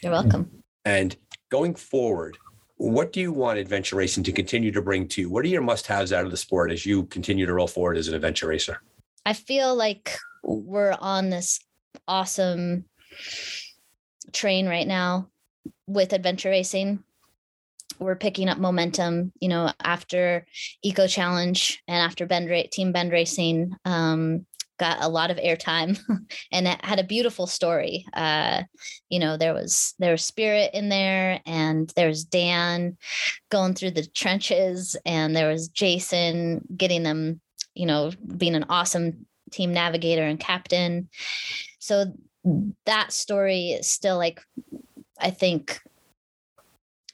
you're 0.02 0.12
welcome. 0.12 0.50
And 0.86 1.14
going 1.50 1.74
forward, 1.74 2.38
what 2.76 3.12
do 3.12 3.20
you 3.20 3.32
want 3.32 3.58
adventure 3.58 3.96
racing 3.96 4.24
to 4.24 4.32
continue 4.32 4.72
to 4.72 4.80
bring 4.80 5.06
to 5.08 5.20
you? 5.20 5.30
What 5.30 5.44
are 5.44 5.48
your 5.48 5.62
must-haves 5.62 6.12
out 6.12 6.24
of 6.24 6.30
the 6.30 6.36
sport 6.38 6.72
as 6.72 6.86
you 6.86 7.04
continue 7.04 7.44
to 7.44 7.52
roll 7.52 7.68
forward 7.68 7.98
as 7.98 8.08
an 8.08 8.14
adventure 8.14 8.48
racer? 8.48 8.80
I 9.26 9.34
feel 9.34 9.76
like 9.76 10.16
we're 10.42 10.96
on 10.98 11.28
this 11.28 11.60
awesome 12.08 12.86
train 14.32 14.66
right 14.68 14.86
now 14.86 15.28
with 15.86 16.12
adventure 16.12 16.50
racing. 16.50 17.02
We're 17.98 18.16
picking 18.16 18.48
up 18.48 18.58
momentum 18.58 19.32
you 19.40 19.48
know 19.48 19.72
after 19.82 20.46
eco 20.82 21.06
challenge 21.06 21.82
and 21.86 21.98
after 21.98 22.26
bend 22.26 22.50
Ra- 22.50 22.62
team 22.70 22.92
bend 22.92 23.12
racing 23.12 23.74
um, 23.84 24.46
got 24.78 24.98
a 25.00 25.08
lot 25.08 25.30
of 25.30 25.36
airtime 25.36 26.00
and 26.52 26.66
it 26.66 26.84
had 26.84 26.98
a 26.98 27.04
beautiful 27.04 27.46
story. 27.46 28.06
Uh, 28.12 28.62
you 29.08 29.18
know 29.18 29.36
there 29.36 29.54
was 29.54 29.94
there 29.98 30.12
was 30.12 30.24
spirit 30.24 30.70
in 30.74 30.88
there 30.88 31.40
and 31.46 31.92
there's 31.94 32.24
dan 32.24 32.96
going 33.50 33.74
through 33.74 33.92
the 33.92 34.06
trenches 34.06 34.96
and 35.04 35.36
there 35.36 35.50
was 35.50 35.68
jason 35.68 36.62
getting 36.76 37.02
them 37.02 37.40
you 37.74 37.86
know 37.86 38.10
being 38.36 38.54
an 38.54 38.64
awesome 38.68 39.26
team 39.52 39.72
navigator 39.72 40.22
and 40.22 40.40
captain. 40.40 41.08
So 41.78 42.06
that 42.86 43.12
story 43.12 43.70
is 43.70 43.88
still 43.88 44.16
like 44.16 44.40
I 45.18 45.30
think 45.30 45.80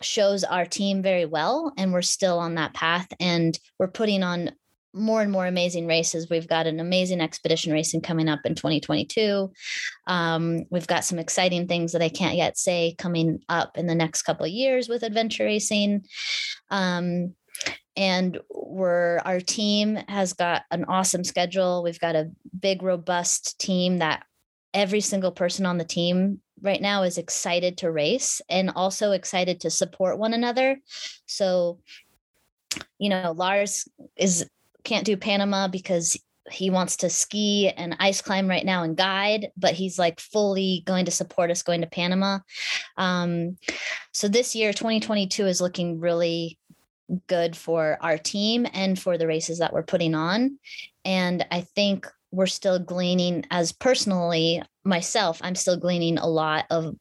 shows 0.01 0.45
our 0.45 0.65
team 0.65 1.03
very 1.03 1.25
well 1.25 1.73
and 1.77 1.93
we're 1.93 2.03
still 2.03 2.39
on 2.39 2.55
that 2.55 2.73
path 2.73 3.09
and 3.21 3.59
we're 3.79 3.89
putting 3.89 4.23
on 4.23 4.53
more 4.95 5.21
and 5.21 5.31
more 5.31 5.47
amazing 5.47 5.87
races. 5.87 6.31
We've 6.31 6.49
got 6.49 6.67
an 6.67 6.81
amazing 6.81 7.21
expedition 7.21 7.73
racing 7.73 8.01
coming 8.01 8.29
up 8.29 8.41
in 8.45 8.55
2022. 8.55 9.53
Um, 10.07 10.65
we've 10.71 10.87
got 10.87 11.05
some 11.05 11.19
exciting 11.19 11.69
things 11.69 11.93
that 11.93 12.03
I 12.03 12.09
can't 12.09 12.37
yet 12.37 12.57
say 12.57 12.95
coming 12.97 13.41
up 13.49 13.77
in 13.77 13.87
the 13.87 13.95
next 13.95 14.23
couple 14.23 14.47
of 14.47 14.53
years 14.53 14.89
with 14.89 15.03
adventure 15.03 15.45
racing. 15.45 16.07
Um, 16.71 17.35
and 17.97 18.39
we're 18.51 19.19
our 19.25 19.41
team 19.41 19.97
has 20.09 20.33
got 20.33 20.63
an 20.71 20.85
awesome 20.85 21.25
schedule. 21.25 21.83
We've 21.83 22.01
got 22.01 22.15
a 22.15 22.31
big, 22.59 22.83
robust 22.83 23.59
team 23.59 23.99
that 23.99 24.25
every 24.75 25.01
single 25.01 25.33
person 25.33 25.67
on 25.67 25.79
the 25.79 25.85
team 25.85 26.41
right 26.63 26.81
now 26.81 27.03
is 27.03 27.19
excited 27.19 27.79
to 27.79 27.91
race 27.91 28.41
and 28.49 28.71
also 28.75 29.13
excited 29.13 29.61
to 29.61 29.71
support 29.71 30.19
one 30.19 30.35
another. 30.35 30.79
So, 31.27 31.79
you 32.99 33.09
know, 33.09 33.33
Lars 33.37 33.89
is 34.17 34.49
can't 34.85 35.07
do 35.07 35.17
Panama 35.17 35.69
because 35.69 36.19
he 36.51 36.71
wants 36.71 36.97
to 36.97 37.11
ski 37.11 37.69
and 37.69 37.97
ice 37.99 38.23
climb 38.23 38.49
right 38.49 38.65
now 38.65 38.83
and 38.83 38.97
guide, 38.97 39.51
but 39.57 39.75
he's 39.75 39.99
like 39.99 40.19
fully 40.21 40.83
going 40.87 41.05
to 41.05 41.11
support 41.11 41.51
us 41.51 41.63
going 41.63 41.83
to 41.83 41.87
Panama. 41.87 42.39
Um, 42.97 43.59
so 44.13 44.29
this 44.29 44.55
year, 44.55 44.73
2022 44.73 45.47
is 45.47 45.61
looking 45.61 46.01
really 46.01 46.59
good 47.27 47.57
for 47.57 47.99
our 48.01 48.19
team 48.19 48.67
and 48.73 48.99
for 48.99 49.17
the 49.19 49.27
races 49.27 49.59
that 49.59 49.73
we're 49.73 49.83
putting 49.83 50.15
on. 50.15 50.59
And 51.05 51.47
I 51.51 51.63
think 51.63 52.07
we're 52.31 52.47
still 52.47 52.79
gleaning 52.79 53.45
as 53.51 53.73
personally 53.73 54.63
myself 54.85 55.41
i'm 55.43 55.55
still 55.55 55.77
gleaning 55.77 56.19
a 56.19 56.27
lot 56.27 56.67
of 56.71 56.95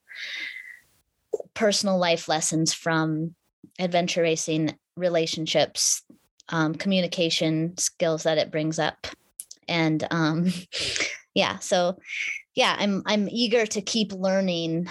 personal 1.54 1.98
life 1.98 2.28
lessons 2.28 2.74
from 2.74 3.36
adventure 3.80 4.22
racing 4.22 4.76
relationships 4.96 6.04
um, 6.50 6.76
communication 6.76 7.78
skills 7.78 8.24
that 8.24 8.38
it 8.38 8.52
brings 8.52 8.80
up. 8.80 9.08
And 9.68 10.06
um, 10.12 10.52
yeah 11.34 11.60
so 11.60 11.96
yeah 12.56 12.76
i'm 12.80 13.04
i'm 13.06 13.30
eager 13.30 13.68
to 13.68 13.80
keep 13.80 14.12
learning 14.12 14.88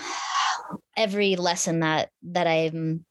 every 0.96 1.34
lesson 1.34 1.80
that 1.80 2.10
that 2.22 2.46
i'm 2.46 3.04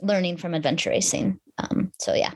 learning 0.00 0.38
from 0.38 0.54
adventure 0.54 0.88
racing. 0.88 1.38
Um, 1.58 1.92
so 1.98 2.14
yeah 2.14 2.32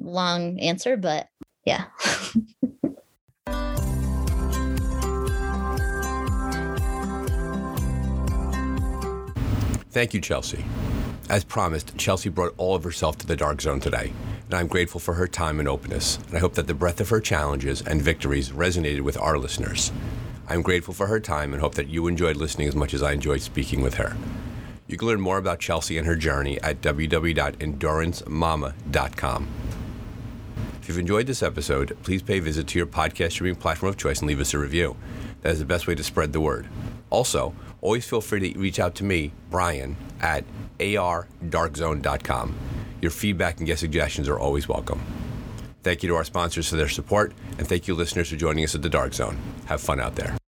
long 0.00 0.58
answer 0.58 0.96
but 0.96 1.28
yeah 1.64 1.84
Thank 9.96 10.12
you, 10.12 10.20
Chelsey. 10.20 10.62
As 11.30 11.42
promised, 11.42 11.96
Chelsey 11.96 12.28
brought 12.28 12.52
all 12.58 12.74
of 12.74 12.84
herself 12.84 13.16
to 13.16 13.26
the 13.26 13.34
Dark 13.34 13.62
Zone 13.62 13.80
today, 13.80 14.12
and 14.44 14.52
I'm 14.52 14.66
grateful 14.66 15.00
for 15.00 15.14
her 15.14 15.26
time 15.26 15.58
and 15.58 15.66
openness, 15.66 16.18
and 16.28 16.36
I 16.36 16.40
hope 16.40 16.52
that 16.56 16.66
the 16.66 16.74
breadth 16.74 17.00
of 17.00 17.08
her 17.08 17.18
challenges 17.18 17.80
and 17.80 18.02
victories 18.02 18.50
resonated 18.50 19.00
with 19.00 19.16
our 19.16 19.38
listeners. 19.38 19.90
I'm 20.50 20.60
grateful 20.60 20.92
for 20.92 21.06
her 21.06 21.18
time 21.18 21.54
and 21.54 21.62
hope 21.62 21.76
that 21.76 21.88
you 21.88 22.08
enjoyed 22.08 22.36
listening 22.36 22.68
as 22.68 22.76
much 22.76 22.92
as 22.92 23.02
I 23.02 23.12
enjoyed 23.12 23.40
speaking 23.40 23.80
with 23.80 23.94
her. 23.94 24.18
You 24.86 24.98
can 24.98 25.08
learn 25.08 25.22
more 25.22 25.38
about 25.38 25.60
Chelsey 25.60 25.96
and 25.96 26.06
her 26.06 26.14
journey 26.14 26.60
at 26.60 26.82
www.enduranceMama.com. 26.82 29.48
If 30.86 30.90
you've 30.90 30.98
enjoyed 31.00 31.26
this 31.26 31.42
episode, 31.42 31.98
please 32.04 32.22
pay 32.22 32.38
a 32.38 32.40
visit 32.40 32.68
to 32.68 32.78
your 32.78 32.86
podcast 32.86 33.32
streaming 33.32 33.56
platform 33.56 33.90
of 33.90 33.96
choice 33.96 34.20
and 34.20 34.28
leave 34.28 34.38
us 34.38 34.54
a 34.54 34.58
review. 34.60 34.96
That 35.42 35.50
is 35.50 35.58
the 35.58 35.64
best 35.64 35.88
way 35.88 35.96
to 35.96 36.04
spread 36.04 36.32
the 36.32 36.38
word. 36.38 36.68
Also, 37.10 37.56
always 37.80 38.08
feel 38.08 38.20
free 38.20 38.52
to 38.52 38.56
reach 38.56 38.78
out 38.78 38.94
to 38.94 39.04
me, 39.04 39.32
Brian, 39.50 39.96
at 40.20 40.44
ardarkzone.com. 40.78 42.54
Your 43.02 43.10
feedback 43.10 43.58
and 43.58 43.66
guest 43.66 43.80
suggestions 43.80 44.28
are 44.28 44.38
always 44.38 44.68
welcome. 44.68 45.00
Thank 45.82 46.04
you 46.04 46.08
to 46.10 46.14
our 46.14 46.22
sponsors 46.22 46.68
for 46.68 46.76
their 46.76 46.88
support, 46.88 47.32
and 47.58 47.66
thank 47.66 47.88
you, 47.88 47.96
listeners, 47.96 48.30
for 48.30 48.36
joining 48.36 48.62
us 48.62 48.76
at 48.76 48.82
the 48.82 48.88
Dark 48.88 49.12
Zone. 49.12 49.36
Have 49.64 49.80
fun 49.80 49.98
out 49.98 50.14
there. 50.14 50.36